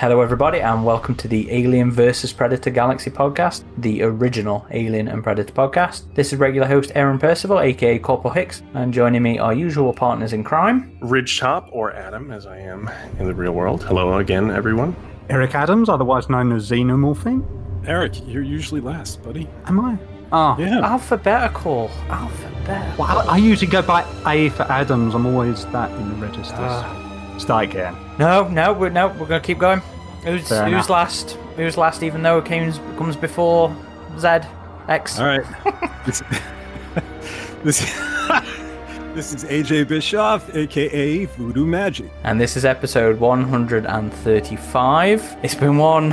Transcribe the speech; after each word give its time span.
Hello, 0.00 0.22
everybody, 0.22 0.62
and 0.62 0.82
welcome 0.82 1.14
to 1.16 1.28
the 1.28 1.50
Alien 1.50 1.90
vs. 1.90 2.32
Predator 2.32 2.70
Galaxy 2.70 3.10
podcast, 3.10 3.64
the 3.76 4.02
original 4.02 4.66
Alien 4.70 5.08
and 5.08 5.22
Predator 5.22 5.52
podcast. 5.52 6.14
This 6.14 6.32
is 6.32 6.38
regular 6.38 6.66
host 6.66 6.90
Aaron 6.94 7.18
Percival, 7.18 7.60
aka 7.60 7.98
Corporal 7.98 8.32
Hicks, 8.32 8.62
and 8.72 8.94
joining 8.94 9.22
me 9.22 9.38
are 9.38 9.52
usual 9.52 9.92
partners 9.92 10.32
in 10.32 10.42
crime. 10.42 10.98
Ridgetop, 11.02 11.68
or 11.70 11.92
Adam, 11.92 12.30
as 12.30 12.46
I 12.46 12.56
am 12.60 12.88
in 13.18 13.26
the 13.26 13.34
real 13.34 13.52
world. 13.52 13.84
Hello 13.84 14.16
again, 14.16 14.50
everyone. 14.50 14.96
Eric 15.28 15.54
Adams, 15.54 15.90
otherwise 15.90 16.30
known 16.30 16.50
as 16.52 16.70
Xenomorphine. 16.70 17.44
Eric, 17.86 18.26
you're 18.26 18.42
usually 18.42 18.80
last, 18.80 19.22
buddy. 19.22 19.46
Am 19.66 19.80
I? 19.80 19.98
Oh, 20.32 20.56
Yeah. 20.58 20.80
Alphabetical. 20.80 21.90
Alphabetical. 22.08 23.04
well, 23.04 23.28
I, 23.28 23.34
I 23.34 23.36
usually 23.36 23.70
go 23.70 23.82
by 23.82 24.06
A 24.26 24.48
for 24.48 24.62
Adams. 24.62 25.14
I'm 25.14 25.26
always 25.26 25.66
that 25.66 25.90
in 25.90 26.08
the 26.08 26.26
registers. 26.26 26.56
Ah. 26.58 27.09
Start 27.40 27.64
again. 27.64 27.96
No, 28.18 28.46
no, 28.48 28.74
we're, 28.74 28.90
no, 28.90 29.08
we're 29.08 29.26
going 29.26 29.40
to 29.40 29.46
keep 29.46 29.58
going. 29.58 29.80
Who's, 30.24 30.46
Fair 30.46 30.64
who's 30.64 30.72
enough. 30.72 30.90
last? 30.90 31.30
Who's 31.56 31.78
last, 31.78 32.02
even 32.02 32.22
though 32.22 32.36
it 32.38 32.44
comes, 32.44 32.78
comes 32.98 33.16
before 33.16 33.74
Z, 34.18 34.40
X? 34.88 35.18
All 35.18 35.26
right. 35.26 35.42
this, 36.04 36.22
this, 37.64 37.80
this 39.14 39.32
is 39.32 39.44
AJ 39.44 39.88
Bischoff, 39.88 40.54
aka 40.54 41.24
Voodoo 41.24 41.64
Magic. 41.64 42.10
And 42.24 42.38
this 42.38 42.58
is 42.58 42.66
episode 42.66 43.18
135. 43.18 45.36
It's 45.42 45.54
been 45.54 45.78
one 45.78 46.12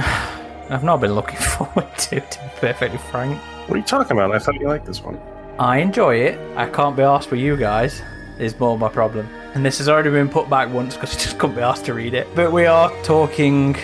I've 0.70 0.84
not 0.84 1.00
been 1.02 1.14
looking 1.14 1.40
forward 1.40 1.88
to, 1.98 2.22
to 2.22 2.40
be 2.40 2.50
perfectly 2.60 2.98
frank. 2.98 3.38
What 3.68 3.76
are 3.76 3.80
you 3.80 3.84
talking 3.84 4.14
about? 4.14 4.34
I 4.34 4.40
thought 4.40 4.56
you 4.56 4.68
liked 4.68 4.86
this 4.86 5.04
one. 5.04 5.20
I 5.60 5.80
enjoy 5.80 6.16
it. 6.16 6.40
I 6.56 6.68
can't 6.70 6.96
be 6.96 7.04
asked 7.04 7.28
for 7.28 7.36
you 7.36 7.58
guys, 7.58 8.02
is 8.40 8.60
more 8.60 8.78
my 8.78 8.90
problem. 8.90 9.28
And 9.54 9.66
this 9.66 9.78
has 9.80 9.90
already 9.90 10.10
been 10.10 10.30
put 10.30 10.50
back 10.50 10.72
once 10.72 10.96
because 10.96 11.16
I 11.16 11.20
just 11.20 11.38
couldn't 11.40 11.56
be 11.56 11.62
asked 11.62 11.86
to 11.86 11.94
read 11.94 12.14
it. 12.14 12.28
But 12.36 12.52
we 12.52 12.66
are 12.66 12.92
talking 13.04 13.76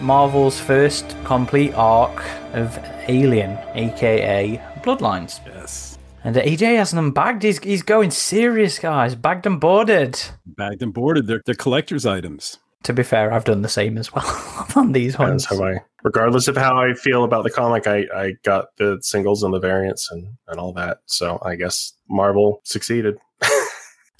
Marvel's 0.00 0.58
first 0.58 1.16
complete 1.24 1.72
arc 1.74 2.22
of 2.52 2.78
Alien, 3.08 3.58
aka 3.74 4.60
Bloodlines. 4.82 5.40
Yes. 5.46 5.98
And 6.22 6.36
AJ 6.36 6.76
hasn't 6.76 6.98
them 6.98 7.12
bagged. 7.12 7.42
He's, 7.42 7.58
he's 7.60 7.82
going 7.82 8.10
serious, 8.10 8.78
guys. 8.78 9.14
Bagged 9.14 9.46
and 9.46 9.60
boarded. 9.60 10.20
Bagged 10.44 10.82
and 10.82 10.92
boarded. 10.92 11.26
They're, 11.26 11.42
they're 11.46 11.54
collector's 11.54 12.04
items. 12.04 12.58
To 12.84 12.92
be 12.92 13.02
fair, 13.02 13.32
I've 13.32 13.44
done 13.44 13.62
the 13.62 13.68
same 13.68 13.98
as 13.98 14.12
well 14.12 14.66
on 14.76 14.92
these 14.92 15.18
ones. 15.18 15.44
That's 15.44 15.58
how 15.58 15.66
I, 15.66 15.80
regardless 16.02 16.48
of 16.48 16.56
how 16.56 16.76
I 16.76 16.94
feel 16.94 17.24
about 17.24 17.44
the 17.44 17.50
comic, 17.50 17.86
I, 17.86 18.06
I 18.14 18.32
got 18.42 18.76
the 18.76 18.98
singles 19.02 19.42
and 19.42 19.52
the 19.52 19.60
variants 19.60 20.10
and, 20.10 20.28
and 20.48 20.58
all 20.58 20.72
that. 20.74 20.98
So 21.06 21.38
I 21.42 21.56
guess 21.56 21.92
Marvel 22.08 22.60
succeeded. 22.64 23.18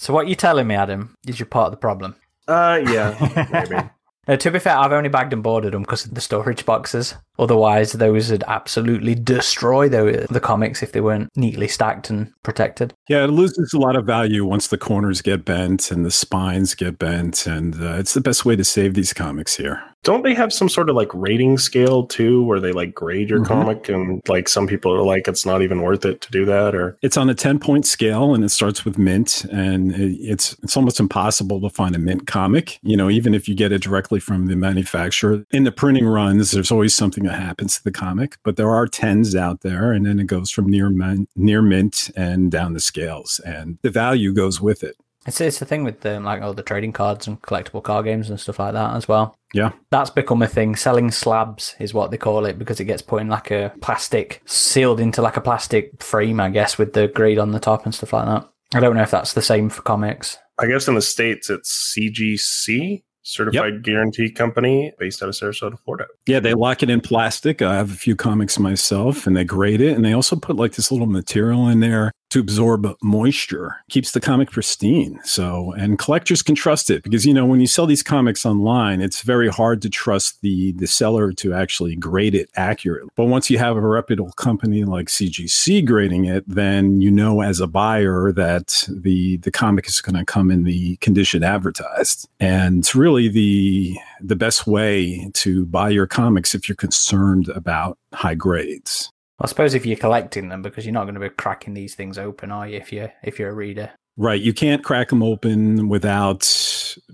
So 0.01 0.15
what 0.15 0.29
you're 0.29 0.35
telling 0.35 0.67
me, 0.67 0.77
Adam, 0.77 1.15
is 1.27 1.39
you're 1.39 1.47
part 1.47 1.67
of 1.67 1.73
the 1.73 1.77
problem. 1.77 2.17
Uh, 2.49 2.81
yeah, 2.87 3.47
maybe. 3.53 3.77
Now, 4.29 4.37
to 4.37 4.51
be 4.51 4.59
fair, 4.61 4.77
I've 4.77 4.93
only 4.93 5.09
bagged 5.09 5.33
and 5.33 5.43
boarded 5.43 5.73
them 5.73 5.83
because 5.83 6.05
of 6.05 6.15
the 6.15 6.21
storage 6.21 6.65
boxes. 6.65 7.17
Otherwise, 7.39 7.93
those 7.93 8.31
would 8.31 8.45
absolutely 8.47 9.15
destroy 9.17 9.89
the, 9.89 10.29
the 10.31 10.39
comics 10.39 10.85
if 10.85 10.93
they 10.93 11.01
weren't 11.01 11.31
neatly 11.35 11.67
stacked 11.67 12.11
and 12.11 12.31
protected. 12.45 12.95
Yeah, 13.09 13.25
it 13.25 13.29
loses 13.29 13.73
a 13.73 13.79
lot 13.79 13.97
of 13.97 14.07
value 14.07 14.45
once 14.45 14.69
the 14.69 14.79
corners 14.79 15.21
get 15.21 15.45
bent 15.45 15.91
and 15.91 16.05
the 16.05 16.13
spines 16.13 16.77
get 16.77 16.97
bent. 16.97 17.47
And 17.47 17.75
uh, 17.83 17.95
it's 17.95 18.15
the 18.15 18.21
best 18.21 18.45
way 18.45 18.55
to 18.55 18.63
save 18.63 18.95
these 18.95 19.13
comics 19.13 19.57
here. 19.57 19.83
Don't 20.03 20.23
they 20.23 20.33
have 20.33 20.51
some 20.51 20.71
sort 20.71 20.89
of 20.89 20.97
like 20.97 21.11
rating 21.13 21.59
scale 21.59 22.07
too, 22.07 22.43
where 22.43 22.59
they 22.59 22.73
like 22.73 22.95
grade 22.95 23.29
your 23.29 23.41
Mhm. 23.41 23.47
comic 23.47 23.89
and 23.91 24.23
like 24.29 24.49
some 24.49 24.67
people 24.67 24.91
are 24.95 25.03
like 25.03 25.29
it's 25.29 25.45
not 25.45 25.61
even 25.61 25.83
worth 25.83 26.07
it 26.07 26.23
to 26.23 26.31
do 26.31 26.47
that, 26.47 26.75
or 26.75 26.97
It's 27.03 27.19
on 27.19 27.29
a 27.29 27.35
10 27.35 27.59
point 27.59 27.85
scale 27.85 28.35
and 28.35 28.43
it 28.43 28.49
starts 28.49 28.83
with 28.85 28.97
mint 28.97 29.45
and 29.53 29.93
it- 29.93 30.17
it's 30.21 30.57
it's 30.63 30.75
almost 30.77 31.01
impossible 31.01 31.61
to 31.61 31.69
find 31.69 31.95
a 31.95 31.99
mint 31.99 32.27
comic, 32.27 32.79
you 32.83 32.97
know, 32.97 33.11
even 33.11 33.35
if 33.35 33.47
you 33.47 33.55
get 33.55 33.73
it 33.73 33.83
directly 33.83 34.21
from 34.21 34.47
the 34.47 34.57
manufacturer. 34.57 35.45
In 35.51 35.65
the 35.65 35.73
printing 35.73 36.07
runs, 36.07 36.51
there's 36.51 36.71
always 36.73 36.95
something 36.95 37.25
that 37.25 37.39
happens 37.39 37.77
to 37.77 37.85
the 37.85 37.93
comic, 37.93 38.39
but 38.43 38.57
there 38.57 38.71
are 38.71 38.87
10s 38.87 39.37
out 39.37 39.61
there 39.61 39.93
and 39.93 40.07
then 40.07 40.19
it 40.19 40.27
goes 40.27 40.51
from 40.51 40.67
near 40.67 40.89
mint, 40.89 41.29
near 41.37 41.61
mint 41.61 42.11
and 42.17 42.51
down 42.51 42.73
the 42.73 42.81
scales 42.81 43.39
and 43.45 43.77
the 43.83 43.91
value 43.91 44.33
goes 44.33 44.63
with 44.63 44.83
it. 44.83 44.97
It's, 45.27 45.41
it's 45.41 45.59
the 45.59 45.67
thing 45.67 45.85
with 45.85 46.05
um, 46.07 46.25
like 46.25 46.43
all 46.43 46.55
the 46.55 46.63
trading 46.63 46.93
cards 46.93 47.27
and 47.27 47.41
collectible 47.43 47.83
card 47.83 48.07
games 48.07 48.31
and 48.31 48.41
stuff 48.41 48.59
like 48.59 48.73
that 48.73 48.97
as 48.97 49.07
well. 49.07 49.35
Yeah. 49.53 49.73
That's 49.91 50.11
become 50.11 50.43
a 50.43 50.47
thing. 50.47 50.77
Selling 50.77 51.11
slabs 51.11 51.75
is 51.79 51.93
what 51.93 52.11
they 52.11 52.17
call 52.17 52.47
it 52.47 52.59
because 52.59 52.81
it 52.81 52.87
gets 52.87 53.03
put 53.03 53.21
in 53.21 53.29
like 53.29 53.51
a 53.51 53.73
plastic, 53.81 54.43
sealed 54.47 55.01
into 55.01 55.21
like 55.21 55.37
a 55.37 55.43
plastic 55.43 56.03
frame, 56.03 56.41
I 56.41 56.51
guess, 56.51 56.79
with 56.79 56.95
the 56.95 57.09
grade 57.09 57.39
on 57.39 57.53
the 57.53 57.61
top 57.61 57.85
and 57.85 57.95
stuff 57.95 58.13
like 58.13 58.27
that. 58.27 58.49
I 58.73 58.81
don't 58.81 58.97
know 58.97 59.03
if 59.03 59.11
that's 59.11 59.35
the 59.35 59.43
same 59.43 59.69
for 59.69 59.83
comics. 59.83 60.39
I 60.59 60.67
guess 60.67 60.89
in 60.89 60.95
the 60.95 61.03
states 61.03 61.51
it's 61.51 61.95
CGC, 61.99 63.03
Certified 63.23 63.83
Guaranty 63.83 64.31
Company, 64.31 64.93
based 64.99 65.23
out 65.23 65.29
of 65.29 65.35
Sarasota, 65.35 65.79
Florida. 65.85 66.07
Yeah, 66.27 66.41
they 66.41 66.55
lock 66.55 66.83
it 66.83 66.91
in 66.91 67.01
plastic. 67.01 67.61
I 67.63 67.75
have 67.75 67.91
a 67.91 67.97
few 67.97 68.17
comics 68.17 68.59
myself 68.59 69.27
and 69.27 69.37
they 69.37 69.45
grade 69.45 69.81
it 69.81 69.97
and 69.97 70.05
they 70.05 70.13
also 70.13 70.37
put 70.37 70.57
like 70.57 70.73
this 70.73 70.91
little 70.91 71.07
material 71.07 71.69
in 71.69 71.81
there 71.81 72.13
to 72.31 72.41
absorb 72.41 72.97
moisture, 73.03 73.77
keeps 73.91 74.13
the 74.13 74.21
comic 74.21 74.51
pristine. 74.51 75.21
So, 75.25 75.73
and 75.73 75.99
collectors 75.99 76.43
can 76.43 76.55
trust 76.55 76.89
it 76.89 77.03
because 77.03 77.27
you 77.27 77.35
know 77.35 77.45
when 77.45 77.61
you 77.61 77.67
sell 77.67 77.87
these 77.87 78.03
comics 78.03 78.47
online, 78.47 79.01
it's 79.01 79.23
very 79.23 79.49
hard 79.49 79.83
to 79.83 79.91
trust 79.91 80.41
the 80.41 80.73
the 80.73 80.87
seller 80.87 81.33
to 81.33 81.53
actually 81.53 81.97
grade 81.97 82.35
it 82.35 82.49
accurately. 82.57 83.11
But 83.17 83.27
once 83.27 83.51
you 83.51 83.59
have 83.59 83.77
a 83.77 83.81
reputable 83.81 84.33
company 84.33 84.85
like 84.85 85.09
CGC 85.09 85.85
grading 85.85 86.27
it, 86.27 86.45
then 86.49 87.01
you 87.01 87.11
know 87.11 87.43
as 87.43 87.61
a 87.61 87.67
buyer 87.67 88.33
that 88.33 88.85
the 88.89 89.37
the 89.39 89.51
comic 89.51 89.87
is 89.89 90.01
going 90.01 90.17
to 90.17 90.25
come 90.25 90.51
in 90.51 90.65
the 90.65 90.97
condition 90.97 91.43
advertised. 91.43 92.29
And 92.39 92.79
it's 92.79 92.95
really 92.95 93.29
the 93.29 93.99
the 94.21 94.37
best 94.37 94.67
way 94.67 95.31
to 95.35 95.67
buy 95.67 95.91
your 95.91 96.07
comics 96.07 96.55
if 96.55 96.69
you're 96.69 96.77
concerned 96.77 97.49
about 97.49 97.99
high 98.13 98.35
grades. 98.35 99.11
I 99.41 99.47
suppose 99.47 99.75
if 99.75 99.87
you're 99.87 99.97
collecting 99.97 100.49
them, 100.49 100.63
because 100.63 100.85
you're 100.85 100.93
not 100.93 101.05
going 101.05 101.15
to 101.15 101.21
be 101.21 101.31
cracking 101.31 101.75
these 101.75 101.95
things 101.95 102.19
open, 102.19 102.51
are 102.51 102.69
you? 102.69 102.77
If 102.77 102.93
you 102.93 103.09
if 103.23 103.39
you're 103.39 103.51
a 103.51 103.55
reader, 103.55 103.91
Right. 104.21 104.41
You 104.43 104.53
can't 104.53 104.85
crack 104.85 105.09
them 105.09 105.23
open 105.23 105.89
without 105.89 106.43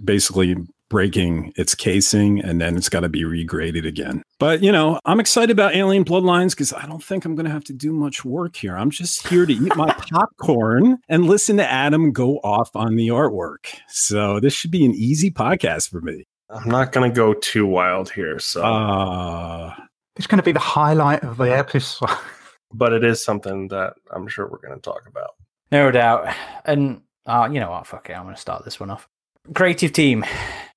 basically 0.05 0.57
breaking 0.89 1.53
its 1.57 1.75
casing 1.75 2.41
and 2.41 2.61
then 2.61 2.77
it's 2.77 2.89
got 2.89 3.01
to 3.01 3.09
be 3.09 3.23
regraded 3.23 3.87
again. 3.87 4.23
But, 4.41 4.61
you 4.61 4.73
know, 4.73 4.99
I'm 5.05 5.21
excited 5.21 5.51
about 5.51 5.77
Alien 5.77 6.05
Bloodlines 6.05 6.51
because 6.51 6.73
I 6.73 6.85
don't 6.87 7.03
think 7.03 7.25
I'm 7.25 7.37
going 7.37 7.47
to 7.47 7.53
have 7.53 7.65
to 7.65 7.73
do 7.73 7.93
much 7.93 8.25
work 8.25 8.57
here. 8.57 8.77
I'm 8.77 8.91
just 8.91 9.27
here 9.29 9.47
to 9.47 9.53
eat 9.53 9.77
my 9.77 9.93
popcorn 10.13 10.99
and 11.09 11.27
listen 11.27 11.57
to 11.59 11.69
Adam 11.69 12.13
go 12.13 12.39
off 12.39 12.75
on 12.75 12.97
the 12.97 13.09
artwork. 13.09 13.67
So 13.89 14.41
this 14.41 14.53
should 14.53 14.73
be 14.73 14.85
an 14.85 14.93
easy 14.93 15.31
podcast 15.31 15.91
for 15.91 16.01
me. 16.01 16.25
I'm 16.51 16.69
not 16.69 16.91
going 16.91 17.09
to 17.09 17.15
go 17.15 17.35
too 17.35 17.67
wild 17.67 18.11
here, 18.11 18.39
so 18.41 18.65
Uh, 18.65 19.75
It's 20.17 20.27
going 20.27 20.39
to 20.39 20.45
be 20.45 20.53
the 20.53 20.59
highlight 20.59 21.23
of 21.23 21.37
the 21.37 21.57
episode. 21.57 22.11
but 22.73 22.93
it 22.93 23.05
is 23.05 23.23
something 23.23 23.69
that 23.69 23.95
I'm 24.11 24.29
sure 24.29 24.47
we're 24.47 24.67
going 24.67 24.75
to 24.75 24.81
talk 24.81 25.07
about. 25.07 25.35
no 25.71 25.91
doubt. 25.91 26.35
And 26.65 27.03
uh, 27.27 27.49
you 27.51 27.61
know 27.61 27.71
what? 27.71 27.87
Fuck 27.87 28.11
it. 28.11 28.15
I'm 28.15 28.25
going 28.25 28.35
to 28.35 28.41
start 28.41 28.65
this 28.65 28.81
one 28.81 28.91
off. 28.91 29.09
Creative 29.55 29.93
team 29.93 30.25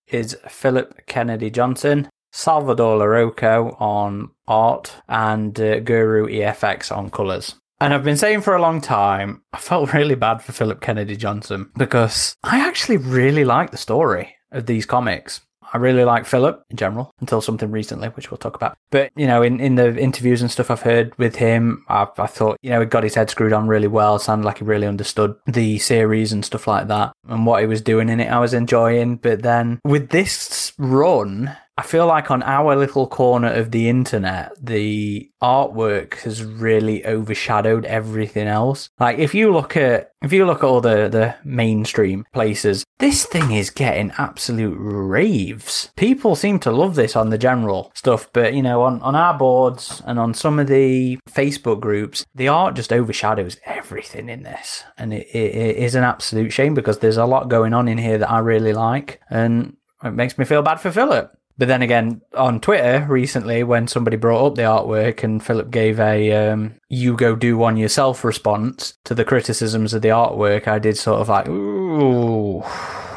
is 0.07 0.37
Philip 0.47 1.05
Kennedy 1.07 1.49
Johnson, 1.49 2.09
Salvador 2.31 2.99
Larroca 2.99 3.79
on 3.79 4.31
art, 4.47 4.95
and 5.07 5.59
uh, 5.59 5.79
Guru 5.79 6.27
EFX 6.27 6.95
on 6.95 7.09
colors. 7.09 7.55
And 7.81 7.93
I've 7.93 8.03
been 8.03 8.17
saying 8.17 8.41
for 8.41 8.55
a 8.55 8.61
long 8.61 8.81
time, 8.81 9.41
I 9.53 9.57
felt 9.57 9.93
really 9.93 10.15
bad 10.15 10.41
for 10.41 10.51
Philip 10.51 10.81
Kennedy 10.81 11.15
Johnson 11.15 11.71
because 11.77 12.35
I 12.43 12.59
actually 12.59 12.97
really 12.97 13.45
like 13.45 13.71
the 13.71 13.77
story 13.77 14.35
of 14.51 14.65
these 14.65 14.85
comics. 14.85 15.41
I 15.73 15.77
really 15.77 16.03
like 16.03 16.25
Philip 16.25 16.63
in 16.69 16.77
general 16.77 17.11
until 17.19 17.41
something 17.41 17.71
recently, 17.71 18.09
which 18.09 18.31
we'll 18.31 18.37
talk 18.37 18.55
about. 18.55 18.77
But, 18.91 19.11
you 19.15 19.27
know, 19.27 19.41
in, 19.41 19.59
in 19.59 19.75
the 19.75 19.97
interviews 19.97 20.41
and 20.41 20.51
stuff 20.51 20.71
I've 20.71 20.81
heard 20.81 21.17
with 21.17 21.35
him, 21.35 21.85
I, 21.87 22.07
I 22.17 22.27
thought, 22.27 22.57
you 22.61 22.71
know, 22.71 22.79
he 22.79 22.85
got 22.85 23.03
his 23.03 23.15
head 23.15 23.29
screwed 23.29 23.53
on 23.53 23.67
really 23.67 23.87
well. 23.87 24.15
It 24.15 24.21
sounded 24.21 24.45
like 24.45 24.59
he 24.59 24.63
really 24.63 24.87
understood 24.87 25.35
the 25.45 25.77
series 25.79 26.31
and 26.31 26.43
stuff 26.43 26.67
like 26.67 26.87
that 26.87 27.13
and 27.27 27.45
what 27.45 27.61
he 27.61 27.67
was 27.67 27.81
doing 27.81 28.09
in 28.09 28.19
it. 28.19 28.31
I 28.31 28.39
was 28.39 28.53
enjoying. 28.53 29.17
But 29.17 29.43
then 29.43 29.79
with 29.83 30.09
this 30.09 30.73
run, 30.77 31.55
I 31.79 31.81
feel 31.81 32.07
like 32.07 32.29
on 32.29 32.43
our 32.43 32.75
little 32.75 33.07
corner 33.07 33.53
of 33.53 33.71
the 33.71 33.87
internet, 33.87 34.51
the 34.61 35.31
artwork 35.41 36.15
has 36.23 36.43
really 36.43 37.05
overshadowed 37.05 37.85
everything 37.85 38.49
else. 38.49 38.89
Like 38.99 39.17
if 39.17 39.33
you 39.33 39.53
look 39.53 39.77
at 39.77 40.11
if 40.21 40.33
you 40.33 40.45
look 40.45 40.57
at 40.57 40.65
all 40.65 40.81
the 40.81 41.07
the 41.07 41.35
mainstream 41.45 42.25
places, 42.33 42.83
this 42.97 43.25
thing 43.25 43.51
is 43.51 43.69
getting 43.69 44.11
absolute 44.17 44.75
raves. 44.77 45.89
People 45.95 46.35
seem 46.35 46.59
to 46.59 46.71
love 46.71 46.95
this 46.95 47.15
on 47.15 47.29
the 47.29 47.37
general 47.37 47.93
stuff, 47.95 48.29
but 48.33 48.53
you 48.53 48.61
know, 48.61 48.81
on 48.81 49.01
on 49.01 49.15
our 49.15 49.37
boards 49.37 50.01
and 50.05 50.19
on 50.19 50.33
some 50.33 50.59
of 50.59 50.67
the 50.67 51.17
Facebook 51.29 51.79
groups, 51.79 52.25
the 52.35 52.49
art 52.49 52.75
just 52.75 52.91
overshadows 52.91 53.55
everything 53.63 54.27
in 54.27 54.43
this, 54.43 54.83
and 54.97 55.13
it, 55.13 55.27
it, 55.33 55.55
it 55.55 55.77
is 55.77 55.95
an 55.95 56.03
absolute 56.03 56.51
shame 56.51 56.73
because 56.73 56.99
there's 56.99 57.15
a 57.15 57.25
lot 57.25 57.47
going 57.47 57.73
on 57.73 57.87
in 57.87 57.97
here 57.97 58.17
that 58.17 58.29
I 58.29 58.39
really 58.39 58.73
like, 58.73 59.21
and 59.29 59.77
it 60.03 60.11
makes 60.11 60.37
me 60.37 60.43
feel 60.43 60.61
bad 60.61 60.81
for 60.81 60.91
Philip. 60.91 61.38
But 61.59 61.67
then 61.67 61.81
again, 61.81 62.21
on 62.33 62.61
Twitter 62.61 63.05
recently, 63.09 63.63
when 63.63 63.89
somebody 63.89 64.15
brought 64.15 64.47
up 64.47 64.55
the 64.55 64.61
artwork 64.61 65.23
and 65.25 65.43
Philip 65.43 65.69
gave 65.69 65.99
a 65.99 66.31
um, 66.51 66.75
"you 66.87 67.17
go 67.17 67.35
do 67.35 67.57
one 67.57 67.75
yourself" 67.75 68.23
response 68.23 68.93
to 69.03 69.13
the 69.13 69.25
criticisms 69.25 69.93
of 69.93 70.01
the 70.01 70.07
artwork, 70.07 70.69
I 70.69 70.79
did 70.79 70.97
sort 70.97 71.19
of 71.19 71.27
like, 71.27 71.49
"Ooh, 71.49 72.63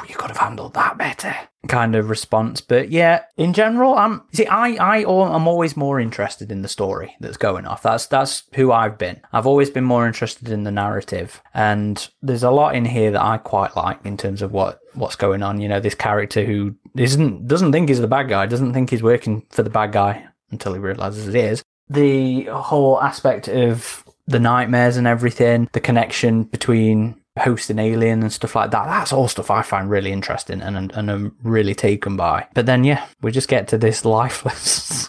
you 0.08 0.16
could 0.16 0.30
have 0.30 0.38
handled 0.38 0.74
that 0.74 0.98
better." 0.98 1.32
Kind 1.68 1.94
of 1.94 2.10
response. 2.10 2.60
But 2.60 2.90
yeah, 2.90 3.24
in 3.36 3.52
general, 3.52 3.94
I'm 3.94 4.22
see, 4.32 4.46
I 4.46 4.70
I 4.74 4.98
am 4.98 5.46
always 5.46 5.76
more 5.76 6.00
interested 6.00 6.50
in 6.50 6.62
the 6.62 6.68
story 6.68 7.16
that's 7.20 7.36
going 7.36 7.66
off. 7.66 7.82
That's 7.82 8.06
that's 8.06 8.44
who 8.54 8.72
I've 8.72 8.98
been. 8.98 9.20
I've 9.32 9.46
always 9.46 9.70
been 9.70 9.84
more 9.84 10.06
interested 10.06 10.48
in 10.48 10.64
the 10.64 10.70
narrative, 10.70 11.42
and 11.54 12.08
there's 12.20 12.42
a 12.42 12.50
lot 12.50 12.74
in 12.74 12.84
here 12.84 13.10
that 13.10 13.22
I 13.22 13.38
quite 13.38 13.76
like 13.76 14.04
in 14.04 14.16
terms 14.16 14.42
of 14.42 14.52
what 14.52 14.80
what's 14.94 15.16
going 15.16 15.42
on. 15.42 15.60
You 15.60 15.68
know, 15.68 15.80
this 15.80 15.94
character 15.94 16.44
who 16.44 16.74
isn't 16.96 17.46
doesn't 17.46 17.72
think 17.72 17.88
he's 17.88 18.00
the 18.00 18.08
bad 18.08 18.28
guy, 18.28 18.46
doesn't 18.46 18.74
think 18.74 18.90
he's 18.90 19.02
working 19.02 19.46
for 19.50 19.62
the 19.62 19.70
bad 19.70 19.92
guy 19.92 20.26
until 20.50 20.74
he 20.74 20.80
realizes 20.80 21.28
it 21.28 21.34
is. 21.34 21.62
The 21.88 22.44
whole 22.44 23.00
aspect 23.00 23.48
of 23.48 24.04
the 24.26 24.40
nightmares 24.40 24.96
and 24.96 25.06
everything, 25.06 25.68
the 25.72 25.80
connection 25.80 26.44
between 26.44 27.21
host 27.38 27.70
and 27.70 27.80
alien 27.80 28.22
and 28.22 28.32
stuff 28.32 28.54
like 28.54 28.70
that. 28.72 28.86
That's 28.86 29.12
all 29.12 29.26
stuff 29.28 29.50
I 29.50 29.62
find 29.62 29.88
really 29.88 30.12
interesting 30.12 30.60
and 30.60 30.76
and, 30.76 30.92
and 30.92 31.10
I'm 31.10 31.36
really 31.42 31.74
taken 31.74 32.16
by. 32.16 32.46
But 32.54 32.66
then 32.66 32.84
yeah, 32.84 33.06
we 33.22 33.32
just 33.32 33.48
get 33.48 33.68
to 33.68 33.78
this 33.78 34.04
lifeless, 34.18 35.08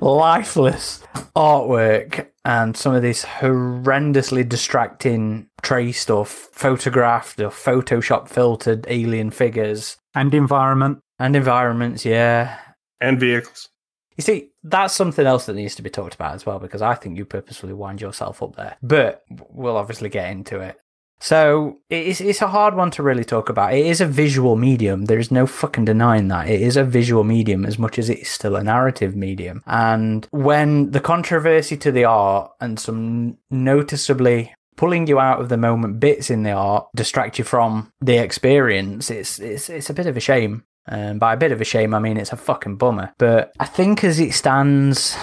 lifeless 0.00 1.02
artwork 1.36 2.26
and 2.44 2.76
some 2.76 2.94
of 2.94 3.02
this 3.02 3.24
horrendously 3.24 4.48
distracting 4.48 5.46
tray 5.62 5.92
stuff, 5.92 6.28
photographed 6.52 7.40
or 7.40 7.48
Photoshop 7.50 8.28
filtered 8.28 8.84
alien 8.88 9.30
figures 9.30 9.96
And 10.14 10.34
environment. 10.34 10.98
and 11.18 11.36
environments. 11.36 12.04
Yeah, 12.04 12.58
And 13.00 13.18
vehicles. 13.20 13.68
you 14.16 14.22
see, 14.22 14.50
that's 14.64 14.92
something 14.94 15.24
else 15.26 15.46
that 15.46 15.54
needs 15.54 15.74
to 15.76 15.82
be 15.82 15.90
talked 15.90 16.14
about 16.14 16.34
as 16.34 16.44
well, 16.44 16.58
because 16.58 16.82
I 16.82 16.94
think 16.94 17.16
you 17.16 17.24
purposefully 17.24 17.72
wind 17.72 18.00
yourself 18.00 18.42
up 18.42 18.56
there. 18.56 18.76
But 18.82 19.22
we'll 19.30 19.76
obviously 19.76 20.08
get 20.08 20.30
into 20.30 20.60
it. 20.60 20.78
So 21.22 21.78
it's 21.88 22.20
it's 22.20 22.42
a 22.42 22.48
hard 22.48 22.74
one 22.74 22.90
to 22.92 23.02
really 23.02 23.24
talk 23.24 23.48
about. 23.48 23.74
It 23.74 23.86
is 23.86 24.00
a 24.00 24.06
visual 24.06 24.56
medium. 24.56 25.04
There 25.04 25.20
is 25.20 25.30
no 25.30 25.46
fucking 25.46 25.84
denying 25.84 26.26
that. 26.28 26.48
It 26.48 26.60
is 26.60 26.76
a 26.76 26.82
visual 26.82 27.22
medium 27.22 27.64
as 27.64 27.78
much 27.78 27.96
as 27.96 28.10
it's 28.10 28.28
still 28.28 28.56
a 28.56 28.64
narrative 28.64 29.14
medium. 29.14 29.62
And 29.64 30.26
when 30.32 30.90
the 30.90 30.98
controversy 31.00 31.76
to 31.76 31.92
the 31.92 32.04
art 32.06 32.50
and 32.60 32.78
some 32.78 33.38
noticeably 33.50 34.52
pulling 34.76 35.06
you 35.06 35.20
out 35.20 35.40
of 35.40 35.48
the 35.48 35.56
moment 35.56 36.00
bits 36.00 36.28
in 36.28 36.42
the 36.42 36.50
art 36.50 36.88
distract 36.96 37.38
you 37.38 37.44
from 37.44 37.92
the 38.00 38.16
experience, 38.16 39.08
it's 39.08 39.38
it's 39.38 39.70
it's 39.70 39.90
a 39.90 39.94
bit 39.94 40.06
of 40.06 40.16
a 40.16 40.20
shame. 40.20 40.64
Um, 40.88 41.20
by 41.20 41.34
a 41.34 41.36
bit 41.36 41.52
of 41.52 41.60
a 41.60 41.64
shame, 41.64 41.94
I 41.94 42.00
mean 42.00 42.16
it's 42.16 42.32
a 42.32 42.36
fucking 42.36 42.78
bummer. 42.78 43.14
But 43.18 43.52
I 43.60 43.66
think 43.66 44.02
as 44.02 44.18
it 44.18 44.34
stands, 44.34 45.16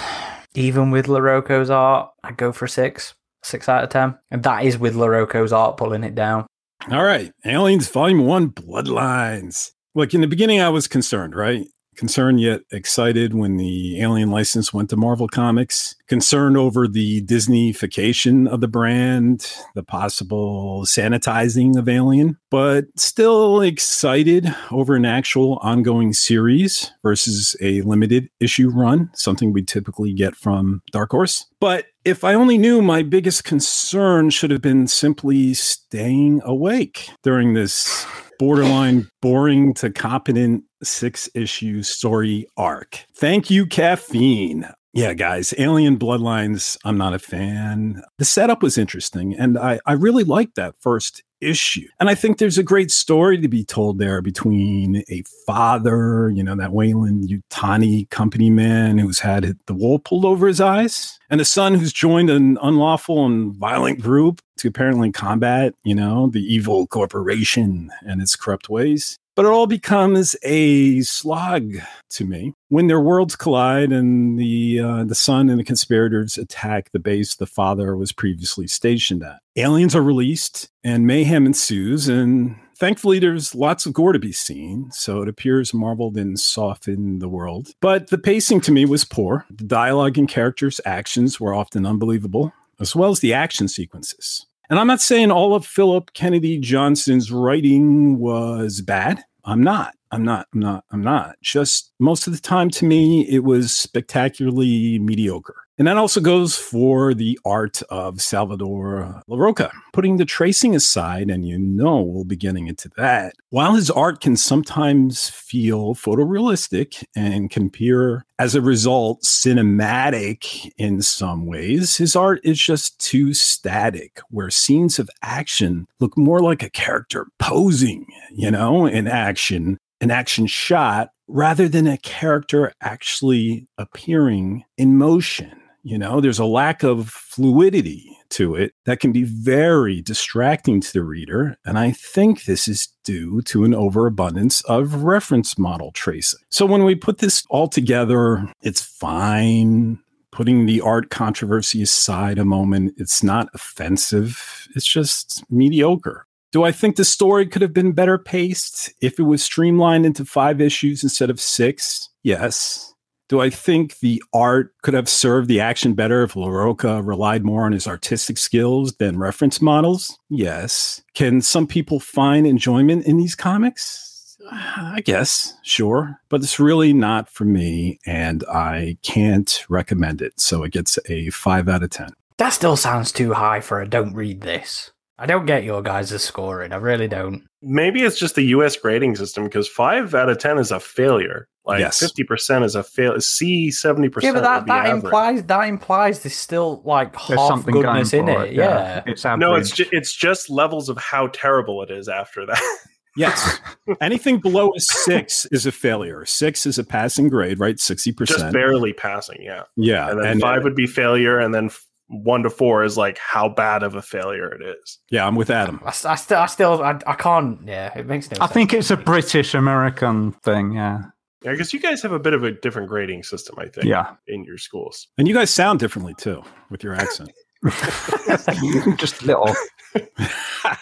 even 0.56 0.92
with 0.92 1.08
Larroca's 1.08 1.70
art, 1.70 2.12
I'd 2.24 2.38
go 2.38 2.54
for 2.54 2.64
a 2.64 2.70
six. 2.70 3.16
Six 3.44 3.70
out 3.70 3.84
of 3.84 3.90
ten. 3.90 4.18
And 4.32 4.44
that 4.44 4.66
is 4.66 4.78
with 4.78 4.96
Larroca's 4.96 5.54
art 5.54 5.78
pulling 5.78 6.04
it 6.04 6.16
down. 6.16 6.46
All 6.92 7.04
right. 7.04 7.32
Aliens 7.46 7.90
Volume 7.90 8.26
1 8.26 8.52
Bloodlines. 8.52 9.72
Look, 9.96 10.14
in 10.14 10.22
the 10.22 10.28
beginning, 10.28 10.62
I 10.62 10.70
was 10.70 10.88
concerned, 10.88 11.36
right? 11.36 11.68
Concerned 11.96 12.40
yet 12.40 12.62
excited 12.72 13.34
when 13.34 13.58
the 13.58 14.00
Alien 14.00 14.32
license 14.32 14.74
went 14.74 14.90
to 14.92 14.96
Marvel 14.96 15.28
Comics. 15.28 15.96
Concerned 16.08 16.56
over 16.56 16.88
the 16.88 17.22
Disneyfication 17.24 18.48
of 18.48 18.62
the 18.62 18.70
brand, 18.70 19.52
the 19.76 19.84
possible 19.84 20.84
sanitizing 20.86 21.78
of 21.78 21.90
Alien, 21.90 22.38
but 22.50 22.86
still 22.96 23.60
excited 23.60 24.56
over 24.72 24.96
an 24.96 25.04
actual 25.04 25.58
ongoing 25.62 26.14
series 26.14 26.94
versus 27.04 27.58
a 27.60 27.82
limited 27.82 28.30
issue 28.40 28.70
run, 28.70 29.10
something 29.14 29.52
we 29.52 29.62
typically 29.62 30.14
get 30.14 30.38
from 30.38 30.82
Dark 30.94 31.12
Horse. 31.12 31.48
But 31.60 31.88
if 32.06 32.24
I 32.24 32.34
only 32.34 32.58
knew 32.58 32.82
my 32.82 33.04
biggest 33.04 33.44
concern 33.44 34.30
should 34.30 34.52
have 34.52 34.62
been 34.62 34.88
simply 34.88 35.54
staying 35.54 36.42
awake 36.44 37.10
during 37.24 37.54
this 37.54 38.06
borderline 38.38 39.10
boring 39.22 39.74
to 39.76 39.92
competent 39.92 40.64
six 40.82 41.30
issue 41.36 41.84
story 41.84 42.48
arc. 42.58 43.04
Thank 43.14 43.50
you, 43.50 43.66
caffeine. 43.66 44.68
Yeah, 44.94 45.14
guys, 45.14 45.54
Alien 45.60 46.00
Bloodlines, 46.00 46.76
I'm 46.84 46.98
not 46.98 47.14
a 47.14 47.20
fan. 47.20 48.02
The 48.18 48.26
setup 48.26 48.64
was 48.64 48.78
interesting, 48.78 49.36
and 49.36 49.58
I, 49.58 49.80
I 49.86 49.94
really 49.94 50.24
liked 50.24 50.56
that 50.56 50.76
first 50.80 51.22
issue. 51.42 51.88
And 52.00 52.10
I 52.10 52.16
think 52.16 52.38
there's 52.38 52.58
a 52.58 52.64
great 52.64 52.92
story 52.92 53.40
to 53.40 53.48
be 53.48 53.64
told 53.64 53.98
there 53.98 54.22
between 54.22 55.04
a 55.10 55.24
father, 55.46 56.30
you 56.30 56.44
know, 56.44 56.56
that 56.56 56.74
Weyland-Yutani 56.74 58.10
company 58.10 58.50
man 58.50 58.98
who's 58.98 59.20
had 59.20 59.58
the 59.66 59.74
wool 59.74 60.00
pulled 60.00 60.26
over 60.26 60.48
his 60.48 60.62
eyes, 60.62 61.20
and 61.30 61.40
a 61.40 61.46
son 61.46 61.76
who's 61.76 61.94
joined 61.94 62.30
an 62.30 62.58
unlawful 62.62 63.26
and 63.26 63.54
violent 63.54 64.02
group 64.02 64.42
to 64.58 64.68
apparently 64.68 65.12
combat, 65.12 65.74
you 65.84 65.96
know, 65.96 66.28
the 66.28 66.42
evil 66.42 66.88
corporation 66.88 67.90
and 68.06 68.22
its 68.22 68.36
corrupt 68.36 68.70
ways. 68.70 69.18
But 69.40 69.46
it 69.46 69.52
all 69.52 69.68
becomes 69.68 70.36
a 70.44 71.00
slog 71.00 71.76
to 72.10 72.26
me 72.26 72.54
when 72.68 72.88
their 72.88 73.00
worlds 73.00 73.38
collide 73.38 73.90
and 73.90 74.38
the 74.38 74.82
uh, 74.82 75.06
the 75.06 75.16
son 75.16 75.50
and 75.50 75.58
the 75.58 75.64
conspirators 75.64 76.38
attack 76.38 76.92
the 76.92 77.00
base 77.00 77.36
the 77.36 77.46
father 77.46 77.96
was 77.96 78.12
previously 78.12 78.68
stationed 78.68 79.24
at. 79.24 79.40
Aliens 79.56 79.96
are 79.96 80.04
released 80.04 80.68
and 80.84 81.08
mayhem 81.08 81.46
ensues, 81.46 82.10
and 82.10 82.58
thankfully 82.76 83.18
there's 83.18 83.56
lots 83.56 83.86
of 83.86 83.94
gore 83.94 84.12
to 84.12 84.20
be 84.20 84.34
seen. 84.34 84.92
So 84.92 85.22
it 85.22 85.30
appears 85.30 85.74
Marvel 85.74 86.12
didn't 86.12 86.42
soften 86.42 87.20
the 87.20 87.30
world, 87.30 87.70
but 87.80 88.10
the 88.10 88.18
pacing 88.18 88.60
to 88.60 88.74
me 88.74 88.84
was 88.84 89.06
poor. 89.06 89.46
The 89.50 89.64
dialogue 89.64 90.18
and 90.18 90.28
characters' 90.28 90.82
actions 90.84 91.40
were 91.40 91.54
often 91.54 91.86
unbelievable, 91.86 92.52
as 92.82 92.94
well 92.94 93.12
as 93.12 93.22
the 93.22 93.34
action 93.34 93.70
sequences. 93.70 94.48
And 94.70 94.78
I'm 94.78 94.88
not 94.88 95.02
saying 95.02 95.32
all 95.32 95.56
of 95.56 95.66
Philip 95.66 96.14
Kennedy 96.14 96.60
Johnson's 96.60 97.32
writing 97.32 98.20
was 98.20 98.82
bad. 98.82 99.24
I'm 99.46 99.62
not. 99.62 99.96
I'm 100.12 100.24
not. 100.24 100.48
I'm 100.54 100.60
not. 100.60 100.84
I'm 100.92 101.02
not. 101.02 101.36
Just 101.42 101.92
most 102.00 102.28
of 102.28 102.34
the 102.34 102.40
time 102.40 102.70
to 102.72 102.86
me, 102.86 103.28
it 103.30 103.44
was 103.44 103.76
spectacularly 103.76 105.00
mediocre. 105.00 105.56
And 105.80 105.88
that 105.88 105.96
also 105.96 106.20
goes 106.20 106.58
for 106.58 107.14
the 107.14 107.40
art 107.46 107.82
of 107.90 108.22
Salvador 108.22 109.22
Larroca. 109.30 109.72
Putting 109.94 110.18
the 110.18 110.26
tracing 110.26 110.76
aside, 110.76 111.30
and 111.30 111.48
you 111.48 111.58
know 111.58 112.02
we'll 112.02 112.26
be 112.26 112.36
getting 112.36 112.68
into 112.68 112.90
that, 112.98 113.34
while 113.50 113.76
his 113.76 113.90
art 113.90 114.20
can 114.20 114.36
sometimes 114.36 115.30
feel 115.30 115.96
photorealistic 115.96 117.06
and 117.16 117.50
can 117.50 117.68
appear 117.68 118.26
as 118.40 118.56
a 118.56 118.62
result 118.62 119.24
cinematic 119.24 120.70
in 120.78 121.02
some 121.02 121.46
ways, 121.46 121.96
his 121.96 122.14
art 122.14 122.42
is 122.44 122.60
just 122.60 123.00
too 123.00 123.34
static, 123.34 124.20
where 124.30 124.50
scenes 124.50 125.00
of 125.00 125.10
action 125.24 125.88
look 126.02 126.18
more 126.18 126.42
like 126.42 126.62
a 126.62 126.70
character 126.70 127.28
posing, 127.40 128.06
you 128.34 128.52
know, 128.52 128.86
in 128.86 129.08
action, 129.08 129.78
an 130.02 130.12
action 130.12 130.46
shot, 130.46 131.12
rather 131.30 131.70
than 131.70 131.88
a 131.88 131.98
character 131.98 132.74
actually 132.82 133.66
appearing 133.78 134.66
in 134.78 134.98
motion. 134.98 135.59
You 135.90 135.98
know, 135.98 136.22
there's 136.22 136.38
a 136.38 136.46
lack 136.46 136.84
of 136.84 137.10
fluidity 137.10 138.16
to 138.30 138.54
it 138.54 138.74
that 138.86 139.00
can 139.00 139.12
be 139.12 139.24
very 139.24 140.04
distracting 140.04 140.82
to 140.82 140.94
the 140.94 141.04
reader. 141.04 141.58
And 141.66 141.80
I 141.80 141.90
think 141.90 142.44
this 142.44 142.68
is 142.68 142.90
due 143.04 143.42
to 143.46 143.64
an 143.64 143.74
overabundance 143.74 144.62
of 144.66 145.02
reference 145.02 145.58
model 145.58 145.92
tracing. 145.94 146.42
So 146.52 146.68
when 146.68 146.84
we 146.84 146.94
put 146.94 147.18
this 147.18 147.44
all 147.50 147.68
together, 147.68 148.48
it's 148.62 148.84
fine. 148.84 149.98
Putting 150.32 150.68
the 150.68 150.80
art 150.80 151.10
controversy 151.10 151.82
aside 151.82 152.38
a 152.38 152.46
moment, 152.46 152.94
it's 152.98 153.24
not 153.24 153.50
offensive. 153.56 154.68
It's 154.76 154.86
just 154.86 155.44
mediocre. 155.50 156.28
Do 156.52 156.62
I 156.62 156.72
think 156.72 156.98
the 156.98 157.04
story 157.04 157.48
could 157.48 157.64
have 157.64 157.74
been 157.74 157.94
better 157.94 158.20
paced 158.20 158.94
if 159.02 159.18
it 159.18 159.24
was 159.24 159.42
streamlined 159.42 160.06
into 160.06 160.24
five 160.24 160.62
issues 160.62 161.02
instead 161.02 161.32
of 161.32 161.42
six? 161.42 162.10
Yes. 162.22 162.94
Do 163.30 163.40
I 163.40 163.52
think 163.52 164.00
the 164.00 164.22
art 164.34 164.74
could 164.82 164.96
have 164.96 165.08
served 165.08 165.48
the 165.48 165.60
action 165.60 165.94
better 165.94 166.24
if 166.24 166.34
Larroca 166.34 167.06
relied 167.06 167.46
more 167.46 167.64
on 167.64 167.72
his 167.72 167.88
artistic 167.88 168.40
skills 168.40 168.94
than 168.96 169.20
reference 169.20 169.62
models? 169.62 170.18
Yes. 170.30 171.04
Can 171.14 171.42
some 171.42 171.68
people 171.68 172.00
find 172.00 172.48
enjoyment 172.48 173.06
in 173.06 173.18
these 173.18 173.36
comics? 173.36 174.36
Uh, 174.52 174.94
I 174.96 175.02
guess, 175.02 175.54
sure. 175.62 176.20
But 176.30 176.42
it's 176.42 176.60
really 176.60 176.92
not 176.92 177.30
for 177.30 177.46
me, 177.46 178.00
and 178.04 178.44
I 178.52 178.98
can't 179.04 179.64
recommend 179.70 180.24
it. 180.24 180.40
So 180.40 180.64
it 180.64 180.72
gets 180.72 180.98
a 181.08 181.30
5 181.30 181.70
out 181.70 181.84
of 181.84 181.92
10. 181.92 182.10
That 182.40 182.50
still 182.50 182.76
sounds 182.76 183.12
too 183.12 183.34
high 183.34 183.62
for 183.62 183.80
a 183.80 183.88
don't 183.88 184.16
read 184.16 184.42
this. 184.42 184.92
I 185.20 185.26
don't 185.26 185.46
get 185.46 185.66
your 185.66 185.84
guys' 185.84 186.24
scoring. 186.24 186.72
I 186.72 186.78
really 186.78 187.10
don't. 187.10 187.46
Maybe 187.62 188.04
it's 188.04 188.18
just 188.18 188.36
the 188.36 188.46
US 188.56 188.78
grading 188.78 189.18
system 189.18 189.44
because 189.44 189.68
five 189.68 190.16
out 190.16 190.30
of 190.30 190.40
10 190.40 190.58
is 190.58 190.72
a 190.72 190.80
failure. 190.80 191.50
Like 191.70 191.80
Yes. 191.80 192.02
50% 192.04 192.64
is 192.66 192.76
a 192.76 192.84
fail. 192.84 193.20
C 193.22 193.70
70%. 193.70 194.22
Yeah, 194.24 194.34
but 194.34 194.42
that, 194.42 194.66
that 194.66 194.86
average. 194.88 195.04
implies 195.04 195.44
that 195.44 195.62
implies 195.68 196.20
there's 196.24 196.36
still 196.36 196.82
like 196.84 197.14
There's 197.14 197.40
half 197.40 197.48
something 197.48 197.74
goodness 197.74 198.12
in 198.12 198.26
for 198.26 198.44
it. 198.46 198.54
Yeah. 198.54 199.04
It's 199.06 199.24
average. 199.24 199.40
No, 199.40 199.54
it's 199.56 199.72
ju- 199.72 199.86
it's 199.92 200.14
just 200.16 200.50
levels 200.50 200.90
of 200.90 200.98
how 200.98 201.28
terrible 201.28 201.82
it 201.84 201.92
is 201.92 202.10
after 202.10 202.46
that. 202.48 202.62
Yes. 203.18 203.60
Anything 204.00 204.40
below 204.40 204.72
a 204.78 204.80
six 204.80 205.46
is 205.48 205.66
a 205.66 205.72
failure. 205.72 206.24
Six 206.26 206.66
is 206.66 206.78
a 206.78 206.84
passing 206.86 207.28
grade, 207.28 207.60
right? 207.60 207.76
60%. 207.76 208.26
just 208.26 208.54
barely 208.54 208.94
passing, 208.94 209.40
yeah. 209.42 209.64
yeah. 209.76 210.10
And 210.12 210.24
then 210.24 210.40
five 210.40 210.64
would 210.64 210.76
be 210.76 210.88
failure, 210.88 211.38
and 211.40 211.54
then 211.54 211.66
f- 211.66 211.86
one 212.08 212.44
to 212.44 212.50
four 212.50 212.84
is 212.84 212.98
like 212.98 213.18
how 213.18 213.50
bad 213.50 213.84
of 213.84 213.96
a 213.96 214.02
failure 214.02 214.48
it 214.54 214.62
is. 214.64 215.00
Yeah, 215.10 215.28
I'm 215.28 215.36
with 215.36 215.50
Adam. 215.50 215.82
I, 215.84 215.88
I 215.90 216.16
still, 216.16 216.38
I 216.38 216.46
still, 216.46 216.82
I, 216.84 217.00
I 217.08 217.16
can't. 217.16 217.60
Yeah, 217.68 217.92
it 217.98 218.06
makes 218.06 218.28
no. 218.28 218.36
Sense. 218.36 218.40
I 218.42 218.46
sense. 218.46 218.54
think 218.54 218.74
it's 218.74 218.92
a 218.92 218.98
British 218.98 219.54
American 219.54 220.32
thing. 220.44 220.74
Yeah. 220.74 221.02
I 221.46 221.56
guess 221.56 221.74
you 221.74 221.80
guys 221.80 222.02
have 222.02 222.12
a 222.12 222.20
bit 222.20 222.34
of 222.34 222.44
a 222.44 222.52
different 222.52 222.90
grading 222.90 223.24
system, 223.24 223.56
I 223.58 223.68
think, 223.68 223.86
Yeah. 223.86 224.16
in 224.28 224.44
your 224.44 224.58
schools. 224.58 225.08
And 225.18 225.28
you 225.28 225.34
guys 225.34 225.50
sound 225.50 225.80
differently 225.80 226.14
too 226.16 226.44
with 226.70 226.84
your 226.84 226.96
accent. 226.96 227.32
Just 228.98 229.22
a 229.22 229.26
little. 229.26 229.54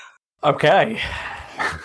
Okay. 0.43 0.99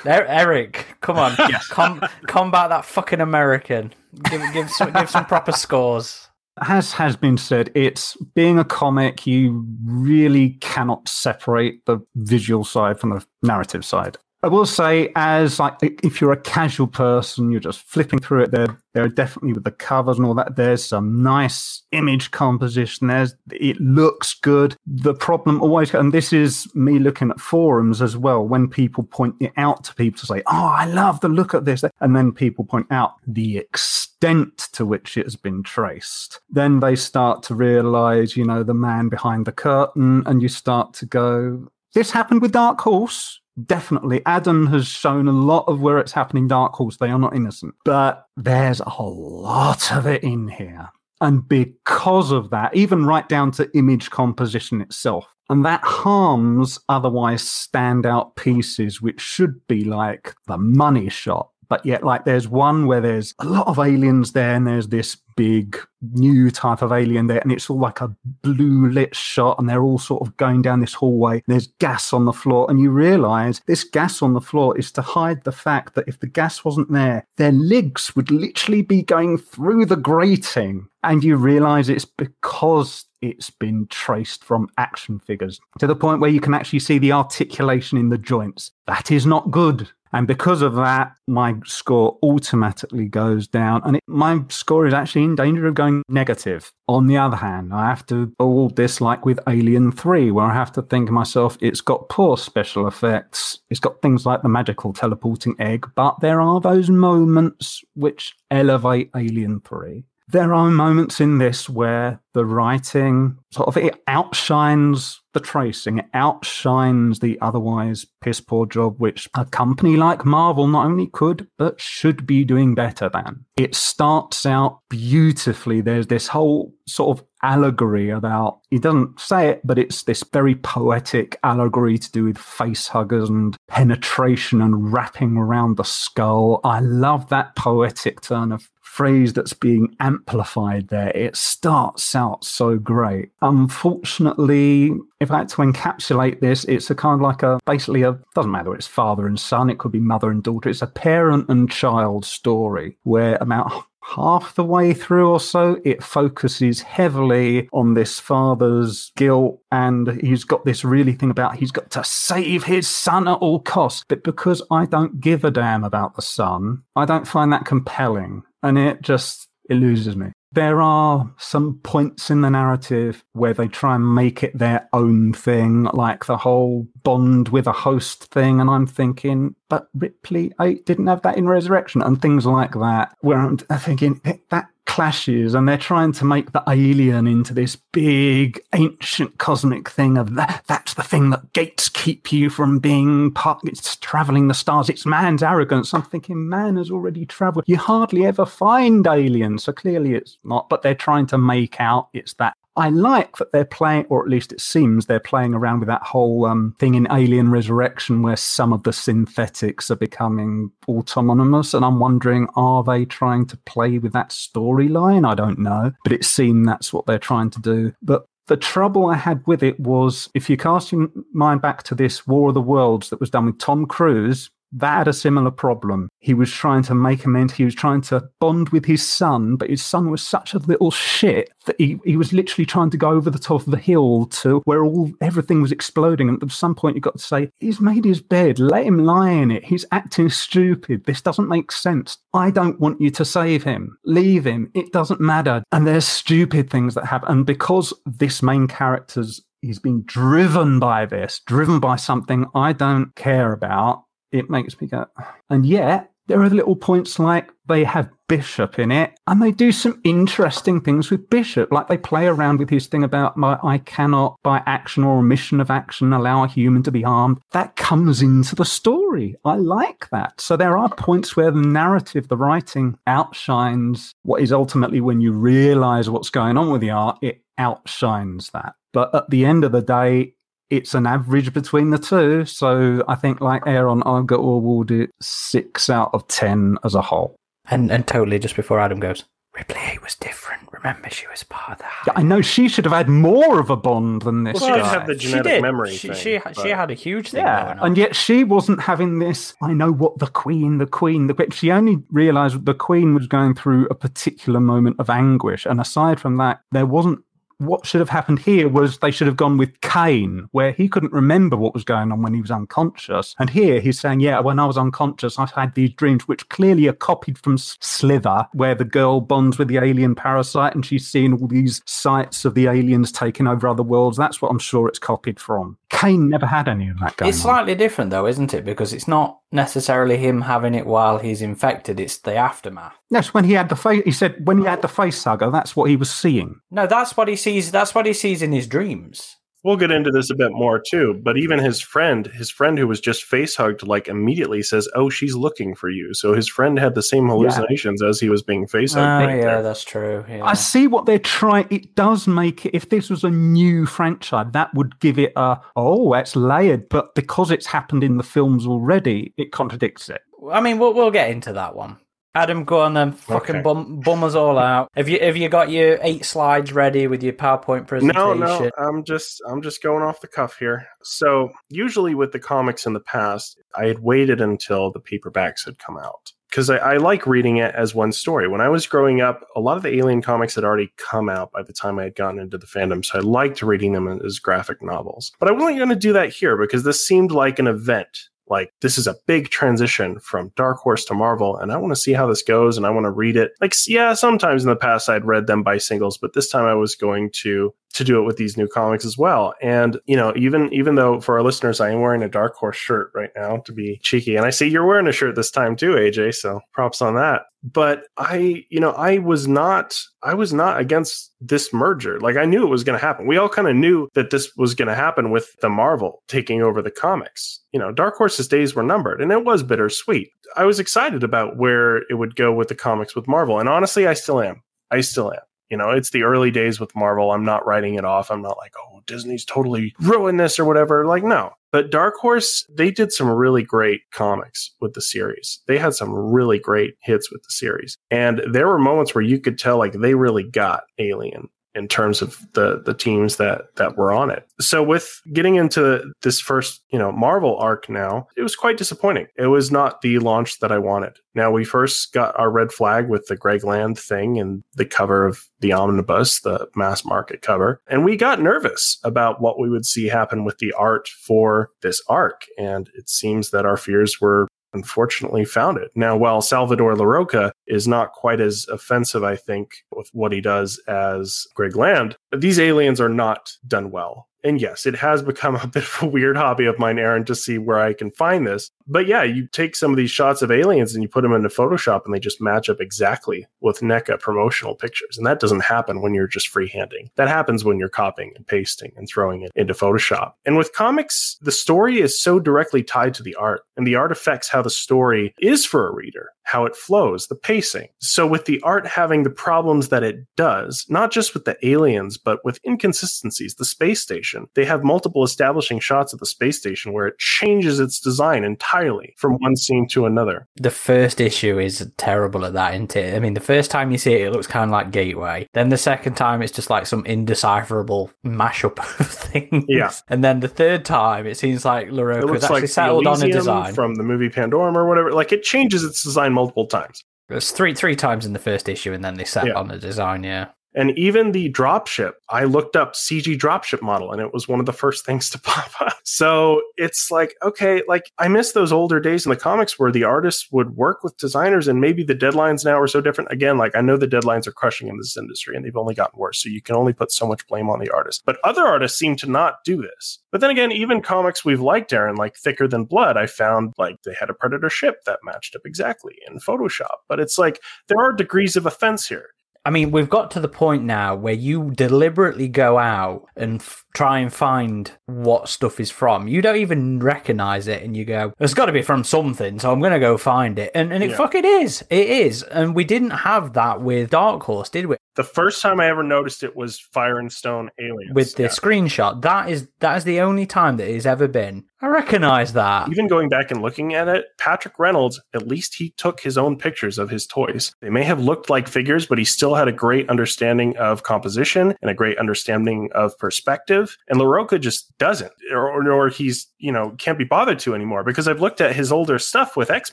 Er- 0.04 0.26
Eric, 0.28 0.86
come 1.00 1.16
on, 1.18 1.34
Yes. 1.38 1.66
com- 1.68 2.02
combat 2.26 2.68
that 2.68 2.84
fucking 2.84 3.20
American. 3.20 3.92
Give 4.24 4.42
give 4.52 4.70
some 4.70 4.92
give 4.92 5.08
some 5.08 5.24
proper 5.24 5.52
scores. 5.52 6.28
As 6.60 6.92
has 6.92 7.16
been 7.16 7.38
said, 7.38 7.70
it's 7.74 8.14
being 8.34 8.58
a 8.58 8.64
comic, 8.64 9.26
you 9.26 9.64
really 9.86 10.50
cannot 10.60 11.08
separate 11.08 11.84
the 11.86 11.98
visual 12.14 12.62
side 12.62 13.00
from 13.00 13.10
the 13.10 13.24
narrative 13.42 13.84
side. 13.86 14.18
I 14.44 14.48
will 14.48 14.66
say, 14.66 15.12
as 15.14 15.60
like 15.60 15.76
if 15.82 16.20
you're 16.20 16.32
a 16.32 16.40
casual 16.40 16.88
person, 16.88 17.52
you're 17.52 17.60
just 17.60 17.82
flipping 17.82 18.18
through 18.18 18.42
it. 18.42 18.50
There, 18.50 18.76
there 18.92 19.04
are 19.04 19.08
definitely 19.08 19.52
with 19.52 19.62
the 19.62 19.70
covers 19.70 20.18
and 20.18 20.26
all 20.26 20.34
that. 20.34 20.56
There's 20.56 20.84
some 20.84 21.22
nice 21.22 21.82
image 21.92 22.32
composition. 22.32 23.06
There's 23.06 23.36
it 23.52 23.80
looks 23.80 24.34
good. 24.34 24.76
The 24.84 25.14
problem 25.14 25.62
always, 25.62 25.94
and 25.94 26.12
this 26.12 26.32
is 26.32 26.68
me 26.74 26.98
looking 26.98 27.30
at 27.30 27.38
forums 27.38 28.02
as 28.02 28.16
well. 28.16 28.44
When 28.44 28.66
people 28.66 29.04
point 29.04 29.36
it 29.38 29.52
out 29.56 29.84
to 29.84 29.94
people 29.94 30.18
to 30.18 30.26
say, 30.26 30.42
"Oh, 30.48 30.74
I 30.76 30.86
love 30.86 31.20
the 31.20 31.28
look 31.28 31.54
at 31.54 31.64
this," 31.64 31.84
and 32.00 32.16
then 32.16 32.32
people 32.32 32.64
point 32.64 32.88
out 32.90 33.14
the 33.24 33.58
extent 33.58 34.58
to 34.72 34.84
which 34.84 35.16
it 35.16 35.26
has 35.26 35.36
been 35.36 35.62
traced, 35.62 36.40
then 36.50 36.80
they 36.80 36.96
start 36.96 37.44
to 37.44 37.54
realize, 37.54 38.36
you 38.36 38.44
know, 38.44 38.64
the 38.64 38.74
man 38.74 39.08
behind 39.08 39.46
the 39.46 39.52
curtain, 39.52 40.24
and 40.26 40.42
you 40.42 40.48
start 40.48 40.94
to 40.94 41.06
go, 41.06 41.68
"This 41.94 42.10
happened 42.10 42.42
with 42.42 42.50
Dark 42.50 42.80
Horse." 42.80 43.38
Definitely. 43.66 44.22
Adam 44.24 44.66
has 44.68 44.86
shown 44.86 45.28
a 45.28 45.32
lot 45.32 45.64
of 45.68 45.80
where 45.80 45.98
it's 45.98 46.12
happening 46.12 46.48
Dark 46.48 46.74
Horse. 46.74 46.96
They 46.96 47.10
are 47.10 47.18
not 47.18 47.36
innocent. 47.36 47.74
But 47.84 48.26
there's 48.36 48.80
a 48.80 49.02
lot 49.02 49.92
of 49.92 50.06
it 50.06 50.22
in 50.22 50.48
here. 50.48 50.90
And 51.20 51.46
because 51.46 52.32
of 52.32 52.50
that, 52.50 52.74
even 52.74 53.06
right 53.06 53.28
down 53.28 53.52
to 53.52 53.70
image 53.76 54.10
composition 54.10 54.80
itself, 54.80 55.26
and 55.48 55.64
that 55.64 55.84
harms 55.84 56.80
otherwise 56.88 57.42
standout 57.42 58.36
pieces, 58.36 59.02
which 59.02 59.20
should 59.20 59.66
be 59.68 59.84
like 59.84 60.34
the 60.46 60.58
money 60.58 61.08
shot. 61.08 61.50
But 61.72 61.86
yet, 61.86 62.04
like, 62.04 62.26
there's 62.26 62.46
one 62.46 62.86
where 62.86 63.00
there's 63.00 63.34
a 63.38 63.46
lot 63.46 63.66
of 63.66 63.78
aliens 63.78 64.32
there, 64.32 64.54
and 64.54 64.66
there's 64.66 64.88
this 64.88 65.16
big 65.36 65.78
new 66.12 66.50
type 66.50 66.82
of 66.82 66.92
alien 66.92 67.28
there, 67.28 67.38
and 67.38 67.50
it's 67.50 67.70
all 67.70 67.78
like 67.78 68.02
a 68.02 68.14
blue 68.42 68.90
lit 68.90 69.16
shot, 69.16 69.58
and 69.58 69.66
they're 69.66 69.82
all 69.82 69.96
sort 69.96 70.20
of 70.20 70.36
going 70.36 70.60
down 70.60 70.80
this 70.80 70.92
hallway. 70.92 71.42
There's 71.46 71.68
gas 71.78 72.12
on 72.12 72.26
the 72.26 72.32
floor, 72.34 72.66
and 72.68 72.78
you 72.78 72.90
realize 72.90 73.62
this 73.66 73.84
gas 73.84 74.20
on 74.20 74.34
the 74.34 74.40
floor 74.42 74.76
is 74.78 74.92
to 74.92 75.00
hide 75.00 75.44
the 75.44 75.50
fact 75.50 75.94
that 75.94 76.06
if 76.06 76.20
the 76.20 76.26
gas 76.26 76.62
wasn't 76.62 76.92
there, 76.92 77.26
their 77.38 77.52
legs 77.52 78.14
would 78.14 78.30
literally 78.30 78.82
be 78.82 79.00
going 79.02 79.38
through 79.38 79.86
the 79.86 79.96
grating. 79.96 80.88
And 81.02 81.24
you 81.24 81.36
realize 81.36 81.88
it's 81.88 82.04
because 82.04 83.06
it's 83.22 83.50
been 83.50 83.86
traced 83.88 84.44
from 84.44 84.68
action 84.76 85.18
figures 85.18 85.60
to 85.78 85.86
the 85.86 85.96
point 85.96 86.20
where 86.20 86.30
you 86.30 86.40
can 86.40 86.54
actually 86.54 86.80
see 86.80 86.98
the 86.98 87.12
articulation 87.12 87.96
in 87.96 88.10
the 88.10 88.18
joints. 88.18 88.72
That 88.86 89.10
is 89.10 89.24
not 89.24 89.50
good. 89.50 89.88
And 90.14 90.26
because 90.26 90.60
of 90.60 90.74
that, 90.74 91.16
my 91.26 91.54
score 91.64 92.18
automatically 92.22 93.06
goes 93.06 93.48
down. 93.48 93.80
And 93.84 93.96
it, 93.96 94.02
my 94.06 94.42
score 94.48 94.86
is 94.86 94.92
actually 94.92 95.24
in 95.24 95.36
danger 95.36 95.66
of 95.66 95.74
going 95.74 96.02
negative. 96.08 96.70
On 96.86 97.06
the 97.06 97.16
other 97.16 97.36
hand, 97.36 97.72
I 97.72 97.88
have 97.88 98.04
to 98.06 98.30
all 98.38 98.68
this 98.68 99.00
like 99.00 99.24
with 99.24 99.40
Alien 99.48 99.90
3, 99.90 100.30
where 100.30 100.44
I 100.44 100.52
have 100.52 100.72
to 100.72 100.82
think 100.82 101.06
to 101.06 101.12
myself, 101.12 101.56
it's 101.60 101.80
got 101.80 102.10
poor 102.10 102.36
special 102.36 102.86
effects. 102.86 103.60
It's 103.70 103.80
got 103.80 104.02
things 104.02 104.26
like 104.26 104.42
the 104.42 104.50
magical 104.50 104.92
teleporting 104.92 105.56
egg, 105.58 105.88
but 105.94 106.20
there 106.20 106.42
are 106.42 106.60
those 106.60 106.90
moments 106.90 107.82
which 107.94 108.34
elevate 108.50 109.10
Alien 109.16 109.60
3. 109.60 110.04
There 110.32 110.54
are 110.54 110.70
moments 110.70 111.20
in 111.20 111.36
this 111.36 111.68
where 111.68 112.18
the 112.32 112.46
writing 112.46 113.36
sort 113.50 113.68
of 113.68 113.76
it 113.76 114.02
outshines 114.08 115.20
the 115.34 115.40
tracing, 115.40 115.98
it 115.98 116.06
outshines 116.14 117.18
the 117.18 117.38
otherwise 117.42 118.06
piss 118.22 118.40
poor 118.40 118.64
job 118.64 118.98
which 118.98 119.28
a 119.34 119.44
company 119.44 119.96
like 119.96 120.24
Marvel 120.24 120.66
not 120.66 120.86
only 120.86 121.08
could 121.08 121.48
but 121.58 121.78
should 121.78 122.26
be 122.26 122.44
doing 122.44 122.74
better 122.74 123.10
than. 123.10 123.44
It 123.56 123.74
starts 123.74 124.46
out 124.46 124.80
beautifully. 124.88 125.82
There's 125.82 126.06
this 126.06 126.28
whole 126.28 126.72
sort 126.86 127.18
of 127.18 127.26
allegory 127.42 128.08
about 128.08 128.60
he 128.70 128.78
doesn't 128.78 129.20
say 129.20 129.48
it, 129.48 129.60
but 129.64 129.78
it's 129.78 130.04
this 130.04 130.24
very 130.32 130.54
poetic 130.54 131.38
allegory 131.42 131.98
to 131.98 132.10
do 132.10 132.24
with 132.24 132.38
face 132.38 132.88
huggers 132.88 133.28
and 133.28 133.56
penetration 133.68 134.62
and 134.62 134.92
wrapping 134.92 135.36
around 135.36 135.76
the 135.76 135.84
skull. 135.84 136.60
I 136.64 136.80
love 136.80 137.28
that 137.28 137.54
poetic 137.56 138.22
turn 138.22 138.52
of 138.52 138.70
phrase 138.92 139.32
that's 139.32 139.54
being 139.54 139.96
amplified 140.00 140.88
there. 140.88 141.08
It 141.16 141.34
starts 141.34 142.14
out 142.14 142.44
so 142.44 142.76
great. 142.76 143.30
Unfortunately, 143.40 144.90
if 145.18 145.30
I 145.30 145.38
had 145.38 145.48
to 145.48 145.62
encapsulate 145.62 146.40
this, 146.40 146.64
it's 146.64 146.90
a 146.90 146.94
kind 146.94 147.14
of 147.14 147.22
like 147.22 147.42
a 147.42 147.58
basically 147.64 148.02
a 148.02 148.18
doesn't 148.34 148.50
matter 148.50 148.74
it's 148.74 148.86
father 148.86 149.26
and 149.26 149.40
son, 149.40 149.70
it 149.70 149.78
could 149.78 149.92
be 149.92 149.98
mother 149.98 150.30
and 150.30 150.42
daughter. 150.42 150.68
It's 150.68 150.82
a 150.82 150.86
parent 150.86 151.48
and 151.48 151.70
child 151.70 152.26
story 152.26 152.98
where 153.04 153.38
about 153.40 153.86
half 154.02 154.54
the 154.56 154.64
way 154.64 154.92
through 154.92 155.30
or 155.30 155.40
so, 155.40 155.80
it 155.84 156.02
focuses 156.02 156.82
heavily 156.82 157.68
on 157.72 157.94
this 157.94 158.20
father's 158.20 159.10
guilt. 159.16 159.60
And 159.70 160.20
he's 160.20 160.44
got 160.44 160.66
this 160.66 160.84
really 160.84 161.14
thing 161.14 161.30
about 161.30 161.56
he's 161.56 161.72
got 161.72 161.90
to 161.92 162.04
save 162.04 162.64
his 162.64 162.88
son 162.88 163.26
at 163.26 163.38
all 163.38 163.60
costs. 163.60 164.04
But 164.06 164.22
because 164.22 164.60
I 164.70 164.84
don't 164.84 165.20
give 165.20 165.44
a 165.44 165.50
damn 165.50 165.84
about 165.84 166.14
the 166.14 166.22
son, 166.22 166.82
I 166.94 167.06
don't 167.06 167.26
find 167.26 167.52
that 167.52 167.64
compelling. 167.64 168.42
And 168.62 168.78
it 168.78 169.02
just, 169.02 169.48
it 169.68 169.74
loses 169.74 170.16
me. 170.16 170.32
There 170.54 170.82
are 170.82 171.32
some 171.38 171.80
points 171.82 172.30
in 172.30 172.42
the 172.42 172.50
narrative 172.50 173.24
where 173.32 173.54
they 173.54 173.68
try 173.68 173.94
and 173.94 174.14
make 174.14 174.42
it 174.42 174.56
their 174.56 174.86
own 174.92 175.32
thing, 175.32 175.84
like 175.94 176.26
the 176.26 176.36
whole 176.36 176.86
bond 177.02 177.48
with 177.48 177.66
a 177.66 177.72
host 177.72 178.24
thing. 178.24 178.60
And 178.60 178.68
I'm 178.68 178.86
thinking, 178.86 179.54
but 179.70 179.88
Ripley 179.94 180.52
I 180.58 180.74
didn't 180.84 181.06
have 181.06 181.22
that 181.22 181.38
in 181.38 181.48
Resurrection 181.48 182.02
and 182.02 182.20
things 182.20 182.44
like 182.44 182.72
that, 182.72 183.16
where 183.20 183.38
I'm 183.38 183.56
thinking 183.56 184.20
that 184.50 184.66
clashes 184.92 185.54
and 185.54 185.66
they're 185.66 185.78
trying 185.78 186.12
to 186.12 186.22
make 186.22 186.52
the 186.52 186.62
alien 186.68 187.26
into 187.26 187.54
this 187.54 187.76
big 187.76 188.60
ancient 188.74 189.38
cosmic 189.38 189.88
thing 189.88 190.18
of 190.18 190.34
that 190.34 190.62
that's 190.66 190.92
the 190.92 191.02
thing 191.02 191.30
that 191.30 191.50
gates 191.54 191.88
keep 191.88 192.30
you 192.30 192.50
from 192.50 192.78
being 192.78 193.32
part 193.32 193.58
it's 193.64 193.96
traveling 193.96 194.48
the 194.48 194.54
stars 194.54 194.90
it's 194.90 195.06
man's 195.06 195.42
arrogance. 195.42 195.94
I'm 195.94 196.02
thinking 196.02 196.46
man 196.46 196.76
has 196.76 196.90
already 196.90 197.24
traveled. 197.24 197.64
You 197.66 197.78
hardly 197.78 198.26
ever 198.26 198.44
find 198.44 199.06
aliens 199.06 199.64
so 199.64 199.72
clearly 199.72 200.12
it's 200.12 200.36
not 200.44 200.68
but 200.68 200.82
they're 200.82 200.94
trying 200.94 201.24
to 201.28 201.38
make 201.38 201.80
out 201.80 202.10
it's 202.12 202.34
that 202.34 202.58
I 202.76 202.88
like 202.88 203.36
that 203.36 203.52
they're 203.52 203.64
playing, 203.64 204.06
or 204.08 204.22
at 204.22 204.30
least 204.30 204.52
it 204.52 204.60
seems 204.60 205.06
they're 205.06 205.20
playing 205.20 205.54
around 205.54 205.80
with 205.80 205.88
that 205.88 206.02
whole 206.02 206.46
um, 206.46 206.74
thing 206.78 206.94
in 206.94 207.06
Alien 207.10 207.50
Resurrection 207.50 208.22
where 208.22 208.36
some 208.36 208.72
of 208.72 208.84
the 208.84 208.92
synthetics 208.92 209.90
are 209.90 209.96
becoming 209.96 210.72
autonomous. 210.88 211.74
And 211.74 211.84
I'm 211.84 211.98
wondering, 211.98 212.48
are 212.56 212.82
they 212.82 213.04
trying 213.04 213.46
to 213.46 213.56
play 213.58 213.98
with 213.98 214.12
that 214.14 214.30
storyline? 214.30 215.28
I 215.28 215.34
don't 215.34 215.58
know. 215.58 215.92
But 216.02 216.12
it 216.12 216.24
seemed 216.24 216.66
that's 216.66 216.92
what 216.92 217.06
they're 217.06 217.18
trying 217.18 217.50
to 217.50 217.60
do. 217.60 217.92
But 218.02 218.24
the 218.46 218.56
trouble 218.56 219.06
I 219.06 219.16
had 219.16 219.46
with 219.46 219.62
it 219.62 219.78
was 219.78 220.30
if 220.34 220.48
you 220.48 220.56
cast 220.56 220.92
your 220.92 221.08
mind 221.32 221.62
back 221.62 221.82
to 221.84 221.94
this 221.94 222.26
War 222.26 222.48
of 222.48 222.54
the 222.54 222.60
Worlds 222.60 223.10
that 223.10 223.20
was 223.20 223.30
done 223.30 223.46
with 223.46 223.58
Tom 223.58 223.86
Cruise, 223.86 224.50
that 224.72 224.98
had 224.98 225.08
a 225.08 225.12
similar 225.12 225.50
problem. 225.50 226.08
He 226.18 226.34
was 226.34 226.50
trying 226.50 226.82
to 226.84 226.94
make 226.94 227.24
amends. 227.24 227.52
He 227.52 227.64
was 227.64 227.74
trying 227.74 228.00
to 228.02 228.28
bond 228.40 228.70
with 228.70 228.86
his 228.86 229.06
son, 229.06 229.56
but 229.56 229.70
his 229.70 229.84
son 229.84 230.10
was 230.10 230.22
such 230.22 230.54
a 230.54 230.58
little 230.58 230.90
shit 230.90 231.50
that 231.66 231.76
he, 231.78 231.98
he 232.04 232.16
was 232.16 232.32
literally 232.32 232.64
trying 232.64 232.90
to 232.90 232.96
go 232.96 233.10
over 233.10 233.30
the 233.30 233.38
top 233.38 233.62
of 233.62 233.70
the 233.70 233.76
hill 233.76 234.26
to 234.26 234.60
where 234.64 234.84
all 234.84 235.10
everything 235.20 235.60
was 235.60 235.72
exploding. 235.72 236.28
And 236.28 236.42
at 236.42 236.50
some 236.50 236.74
point, 236.74 236.96
you've 236.96 237.02
got 237.02 237.18
to 237.18 237.24
say, 237.24 237.50
he's 237.60 237.80
made 237.80 238.04
his 238.04 238.20
bed. 238.20 238.58
Let 238.58 238.86
him 238.86 238.98
lie 238.98 239.30
in 239.30 239.50
it. 239.50 239.64
He's 239.64 239.84
acting 239.92 240.30
stupid. 240.30 241.04
This 241.04 241.20
doesn't 241.20 241.48
make 241.48 241.70
sense. 241.70 242.18
I 242.32 242.50
don't 242.50 242.80
want 242.80 243.00
you 243.00 243.10
to 243.10 243.24
save 243.24 243.62
him. 243.62 243.96
Leave 244.04 244.46
him. 244.46 244.70
It 244.74 244.92
doesn't 244.92 245.20
matter. 245.20 245.62
And 245.72 245.86
there's 245.86 246.06
stupid 246.06 246.70
things 246.70 246.94
that 246.94 247.06
happen. 247.06 247.30
And 247.30 247.46
because 247.46 247.92
this 248.06 248.42
main 248.42 248.68
character's 248.68 249.42
he's 249.62 249.78
being 249.78 250.02
driven 250.02 250.80
by 250.80 251.06
this, 251.06 251.40
driven 251.46 251.78
by 251.78 251.94
something 251.94 252.46
I 252.52 252.72
don't 252.72 253.14
care 253.14 253.52
about 253.52 254.04
it 254.32 254.50
makes 254.50 254.80
me 254.80 254.86
go. 254.86 255.06
And 255.50 255.64
yet, 255.66 256.12
there 256.28 256.40
are 256.40 256.48
little 256.48 256.76
points 256.76 257.18
like 257.18 257.50
they 257.68 257.84
have 257.84 258.08
Bishop 258.28 258.78
in 258.78 258.90
it, 258.90 259.12
and 259.26 259.42
they 259.42 259.50
do 259.50 259.72
some 259.72 260.00
interesting 260.04 260.80
things 260.80 261.10
with 261.10 261.28
Bishop. 261.28 261.70
Like 261.70 261.88
they 261.88 261.98
play 261.98 262.26
around 262.26 262.58
with 262.58 262.70
his 262.70 262.86
thing 262.86 263.04
about 263.04 263.36
my, 263.36 263.58
I 263.62 263.78
cannot, 263.78 264.38
by 264.42 264.62
action 264.64 265.04
or 265.04 265.18
omission 265.18 265.60
of 265.60 265.70
action, 265.70 266.12
allow 266.12 266.44
a 266.44 266.48
human 266.48 266.82
to 266.84 266.90
be 266.90 267.02
harmed. 267.02 267.40
That 267.50 267.76
comes 267.76 268.22
into 268.22 268.54
the 268.54 268.64
story. 268.64 269.36
I 269.44 269.56
like 269.56 270.08
that. 270.10 270.40
So 270.40 270.56
there 270.56 270.78
are 270.78 270.88
points 270.94 271.36
where 271.36 271.50
the 271.50 271.60
narrative, 271.60 272.28
the 272.28 272.36
writing 272.36 272.96
outshines 273.06 274.14
what 274.22 274.40
is 274.40 274.52
ultimately 274.52 275.00
when 275.00 275.20
you 275.20 275.32
realize 275.32 276.08
what's 276.08 276.30
going 276.30 276.56
on 276.56 276.70
with 276.70 276.80
the 276.80 276.90
art, 276.90 277.18
it 277.20 277.42
outshines 277.58 278.48
that. 278.50 278.74
But 278.92 279.14
at 279.14 279.28
the 279.28 279.44
end 279.44 279.64
of 279.64 279.72
the 279.72 279.82
day, 279.82 280.34
it's 280.72 280.94
an 280.94 281.06
average 281.06 281.52
between 281.52 281.90
the 281.90 281.98
two. 281.98 282.44
So 282.46 283.04
I 283.06 283.14
think, 283.14 283.40
like 283.40 283.62
Aaron, 283.66 284.02
I've 284.04 284.26
got 284.26 284.38
to 284.38 284.42
award 284.42 284.90
it 284.90 285.10
six 285.20 285.88
out 285.90 286.10
of 286.12 286.26
10 286.28 286.78
as 286.84 286.94
a 286.94 287.02
whole. 287.02 287.36
And 287.70 287.90
and 287.92 288.06
totally 288.06 288.38
just 288.40 288.56
before 288.56 288.80
Adam 288.80 288.98
goes, 288.98 289.24
Ripley 289.56 289.98
was 290.02 290.14
different. 290.16 290.62
Remember, 290.72 291.10
she 291.10 291.26
was 291.28 291.44
part 291.44 291.72
of 291.72 291.78
the. 291.78 291.84
Yeah, 292.06 292.14
I 292.16 292.22
know 292.22 292.40
she 292.40 292.68
should 292.68 292.86
have 292.86 292.94
had 292.94 293.08
more 293.08 293.60
of 293.60 293.68
a 293.70 293.76
bond 293.76 294.22
than 294.22 294.44
this 294.44 294.60
Well, 294.60 294.70
she 294.70 294.76
did 294.76 294.84
have 294.86 295.06
the 295.06 295.18
She 295.18 295.40
did. 295.40 295.62
memory 295.62 295.94
She 295.94 296.08
thing, 296.08 296.16
she, 296.16 296.38
but- 296.38 296.56
she 296.58 296.70
had 296.70 296.90
a 296.90 296.94
huge 296.94 297.30
thing 297.30 297.42
Yeah, 297.44 297.66
going 297.66 297.78
on. 297.78 297.86
and 297.88 297.98
yet 297.98 298.16
she 298.16 298.42
wasn't 298.44 298.80
having 298.80 299.18
this. 299.18 299.54
I 299.62 299.74
know 299.74 299.92
what 299.92 300.18
the 300.18 300.26
Queen, 300.26 300.78
the 300.78 300.86
Queen, 300.86 301.26
the 301.28 301.34
Queen. 301.34 301.50
She 301.50 301.70
only 301.70 301.98
realised 302.10 302.64
the 302.64 302.74
Queen 302.74 303.14
was 303.14 303.26
going 303.26 303.54
through 303.54 303.86
a 303.90 303.94
particular 303.94 304.58
moment 304.58 304.96
of 304.98 305.08
anguish, 305.10 305.66
and 305.66 305.80
aside 305.80 306.18
from 306.18 306.38
that, 306.38 306.60
there 306.72 306.86
wasn't. 306.86 307.20
What 307.62 307.86
should 307.86 308.00
have 308.00 308.08
happened 308.08 308.40
here 308.40 308.68
was 308.68 308.98
they 308.98 309.12
should 309.12 309.28
have 309.28 309.36
gone 309.36 309.56
with 309.56 309.80
Kane, 309.82 310.48
where 310.50 310.72
he 310.72 310.88
couldn't 310.88 311.12
remember 311.12 311.56
what 311.56 311.74
was 311.74 311.84
going 311.84 312.10
on 312.10 312.20
when 312.20 312.34
he 312.34 312.40
was 312.40 312.50
unconscious. 312.50 313.36
And 313.38 313.48
here 313.48 313.80
he's 313.80 314.00
saying, 314.00 314.18
Yeah, 314.18 314.40
when 314.40 314.58
I 314.58 314.66
was 314.66 314.76
unconscious, 314.76 315.38
I 315.38 315.46
had 315.54 315.76
these 315.76 315.90
dreams, 315.90 316.26
which 316.26 316.48
clearly 316.48 316.88
are 316.88 316.92
copied 316.92 317.38
from 317.38 317.56
Slither, 317.58 318.48
where 318.52 318.74
the 318.74 318.84
girl 318.84 319.20
bonds 319.20 319.58
with 319.58 319.68
the 319.68 319.78
alien 319.78 320.16
parasite 320.16 320.74
and 320.74 320.84
she's 320.84 321.06
seeing 321.06 321.34
all 321.34 321.46
these 321.46 321.82
sights 321.86 322.44
of 322.44 322.54
the 322.54 322.66
aliens 322.66 323.12
taking 323.12 323.46
over 323.46 323.68
other 323.68 323.84
worlds. 323.84 324.16
That's 324.16 324.42
what 324.42 324.50
I'm 324.50 324.58
sure 324.58 324.88
it's 324.88 324.98
copied 324.98 325.38
from. 325.38 325.78
Kane 325.92 326.28
never 326.28 326.46
had 326.46 326.68
any 326.68 326.88
of 326.88 326.98
that 326.98 327.16
going 327.16 327.28
It's 327.28 327.38
on. 327.38 327.42
slightly 327.42 327.74
different 327.76 328.10
though, 328.10 328.26
isn't 328.26 328.54
it? 328.54 328.64
Because 328.64 328.92
it's 328.92 329.06
not 329.06 329.38
necessarily 329.52 330.16
him 330.16 330.40
having 330.40 330.74
it 330.74 330.86
while 330.86 331.18
he's 331.18 331.42
infected; 331.42 332.00
it's 332.00 332.18
the 332.18 332.34
aftermath. 332.34 332.94
Yes, 333.10 333.32
when 333.32 333.44
he 333.44 333.52
had 333.52 333.68
the 333.68 333.76
face, 333.76 334.02
he 334.04 334.10
said 334.12 334.36
when 334.46 334.58
he 334.58 334.64
had 334.64 334.82
the 334.82 334.88
face 334.88 335.22
hugger, 335.22 335.50
that's 335.50 335.76
what 335.76 335.88
he 335.90 335.96
was 335.96 336.10
seeing. 336.10 336.56
No, 336.70 336.86
that's 336.86 337.16
what 337.16 337.28
he 337.28 337.36
sees. 337.36 337.70
That's 337.70 337.94
what 337.94 338.06
he 338.06 338.12
sees 338.14 338.42
in 338.42 338.52
his 338.52 338.66
dreams. 338.66 339.36
We'll 339.64 339.76
get 339.76 339.92
into 339.92 340.10
this 340.10 340.28
a 340.28 340.34
bit 340.34 340.50
more 340.50 340.80
too, 340.80 341.20
but 341.22 341.36
even 341.36 341.60
his 341.60 341.80
friend, 341.80 342.26
his 342.26 342.50
friend 342.50 342.76
who 342.76 342.88
was 342.88 343.00
just 343.00 343.22
face 343.22 343.54
hugged, 343.54 343.86
like 343.86 344.08
immediately 344.08 344.60
says, 344.62 344.88
"Oh, 344.96 345.08
she's 345.08 345.36
looking 345.36 345.76
for 345.76 345.88
you." 345.88 346.14
So 346.14 346.34
his 346.34 346.48
friend 346.48 346.78
had 346.80 346.96
the 346.96 347.02
same 347.02 347.28
hallucinations 347.28 348.02
as 348.02 348.18
he 348.18 348.28
was 348.28 348.42
being 348.42 348.66
face 348.66 348.96
Oh 348.96 349.00
hugged. 349.00 349.26
right 349.28 349.36
yeah, 349.38 349.44
there. 349.44 349.62
that's 349.62 349.84
true. 349.84 350.24
Yeah. 350.28 350.44
I 350.44 350.54
see 350.54 350.88
what 350.88 351.06
they're 351.06 351.20
trying. 351.20 351.68
It 351.70 351.94
does 351.94 352.26
make 352.26 352.66
it. 352.66 352.74
If 352.74 352.88
this 352.88 353.08
was 353.08 353.22
a 353.22 353.30
new 353.30 353.86
franchise, 353.86 354.46
that 354.52 354.74
would 354.74 354.98
give 354.98 355.16
it 355.18 355.32
a 355.36 355.58
oh, 355.76 356.12
it's 356.14 356.34
layered. 356.34 356.88
But 356.88 357.14
because 357.14 357.52
it's 357.52 357.66
happened 357.66 358.02
in 358.02 358.16
the 358.16 358.24
films 358.24 358.66
already, 358.66 359.32
it 359.36 359.52
contradicts 359.52 360.08
it. 360.08 360.22
I 360.50 360.60
mean, 360.60 360.80
we'll 360.80 360.92
we'll 360.92 361.12
get 361.12 361.30
into 361.30 361.52
that 361.52 361.76
one. 361.76 361.98
Adam, 362.34 362.64
go 362.64 362.80
on 362.80 362.94
then. 362.94 363.12
Fucking 363.12 363.56
Okay. 363.56 363.62
bum, 363.62 364.00
bum 364.00 364.24
us 364.24 364.34
all 364.34 364.58
out. 364.58 364.88
Have 364.96 365.08
you 365.08 365.18
have 365.20 365.36
you 365.36 365.48
got 365.48 365.70
your 365.70 365.98
eight 366.02 366.24
slides 366.24 366.72
ready 366.72 367.06
with 367.06 367.22
your 367.22 367.34
PowerPoint 367.34 367.86
presentation? 367.86 368.22
No, 368.22 368.32
no, 368.34 368.70
I'm 368.78 369.04
just 369.04 369.42
I'm 369.48 369.60
just 369.60 369.82
going 369.82 370.02
off 370.02 370.20
the 370.22 370.28
cuff 370.28 370.58
here. 370.58 370.86
So 371.02 371.50
usually 371.68 372.14
with 372.14 372.32
the 372.32 372.38
comics 372.38 372.86
in 372.86 372.94
the 372.94 373.00
past, 373.00 373.60
I 373.76 373.86
had 373.86 373.98
waited 373.98 374.40
until 374.40 374.90
the 374.90 375.00
paperbacks 375.00 375.64
had 375.66 375.78
come 375.78 375.98
out 375.98 376.32
because 376.48 376.70
I, 376.70 376.76
I 376.76 376.96
like 376.98 377.26
reading 377.26 377.58
it 377.58 377.74
as 377.74 377.94
one 377.94 378.12
story. 378.12 378.48
When 378.48 378.60
I 378.62 378.68
was 378.68 378.86
growing 378.86 379.20
up, 379.20 379.46
a 379.56 379.60
lot 379.60 379.76
of 379.76 379.82
the 379.82 379.94
Alien 379.94 380.22
comics 380.22 380.54
had 380.54 380.64
already 380.64 380.92
come 380.96 381.28
out 381.28 381.50
by 381.52 381.62
the 381.62 381.72
time 381.72 381.98
I 381.98 382.04
had 382.04 382.14
gotten 382.14 382.38
into 382.40 382.56
the 382.58 382.66
fandom, 382.66 383.04
so 383.04 383.18
I 383.18 383.22
liked 383.22 383.62
reading 383.62 383.92
them 383.92 384.20
as 384.24 384.38
graphic 384.38 384.82
novels. 384.82 385.32
But 385.38 385.48
I 385.48 385.52
wasn't 385.52 385.78
going 385.78 385.88
to 385.90 385.96
do 385.96 386.12
that 386.14 386.30
here 386.32 386.56
because 386.56 386.82
this 386.82 387.06
seemed 387.06 387.30
like 387.30 387.58
an 387.58 387.66
event. 387.66 388.28
Like 388.48 388.72
this 388.80 388.98
is 388.98 389.06
a 389.06 389.16
big 389.26 389.48
transition 389.50 390.18
from 390.18 390.52
Dark 390.56 390.78
Horse 390.78 391.04
to 391.06 391.14
Marvel, 391.14 391.56
and 391.56 391.72
I 391.72 391.76
want 391.76 391.92
to 391.92 392.00
see 392.00 392.12
how 392.12 392.26
this 392.26 392.42
goes, 392.42 392.76
and 392.76 392.86
I 392.86 392.90
want 392.90 393.04
to 393.04 393.10
read 393.10 393.36
it. 393.36 393.52
Like, 393.60 393.74
yeah, 393.86 394.14
sometimes 394.14 394.62
in 394.62 394.68
the 394.68 394.76
past 394.76 395.08
I'd 395.08 395.24
read 395.24 395.46
them 395.46 395.62
by 395.62 395.78
singles, 395.78 396.18
but 396.18 396.34
this 396.34 396.50
time 396.50 396.64
I 396.64 396.74
was 396.74 396.94
going 396.94 397.30
to 397.42 397.74
to 397.94 398.04
do 398.04 398.18
it 398.18 398.26
with 398.26 398.36
these 398.36 398.56
new 398.56 398.68
comics 398.68 399.04
as 399.04 399.18
well. 399.18 399.54
And 399.62 399.98
you 400.06 400.16
know, 400.16 400.32
even 400.36 400.72
even 400.72 400.94
though 400.94 401.20
for 401.20 401.36
our 401.36 401.42
listeners, 401.42 401.80
I 401.80 401.90
am 401.90 402.00
wearing 402.00 402.22
a 402.22 402.28
Dark 402.28 402.56
Horse 402.56 402.76
shirt 402.76 403.10
right 403.14 403.30
now 403.36 403.58
to 403.58 403.72
be 403.72 403.98
cheeky, 404.02 404.36
and 404.36 404.46
I 404.46 404.50
see 404.50 404.68
you're 404.68 404.86
wearing 404.86 405.06
a 405.06 405.12
shirt 405.12 405.34
this 405.34 405.50
time 405.50 405.76
too, 405.76 405.92
AJ. 405.92 406.34
So 406.34 406.60
props 406.72 407.02
on 407.02 407.14
that. 407.14 407.42
But 407.64 408.04
I, 408.16 408.64
you 408.70 408.80
know, 408.80 408.90
I 408.90 409.18
was 409.18 409.46
not, 409.46 410.00
I 410.24 410.34
was 410.34 410.52
not 410.52 410.80
against 410.80 411.32
this 411.40 411.72
merger. 411.72 412.18
Like 412.18 412.36
I 412.36 412.44
knew 412.44 412.66
it 412.66 412.70
was 412.70 412.82
going 412.82 412.98
to 412.98 413.04
happen. 413.04 413.28
We 413.28 413.36
all 413.36 413.48
kind 413.48 413.68
of 413.68 413.76
knew 413.76 414.08
that 414.14 414.30
this 414.30 414.50
was 414.56 414.74
going 414.74 414.88
to 414.88 414.96
happen 414.96 415.30
with 415.30 415.54
the 415.60 415.68
Marvel 415.68 416.22
taking 416.26 416.60
over 416.62 416.82
the 416.82 416.90
comics. 416.90 417.60
You 417.72 417.78
know, 417.78 417.92
Dark 417.92 418.16
Horse's 418.16 418.48
days 418.48 418.74
were 418.74 418.82
numbered, 418.82 419.22
and 419.22 419.30
it 419.30 419.44
was 419.44 419.62
bittersweet. 419.62 420.30
I 420.56 420.64
was 420.64 420.80
excited 420.80 421.22
about 421.22 421.56
where 421.56 421.98
it 422.10 422.14
would 422.14 422.34
go 422.34 422.52
with 422.52 422.66
the 422.66 422.74
comics 422.74 423.14
with 423.14 423.28
Marvel, 423.28 423.60
and 423.60 423.68
honestly, 423.68 424.08
I 424.08 424.14
still 424.14 424.40
am. 424.40 424.60
I 424.90 425.00
still 425.00 425.32
am. 425.32 425.40
You 425.72 425.78
know, 425.78 425.88
it's 425.88 426.10
the 426.10 426.24
early 426.24 426.50
days 426.50 426.78
with 426.78 426.94
Marvel. 426.94 427.30
I'm 427.30 427.46
not 427.46 427.66
writing 427.66 427.94
it 427.94 428.04
off. 428.04 428.30
I'm 428.30 428.42
not 428.42 428.58
like, 428.58 428.74
oh, 428.78 429.00
Disney's 429.06 429.46
totally 429.46 429.94
ruined 430.00 430.38
this 430.38 430.58
or 430.58 430.66
whatever. 430.66 431.06
Like, 431.06 431.24
no. 431.24 431.52
But 431.70 431.90
Dark 431.90 432.16
Horse, 432.16 432.66
they 432.68 432.90
did 432.90 433.10
some 433.10 433.30
really 433.30 433.62
great 433.62 434.02
comics 434.12 434.72
with 434.82 434.92
the 434.92 435.00
series. 435.00 435.62
They 435.66 435.78
had 435.78 435.94
some 435.94 436.12
really 436.12 436.58
great 436.58 436.96
hits 437.00 437.32
with 437.32 437.42
the 437.42 437.50
series. 437.50 437.96
And 438.10 438.42
there 438.52 438.68
were 438.68 438.78
moments 438.78 439.14
where 439.14 439.24
you 439.24 439.40
could 439.40 439.58
tell 439.58 439.78
like 439.78 439.94
they 439.94 440.14
really 440.14 440.42
got 440.42 440.82
Alien 440.98 441.48
in 441.74 441.88
terms 441.88 442.22
of 442.22 442.38
the 442.52 442.82
the 442.84 442.94
teams 442.94 443.36
that 443.36 443.74
that 443.76 443.96
were 443.96 444.12
on 444.12 444.30
it. 444.30 444.46
So 444.60 444.82
with 444.82 445.20
getting 445.32 445.56
into 445.56 446.12
this 446.22 446.40
first, 446.40 446.82
you 446.90 446.98
know, 446.98 447.12
Marvel 447.12 447.56
arc 447.58 447.88
now, 447.88 448.28
it 448.36 448.42
was 448.42 448.56
quite 448.56 448.78
disappointing. 448.78 449.26
It 449.36 449.46
was 449.46 449.70
not 449.70 450.00
the 450.00 450.18
launch 450.18 450.60
that 450.60 450.72
I 450.72 450.78
wanted. 450.78 451.16
Now 451.34 451.50
we 451.50 451.64
first 451.64 452.12
got 452.12 452.38
our 452.38 452.50
red 452.50 452.72
flag 452.72 453.08
with 453.08 453.26
the 453.26 453.36
Greg 453.36 453.64
Land 453.64 453.98
thing 453.98 454.38
and 454.38 454.62
the 454.74 454.84
cover 454.84 455.26
of 455.26 455.44
the 455.60 455.72
omnibus, 455.72 456.40
the 456.40 456.68
mass 456.76 457.04
market 457.04 457.40
cover, 457.40 457.80
and 457.86 458.04
we 458.04 458.16
got 458.16 458.40
nervous 458.40 458.98
about 459.04 459.40
what 459.40 459.58
we 459.58 459.70
would 459.70 459.86
see 459.86 460.08
happen 460.08 460.44
with 460.44 460.58
the 460.58 460.72
art 460.72 461.08
for 461.08 461.70
this 461.80 462.02
arc. 462.08 462.42
And 462.58 462.90
it 462.94 463.08
seems 463.08 463.50
that 463.50 463.64
our 463.64 463.76
fears 463.76 464.20
were 464.20 464.48
unfortunately 464.72 465.44
found 465.44 465.78
it. 465.78 465.90
Now, 465.94 466.16
while 466.16 466.40
Salvador 466.40 466.94
Larroca 466.94 467.52
is 467.66 467.86
not 467.86 468.12
quite 468.12 468.40
as 468.40 468.66
offensive, 468.68 469.24
I 469.24 469.36
think, 469.36 469.84
with 469.94 470.08
what 470.12 470.32
he 470.32 470.40
does 470.40 470.80
as 470.88 471.46
Greg 471.54 471.76
Land, 471.76 472.16
these 472.36 472.58
aliens 472.58 473.00
are 473.00 473.08
not 473.08 473.52
done 473.66 473.90
well. 473.90 474.28
And 474.44 474.60
yes, 474.60 474.86
it 474.86 474.96
has 474.96 475.22
become 475.22 475.56
a 475.62 475.66
bit 475.66 475.84
of 475.84 476.02
a 476.02 476.06
weird 476.06 476.36
hobby 476.36 476.66
of 476.66 476.78
mine, 476.78 476.98
Aaron, 476.98 477.24
to 477.26 477.34
see 477.34 477.58
where 477.58 477.78
I 477.78 477.92
can 477.92 478.10
find 478.10 478.46
this. 478.46 478.70
But 478.86 479.06
yeah, 479.06 479.22
you 479.22 479.46
take 479.46 479.76
some 479.76 479.90
of 479.90 479.96
these 479.96 480.10
shots 480.10 480.42
of 480.42 480.50
aliens 480.50 480.94
and 480.94 481.02
you 481.02 481.08
put 481.08 481.22
them 481.22 481.32
into 481.32 481.48
Photoshop 481.48 482.04
and 482.04 482.14
they 482.14 482.20
just 482.20 482.40
match 482.40 482.68
up 482.68 482.80
exactly 482.80 483.46
with 483.60 483.80
NECA 483.80 484.20
promotional 484.20 484.74
pictures. 484.74 485.16
And 485.16 485.26
that 485.26 485.40
doesn't 485.40 485.60
happen 485.60 486.02
when 486.02 486.14
you're 486.14 486.26
just 486.26 486.52
freehanding. 486.52 487.10
That 487.16 487.28
happens 487.28 487.64
when 487.64 487.78
you're 487.78 487.88
copying 487.88 488.32
and 488.34 488.46
pasting 488.46 488.92
and 488.96 489.08
throwing 489.08 489.42
it 489.42 489.52
into 489.54 489.74
Photoshop. 489.74 490.32
And 490.44 490.56
with 490.56 490.72
comics, 490.72 491.36
the 491.40 491.52
story 491.52 492.00
is 492.00 492.18
so 492.18 492.38
directly 492.38 492.82
tied 492.82 493.14
to 493.14 493.22
the 493.22 493.34
art, 493.36 493.62
and 493.76 493.86
the 493.86 493.94
art 493.94 494.12
affects 494.12 494.48
how 494.48 494.62
the 494.62 494.70
story 494.70 495.34
is 495.38 495.64
for 495.64 495.88
a 495.88 495.92
reader, 495.92 496.30
how 496.44 496.64
it 496.64 496.76
flows, 496.76 497.26
the 497.26 497.34
pacing. 497.34 497.88
So 497.98 498.26
with 498.26 498.44
the 498.44 498.60
art 498.62 498.86
having 498.86 499.22
the 499.22 499.30
problems 499.30 499.88
that 499.88 500.02
it 500.02 500.26
does, 500.36 500.86
not 500.88 501.10
just 501.10 501.34
with 501.34 501.44
the 501.44 501.56
aliens, 501.66 502.18
but 502.18 502.44
with 502.44 502.60
inconsistencies, 502.66 503.54
the 503.54 503.64
space 503.64 504.00
station, 504.00 504.48
they 504.54 504.64
have 504.64 504.84
multiple 504.84 505.24
establishing 505.24 505.80
shots 505.80 506.12
of 506.12 506.18
the 506.18 506.26
space 506.26 506.58
station 506.58 506.92
where 506.92 507.06
it 507.06 507.18
changes 507.18 507.80
its 507.80 508.00
design 508.00 508.44
entirely 508.44 509.14
from 509.16 509.34
one 509.34 509.56
scene 509.56 509.86
to 509.88 510.06
another. 510.06 510.48
The 510.56 510.70
first 510.70 511.20
issue 511.20 511.58
is 511.58 511.90
terrible 511.96 512.44
at 512.44 512.52
that, 512.54 512.74
isn't 512.74 512.96
it? 512.96 513.14
I 513.14 513.18
mean, 513.18 513.34
the 513.34 513.40
first 513.40 513.70
time 513.70 513.90
you 513.90 513.98
see 513.98 514.14
it, 514.14 514.28
it 514.28 514.32
looks 514.32 514.46
kind 514.46 514.64
of 514.64 514.70
like 514.70 514.90
Gateway. 514.90 515.48
Then 515.54 515.68
the 515.68 515.78
second 515.78 516.14
time, 516.14 516.42
it's 516.42 516.52
just 516.52 516.70
like 516.70 516.86
some 516.86 517.04
indecipherable 517.04 518.10
mashup 518.24 518.78
of 519.00 519.06
things. 519.06 519.64
Yeah. 519.68 519.92
And 520.08 520.22
then 520.22 520.40
the 520.40 520.48
third 520.48 520.84
time, 520.84 521.26
it 521.26 521.36
seems 521.36 521.64
like 521.64 521.88
Larroca 521.88 522.34
actually 522.34 522.60
like 522.62 522.70
settled 522.70 523.06
on 523.06 523.22
a 523.22 523.30
design. 523.30 523.74
from 523.74 523.94
the 523.94 524.02
movie 524.02 524.28
Pandorum 524.28 524.74
or 524.74 524.86
whatever. 524.86 525.12
Like 525.12 525.32
it 525.32 525.42
changes 525.42 525.84
its 525.84 526.02
design 526.02 526.31
multiple 526.32 526.66
times. 526.66 527.04
It's 527.28 527.50
three 527.50 527.74
three 527.74 527.96
times 527.96 528.26
in 528.26 528.32
the 528.32 528.38
first 528.38 528.68
issue, 528.68 528.92
and 528.92 529.04
then 529.04 529.14
they 529.14 529.24
sat 529.24 529.46
Yeah. 529.46 529.54
on 529.54 529.68
the 529.68 529.78
design. 529.78 530.24
Yeah. 530.24 530.48
And 530.74 530.96
even 530.98 531.32
the 531.32 531.50
dropship, 531.52 532.12
I 532.28 532.44
looked 532.44 532.76
up 532.76 532.94
CG 532.94 533.38
dropship 533.38 533.82
model 533.82 534.12
and 534.12 534.20
it 534.20 534.32
was 534.32 534.48
one 534.48 534.60
of 534.60 534.66
the 534.66 534.72
first 534.72 535.04
things 535.04 535.28
to 535.30 535.38
pop 535.42 535.70
up. 535.80 535.96
So 536.04 536.62
it's 536.76 537.10
like, 537.10 537.34
okay, 537.42 537.82
like 537.86 538.10
I 538.18 538.28
miss 538.28 538.52
those 538.52 538.72
older 538.72 539.00
days 539.00 539.26
in 539.26 539.30
the 539.30 539.36
comics 539.36 539.78
where 539.78 539.92
the 539.92 540.04
artists 540.04 540.48
would 540.50 540.76
work 540.76 541.04
with 541.04 541.16
designers 541.16 541.68
and 541.68 541.80
maybe 541.80 542.02
the 542.02 542.14
deadlines 542.14 542.64
now 542.64 542.80
are 542.80 542.86
so 542.86 543.00
different. 543.00 543.32
Again, 543.32 543.58
like 543.58 543.74
I 543.74 543.80
know 543.80 543.96
the 543.96 544.06
deadlines 544.06 544.46
are 544.46 544.52
crushing 544.52 544.88
in 544.88 544.96
this 544.96 545.16
industry 545.16 545.56
and 545.56 545.64
they've 545.64 545.76
only 545.76 545.94
gotten 545.94 546.18
worse. 546.18 546.42
So 546.42 546.48
you 546.48 546.62
can 546.62 546.76
only 546.76 546.92
put 546.92 547.12
so 547.12 547.26
much 547.26 547.46
blame 547.46 547.68
on 547.68 547.80
the 547.80 547.90
artist. 547.90 548.22
But 548.24 548.38
other 548.44 548.62
artists 548.62 548.98
seem 548.98 549.16
to 549.16 549.30
not 549.30 549.56
do 549.64 549.82
this. 549.82 550.18
But 550.30 550.40
then 550.40 550.50
again, 550.50 550.72
even 550.72 551.02
comics 551.02 551.44
we've 551.44 551.60
liked, 551.60 551.92
Aaron, 551.92 552.16
like 552.16 552.36
Thicker 552.36 552.66
Than 552.66 552.84
Blood, 552.84 553.16
I 553.16 553.26
found 553.26 553.74
like 553.78 553.96
they 554.04 554.14
had 554.14 554.30
a 554.30 554.34
Predator 554.34 554.70
ship 554.70 555.04
that 555.06 555.20
matched 555.22 555.54
up 555.54 555.62
exactly 555.64 556.14
in 556.28 556.38
Photoshop. 556.38 556.96
But 557.08 557.20
it's 557.20 557.38
like 557.38 557.60
there 557.88 558.00
are 558.00 558.12
degrees 558.12 558.56
of 558.56 558.66
offense 558.66 559.06
here. 559.06 559.30
I 559.64 559.70
mean, 559.70 559.92
we've 559.92 560.10
got 560.10 560.32
to 560.32 560.40
the 560.40 560.48
point 560.48 560.82
now 560.82 561.14
where 561.14 561.32
you 561.34 561.70
deliberately 561.70 562.48
go 562.48 562.78
out 562.78 563.26
and 563.36 563.60
f- 563.60 563.84
try 563.94 564.18
and 564.18 564.32
find 564.32 564.90
what 565.06 565.48
stuff 565.48 565.78
is 565.78 565.88
from. 565.90 566.26
You 566.26 566.42
don't 566.42 566.56
even 566.56 566.98
recognize 566.98 567.68
it, 567.68 567.82
and 567.84 567.96
you 567.96 568.04
go, 568.04 568.32
"It's 568.40 568.54
got 568.54 568.66
to 568.66 568.72
be 568.72 568.82
from 568.82 569.04
something," 569.04 569.60
so 569.60 569.70
I'm 569.70 569.78
going 569.78 569.92
to 569.92 570.00
go 570.00 570.18
find 570.18 570.58
it. 570.58 570.72
And 570.74 570.92
and 570.92 571.04
it 571.04 571.10
Yeah. 571.10 571.16
fucking 571.16 571.44
is. 571.44 571.82
It 571.90 572.08
is. 572.08 572.42
And 572.42 572.74
we 572.74 572.82
didn't 572.82 573.10
have 573.10 573.52
that 573.52 573.80
with 573.80 574.10
Dark 574.10 574.42
Horse, 574.42 574.68
did 574.68 574.86
we? 574.86 574.96
The 575.14 575.24
first 575.24 575.60
time 575.60 575.78
I 575.78 575.88
ever 575.88 576.02
noticed 576.02 576.42
it 576.42 576.56
was 576.56 576.78
Fire 576.78 577.18
and 577.18 577.30
Stone 577.30 577.70
Aliens. 577.78 578.14
with 578.14 578.34
the 578.36 578.44
Yeah. 578.44 578.48
screenshot. 578.48 579.20
That 579.22 579.50
is 579.50 579.68
that 579.80 579.96
is 579.96 580.04
the 580.04 580.20
only 580.20 580.46
time 580.46 580.76
that 580.78 580.88
it's 580.88 581.04
ever 581.06 581.28
been. 581.28 581.64
I 581.82 581.88
recognise 581.88 582.52
that. 582.52 582.88
Even 582.90 583.08
going 583.08 583.28
back 583.28 583.50
and 583.50 583.60
looking 583.60 583.92
at 583.94 584.06
it, 584.06 584.26
Patrick 584.38 584.78
Reynolds, 584.78 585.20
at 585.34 585.48
least 585.48 585.74
he 585.74 585.92
took 585.96 586.20
his 586.20 586.38
own 586.38 586.56
pictures 586.56 586.96
of 586.96 587.10
his 587.10 587.26
toys. 587.26 587.74
They 587.82 587.90
may 587.90 588.04
have 588.04 588.20
looked 588.20 588.48
like 588.48 588.68
figures, 588.68 589.04
but 589.06 589.18
he 589.18 589.24
still 589.24 589.56
had 589.56 589.66
a 589.66 589.72
great 589.72 590.08
understanding 590.08 590.76
of 590.76 591.02
composition 591.02 591.74
and 591.82 591.90
a 591.90 591.94
great 591.94 592.18
understanding 592.18 592.88
of 592.94 593.18
perspective. 593.18 593.96
And 594.08 594.20
Larroca 594.20 594.60
just 594.60 594.96
doesn't, 594.98 595.32
or, 595.52 595.90
or 595.90 596.08
he's, 596.08 596.46
you 596.58 596.70
know, 596.70 596.90
can't 596.98 597.18
be 597.18 597.24
bothered 597.24 597.58
to 597.60 597.74
anymore 597.74 598.04
because 598.04 598.28
I've 598.28 598.40
looked 598.40 598.60
at 598.60 598.76
his 598.76 598.92
older 598.92 599.18
stuff 599.18 599.56
with 599.56 599.68
X 599.70 599.92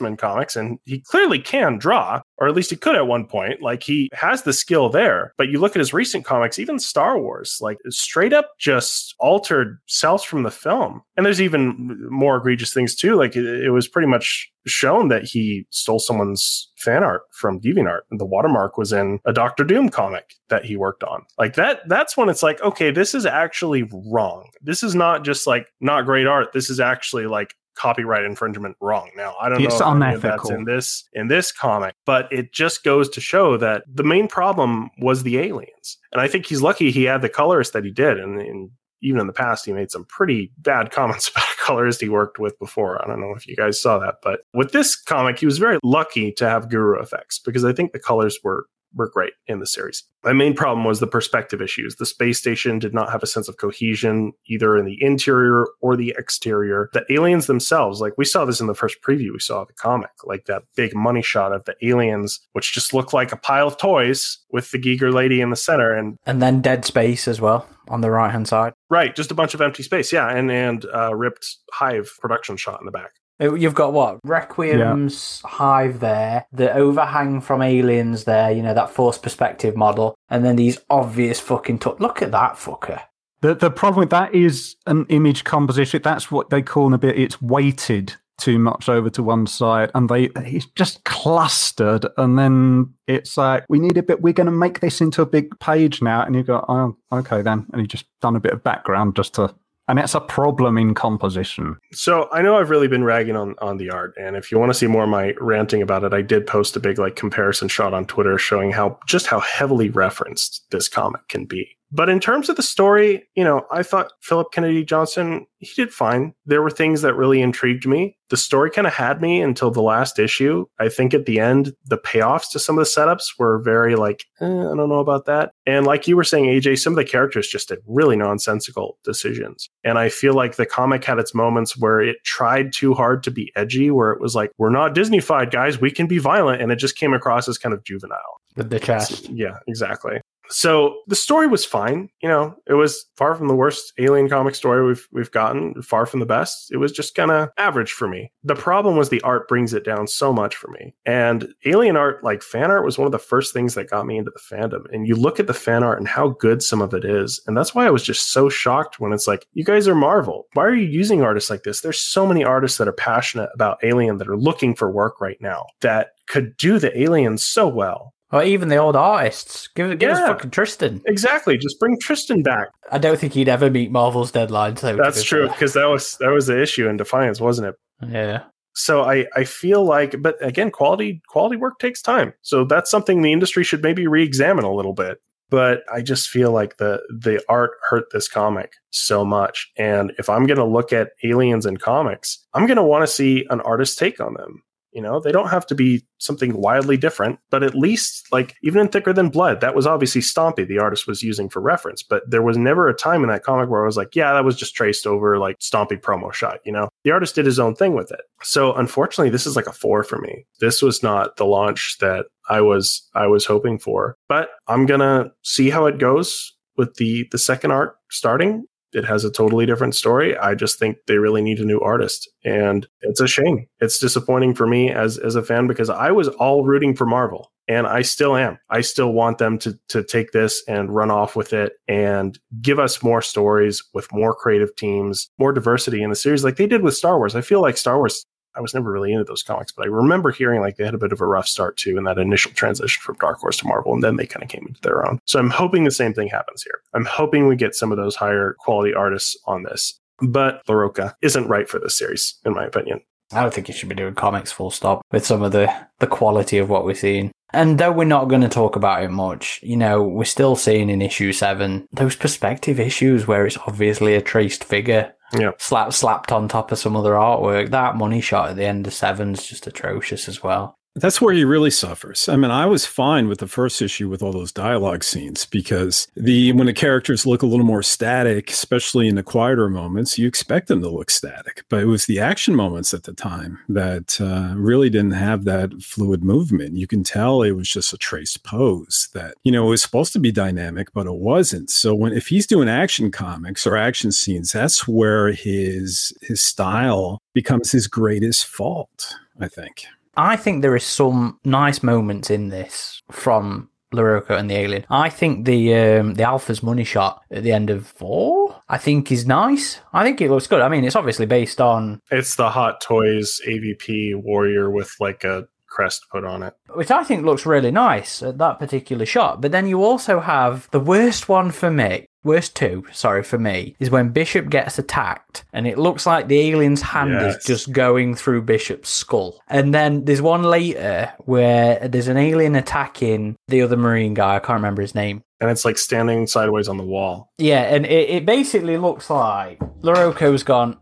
Men 0.00 0.16
comics 0.16 0.54
and 0.54 0.78
he 0.84 1.00
clearly 1.00 1.40
can 1.40 1.76
draw, 1.76 2.20
or 2.40 2.48
at 2.48 2.54
least 2.54 2.70
he 2.70 2.76
could 2.76 2.96
at 2.96 3.06
one 3.06 3.26
point. 3.26 3.62
Like 3.62 3.82
he 3.82 4.08
has 4.14 4.42
the 4.42 4.52
skill 4.52 4.88
there. 4.88 5.34
But 5.36 5.48
you 5.48 5.60
look 5.60 5.76
at 5.76 5.80
his 5.80 5.92
recent 5.92 6.24
comics, 6.24 6.58
even 6.58 6.78
Star 6.78 7.18
Wars, 7.20 7.58
like 7.60 7.78
straight 7.90 8.32
up 8.32 8.52
just 8.58 9.14
altered 9.20 9.78
cells 9.86 10.24
from 10.24 10.42
the 10.42 10.50
film. 10.50 11.02
And 11.16 11.26
there's 11.26 11.42
even 11.42 12.08
more 12.10 12.38
egregious 12.38 12.72
things 12.72 12.94
too. 12.94 13.16
Like 13.16 13.36
it, 13.36 13.44
it 13.44 13.70
was 13.70 13.86
pretty 13.86 14.08
much 14.08 14.50
shown 14.66 15.08
that 15.08 15.24
he 15.24 15.66
stole 15.70 15.98
someone's 15.98 16.70
fan 16.76 17.02
art 17.02 17.22
from 17.32 17.60
DeviantArt. 17.60 18.00
And 18.10 18.18
the 18.18 18.26
watermark 18.26 18.78
was 18.78 18.92
in 18.92 19.20
a 19.26 19.32
Doctor 19.32 19.64
Doom 19.64 19.90
comic 19.90 20.34
that 20.48 20.64
he 20.64 20.76
worked 20.76 21.04
on. 21.04 21.24
Like 21.38 21.54
that, 21.54 21.80
that's 21.88 22.16
when 22.16 22.28
it's 22.28 22.42
like, 22.42 22.60
okay, 22.62 22.90
this 22.90 23.14
is 23.14 23.26
actually 23.26 23.88
wrong. 24.10 24.48
This 24.62 24.82
is 24.82 24.94
not 24.94 25.24
just 25.24 25.46
like 25.46 25.68
not 25.80 26.06
great 26.06 26.26
art. 26.26 26.52
This 26.52 26.70
is 26.70 26.80
actually 26.80 27.26
like 27.26 27.54
copyright 27.74 28.24
infringement 28.24 28.76
wrong. 28.80 29.10
Now, 29.16 29.34
I 29.40 29.48
don't 29.48 29.62
It's 29.62 29.80
know 29.80 29.86
of 29.92 30.00
that's 30.00 30.22
unethical. 30.22 30.50
in 30.52 30.64
this 30.64 31.04
in 31.12 31.28
this 31.28 31.52
comic, 31.52 31.94
but 32.04 32.30
it 32.32 32.52
just 32.52 32.84
goes 32.84 33.08
to 33.10 33.20
show 33.20 33.56
that 33.56 33.84
the 33.92 34.02
main 34.04 34.28
problem 34.28 34.90
was 34.98 35.22
the 35.22 35.38
aliens. 35.38 35.98
And 36.12 36.20
I 36.20 36.28
think 36.28 36.46
he's 36.46 36.62
lucky 36.62 36.90
he 36.90 37.04
had 37.04 37.22
the 37.22 37.28
colorist 37.28 37.72
that 37.72 37.84
he 37.84 37.90
did. 37.90 38.18
And, 38.18 38.40
and 38.40 38.70
even 39.02 39.20
in 39.20 39.26
the 39.26 39.32
past, 39.32 39.64
he 39.64 39.72
made 39.72 39.90
some 39.90 40.04
pretty 40.04 40.52
bad 40.58 40.90
comments 40.92 41.28
about 41.28 41.44
a 41.44 41.64
colorist 41.64 42.00
he 42.00 42.08
worked 42.08 42.38
with 42.38 42.58
before. 42.58 43.02
I 43.02 43.06
don't 43.08 43.20
know 43.20 43.34
if 43.36 43.46
you 43.46 43.56
guys 43.56 43.80
saw 43.80 43.98
that, 43.98 44.16
but 44.22 44.40
with 44.54 44.72
this 44.72 45.00
comic, 45.00 45.38
he 45.38 45.46
was 45.46 45.58
very 45.58 45.78
lucky 45.82 46.32
to 46.32 46.48
have 46.48 46.68
Guru 46.68 47.00
EFX 47.00 47.40
because 47.44 47.64
I 47.64 47.72
think 47.72 47.92
the 47.92 47.98
colors 47.98 48.38
were 48.44 48.66
were 48.94 49.08
great 49.08 49.32
in 49.46 49.60
the 49.60 49.66
series. 49.66 50.04
My 50.24 50.32
main 50.32 50.54
problem 50.54 50.84
was 50.84 51.00
the 51.00 51.06
perspective 51.06 51.62
issues. 51.62 51.96
The 51.96 52.06
space 52.06 52.38
station 52.38 52.78
did 52.78 52.92
not 52.92 53.10
have 53.10 53.22
a 53.22 53.26
sense 53.26 53.48
of 53.48 53.56
cohesion 53.56 54.32
either 54.48 54.76
in 54.76 54.84
the 54.84 54.98
interior 55.02 55.66
or 55.80 55.96
the 55.96 56.14
exterior. 56.18 56.90
The 56.92 57.10
aliens 57.10 57.46
themselves, 57.46 58.00
like 58.00 58.12
we 58.18 58.24
saw 58.24 58.44
this 58.44 58.60
in 58.60 58.66
the 58.66 58.74
first 58.74 58.98
preview 59.02 59.32
we 59.32 59.38
saw 59.38 59.64
the 59.64 59.72
comic, 59.72 60.10
like 60.24 60.44
that 60.46 60.62
big 60.76 60.94
money 60.94 61.22
shot 61.22 61.52
of 61.52 61.64
the 61.64 61.74
aliens, 61.82 62.40
which 62.52 62.72
just 62.72 62.92
looked 62.92 63.14
like 63.14 63.32
a 63.32 63.36
pile 63.36 63.68
of 63.68 63.78
toys 63.78 64.38
with 64.50 64.70
the 64.70 64.78
Giger 64.78 65.12
lady 65.12 65.40
in 65.40 65.50
the 65.50 65.56
center. 65.56 65.94
And 65.94 66.18
And 66.26 66.42
then 66.42 66.60
Dead 66.60 66.84
Space 66.84 67.26
as 67.26 67.40
well 67.40 67.66
on 67.88 68.02
the 68.02 68.10
right 68.10 68.30
hand 68.30 68.46
side. 68.46 68.72
right, 68.88 69.14
just 69.16 69.30
a 69.30 69.34
bunch 69.34 69.54
of 69.54 69.60
empty 69.60 69.82
space. 69.82 70.12
Yeah. 70.12 70.28
And, 70.28 70.50
and, 70.50 70.86
uh, 70.94 71.14
ripped 71.14 71.56
hive 71.72 72.10
production 72.20 72.56
shot 72.56 72.80
in 72.80 72.86
the 72.86 72.92
back. 72.92 73.12
Uh, 73.40 73.54
You've 73.54 73.74
got 73.74 73.92
what? 73.92 74.18
Requiem's 74.24 75.40
hive 75.44 76.00
there, 76.00 76.46
the 76.52 76.72
overhang 76.72 77.40
from 77.40 77.62
aliens 77.62 78.24
there, 78.24 78.50
you 78.50 78.62
know, 78.62 78.74
that 78.74 78.90
forced 78.90 79.22
perspective 79.22 79.76
model, 79.76 80.14
and 80.28 80.44
then 80.44 80.56
these 80.56 80.78
obvious 80.90 81.40
fucking. 81.40 81.78
T- 81.78 81.90
Look 81.98 82.22
at 82.22 82.32
that 82.32 82.54
fucker. 82.54 83.02
The 83.42 83.54
the 83.54 83.70
problem 83.70 84.00
with 84.00 84.10
that 84.10 84.34
is 84.34 84.76
an 84.86 85.06
image 85.08 85.44
composition. 85.44 86.02
That's 86.02 86.30
what 86.30 86.50
they 86.50 86.62
call 86.62 86.86
in 86.88 86.92
a 86.92 86.98
bit. 86.98 87.18
It's 87.18 87.40
weighted 87.40 88.14
too 88.38 88.58
much 88.58 88.88
over 88.88 89.10
to 89.10 89.22
one 89.22 89.46
side, 89.46 89.90
and 89.94 90.08
they 90.08 90.24
it's 90.36 90.66
just 90.76 91.04
clustered. 91.04 92.06
And 92.16 92.38
then 92.38 92.92
it's 93.06 93.36
like 93.36 93.64
we 93.68 93.78
need 93.78 93.96
a 93.96 94.02
bit. 94.02 94.20
We're 94.20 94.34
going 94.34 94.46
to 94.46 94.52
make 94.52 94.80
this 94.80 95.00
into 95.00 95.22
a 95.22 95.26
big 95.26 95.58
page 95.60 96.02
now, 96.02 96.22
and 96.22 96.34
you 96.34 96.42
go, 96.42 96.64
oh, 96.68 96.96
okay 97.12 97.40
then, 97.42 97.66
and 97.72 97.80
you 97.80 97.86
just 97.86 98.06
done 98.20 98.36
a 98.36 98.40
bit 98.40 98.52
of 98.52 98.62
background 98.62 99.16
just 99.16 99.34
to. 99.34 99.54
And 99.90 99.98
that's 99.98 100.14
a 100.14 100.20
problem 100.20 100.78
in 100.78 100.94
composition. 100.94 101.76
So 101.92 102.28
I 102.30 102.42
know 102.42 102.56
I've 102.56 102.70
really 102.70 102.86
been 102.86 103.02
ragging 103.02 103.34
on 103.34 103.56
on 103.60 103.76
the 103.76 103.90
art, 103.90 104.14
and 104.16 104.36
if 104.36 104.52
you 104.52 104.58
want 104.58 104.70
to 104.70 104.78
see 104.78 104.86
more 104.86 105.02
of 105.02 105.08
my 105.08 105.34
ranting 105.40 105.82
about 105.82 106.04
it, 106.04 106.14
I 106.14 106.22
did 106.22 106.46
post 106.46 106.76
a 106.76 106.80
big 106.80 107.00
like 107.00 107.16
comparison 107.16 107.66
shot 107.66 107.92
on 107.92 108.04
Twitter 108.04 108.38
showing 108.38 108.70
how 108.70 109.00
just 109.06 109.26
how 109.26 109.40
heavily 109.40 109.90
referenced 109.90 110.64
this 110.70 110.88
comic 110.88 111.26
can 111.26 111.44
be. 111.44 111.76
But 111.92 112.08
in 112.08 112.20
terms 112.20 112.48
of 112.48 112.56
the 112.56 112.62
story, 112.62 113.28
you 113.34 113.44
know, 113.44 113.66
I 113.70 113.82
thought 113.82 114.12
Philip 114.20 114.52
Kennedy 114.52 114.84
Johnson 114.84 115.46
he 115.60 115.70
did 115.76 115.92
fine. 115.92 116.32
There 116.46 116.62
were 116.62 116.70
things 116.70 117.02
that 117.02 117.14
really 117.14 117.42
intrigued 117.42 117.86
me. 117.86 118.16
The 118.30 118.36
story 118.36 118.70
kind 118.70 118.86
of 118.86 118.94
had 118.94 119.20
me 119.20 119.42
until 119.42 119.70
the 119.70 119.82
last 119.82 120.18
issue. 120.18 120.64
I 120.78 120.88
think 120.88 121.12
at 121.12 121.26
the 121.26 121.38
end, 121.38 121.74
the 121.84 121.98
payoffs 121.98 122.50
to 122.52 122.58
some 122.58 122.78
of 122.78 122.84
the 122.84 122.90
setups 122.90 123.38
were 123.38 123.60
very 123.60 123.94
like, 123.94 124.24
eh, 124.40 124.46
I 124.46 124.48
don't 124.48 124.88
know 124.88 125.00
about 125.00 125.26
that. 125.26 125.52
And 125.66 125.86
like 125.86 126.08
you 126.08 126.16
were 126.16 126.24
saying, 126.24 126.46
AJ, 126.46 126.78
some 126.78 126.94
of 126.94 126.96
the 126.96 127.04
characters 127.04 127.46
just 127.46 127.68
did 127.68 127.80
really 127.86 128.16
nonsensical 128.16 128.98
decisions. 129.04 129.68
And 129.84 129.98
I 129.98 130.08
feel 130.08 130.34
like 130.34 130.56
the 130.56 130.66
comic 130.66 131.04
had 131.04 131.18
its 131.18 131.34
moments 131.34 131.76
where 131.76 132.00
it 132.00 132.16
tried 132.24 132.72
too 132.72 132.94
hard 132.94 133.22
to 133.24 133.30
be 133.30 133.52
edgy, 133.54 133.90
where 133.90 134.12
it 134.12 134.20
was 134.20 134.34
like, 134.34 134.50
we're 134.56 134.70
not 134.70 134.94
Disneyfied, 134.94 135.50
guys. 135.50 135.80
We 135.80 135.90
can 135.90 136.06
be 136.06 136.18
violent. 136.18 136.62
And 136.62 136.72
it 136.72 136.76
just 136.76 136.96
came 136.96 137.12
across 137.12 137.48
as 137.48 137.58
kind 137.58 137.74
of 137.74 137.84
juvenile. 137.84 138.40
With 138.56 138.70
the 138.70 138.80
chest. 138.80 139.28
Yeah, 139.28 139.58
exactly. 139.68 140.20
So 140.50 141.00
the 141.06 141.16
story 141.16 141.46
was 141.46 141.64
fine. 141.64 142.08
You 142.22 142.28
know, 142.28 142.54
it 142.66 142.74
was 142.74 143.06
far 143.16 143.34
from 143.34 143.48
the 143.48 143.54
worst 143.54 143.92
alien 143.98 144.28
comic 144.28 144.54
story 144.54 144.84
we've 144.86 145.06
we've 145.12 145.30
gotten, 145.30 145.80
far 145.82 146.06
from 146.06 146.20
the 146.20 146.26
best. 146.26 146.72
It 146.72 146.78
was 146.78 146.92
just 146.92 147.14
kind 147.14 147.30
of 147.30 147.48
average 147.56 147.92
for 147.92 148.08
me. 148.08 148.32
The 148.42 148.54
problem 148.54 148.96
was 148.96 149.08
the 149.08 149.20
art 149.22 149.48
brings 149.48 149.72
it 149.72 149.84
down 149.84 150.06
so 150.06 150.32
much 150.32 150.56
for 150.56 150.68
me. 150.68 150.94
And 151.06 151.48
alien 151.64 151.96
art, 151.96 152.22
like 152.24 152.42
fan 152.42 152.70
art, 152.70 152.84
was 152.84 152.98
one 152.98 153.06
of 153.06 153.12
the 153.12 153.18
first 153.18 153.52
things 153.52 153.74
that 153.74 153.90
got 153.90 154.06
me 154.06 154.18
into 154.18 154.32
the 154.32 154.56
fandom. 154.56 154.84
And 154.92 155.06
you 155.06 155.14
look 155.14 155.38
at 155.38 155.46
the 155.46 155.54
fan 155.54 155.82
art 155.82 155.98
and 155.98 156.08
how 156.08 156.30
good 156.30 156.62
some 156.62 156.82
of 156.82 156.94
it 156.94 157.04
is. 157.04 157.40
And 157.46 157.56
that's 157.56 157.74
why 157.74 157.86
I 157.86 157.90
was 157.90 158.02
just 158.02 158.32
so 158.32 158.48
shocked 158.48 158.98
when 158.98 159.12
it's 159.12 159.26
like, 159.26 159.46
you 159.52 159.64
guys 159.64 159.86
are 159.86 159.94
Marvel. 159.94 160.46
Why 160.54 160.64
are 160.64 160.74
you 160.74 160.86
using 160.86 161.22
artists 161.22 161.50
like 161.50 161.62
this? 161.62 161.80
There's 161.80 162.00
so 162.00 162.26
many 162.26 162.44
artists 162.44 162.78
that 162.78 162.88
are 162.88 162.92
passionate 162.92 163.50
about 163.54 163.78
Alien 163.82 164.18
that 164.18 164.28
are 164.28 164.36
looking 164.36 164.74
for 164.74 164.90
work 164.90 165.20
right 165.20 165.40
now 165.40 165.66
that 165.80 166.12
could 166.28 166.56
do 166.56 166.78
the 166.78 166.96
aliens 166.98 167.44
so 167.44 167.68
well. 167.68 168.14
Or 168.32 168.44
even 168.44 168.68
the 168.68 168.76
old 168.76 168.94
artists. 168.94 169.68
Give, 169.74 169.98
give 169.98 170.10
us 170.10 170.18
Yeah. 170.18 170.28
fucking 170.28 170.50
Tristan. 170.50 171.02
Exactly. 171.06 171.58
Just 171.58 171.80
bring 171.80 171.98
Tristan 172.00 172.42
back. 172.42 172.68
I 172.92 172.98
don't 172.98 173.18
think 173.18 173.32
he'd 173.32 173.48
ever 173.48 173.70
meet 173.70 173.90
Marvel's 173.90 174.30
deadline. 174.30 174.76
So 174.76 174.96
That's 174.96 175.22
true 175.24 175.48
because 175.48 175.72
that 175.74 175.86
was 175.86 176.16
that 176.20 176.30
was 176.30 176.46
the 176.46 176.60
issue 176.60 176.88
in 176.88 176.96
Defiance, 176.96 177.40
wasn't 177.40 177.68
it? 177.68 177.74
Yeah. 178.08 178.42
So 178.74 179.02
I 179.02 179.26
I 179.34 179.42
feel 179.44 179.84
like, 179.84 180.22
but 180.22 180.36
again, 180.44 180.70
quality 180.70 181.20
quality 181.28 181.56
work 181.56 181.78
takes 181.80 182.00
time. 182.02 182.32
So 182.42 182.64
that's 182.64 182.90
something 182.90 183.22
the 183.22 183.32
industry 183.32 183.64
should 183.64 183.82
maybe 183.82 184.06
re-examine 184.06 184.64
a 184.64 184.72
little 184.72 184.94
bit. 184.94 185.18
But 185.50 185.82
I 185.92 186.00
just 186.00 186.28
feel 186.28 186.52
like 186.52 186.76
the 186.76 187.00
the 187.10 187.42
art 187.48 187.72
hurt 187.88 188.04
this 188.12 188.28
comic 188.28 188.74
so 188.90 189.24
much. 189.24 189.68
And 189.76 190.12
if 190.18 190.28
I'm 190.28 190.46
going 190.46 190.58
to 190.58 190.64
look 190.64 190.92
at 190.92 191.10
aliens 191.24 191.66
in 191.66 191.76
comics, 191.78 192.38
I'm 192.54 192.66
going 192.66 192.76
to 192.76 192.84
want 192.84 193.02
to 193.02 193.12
see 193.12 193.44
an 193.50 193.60
artist's 193.62 193.96
take 193.96 194.20
on 194.20 194.34
them. 194.34 194.62
You 194.92 195.02
know, 195.02 195.20
they 195.20 195.32
don't 195.32 195.50
have 195.50 195.66
to 195.66 195.74
be 195.74 196.04
something 196.18 196.60
wildly 196.60 196.96
different, 196.96 197.38
but 197.50 197.62
at 197.62 197.74
least 197.74 198.26
like 198.32 198.54
even 198.62 198.80
in 198.80 198.88
Thicker 198.88 199.12
Than 199.12 199.28
Blood, 199.28 199.60
that 199.60 199.74
was 199.74 199.86
obviously 199.86 200.20
Stompy 200.20 200.66
the 200.66 200.78
artist 200.78 201.06
was 201.06 201.22
using 201.22 201.48
for 201.48 201.60
reference. 201.60 202.02
But 202.02 202.28
there 202.28 202.42
was 202.42 202.56
never 202.56 202.88
a 202.88 202.94
time 202.94 203.22
in 203.22 203.28
that 203.28 203.44
comic 203.44 203.70
where 203.70 203.82
I 203.82 203.86
was 203.86 203.96
like, 203.96 204.16
yeah, 204.16 204.32
that 204.32 204.44
was 204.44 204.56
just 204.56 204.74
traced 204.74 205.06
over 205.06 205.38
like 205.38 205.58
Stompy 205.60 206.00
promo 206.00 206.32
shot. 206.32 206.58
You 206.64 206.72
know, 206.72 206.88
the 207.04 207.12
artist 207.12 207.34
did 207.34 207.46
his 207.46 207.58
own 207.58 207.74
thing 207.74 207.94
with 207.94 208.10
it. 208.10 208.20
So 208.42 208.74
unfortunately, 208.74 209.30
this 209.30 209.46
is 209.46 209.56
like 209.56 209.66
a 209.66 209.72
four 209.72 210.02
for 210.02 210.18
me. 210.18 210.46
This 210.60 210.82
was 210.82 211.02
not 211.02 211.36
the 211.36 211.46
launch 211.46 211.96
that 212.00 212.26
I 212.48 212.60
was 212.60 213.08
I 213.14 213.26
was 213.26 213.46
hoping 213.46 213.78
for. 213.78 214.16
But 214.28 214.50
I'm 214.66 214.86
gonna 214.86 215.30
see 215.42 215.70
how 215.70 215.86
it 215.86 215.98
goes 215.98 216.52
with 216.76 216.94
the 216.94 217.26
the 217.30 217.38
second 217.38 217.70
art 217.70 217.96
starting. 218.10 218.64
It 218.92 219.04
has 219.04 219.24
a 219.24 219.30
totally 219.30 219.66
different 219.66 219.94
story. 219.94 220.36
I 220.36 220.54
just 220.54 220.78
think 220.78 220.98
they 221.06 221.18
really 221.18 221.42
need 221.42 221.60
a 221.60 221.64
new 221.64 221.80
artist. 221.80 222.28
And 222.44 222.86
it's 223.02 223.20
a 223.20 223.26
shame. 223.26 223.66
It's 223.80 223.98
disappointing 223.98 224.54
for 224.54 224.66
me 224.66 224.90
as 224.90 225.18
as 225.18 225.36
a 225.36 225.42
fan 225.42 225.66
because 225.66 225.90
I 225.90 226.10
was 226.10 226.28
all 226.28 226.64
rooting 226.64 226.94
for 226.94 227.06
Marvel. 227.06 227.52
And 227.68 227.86
I 227.86 228.02
still 228.02 228.36
am. 228.36 228.58
I 228.70 228.80
still 228.80 229.12
want 229.12 229.38
them 229.38 229.58
to 229.58 229.78
to 229.88 230.02
take 230.02 230.32
this 230.32 230.62
and 230.66 230.94
run 230.94 231.10
off 231.10 231.36
with 231.36 231.52
it 231.52 231.74
and 231.86 232.38
give 232.60 232.78
us 232.78 233.02
more 233.02 233.22
stories 233.22 233.82
with 233.94 234.12
more 234.12 234.34
creative 234.34 234.74
teams, 234.74 235.30
more 235.38 235.52
diversity 235.52 236.02
in 236.02 236.10
the 236.10 236.16
series 236.16 236.42
like 236.42 236.56
they 236.56 236.66
did 236.66 236.82
with 236.82 236.96
Star 236.96 237.18
Wars. 237.18 237.36
I 237.36 237.42
feel 237.42 237.60
like 237.62 237.76
Star 237.76 237.98
Wars 237.98 238.26
I 238.54 238.60
was 238.60 238.74
never 238.74 238.90
really 238.90 239.12
into 239.12 239.24
those 239.24 239.42
comics, 239.42 239.72
but 239.72 239.84
I 239.84 239.88
remember 239.88 240.30
hearing 240.30 240.60
like 240.60 240.76
they 240.76 240.84
had 240.84 240.94
a 240.94 240.98
bit 240.98 241.12
of 241.12 241.20
a 241.20 241.26
rough 241.26 241.46
start 241.46 241.76
too 241.76 241.96
in 241.96 242.04
that 242.04 242.18
initial 242.18 242.52
transition 242.52 243.00
from 243.02 243.16
Dark 243.16 243.38
Horse 243.38 243.58
to 243.58 243.66
Marvel, 243.66 243.94
and 243.94 244.02
then 244.02 244.16
they 244.16 244.26
kind 244.26 244.42
of 244.42 244.48
came 244.48 244.64
into 244.66 244.80
their 244.80 245.06
own. 245.06 245.18
So 245.26 245.38
I'm 245.38 245.50
hoping 245.50 245.84
the 245.84 245.90
same 245.90 246.14
thing 246.14 246.28
happens 246.28 246.62
here. 246.62 246.80
I'm 246.94 247.04
hoping 247.04 247.46
we 247.46 247.56
get 247.56 247.74
some 247.74 247.92
of 247.92 247.98
those 247.98 248.16
higher 248.16 248.56
quality 248.58 248.94
artists 248.94 249.36
on 249.46 249.62
this. 249.62 249.98
But 250.20 250.64
Larroca 250.66 251.14
isn't 251.22 251.48
right 251.48 251.68
for 251.68 251.78
this 251.78 251.96
series, 251.96 252.34
in 252.44 252.52
my 252.52 252.64
opinion. 252.66 253.00
I 253.32 253.42
don't 253.42 253.54
think 253.54 253.68
you 253.68 253.74
should 253.74 253.88
be 253.88 253.94
doing 253.94 254.14
comics 254.14 254.50
full 254.50 254.70
stop 254.70 255.02
with 255.12 255.24
some 255.24 255.42
of 255.42 255.52
the, 255.52 255.72
the 256.00 256.06
quality 256.06 256.58
of 256.58 256.68
what 256.68 256.84
we're 256.84 256.94
seeing. 256.94 257.30
And 257.52 257.78
though 257.78 257.92
we're 257.92 258.04
not 258.04 258.28
going 258.28 258.42
to 258.42 258.48
talk 258.48 258.76
about 258.76 259.02
it 259.02 259.10
much, 259.10 259.60
you 259.62 259.76
know, 259.76 260.02
we're 260.02 260.24
still 260.24 260.56
seeing 260.56 260.88
in 260.90 261.02
issue 261.02 261.32
seven 261.32 261.86
those 261.92 262.16
perspective 262.16 262.78
issues 262.78 263.26
where 263.26 263.46
it's 263.46 263.58
obviously 263.58 264.14
a 264.14 264.22
traced 264.22 264.64
figure 264.64 265.14
Yeah. 265.38 265.52
slap, 265.58 265.92
slapped 265.92 266.32
on 266.32 266.48
top 266.48 266.72
of 266.72 266.78
some 266.78 266.96
other 266.96 267.12
artwork. 267.12 267.70
That 267.70 267.96
money 267.96 268.20
shot 268.20 268.50
at 268.50 268.56
the 268.56 268.64
end 268.64 268.86
of 268.86 268.92
seven's 268.92 269.46
just 269.46 269.66
atrocious 269.66 270.28
as 270.28 270.42
well. 270.42 270.78
That's 270.96 271.20
where 271.20 271.32
he 271.32 271.44
really 271.44 271.70
suffers. 271.70 272.28
I 272.28 272.34
mean, 272.34 272.50
I 272.50 272.66
was 272.66 272.84
fine 272.84 273.28
with 273.28 273.38
the 273.38 273.46
first 273.46 273.80
issue 273.80 274.08
with 274.08 274.22
all 274.22 274.32
those 274.32 274.52
dialogue 274.52 275.04
scenes 275.04 275.46
because 275.46 276.08
the 276.16 276.52
when 276.52 276.66
the 276.66 276.72
characters 276.72 277.26
look 277.26 277.42
a 277.42 277.46
little 277.46 277.64
more 277.64 277.82
static, 277.82 278.50
especially 278.50 279.06
in 279.06 279.14
the 279.14 279.22
quieter 279.22 279.68
moments, 279.68 280.18
you 280.18 280.26
expect 280.26 280.66
them 280.66 280.82
to 280.82 280.88
look 280.88 281.08
static. 281.10 281.62
But 281.68 281.82
it 281.82 281.86
was 281.86 282.06
the 282.06 282.18
action 282.18 282.56
moments 282.56 282.92
at 282.92 283.04
the 283.04 283.12
time 283.12 283.60
that 283.68 284.20
uh, 284.20 284.54
really 284.56 284.90
didn't 284.90 285.12
have 285.12 285.44
that 285.44 285.80
fluid 285.80 286.24
movement. 286.24 286.76
You 286.76 286.88
can 286.88 287.04
tell 287.04 287.42
it 287.42 287.52
was 287.52 287.68
just 287.68 287.92
a 287.92 287.98
traced 287.98 288.42
pose 288.42 289.08
that 289.14 289.36
you 289.44 289.52
know 289.52 289.66
it 289.68 289.70
was 289.70 289.82
supposed 289.82 290.12
to 290.14 290.18
be 290.18 290.32
dynamic, 290.32 290.92
but 290.92 291.06
it 291.06 291.14
wasn't. 291.14 291.70
So 291.70 291.94
when 291.94 292.12
if 292.12 292.26
he's 292.26 292.48
doing 292.48 292.68
action 292.68 293.12
comics 293.12 293.64
or 293.64 293.76
action 293.76 294.10
scenes, 294.10 294.50
that's 294.50 294.88
where 294.88 295.32
his 295.32 296.12
his 296.20 296.42
style 296.42 297.22
becomes 297.32 297.70
his 297.70 297.86
greatest 297.86 298.46
fault. 298.46 299.14
I 299.38 299.46
think. 299.48 299.86
I 300.20 300.36
think 300.36 300.60
there 300.62 300.76
is 300.76 300.84
some 300.84 301.38
nice 301.44 301.82
moments 301.82 302.30
in 302.30 302.50
this 302.50 303.02
from 303.10 303.70
Larroca 303.94 304.38
and 304.38 304.50
the 304.50 304.56
alien. 304.56 304.84
I 304.90 305.08
think 305.08 305.46
the 305.46 305.74
um, 305.74 306.14
the 306.14 306.22
Alpha's 306.22 306.62
money 306.62 306.84
shot 306.84 307.22
at 307.30 307.42
the 307.42 307.52
end 307.52 307.70
of 307.70 307.86
four, 307.86 308.60
I 308.68 308.78
think 308.78 309.10
is 309.10 309.26
nice. 309.26 309.80
I 309.92 310.04
think 310.04 310.20
it 310.20 310.30
looks 310.30 310.46
good. 310.46 310.60
I 310.60 310.68
mean, 310.68 310.84
it's 310.84 310.96
obviously 310.96 311.26
based 311.26 311.60
on 311.60 312.00
It's 312.10 312.36
the 312.36 312.50
Hot 312.50 312.80
Toys 312.80 313.40
AVP 313.48 314.14
warrior 314.22 314.70
with 314.70 314.94
like 315.00 315.24
a 315.24 315.48
crest 315.66 316.06
put 316.10 316.24
on 316.24 316.42
it. 316.42 316.54
which 316.74 316.90
I 316.90 317.04
think 317.04 317.24
looks 317.24 317.46
really 317.46 317.70
nice 317.70 318.22
at 318.22 318.38
that 318.38 318.58
particular 318.58 319.06
shot. 319.06 319.40
But 319.40 319.52
then 319.52 319.66
you 319.68 319.82
also 319.82 320.20
have 320.20 320.68
the 320.70 320.80
worst 320.80 321.28
one 321.28 321.50
for 321.50 321.70
me. 321.70 322.06
Worst 322.22 322.54
two, 322.54 322.84
sorry 322.92 323.22
for 323.22 323.38
me, 323.38 323.74
is 323.80 323.90
when 323.90 324.10
Bishop 324.10 324.50
gets 324.50 324.78
attacked 324.78 325.44
and 325.54 325.66
it 325.66 325.78
looks 325.78 326.04
like 326.04 326.28
the 326.28 326.38
alien's 326.50 326.82
hand 326.82 327.12
Yes. 327.12 327.36
is 327.38 327.44
just 327.44 327.72
going 327.72 328.14
through 328.14 328.42
Bishop's 328.42 328.90
skull. 328.90 329.40
And 329.48 329.72
then 329.72 330.04
there's 330.04 330.20
one 330.20 330.42
later 330.42 331.12
where 331.20 331.88
there's 331.88 332.08
an 332.08 332.18
alien 332.18 332.56
attacking 332.56 333.36
the 333.48 333.62
other 333.62 333.76
Marine 333.78 334.12
guy. 334.14 334.36
I 334.36 334.38
can't 334.40 334.58
remember 334.58 334.82
his 334.82 334.94
name. 334.94 335.22
And 335.40 335.50
it's 335.50 335.64
like 335.64 335.78
standing 335.78 336.26
sideways 336.26 336.68
on 336.68 336.76
the 336.76 336.84
wall. 336.84 337.30
Yeah, 337.38 337.62
and 337.62 337.86
it, 337.86 338.10
it 338.10 338.26
basically 338.26 338.76
looks 338.76 339.08
like 339.08 339.58
Larroca's 339.82 340.42
gone, 340.42 340.76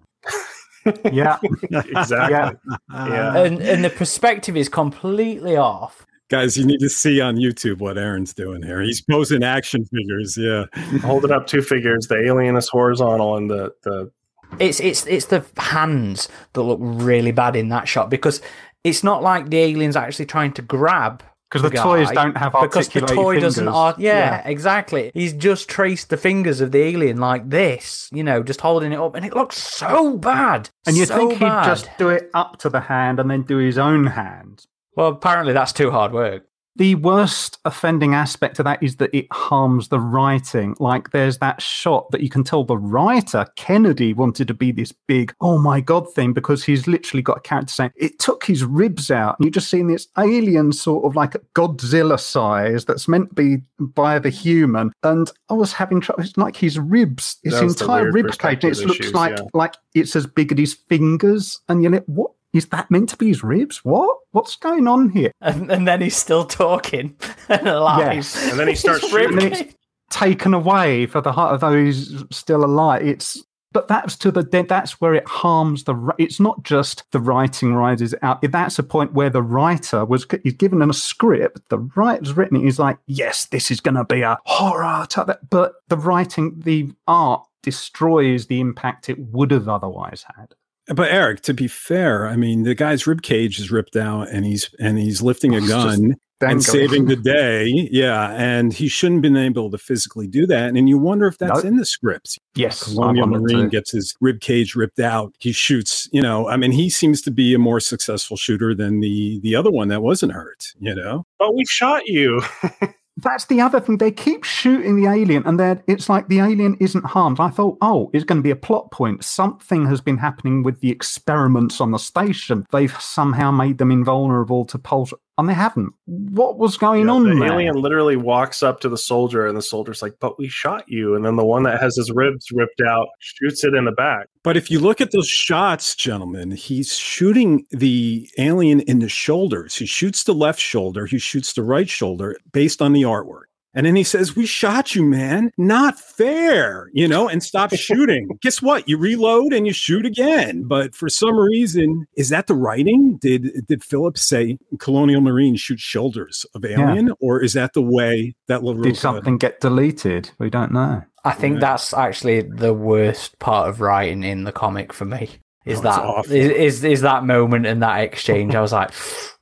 Yeah. 1.12 1.38
exactly. 1.62 2.35
Yeah. 2.35 2.51
Yeah. 2.92 3.37
and, 3.44 3.61
and 3.61 3.85
the 3.85 3.90
perspective 3.90 4.57
is 4.57 4.68
completely 4.68 5.57
off. 5.57 6.05
Guys, 6.30 6.58
you 6.58 6.66
need 6.66 6.80
to 6.80 6.90
see 6.90 7.20
on 7.22 7.36
YouTube 7.36 7.78
what 7.78 7.96
Aaron's 7.96 8.34
doing 8.34 8.62
here. 8.62 8.82
He's 8.82 9.00
posing 9.00 9.42
action 9.42 9.84
figures. 9.86 10.36
Yeah. 10.36 10.66
holding 11.00 11.30
up 11.32 11.46
two 11.46 11.62
figures. 11.62 12.06
The 12.06 12.22
alien 12.26 12.56
is 12.56 12.68
horizontal 12.68 13.36
and 13.36 13.50
the, 13.50 13.72
the 13.82 14.10
It's 14.58 14.78
it's 14.80 15.06
it's 15.06 15.26
the 15.26 15.44
hands 15.56 16.28
that 16.52 16.62
look 16.62 16.78
really 16.82 17.32
bad 17.32 17.56
in 17.56 17.68
that 17.70 17.88
shot 17.88 18.10
because 18.10 18.42
it's 18.84 19.02
not 19.02 19.22
like 19.22 19.48
the 19.48 19.58
alien's 19.58 19.96
actually 19.96 20.26
trying 20.26 20.52
to 20.52 20.62
grab 20.62 21.22
Because 21.50 21.62
the 21.62 21.70
guy, 21.74 21.82
toys 21.82 22.10
don't 22.10 22.36
have 22.36 22.54
because 22.60 22.88
the 22.90 23.00
toy 23.00 23.34
fingers. 23.34 23.42
doesn't 23.42 23.68
art 23.68 23.98
yeah, 23.98 24.46
exactly 24.46 25.10
he's 25.14 25.32
just 25.32 25.68
traced 25.68 26.10
the 26.10 26.16
fingers 26.16 26.60
of 26.60 26.72
the 26.72 26.78
alien 26.82 27.16
like 27.18 27.48
this 27.50 28.08
you 28.12 28.22
know 28.22 28.42
just 28.42 28.60
holding 28.60 28.92
it 28.92 28.98
up 29.00 29.14
and 29.14 29.24
it 29.26 29.34
looks 29.34 29.56
so 29.58 30.16
bad 30.18 30.68
And 30.86 30.96
you 30.96 31.06
so 31.06 31.16
think 31.16 31.32
he'd 31.32 31.64
just 31.64 31.88
do 31.98 32.10
it 32.10 32.30
up 32.34 32.58
to 32.58 32.68
the 32.68 32.80
hand 32.80 33.18
and 33.18 33.30
then 33.30 33.42
do 33.42 33.56
his 33.56 33.78
own 33.78 34.06
hand. 34.06 34.64
Well 34.98 35.08
apparently 35.08 35.54
that's 35.54 35.72
too 35.72 35.90
hard 35.90 36.12
work 36.12 36.44
The 36.76 36.94
worst 36.94 37.58
offending 37.64 38.14
aspect 38.14 38.61
of 38.61 38.64
that 38.66 38.80
is 38.80 38.96
that 38.98 39.11
it 39.12 39.26
harms 39.32 39.88
the 39.88 39.98
writing. 39.98 40.76
Like 40.78 41.11
there's 41.11 41.38
that 41.38 41.61
shot 41.61 42.08
that 42.12 42.20
you 42.20 42.28
can 42.28 42.44
tell 42.44 42.62
the 42.62 42.78
writer, 42.78 43.46
Kennedy, 43.56 44.14
wanted 44.14 44.46
to 44.46 44.54
be 44.54 44.70
this 44.70 44.92
big, 44.92 45.34
oh 45.40 45.58
my 45.58 45.80
God 45.80 46.06
thing 46.14 46.32
because 46.32 46.62
he's 46.62 46.87
literally 46.87 47.20
got 47.20 47.38
a 47.38 47.40
character 47.40 47.74
saying 47.74 47.90
it 47.96 48.20
took 48.20 48.44
his 48.44 48.62
ribs 48.64 49.11
out. 49.11 49.37
And 49.37 49.44
you're 49.44 49.50
just 49.50 49.70
seeing 49.70 49.88
this 49.88 50.06
alien 50.16 50.72
sort 50.72 51.04
of 51.04 51.16
like 51.16 51.32
Godzilla 51.54 52.20
size 52.20 52.84
that's 52.84 53.08
meant 53.08 53.30
to 53.30 53.34
be 53.34 53.56
by 53.80 54.20
the 54.20 54.30
human. 54.30 54.92
And 55.02 55.28
I 55.50 55.54
was 55.54 55.72
having 55.72 56.00
trouble. 56.00 56.22
It's 56.22 56.37
like 56.37 56.56
his 56.56 56.78
ribs, 56.78 57.38
his 57.42 57.54
That 57.54 57.64
was 57.64 57.74
the 57.74 57.84
entire 57.87 58.02
weird 58.04 58.14
rib 58.14 58.24
cage. 58.26 58.61
perspective 58.61 58.70
It 58.70 58.87
looks 58.87 59.00
issues, 59.00 59.14
like 59.14 59.37
yeah. 59.37 59.44
like 59.52 59.74
it's 59.94 60.14
as 60.14 60.28
big 60.28 60.52
as 60.52 60.58
his 60.61 60.74
fingers. 60.74 61.58
And 61.68 61.82
you're 61.82 61.90
like, 61.90 62.06
what? 62.06 62.30
Is 62.59 62.66
that 62.66 62.90
meant 62.90 63.09
to 63.11 63.16
be 63.16 63.29
his 63.29 63.42
ribs? 63.42 63.85
What? 63.85 64.16
What's 64.33 64.57
going 64.57 64.87
on 64.87 65.09
here? 65.11 65.33
and, 65.40 65.71
and 65.71 65.88
then 65.88 66.01
he's 66.03 66.16
still 66.16 66.44
talking 66.44 67.16
and 67.49 67.66
alive 67.66 68.14
Yes. 68.16 68.51
And 68.51 68.59
then 68.61 68.68
he 68.68 68.75
starts 68.75 69.03
His 69.03 69.11
shooting. 69.11 69.38
And 69.38 69.53
it's- 69.53 69.75
taken 70.11 70.55
away 70.55 71.05
for 71.05 71.21
the 71.21 71.33
heart 71.33 71.53
of 71.55 71.61
those 71.61 72.25
still 72.31 72.64
alive. 72.64 73.07
It's 73.07 73.44
but 73.73 73.87
that's 73.87 74.16
to 74.16 74.31
the 74.31 74.42
de- 74.42 74.62
that's 74.62 74.99
where 75.03 75.14
it 75.14 75.29
harms 75.29 75.85
the. 75.85 75.94
It's 76.18 76.40
not 76.40 76.62
just 76.62 77.05
the 77.12 77.21
writing 77.21 77.75
rises 77.75 78.14
out. 78.23 78.40
That's 78.40 78.79
a 78.79 78.83
point 78.83 79.12
where 79.12 79.29
the 79.29 79.42
writer 79.42 80.07
was 80.07 80.27
he's 80.42 80.55
given 80.55 80.81
a 80.81 80.90
script. 80.94 81.61
The 81.68 81.79
writer's 81.94 82.33
written 82.33 82.57
it. 82.57 82.62
He's 82.64 82.79
like, 82.79 82.97
yes, 83.07 83.44
this 83.44 83.71
is 83.71 83.81
going 83.81 83.97
to 83.97 84.05
be 84.05 84.23
a 84.23 84.38
horror. 84.47 85.05
type 85.11 85.29
But 85.51 85.75
the 85.88 85.99
writing, 85.99 86.59
the 86.64 86.90
art 87.07 87.42
destroys 87.62 88.47
the 88.47 88.61
impact 88.61 89.11
it 89.11 89.18
would 89.18 89.51
have 89.51 89.68
otherwise 89.68 90.25
had. 90.37 90.55
But 90.94 91.11
Eric, 91.12 91.42
to 91.42 91.55
be 91.55 91.68
fair, 91.68 92.27
I 92.27 92.37
mean, 92.37 92.62
the 92.62 92.74
guy's 92.74 93.07
rib 93.07 93.22
cage 93.22 93.59
is 93.59 93.70
ripped 93.70 93.96
out, 93.96 94.29
and 94.31 94.44
he's 94.46 94.70
and 94.81 94.98
he's 94.98 95.20
lifting 95.22 95.55
a 95.55 95.61
gun 95.68 96.14
and 96.40 96.62
saving 96.62 97.07
the 97.07 97.16
day. 97.35 97.66
Yeah, 97.90 98.31
and 98.33 98.72
he 98.72 98.88
shouldn't 98.88 99.22
been 99.22 99.37
able 99.37 99.70
to 99.70 99.77
physically 99.79 100.27
do 100.29 100.46
that. 100.46 100.74
And 100.77 100.88
you 100.88 100.96
wonder 100.96 101.27
if 101.27 101.37
that's 101.37 101.57
Nope. 101.57 101.64
in 101.64 101.77
the 101.77 101.85
script. 101.85 102.38
yes, 102.55 102.83
I 102.83 102.92
Colonial 102.92 103.27
wanted 103.29 103.42
Marine 103.42 103.64
to- 103.64 103.68
gets 103.70 103.90
his 103.90 104.14
rib 104.20 104.40
cage 104.40 104.74
ripped 104.74 105.01
out. 105.01 105.35
He 105.40 105.53
shoots. 105.53 106.09
You 106.12 106.22
know, 106.22 106.48
I 106.48 106.57
mean, 106.57 106.72
he 106.72 106.88
seems 106.90 107.20
to 107.22 107.31
be 107.31 107.53
a 107.55 107.59
more 107.59 107.81
successful 107.81 108.37
shooter 108.37 108.74
than 108.74 109.01
the 109.01 109.40
the 109.42 109.55
other 109.57 109.70
one 109.70 109.88
that 109.88 110.01
wasn't 110.03 110.33
hurt. 110.33 110.72
You 110.81 110.94
know, 110.94 111.24
But 111.38 111.55
we 111.55 111.64
shot 111.66 112.07
you. 112.07 112.40
That's 113.20 113.46
the 113.46 113.61
other 113.61 113.81
thing. 113.81 113.98
They 113.98 114.12
keep 114.12 114.44
shooting 114.44 114.94
the 114.94 115.11
alien, 115.11 115.42
and 115.44 115.59
then 115.59 115.83
it's 115.88 116.09
like 116.09 116.28
the 116.28 116.38
alien 116.38 116.76
isn't 116.78 117.04
harmed. 117.04 117.40
I 117.40 117.48
thought, 117.48 117.76
oh, 117.81 118.11
it's 118.12 118.24
going 118.24 118.38
to 118.38 118.44
be 118.44 118.52
a 118.52 118.57
plot 118.57 118.92
point. 118.92 119.24
Something 119.24 119.87
has 119.87 120.00
been 120.00 120.18
happening 120.18 120.62
with 120.62 120.81
the 120.81 120.90
experiments 120.90 121.81
on 121.81 121.90
the 121.90 121.98
station. 121.98 122.64
They've 122.70 122.96
somehow 123.00 123.50
made 123.50 123.78
them 123.78 123.90
invulnerable 123.90 124.64
to 124.66 124.78
pulse, 124.78 125.12
and 125.38 125.48
they 125.48 125.55
haven't. 125.55 125.92
What 126.07 126.59
was 126.59 126.77
going 126.77 127.07
Yeah, 127.07 127.12
on 127.12 127.22
the 127.22 127.35
there? 127.35 127.53
alien 127.53 127.77
literally 127.77 128.16
walks 128.16 128.62
up 128.62 128.81
to 128.81 128.88
the 128.88 128.98
soldier, 128.98 129.46
and 129.46 129.57
the 129.57 129.62
soldier's 129.62 130.03
like, 130.03 130.14
"But 130.20 130.38
we 130.38 130.48
shot 130.48 130.85
you." 130.88 131.14
And 131.14 131.24
then 131.24 131.37
the 131.37 131.44
one 131.44 131.62
that 131.62 131.81
has 131.81 131.96
his 131.96 132.11
ribs 132.11 132.48
ripped 132.53 132.81
out 132.81 133.09
shoots 133.20 133.64
it 133.64 133.74
in 133.74 133.85
the 133.85 133.92
back. 133.92 134.27
But 134.42 134.57
if 134.57 134.70
you 134.70 134.81
look 134.81 135.01
at 135.01 135.12
those 135.12 135.29
shots, 135.29 135.94
gentlemen, 135.94 136.51
he's 136.51 136.96
shooting 136.96 137.64
the 137.70 138.29
alien 138.38 138.81
in 138.81 138.98
the 138.98 139.09
shoulders. 139.09 139.77
He 139.77 139.87
shoots 139.87 140.24
the 140.24 140.35
left 140.35 140.61
shoulder, 140.61 141.07
he 141.07 141.18
shoots 141.18 141.53
the 141.53 141.62
right 141.62 141.88
shoulder 141.88 142.37
based 142.53 142.83
on 142.83 142.92
the 142.92 143.03
artwork. 143.03 143.44
And 143.74 143.85
then 143.87 143.94
he 143.96 144.02
says, 144.02 144.35
We 144.35 144.46
shot 144.46 144.94
you, 144.94 145.04
man. 145.04 145.50
Not 145.59 146.00
fair, 146.00 146.90
you 146.92 147.07
know, 147.07 147.28
and 147.28 147.42
stop 147.42 147.72
shooting. 147.74 148.28
Guess 148.40 148.62
what? 148.62 148.88
You 148.88 148.96
reload 148.98 149.52
and 149.52 149.66
you 149.66 149.72
shoot 149.72 150.07
again. 150.07 150.64
But 150.64 150.94
for 150.94 151.09
some 151.09 151.37
reason, 151.38 152.07
is 152.16 152.31
that 152.31 152.46
the 152.46 152.54
writing? 152.54 153.16
Did 153.18 153.66
did 153.66 153.85
Phillips 153.85 154.22
say 154.22 154.59
Colonial 154.78 155.20
Marine 155.20 155.57
shoot 155.57 155.81
shoulders 155.81 156.46
of 156.54 156.64
alien? 156.64 157.12
Or 157.20 157.42
is 157.42 157.52
that 157.52 157.74
the 157.74 157.83
way 157.83 158.35
that 158.46 158.62
Did 158.62 158.76
Larroca 158.76 158.96
something 158.96 159.37
get 159.38 159.61
deleted? 159.61 160.31
We 160.38 160.50
don't 160.50 160.72
know. 160.72 161.02
I 161.24 161.33
think 161.33 161.54
Yeah. 161.57 161.61
that's 161.61 161.92
actually 161.92 162.42
the 162.42 162.72
worst 162.72 163.38
part 163.38 163.68
of 163.68 163.81
writing 163.81 164.22
in 164.22 164.44
the 164.44 164.52
comic 164.52 164.92
for 164.92 165.04
me. 165.04 165.28
Is 165.66 165.81
Oh, 165.85 166.20
it's 166.20 166.28
that 166.28 166.35
is, 166.35 166.50
is 166.78 166.85
is 166.85 167.00
that 167.02 167.24
moment 167.24 167.66
and 167.66 167.83
that 167.83 168.00
exchange? 168.00 168.54
I 168.54 168.62
was 168.62 168.72
like, 168.72 168.90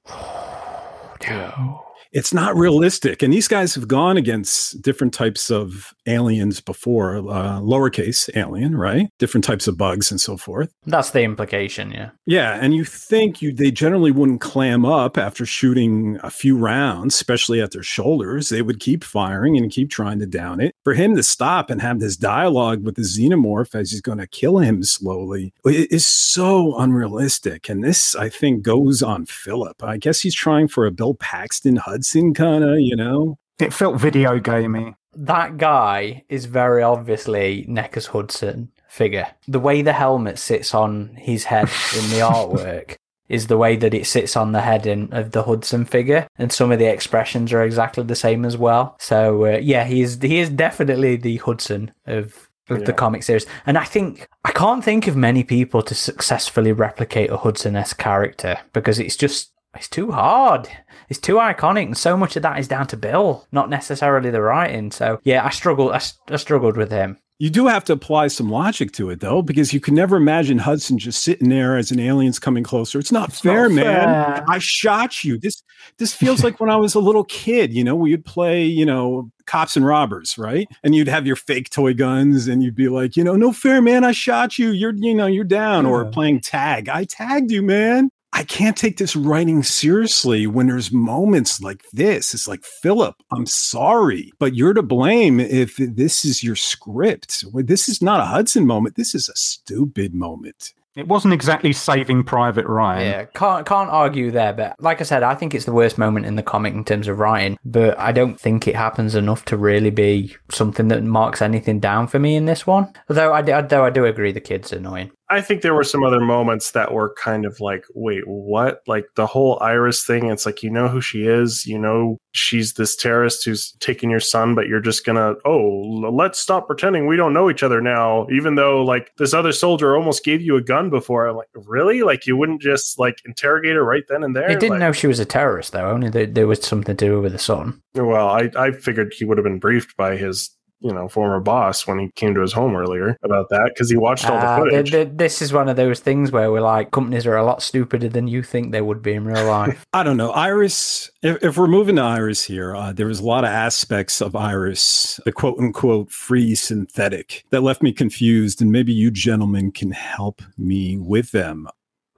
no. 1.28 1.85
It's 2.12 2.32
not 2.32 2.56
realistic. 2.56 3.22
And 3.22 3.32
these 3.32 3.48
guys 3.48 3.74
have 3.74 3.88
gone 3.88 4.16
against 4.16 4.80
different 4.82 5.12
types 5.12 5.50
of 5.50 5.94
aliens 6.06 6.60
before, 6.60 7.16
uh, 7.16 7.60
lowercase 7.60 8.28
alien, 8.36 8.76
right? 8.76 9.08
Different 9.18 9.44
types 9.44 9.66
of 9.66 9.76
bugs 9.76 10.10
and 10.10 10.20
so 10.20 10.36
forth. 10.36 10.72
That's 10.86 11.10
the 11.10 11.22
implication, 11.22 11.90
yeah. 11.90 12.10
Yeah, 12.26 12.58
and 12.60 12.74
you 12.74 12.84
think 12.84 13.42
you 13.42 13.52
they 13.52 13.70
generally 13.70 14.10
wouldn't 14.10 14.40
clam 14.40 14.84
up 14.84 15.18
after 15.18 15.46
shooting 15.46 16.18
a 16.22 16.30
few 16.30 16.56
rounds, 16.56 17.14
especially 17.14 17.60
at 17.60 17.72
their 17.72 17.82
shoulders. 17.82 18.48
They 18.48 18.62
would 18.62 18.80
keep 18.80 19.04
firing 19.04 19.56
and 19.56 19.70
keep 19.70 19.90
trying 19.90 20.18
to 20.20 20.26
down 20.26 20.60
it. 20.60 20.74
For 20.84 20.94
him 20.94 21.16
to 21.16 21.22
stop 21.22 21.70
and 21.70 21.80
have 21.82 22.00
this 22.00 22.16
dialogue 22.16 22.84
with 22.84 22.96
the 22.96 23.02
xenomorph 23.02 23.74
as 23.74 23.90
he's 23.90 24.00
going 24.00 24.18
to 24.18 24.26
kill 24.26 24.58
him 24.58 24.82
slowly 24.82 25.52
it 25.64 25.92
is 25.92 26.06
so 26.06 26.76
unrealistic. 26.78 27.68
And 27.68 27.82
this, 27.82 28.14
I 28.14 28.28
think, 28.28 28.62
goes 28.62 29.02
on 29.02 29.26
Philip. 29.26 29.82
I 29.82 29.96
guess 29.96 30.20
he's 30.20 30.34
trying 30.34 30.68
for 30.68 30.86
a 30.86 30.90
Bill 30.90 31.14
Paxton 31.14 31.76
Hudson 31.96 32.34
kind 32.34 32.62
of, 32.62 32.78
you 32.78 32.94
know. 32.94 33.38
It 33.58 33.72
felt 33.72 33.98
video 33.98 34.38
gamey. 34.38 34.94
That 35.14 35.56
guy 35.56 36.24
is 36.28 36.44
very 36.44 36.82
obviously 36.82 37.64
NECA's 37.66 38.08
Hudson 38.08 38.70
figure. 38.86 39.28
The 39.48 39.60
way 39.60 39.80
the 39.80 39.94
helmet 39.94 40.38
sits 40.38 40.74
on 40.74 41.16
his 41.16 41.44
head 41.44 41.70
in 41.96 42.10
the 42.10 42.20
artwork 42.30 42.96
is 43.30 43.46
the 43.46 43.56
way 43.56 43.76
that 43.76 43.94
it 43.94 44.06
sits 44.06 44.36
on 44.36 44.52
the 44.52 44.60
head 44.60 44.86
in, 44.86 45.08
of 45.12 45.32
the 45.32 45.44
Hudson 45.44 45.86
figure, 45.86 46.28
and 46.36 46.52
some 46.52 46.70
of 46.70 46.78
the 46.78 46.84
expressions 46.84 47.50
are 47.54 47.64
exactly 47.64 48.04
the 48.04 48.14
same 48.14 48.44
as 48.44 48.58
well. 48.58 48.94
So 49.00 49.46
uh, 49.46 49.58
yeah, 49.62 49.84
he 49.84 50.02
is 50.02 50.18
he 50.20 50.38
is 50.38 50.50
definitely 50.50 51.16
the 51.16 51.38
Hudson 51.38 51.92
of 52.06 52.50
of 52.68 52.84
the 52.84 52.92
comic 52.92 53.22
series, 53.22 53.46
and 53.64 53.78
I 53.78 53.84
think 53.84 54.28
I 54.44 54.52
can't 54.52 54.84
think 54.84 55.06
of 55.06 55.16
many 55.16 55.44
people 55.44 55.80
to 55.82 55.94
successfully 55.94 56.72
replicate 56.72 57.30
a 57.30 57.38
Hudson 57.38 57.74
esque 57.74 57.96
character 57.96 58.58
because 58.74 58.98
it's 58.98 59.16
just 59.16 59.50
It's 59.76 59.88
too 59.88 60.12
hard. 60.12 60.68
It's 61.08 61.20
too 61.20 61.34
iconic, 61.36 61.84
and 61.84 61.96
so 61.96 62.16
much 62.16 62.36
of 62.36 62.42
that 62.42 62.58
is 62.58 62.68
down 62.68 62.86
to 62.88 62.96
Bill, 62.96 63.46
not 63.52 63.70
necessarily 63.70 64.30
the 64.30 64.42
writing. 64.42 64.90
So 64.90 65.20
yeah, 65.24 65.44
I 65.44 65.50
struggled. 65.50 65.92
I, 65.92 66.00
I 66.28 66.36
struggled 66.36 66.76
with 66.76 66.90
him. 66.90 67.18
You 67.38 67.50
do 67.50 67.66
have 67.66 67.84
to 67.84 67.92
apply 67.92 68.28
some 68.28 68.48
logic 68.48 68.92
to 68.92 69.10
it, 69.10 69.20
though, 69.20 69.42
because 69.42 69.74
you 69.74 69.78
can 69.78 69.94
never 69.94 70.16
imagine 70.16 70.56
Hudson 70.56 70.96
just 70.96 71.22
sitting 71.22 71.50
there 71.50 71.76
as 71.76 71.90
an 71.90 72.00
alien's 72.00 72.38
coming 72.38 72.64
closer. 72.64 72.98
It's 72.98 73.12
not 73.12 73.28
It's 73.28 73.40
fair, 73.40 73.68
not 73.68 73.74
man. 73.74 74.44
I 74.48 74.58
shot 74.58 75.22
you. 75.22 75.38
This 75.38 75.62
this 75.98 76.14
feels 76.14 76.42
like 76.42 76.60
when 76.60 76.70
I 76.70 76.76
was 76.76 76.94
a 76.94 76.98
little 76.98 77.24
kid. 77.24 77.74
You 77.74 77.84
know, 77.84 77.94
we 77.94 78.12
would 78.12 78.24
play, 78.24 78.64
you 78.64 78.86
know, 78.86 79.30
cops 79.44 79.76
and 79.76 79.84
robbers, 79.84 80.38
right? 80.38 80.66
And 80.82 80.94
you'd 80.94 81.08
have 81.08 81.26
your 81.26 81.36
fake 81.36 81.68
toy 81.68 81.92
guns, 81.92 82.48
and 82.48 82.62
you'd 82.62 82.74
be 82.74 82.88
like, 82.88 83.18
you 83.18 83.24
know, 83.24 83.36
no 83.36 83.52
fair, 83.52 83.82
man. 83.82 84.02
I 84.02 84.12
shot 84.12 84.58
you. 84.58 84.70
You're, 84.70 84.94
you 84.94 85.14
know, 85.14 85.26
you're 85.26 85.44
down. 85.44 85.84
Or 85.84 86.06
playing 86.06 86.40
tag. 86.40 86.88
I 86.88 87.04
tagged 87.04 87.50
you, 87.50 87.60
man. 87.60 88.08
I 88.36 88.44
can't 88.44 88.76
take 88.76 88.98
this 88.98 89.16
writing 89.16 89.62
seriously 89.62 90.46
when 90.46 90.66
there's 90.66 90.92
moments 90.92 91.62
like 91.62 91.82
this. 91.94 92.34
It's 92.34 92.46
like, 92.46 92.62
Phillip, 92.64 93.14
I'm 93.32 93.46
sorry, 93.46 94.30
but 94.38 94.54
you're 94.54 94.74
to 94.74 94.82
blame 94.82 95.40
if 95.40 95.76
this 95.78 96.22
is 96.22 96.44
your 96.44 96.54
script. 96.54 97.46
This 97.54 97.88
is 97.88 98.02
not 98.02 98.20
a 98.20 98.26
Hudson 98.26 98.66
moment. 98.66 98.96
This 98.96 99.14
is 99.14 99.30
a 99.30 99.36
stupid 99.36 100.12
moment. 100.12 100.74
It 100.96 101.08
wasn't 101.08 101.32
exactly 101.32 101.72
Saving 101.72 102.24
Private 102.24 102.66
Ryan. 102.66 103.06
Yeah, 103.06 103.24
can't 103.24 103.66
can't 103.66 103.88
argue 103.88 104.30
there. 104.30 104.52
But 104.52 104.76
like 104.80 105.00
I 105.00 105.04
said, 105.04 105.22
I 105.22 105.34
think 105.34 105.54
it's 105.54 105.64
the 105.64 105.72
worst 105.72 105.96
moment 105.96 106.26
in 106.26 106.36
the 106.36 106.42
comic 106.42 106.74
in 106.74 106.84
terms 106.84 107.08
of 107.08 107.18
writing. 107.18 107.58
But 107.64 107.98
I 107.98 108.12
don't 108.12 108.38
think 108.38 108.68
it 108.68 108.76
happens 108.76 109.14
enough 109.14 109.46
to 109.46 109.56
really 109.56 109.90
be 109.90 110.36
something 110.50 110.88
that 110.88 111.02
marks 111.02 111.40
anything 111.40 111.80
down 111.80 112.06
for 112.06 112.18
me 112.18 112.36
in 112.36 112.44
this 112.44 112.66
one. 112.66 112.92
Although 113.08 113.32
I 113.32 113.40
do, 113.40 113.60
though 113.66 113.84
I 113.84 113.90
do 113.90 114.04
agree 114.04 114.32
the 114.32 114.40
kid's 114.40 114.72
annoying. 114.72 115.10
I 115.28 115.40
think 115.40 115.62
there 115.62 115.74
were 115.74 115.82
some 115.82 116.04
other 116.04 116.20
moments 116.20 116.70
that 116.70 116.92
were 116.92 117.12
kind 117.20 117.44
of 117.44 117.58
like, 117.60 117.84
wait, 117.94 118.22
what? 118.26 118.82
Like 118.86 119.06
the 119.16 119.26
whole 119.26 119.58
Iris 119.60 120.04
thing. 120.04 120.30
It's 120.30 120.46
like, 120.46 120.62
you 120.62 120.70
know 120.70 120.86
who 120.88 121.00
she 121.00 121.26
is. 121.26 121.66
You 121.66 121.78
know, 121.80 122.18
she's 122.30 122.74
this 122.74 122.94
terrorist 122.94 123.44
who's 123.44 123.72
taking 123.80 124.08
your 124.08 124.20
son, 124.20 124.54
but 124.54 124.68
you're 124.68 124.78
just 124.80 125.04
going 125.04 125.16
to, 125.16 125.34
oh, 125.44 126.10
let's 126.12 126.38
stop 126.38 126.68
pretending 126.68 127.08
we 127.08 127.16
don't 127.16 127.32
know 127.32 127.50
each 127.50 127.64
other 127.64 127.80
now, 127.80 128.26
even 128.30 128.54
though 128.54 128.84
like 128.84 129.10
this 129.18 129.34
other 129.34 129.50
soldier 129.52 129.96
almost 129.96 130.22
gave 130.24 130.40
you 130.42 130.54
a 130.56 130.62
gun 130.62 130.90
before. 130.90 131.26
I'm 131.26 131.34
like, 131.36 131.48
really? 131.54 132.02
Like 132.02 132.26
you 132.26 132.36
wouldn't 132.36 132.62
just 132.62 132.98
like 132.98 133.18
interrogate 133.26 133.74
her 133.74 133.84
right 133.84 134.04
then 134.08 134.22
and 134.22 134.36
there? 134.36 134.48
He 134.48 134.54
didn't 134.54 134.70
Like- 134.70 134.80
know 134.80 134.92
she 134.92 135.08
was 135.08 135.18
a 135.18 135.24
terrorist 135.24 135.72
though. 135.72 135.90
Only 135.90 136.08
that 136.10 136.34
there 136.36 136.46
was 136.46 136.62
something 136.62 136.96
to 136.96 137.04
do 137.06 137.20
with 137.20 137.32
the 137.32 137.38
son. 137.38 137.82
Well, 137.94 138.28
I, 138.28 138.50
I 138.56 138.70
figured 138.70 139.12
he 139.12 139.24
would 139.24 139.38
have 139.38 139.44
been 139.44 139.58
briefed 139.58 139.96
by 139.96 140.16
his, 140.16 140.50
you 140.80 140.92
know, 140.92 141.08
former 141.08 141.40
boss 141.40 141.86
when 141.86 141.98
he 141.98 142.10
came 142.16 142.34
to 142.34 142.40
his 142.40 142.52
home 142.52 142.76
earlier 142.76 143.16
about 143.22 143.48
that 143.50 143.70
because 143.74 143.90
he 143.90 143.96
watched 143.96 144.28
all 144.28 144.38
the 144.38 144.46
Ah, 144.46 144.58
footage. 144.58 144.90
th- 144.90 145.06
th- 145.08 145.16
this 145.16 145.40
is 145.40 145.52
one 145.52 145.68
of 145.68 145.76
those 145.76 146.00
things 146.00 146.30
where 146.30 146.52
we're 146.52 146.60
like, 146.60 146.90
companies 146.90 147.26
are 147.26 147.36
a 147.36 147.44
lot 147.44 147.62
stupider 147.62 148.08
than 148.08 148.28
you 148.28 148.42
think 148.42 148.72
they 148.72 148.82
would 148.82 149.00
be 149.02 149.14
in 149.14 149.24
real 149.24 149.46
life. 149.46 149.86
I 149.94 150.02
don't 150.02 150.16
know. 150.18 150.30
Iris, 150.32 151.10
if, 151.22 151.42
if 151.42 151.56
we're 151.56 151.66
moving 151.66 151.96
to 151.96 152.02
Iris 152.02 152.44
here, 152.44 152.76
uh, 152.76 152.92
there 152.92 153.06
was 153.06 153.20
a 153.20 153.24
lot 153.24 153.44
of 153.44 153.50
aspects 153.50 154.20
of 154.20 154.36
Iris, 154.36 155.18
the 155.24 155.32
quote 155.32 155.58
unquote 155.58 156.10
free 156.12 156.54
synthetic, 156.54 157.44
that 157.50 157.62
left 157.62 157.82
me 157.82 157.92
confused. 157.92 158.60
And 158.60 158.70
maybe 158.70 158.92
you 158.92 159.10
gentlemen 159.10 159.72
can 159.72 159.92
help 159.92 160.42
me 160.58 160.98
with 160.98 161.30
them. 161.32 161.68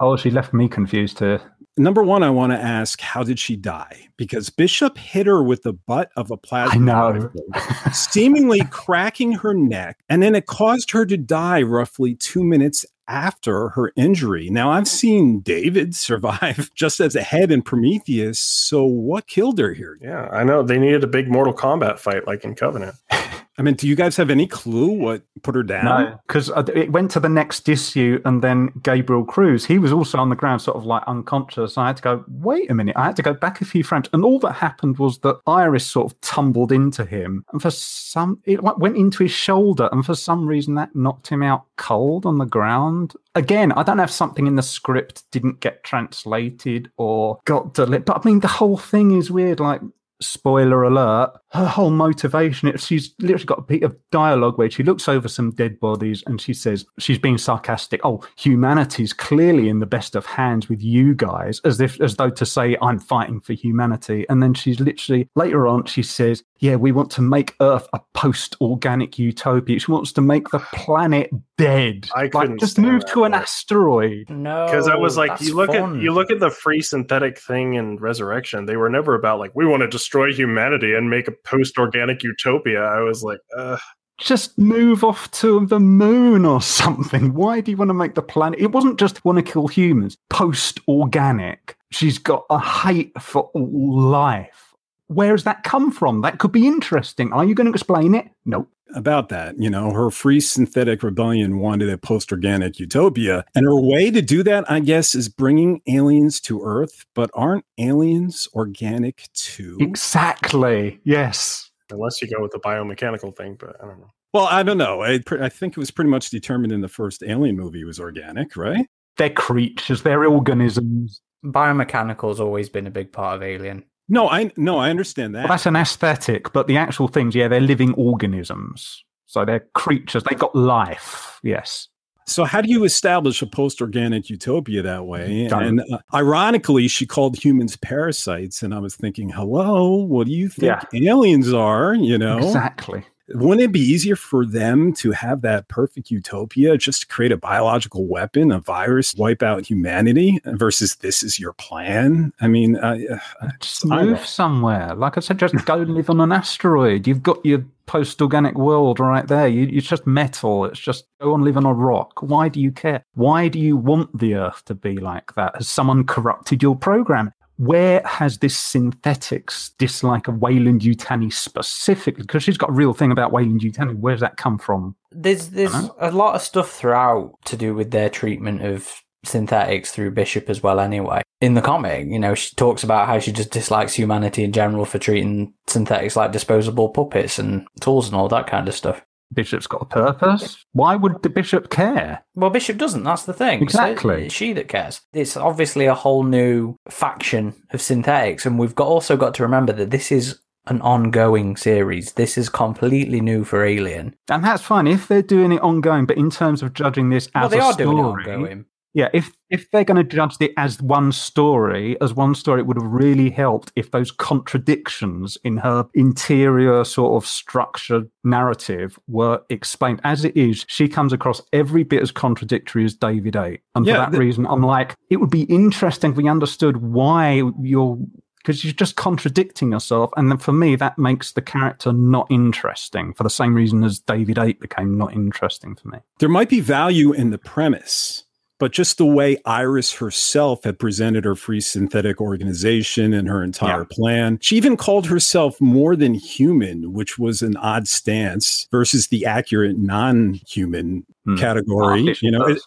Oh, 0.01 0.17
she 0.17 0.31
left 0.31 0.53
me 0.53 0.69
confused 0.69 1.19
here. 1.21 1.41
Number 1.79 2.03
one, 2.03 2.23
I 2.23 2.31
want 2.31 2.53
to 2.53 2.59
ask, 2.59 3.01
how 3.01 3.23
did 3.23 3.39
she 3.39 3.57
die? 3.57 4.09
Because 4.17 4.51
Bishop 4.51 4.99
hit 4.99 5.27
her 5.27 5.43
with 5.43 5.63
the 5.63 5.73
butt 5.73 6.11
of 6.17 6.31
a 6.31 6.37
plasma 6.37 6.75
I 6.75 7.13
know. 7.13 7.31
rifle, 7.53 7.93
seemingly 7.93 8.61
cracking 8.71 9.33
her 9.33 9.55
neck, 9.55 9.99
and 10.09 10.23
then 10.23 10.35
it 10.35 10.47
caused 10.47 10.91
her 10.91 11.07
to 11.07 11.17
die 11.17 11.63
roughly 11.63 12.15
two 12.15 12.43
minutes 12.43 12.85
after 13.07 13.71
her 13.71 13.93
injury. 13.97 14.51
Now, 14.51 14.71
I've 14.71 14.89
seen 14.89 15.41
David 15.41 15.95
survive 15.95 16.71
just 16.75 17.01
as 17.01 17.17
a 17.17 17.23
head 17.23 17.51
in 17.51 17.63
Prometheus. 17.63 18.39
So, 18.39 18.85
what 18.85 19.27
killed 19.27 19.59
her 19.59 19.73
here? 19.73 19.99
yeah, 20.03 20.29
I 20.31 20.45
know. 20.45 20.63
They 20.63 20.79
needed 20.79 21.05
a 21.05 21.09
big 21.09 21.29
Mortal 21.29 21.55
Kombat 21.55 21.99
fight 21.99 22.27
like 22.27 22.45
in 22.45 22.55
Covenant. 22.55 22.97
I 23.59 23.63
mean, 23.63 23.75
do 23.75 23.89
you 23.89 23.97
guys 23.97 24.17
have 24.17 24.31
any 24.31 24.47
clue 24.47 24.93
what 24.93 25.23
put 25.43 25.57
her 25.57 25.65
down? 25.65 25.85
No, 25.85 26.19
because 26.27 26.49
uh, 26.49 26.65
it 26.75 26.93
went 26.93 27.11
to 27.13 27.21
the 27.21 27.29
next 27.29 27.69
issue, 27.69 28.21
and 28.25 28.41
then 28.41 28.71
Gabriel 28.83 29.25
Cruz, 29.25 29.65
he 29.65 29.79
was 29.79 29.93
also 29.93 30.19
on 30.19 30.29
the 30.29 30.37
ground, 30.37 30.63
sort 30.63 30.77
of 30.77 30.87
like 30.87 31.03
unconscious. 31.09 31.77
I 31.77 31.89
had 31.89 31.97
to 31.97 32.03
go, 32.03 32.25
wait 32.29 32.71
a 32.71 32.75
minute. 32.75 32.97
I 32.97 33.07
had 33.07 33.17
to 33.17 33.23
go 33.23 33.35
back 33.35 33.61
a 33.61 33.65
few 33.65 33.83
frames, 33.83 34.09
and 34.13 34.25
all 34.25 34.39
that 34.41 34.53
happened 34.53 34.99
was 34.99 35.19
that 35.21 35.41
Iris 35.49 35.85
sort 35.85 36.13
of 36.13 36.21
tumbled 36.21 36.71
into 36.71 37.05
him, 37.05 37.45
and 37.53 37.61
for 37.61 37.71
some, 37.71 38.41
it 38.45 38.63
went 38.63 38.97
into 38.97 39.25
his 39.25 39.33
shoulder, 39.33 39.89
and 39.91 40.07
for 40.07 40.15
some 40.15 40.47
reason 40.47 40.77
that 40.77 40.95
knocked 40.95 41.27
him 41.27 41.43
out 41.43 41.65
cold 41.77 42.27
on 42.27 42.39
the 42.39 42.47
ground. 42.47 43.15
Again, 43.35 43.73
I 43.73 43.83
don't 43.83 43.97
know 43.97 44.05
if 44.05 44.11
something 44.11 44.47
in 44.47 44.55
the 44.55 44.63
script 44.63 45.25
didn't 45.33 45.61
get 45.61 45.83
translated 45.83 46.91
or 46.97 47.41
got 47.45 47.75
delivered, 47.75 48.05
but 48.05 48.19
I 48.19 48.29
mean, 48.29 48.41
the 48.41 48.49
whole 48.49 48.77
thing 48.77 49.19
is 49.19 49.33
weird. 49.33 49.59
Like, 49.59 49.81
spoiler 50.21 50.83
alert, 50.83 51.33
her 51.51 51.67
whole 51.67 51.91
motivation, 51.91 52.69
it, 52.69 52.81
she's 52.81 53.15
literally 53.19 53.45
got 53.45 53.59
a 53.59 53.63
bit 53.63 53.83
of 53.83 53.97
dialogue 54.11 54.59
where 54.59 54.71
she 54.71 54.83
looks 54.83 55.09
over 55.09 55.29
some 55.29 55.51
dead 55.51 55.81
bodies 55.81 56.23
and 56.27 56.41
she 56.41 56.53
says, 56.53 56.85
she's 56.99 57.19
being 57.19 57.39
sarcastic, 57.39 58.01
oh, 58.05 58.23
humanity's 58.37 59.13
clearly 59.13 59.69
in 59.69 59.79
the 59.79 59.87
best 59.87 60.15
of 60.15 60.27
hands 60.27 60.69
with 60.69 60.83
you 60.83 61.15
guys, 61.15 61.61
as 61.65 61.81
if, 61.81 62.01
as 62.01 62.17
though 62.17 62.31
to 62.31 62.45
say, 62.45 62.77
I'm 62.83 62.99
fighting 62.99 63.41
for 63.41 63.55
humanity. 63.55 64.27
And 64.29 64.43
then 64.43 64.55
she's 64.55 64.79
literally, 64.81 65.29
later 65.35 65.67
on, 65.67 65.87
she 65.87 66.03
says, 66.03 66.43
yeah, 66.59 66.77
we 66.77 66.93
want 66.93 67.11
to 67.13 67.23
make 67.23 67.55
Earth 67.61 67.89
a 67.93 68.01
post 68.15 68.57
organic 68.61 69.19
utopia. 69.19 69.79
She 69.79 69.91
wants 69.91 70.13
to 70.13 70.21
make 70.21 70.51
the 70.51 70.59
planet 70.59 71.31
dead. 71.57 72.09
I 72.15 72.23
like, 72.23 72.33
couldn't 72.33 72.61
just 72.61 72.73
stand 72.73 72.89
move 72.89 73.07
to 73.07 73.25
an 73.25 73.33
part. 73.33 73.45
asteroid. 73.45 74.29
No, 74.29 74.67
because 74.67 74.89
I 74.89 74.97
was 74.97 75.17
like, 75.17 75.41
you 75.41 75.55
look 75.55 75.71
fun. 75.71 75.97
at 75.97 76.03
you 76.03 76.13
look 76.13 76.31
at 76.31 76.41
the 76.41 76.51
free 76.51 76.83
synthetic 76.83 77.39
thing 77.39 77.75
in 77.75 77.97
Resurrection. 77.97 78.67
They 78.67 78.77
were 78.77 78.89
never 78.89 79.15
about 79.15 79.39
like 79.39 79.53
we 79.55 79.67
want 79.67 79.83
to 79.83 79.89
destroy 79.89 80.33
humanity 80.33 80.95
and 80.95 81.11
make 81.11 81.29
a 81.29 81.33
post-organic 81.45 82.23
utopia. 82.23 82.83
I 82.83 83.01
was 83.01 83.23
like, 83.23 83.41
uh, 83.57 83.79
just 84.19 84.59
move 84.59 85.05
off 85.05 85.31
to 85.31 85.65
the 85.67 85.79
moon 85.79 86.45
or 86.45 86.61
something. 86.61 87.35
Why 87.35 87.61
do 87.61 87.71
you 87.71 87.77
want 87.77 87.91
to 87.91 87.95
make 87.95 88.15
the 88.15 88.23
planet? 88.23 88.59
It 88.59 88.73
wasn't 88.73 88.99
just 88.99 89.25
want 89.25 89.37
to 89.37 89.43
kill 89.43 89.69
humans. 89.69 90.17
Post 90.29 90.81
organic. 90.89 91.77
She's 91.91 92.19
got 92.19 92.45
a 92.51 92.59
hate 92.59 93.13
for 93.21 93.51
all 93.55 94.01
life. 94.01 94.68
Where 95.09 95.33
has 95.33 95.45
that 95.45 95.63
come 95.65 95.91
from? 95.91 96.21
That 96.23 96.39
could 96.39 96.53
be 96.53 96.67
interesting. 96.67 97.33
Are 97.33 97.45
you 97.45 97.55
going 97.55 97.67
to 97.67 97.73
explain 97.73 98.15
it? 98.15 98.27
Nope. 98.47 98.69
about 98.95 99.29
that. 99.29 99.55
You 99.59 99.69
know, 99.69 99.93
her 99.93 100.11
free 100.11 100.41
synthetic 100.41 101.03
rebellion 101.03 101.59
wanted 101.59 101.91
a 101.91 101.99
post 101.99 102.33
organic 102.33 102.79
utopia. 102.79 103.45
And 103.55 103.65
her 103.67 103.79
way 103.79 104.11
to 104.11 104.23
do 104.23 104.43
that, 104.45 104.71
I 104.71 104.81
guess, 104.81 105.15
is 105.15 105.29
bringing 105.29 105.83
aliens 105.87 106.41
to 106.43 106.63
Earth. 106.63 107.05
But 107.15 107.31
aren't 107.35 107.65
aliens 107.79 108.49
organic 108.55 109.29
too? 109.35 109.77
Exactly. 109.81 111.01
Yes. 111.05 111.71
unless 111.91 112.21
you 112.23 112.29
go 112.29 112.41
with 112.43 112.53
the 112.53 112.61
biomechanical 112.61 113.37
thing, 113.37 113.57
but 113.59 113.77
I 113.83 113.87
don't 113.87 113.99
know. 114.01 114.11
Well, 114.35 114.47
I 114.51 114.63
don't 114.63 114.79
know. 114.79 115.03
I, 115.03 115.21
pre- 115.25 115.41
I 115.41 115.49
think 115.49 115.73
it 115.73 115.79
was 115.81 115.91
pretty 115.91 116.11
much 116.11 116.29
determined 116.31 116.73
in 116.73 116.81
the 116.83 116.89
first 116.89 117.23
Alien 117.23 117.57
movie 117.57 117.85
was 117.85 117.99
organic, 117.99 118.57
right? 118.57 118.87
They're 119.17 119.31
creatures, 119.31 120.03
they're 120.03 120.25
organisms. 120.27 121.21
Biomechanical 121.45 122.39
always 122.41 122.69
been 122.69 122.87
a 122.87 122.91
big 122.91 123.11
part 123.13 123.37
of 123.37 123.43
Alien. 123.43 123.85
No, 124.09 124.29
I 124.29 124.51
no, 124.57 124.79
I 124.79 124.91
understand 124.91 125.35
that. 125.35 125.41
Well, 125.41 125.49
that's 125.49 125.67
an 125.67 125.77
aesthetic, 125.77 126.53
but 126.53 126.67
the 126.67 126.77
actual 126.77 127.09
things, 127.09 127.35
yeah, 127.35 127.49
they're 127.49 127.61
living 127.61 127.95
organisms. 127.95 129.05
So 129.27 129.45
they're 129.45 129.67
creatures. 129.75 130.23
They've 130.25 130.39
got 130.39 130.57
life. 130.57 131.39
Yes. 131.43 131.89
So 132.27 132.45
how 132.45 132.61
do 132.61 132.69
you 132.69 132.85
establish 132.85 133.41
a 133.41 133.47
post-organic 133.47 134.29
utopia 134.29 134.83
that 134.83 135.07
way? 135.07 135.49
Don't. 135.49 135.63
And 135.63 135.81
uh, 135.93 135.99
ironically, 136.13 136.87
she 136.89 137.07
called 137.07 137.43
humans 137.43 137.77
parasites, 137.77 138.63
and 138.63 138.75
I 138.75 138.79
was 138.79 138.97
thinking, 138.97 139.31
"Hello, 139.31 139.95
what 139.95 140.27
do 140.27 140.33
you 140.33 140.49
think 140.49 140.79
aliens 140.95 141.53
are?" 141.53 141.95
You 141.95 142.19
know, 142.19 142.39
Exactly. 142.39 143.05
Wouldn't 143.31 143.61
it 143.61 143.73
be 143.73 143.81
easier 143.81 144.17
for 144.17 144.47
them 144.47 144.93
to 144.95 145.13
have 145.13 145.43
that 145.43 145.69
perfect 145.69 146.11
utopia, 146.11 146.79
just 146.79 147.03
to 147.03 147.07
create 147.07 147.33
a 147.33 147.37
biological 147.37 148.07
weapon, 148.07 148.51
a 148.51 148.61
virus, 148.61 149.15
wipe 149.15 149.43
out 149.43 149.67
humanity, 149.67 150.41
versus 150.45 150.97
this 150.97 151.23
is 151.23 151.39
your 151.39 151.53
plan? 151.55 152.33
I 152.41 152.49
mean, 152.49 152.77
uh, 152.77 153.19
Just 153.61 153.85
move 153.85 154.25
somewhere. 154.25 154.95
Like 154.95 155.17
I 155.17 155.21
said, 155.21 155.39
just 155.39 155.55
go 155.65 155.77
live 155.77 156.11
on 156.11 156.21
an 156.21 156.33
asteroid. 156.33 157.07
You've 157.07 157.23
got 157.23 157.45
your 157.45 157.65
post 157.87 158.21
organic 158.23 158.55
world 158.55 159.01
right 159.01 159.27
there. 159.27 159.49
You, 159.49 159.69
it's 159.73 159.87
just 159.87 160.07
metal. 160.07 160.65
It's 160.67 160.79
just 160.79 161.07
go 161.21 161.35
and 161.35 161.43
live 161.43 161.57
on 161.57 161.67
a 161.67 161.73
rock. 161.73 162.23
Why 162.23 162.49
do 162.49 162.61
you 162.61 162.71
care? 162.71 163.03
Why 163.15 163.49
do 163.49 163.59
you 163.59 163.77
want 163.77 164.17
the 164.17 164.35
Earth 164.35 164.65
to 164.67 164.75
be 164.75 164.99
like 164.99 165.35
that? 165.35 165.57
Has 165.57 165.69
someone 165.69 166.05
corrupted 166.05 166.63
your 166.63 166.77
program? 166.77 167.33
Where 167.59 168.03
has 168.05 168.39
this 168.39 168.57
synthetics 168.57 169.73
dislike 169.79 170.29
of 170.29 170.41
Weyland-Yutani 170.41 171.33
specifically? 171.33 172.23
Because 172.23 172.45
she's 172.45 172.57
got 172.57 172.71
a 172.71 172.73
real 172.73 172.95
thing 172.95 173.11
about 173.11 173.33
Weyland-Yutani. 173.33 173.99
Where 173.99 174.15
does 174.15 174.21
that 174.21 174.37
come 174.37 174.59
from? 174.59 174.95
There's 175.11 175.51
there's 175.51 175.75
a 175.99 176.13
lot 176.13 176.37
of 176.37 176.43
stuff 176.43 176.71
throughout 176.71 177.35
to 177.47 177.57
do 177.57 177.75
with 177.75 177.91
their 177.91 178.09
treatment 178.09 178.63
of 178.65 179.03
synthetics 179.25 179.91
through 179.91 180.13
Bishop 180.13 180.49
as 180.49 180.63
well. 180.63 180.79
Anyway, 180.79 181.23
in 181.41 181.55
the 181.55 181.61
comic, 181.61 182.07
you 182.09 182.19
know, 182.19 182.35
she 182.35 182.55
talks 182.55 182.85
about 182.85 183.09
how 183.09 183.19
she 183.19 183.33
just 183.33 183.51
dislikes 183.51 183.95
humanity 183.95 184.45
in 184.45 184.53
general 184.53 184.85
for 184.85 184.99
treating 184.99 185.53
synthetics 185.67 186.17
like 186.17 186.33
disposable 186.33 186.91
puppets 186.91 187.39
and 187.39 187.67
tools 187.81 188.07
and 188.07 188.15
all 188.15 188.29
that 188.29 188.47
kind 188.47 188.69
of 188.69 188.75
stuff. 188.75 189.05
Bishop's 189.33 189.67
got 189.67 189.83
a 189.83 189.87
purpose. 189.87 190.65
Why 190.73 190.97
would 190.97 191.23
the 191.23 191.29
Bishop 191.29 191.71
care? 191.71 192.25
Well, 192.35 192.51
Bishop 192.51 192.79
doesn't. 192.79 193.05
That's 193.05 193.25
the 193.25 193.33
thing. 193.33 193.63
Exactly. 193.63 194.27
It's 194.27 194.35
she 194.35 194.53
that 194.55 194.69
cares. 194.69 195.03
It's 195.13 195.37
obviously 195.37 195.87
a 195.87 195.95
whole 195.95 196.25
new 196.25 196.77
faction 196.89 197.55
of 197.71 197.83
synthetics, 197.83 198.47
and 198.47 198.59
we've 198.59 198.75
got 198.75 198.89
also 198.89 199.17
got 199.17 199.35
to 199.35 199.43
remember 199.43 199.73
that 199.75 199.91
this 199.91 200.11
is 200.11 200.41
an 200.67 200.81
ongoing 200.83 201.57
series. 201.57 202.13
This 202.13 202.39
is 202.39 202.49
completely 202.49 203.21
new 203.21 203.45
for 203.45 203.65
Alien. 203.65 204.15
And 204.29 204.45
that's 204.45 204.63
fine 204.63 204.87
if 204.87 205.09
they're 205.09 205.23
doing 205.23 205.53
it 205.53 205.63
ongoing, 205.63 206.07
but 206.07 206.19
in 206.19 206.31
terms 206.31 206.63
of 206.63 206.75
judging 206.75 207.11
this 207.11 207.29
as 207.35 207.43
well, 207.43 207.49
they 207.51 207.59
a 207.59 207.63
are 207.63 207.73
story, 207.73 207.87
doing 207.87 207.99
it 207.99 208.03
ongoing. 208.03 208.65
Yeah, 208.95 209.09
if 209.13 209.33
if 209.51 209.71
they're 209.71 209.85
going 209.85 209.97
to 209.97 210.17
judge 210.17 210.37
it 210.41 210.53
as 210.57 210.81
one 210.81 211.13
story, 211.13 212.01
as 212.01 212.15
one 212.15 212.35
story, 212.35 212.61
it 212.61 212.67
would 212.67 212.77
have 212.77 212.91
really 212.91 213.31
helped 213.31 213.71
if 213.77 213.91
those 213.91 214.11
contradictions 214.11 215.39
in 215.45 215.59
her 215.59 215.87
interior 215.95 216.85
sort 216.85 217.23
of 217.23 217.29
structured 217.29 218.11
narrative 218.25 218.99
were 219.07 219.41
explained. 219.51 220.01
As 220.05 220.25
it 220.25 220.37
is, 220.37 220.65
she 220.69 220.89
comes 220.89 221.13
across 221.13 221.41
every 221.53 221.83
bit 221.85 222.03
as 222.03 222.11
contradictory 222.11 222.85
as 222.85 222.95
David 222.95 223.37
8. 223.37 223.61
And 223.75 223.87
Yeah, 223.87 223.95
for 223.95 223.99
that 223.99 224.13
the- 224.13 224.19
reason, 224.19 224.47
I'm 224.47 224.63
like, 224.63 224.95
it 225.11 225.17
would 225.17 225.31
be 225.31 225.43
interesting 225.43 226.11
if 226.13 226.17
we 226.17 226.29
understood 226.29 226.79
why 226.79 227.43
you're 227.63 227.99
because 228.39 228.65
you're 228.65 228.73
just 228.73 228.97
contradicting 228.97 229.73
yourself. 229.73 230.11
And 230.17 230.31
then 230.31 230.39
for 230.39 230.53
me, 230.53 230.75
that 230.77 230.97
makes 230.99 231.33
the 231.33 231.43
character 231.43 231.93
not 231.93 232.27
interesting 232.31 233.13
for 233.13 233.23
the 233.23 233.29
same 233.31 233.53
reason 233.53 233.85
as 233.85 233.99
David 233.99 234.39
8 234.39 234.59
became 234.61 234.97
not 234.97 235.13
interesting 235.13 235.75
for 235.75 235.89
me. 235.89 235.99
There 236.19 236.31
might 236.31 236.49
be 236.49 236.61
value 236.61 237.13
in 237.13 237.29
the 237.31 237.37
premise, 237.37 238.25
but 238.59 238.73
just 238.73 238.99
the 238.99 239.07
way 239.07 239.37
Iris 239.45 239.93
herself 239.95 240.65
had 240.65 240.79
presented 240.79 241.25
her 241.25 241.35
free 241.35 241.61
synthetic 241.61 242.21
organization 242.21 243.13
and 243.13 243.29
her 243.29 243.43
entire 243.43 243.81
Yeah. 243.81 243.85
plan. 243.91 244.39
She 244.41 244.57
even 244.57 244.77
called 244.77 245.07
herself 245.07 245.61
more 245.61 245.95
than 245.97 246.15
human, 246.15 246.93
which 246.93 247.19
was 247.19 247.43
an 247.43 247.57
odd 247.57 247.87
stance 247.89 248.67
versus 248.71 249.09
the 249.09 249.25
accurate 249.25 249.79
non 249.79 250.35
human 250.47 251.05
Hmm. 251.25 251.37
category. 251.37 252.17
You 252.23 252.31
know, 252.31 252.45
it, 252.47 252.59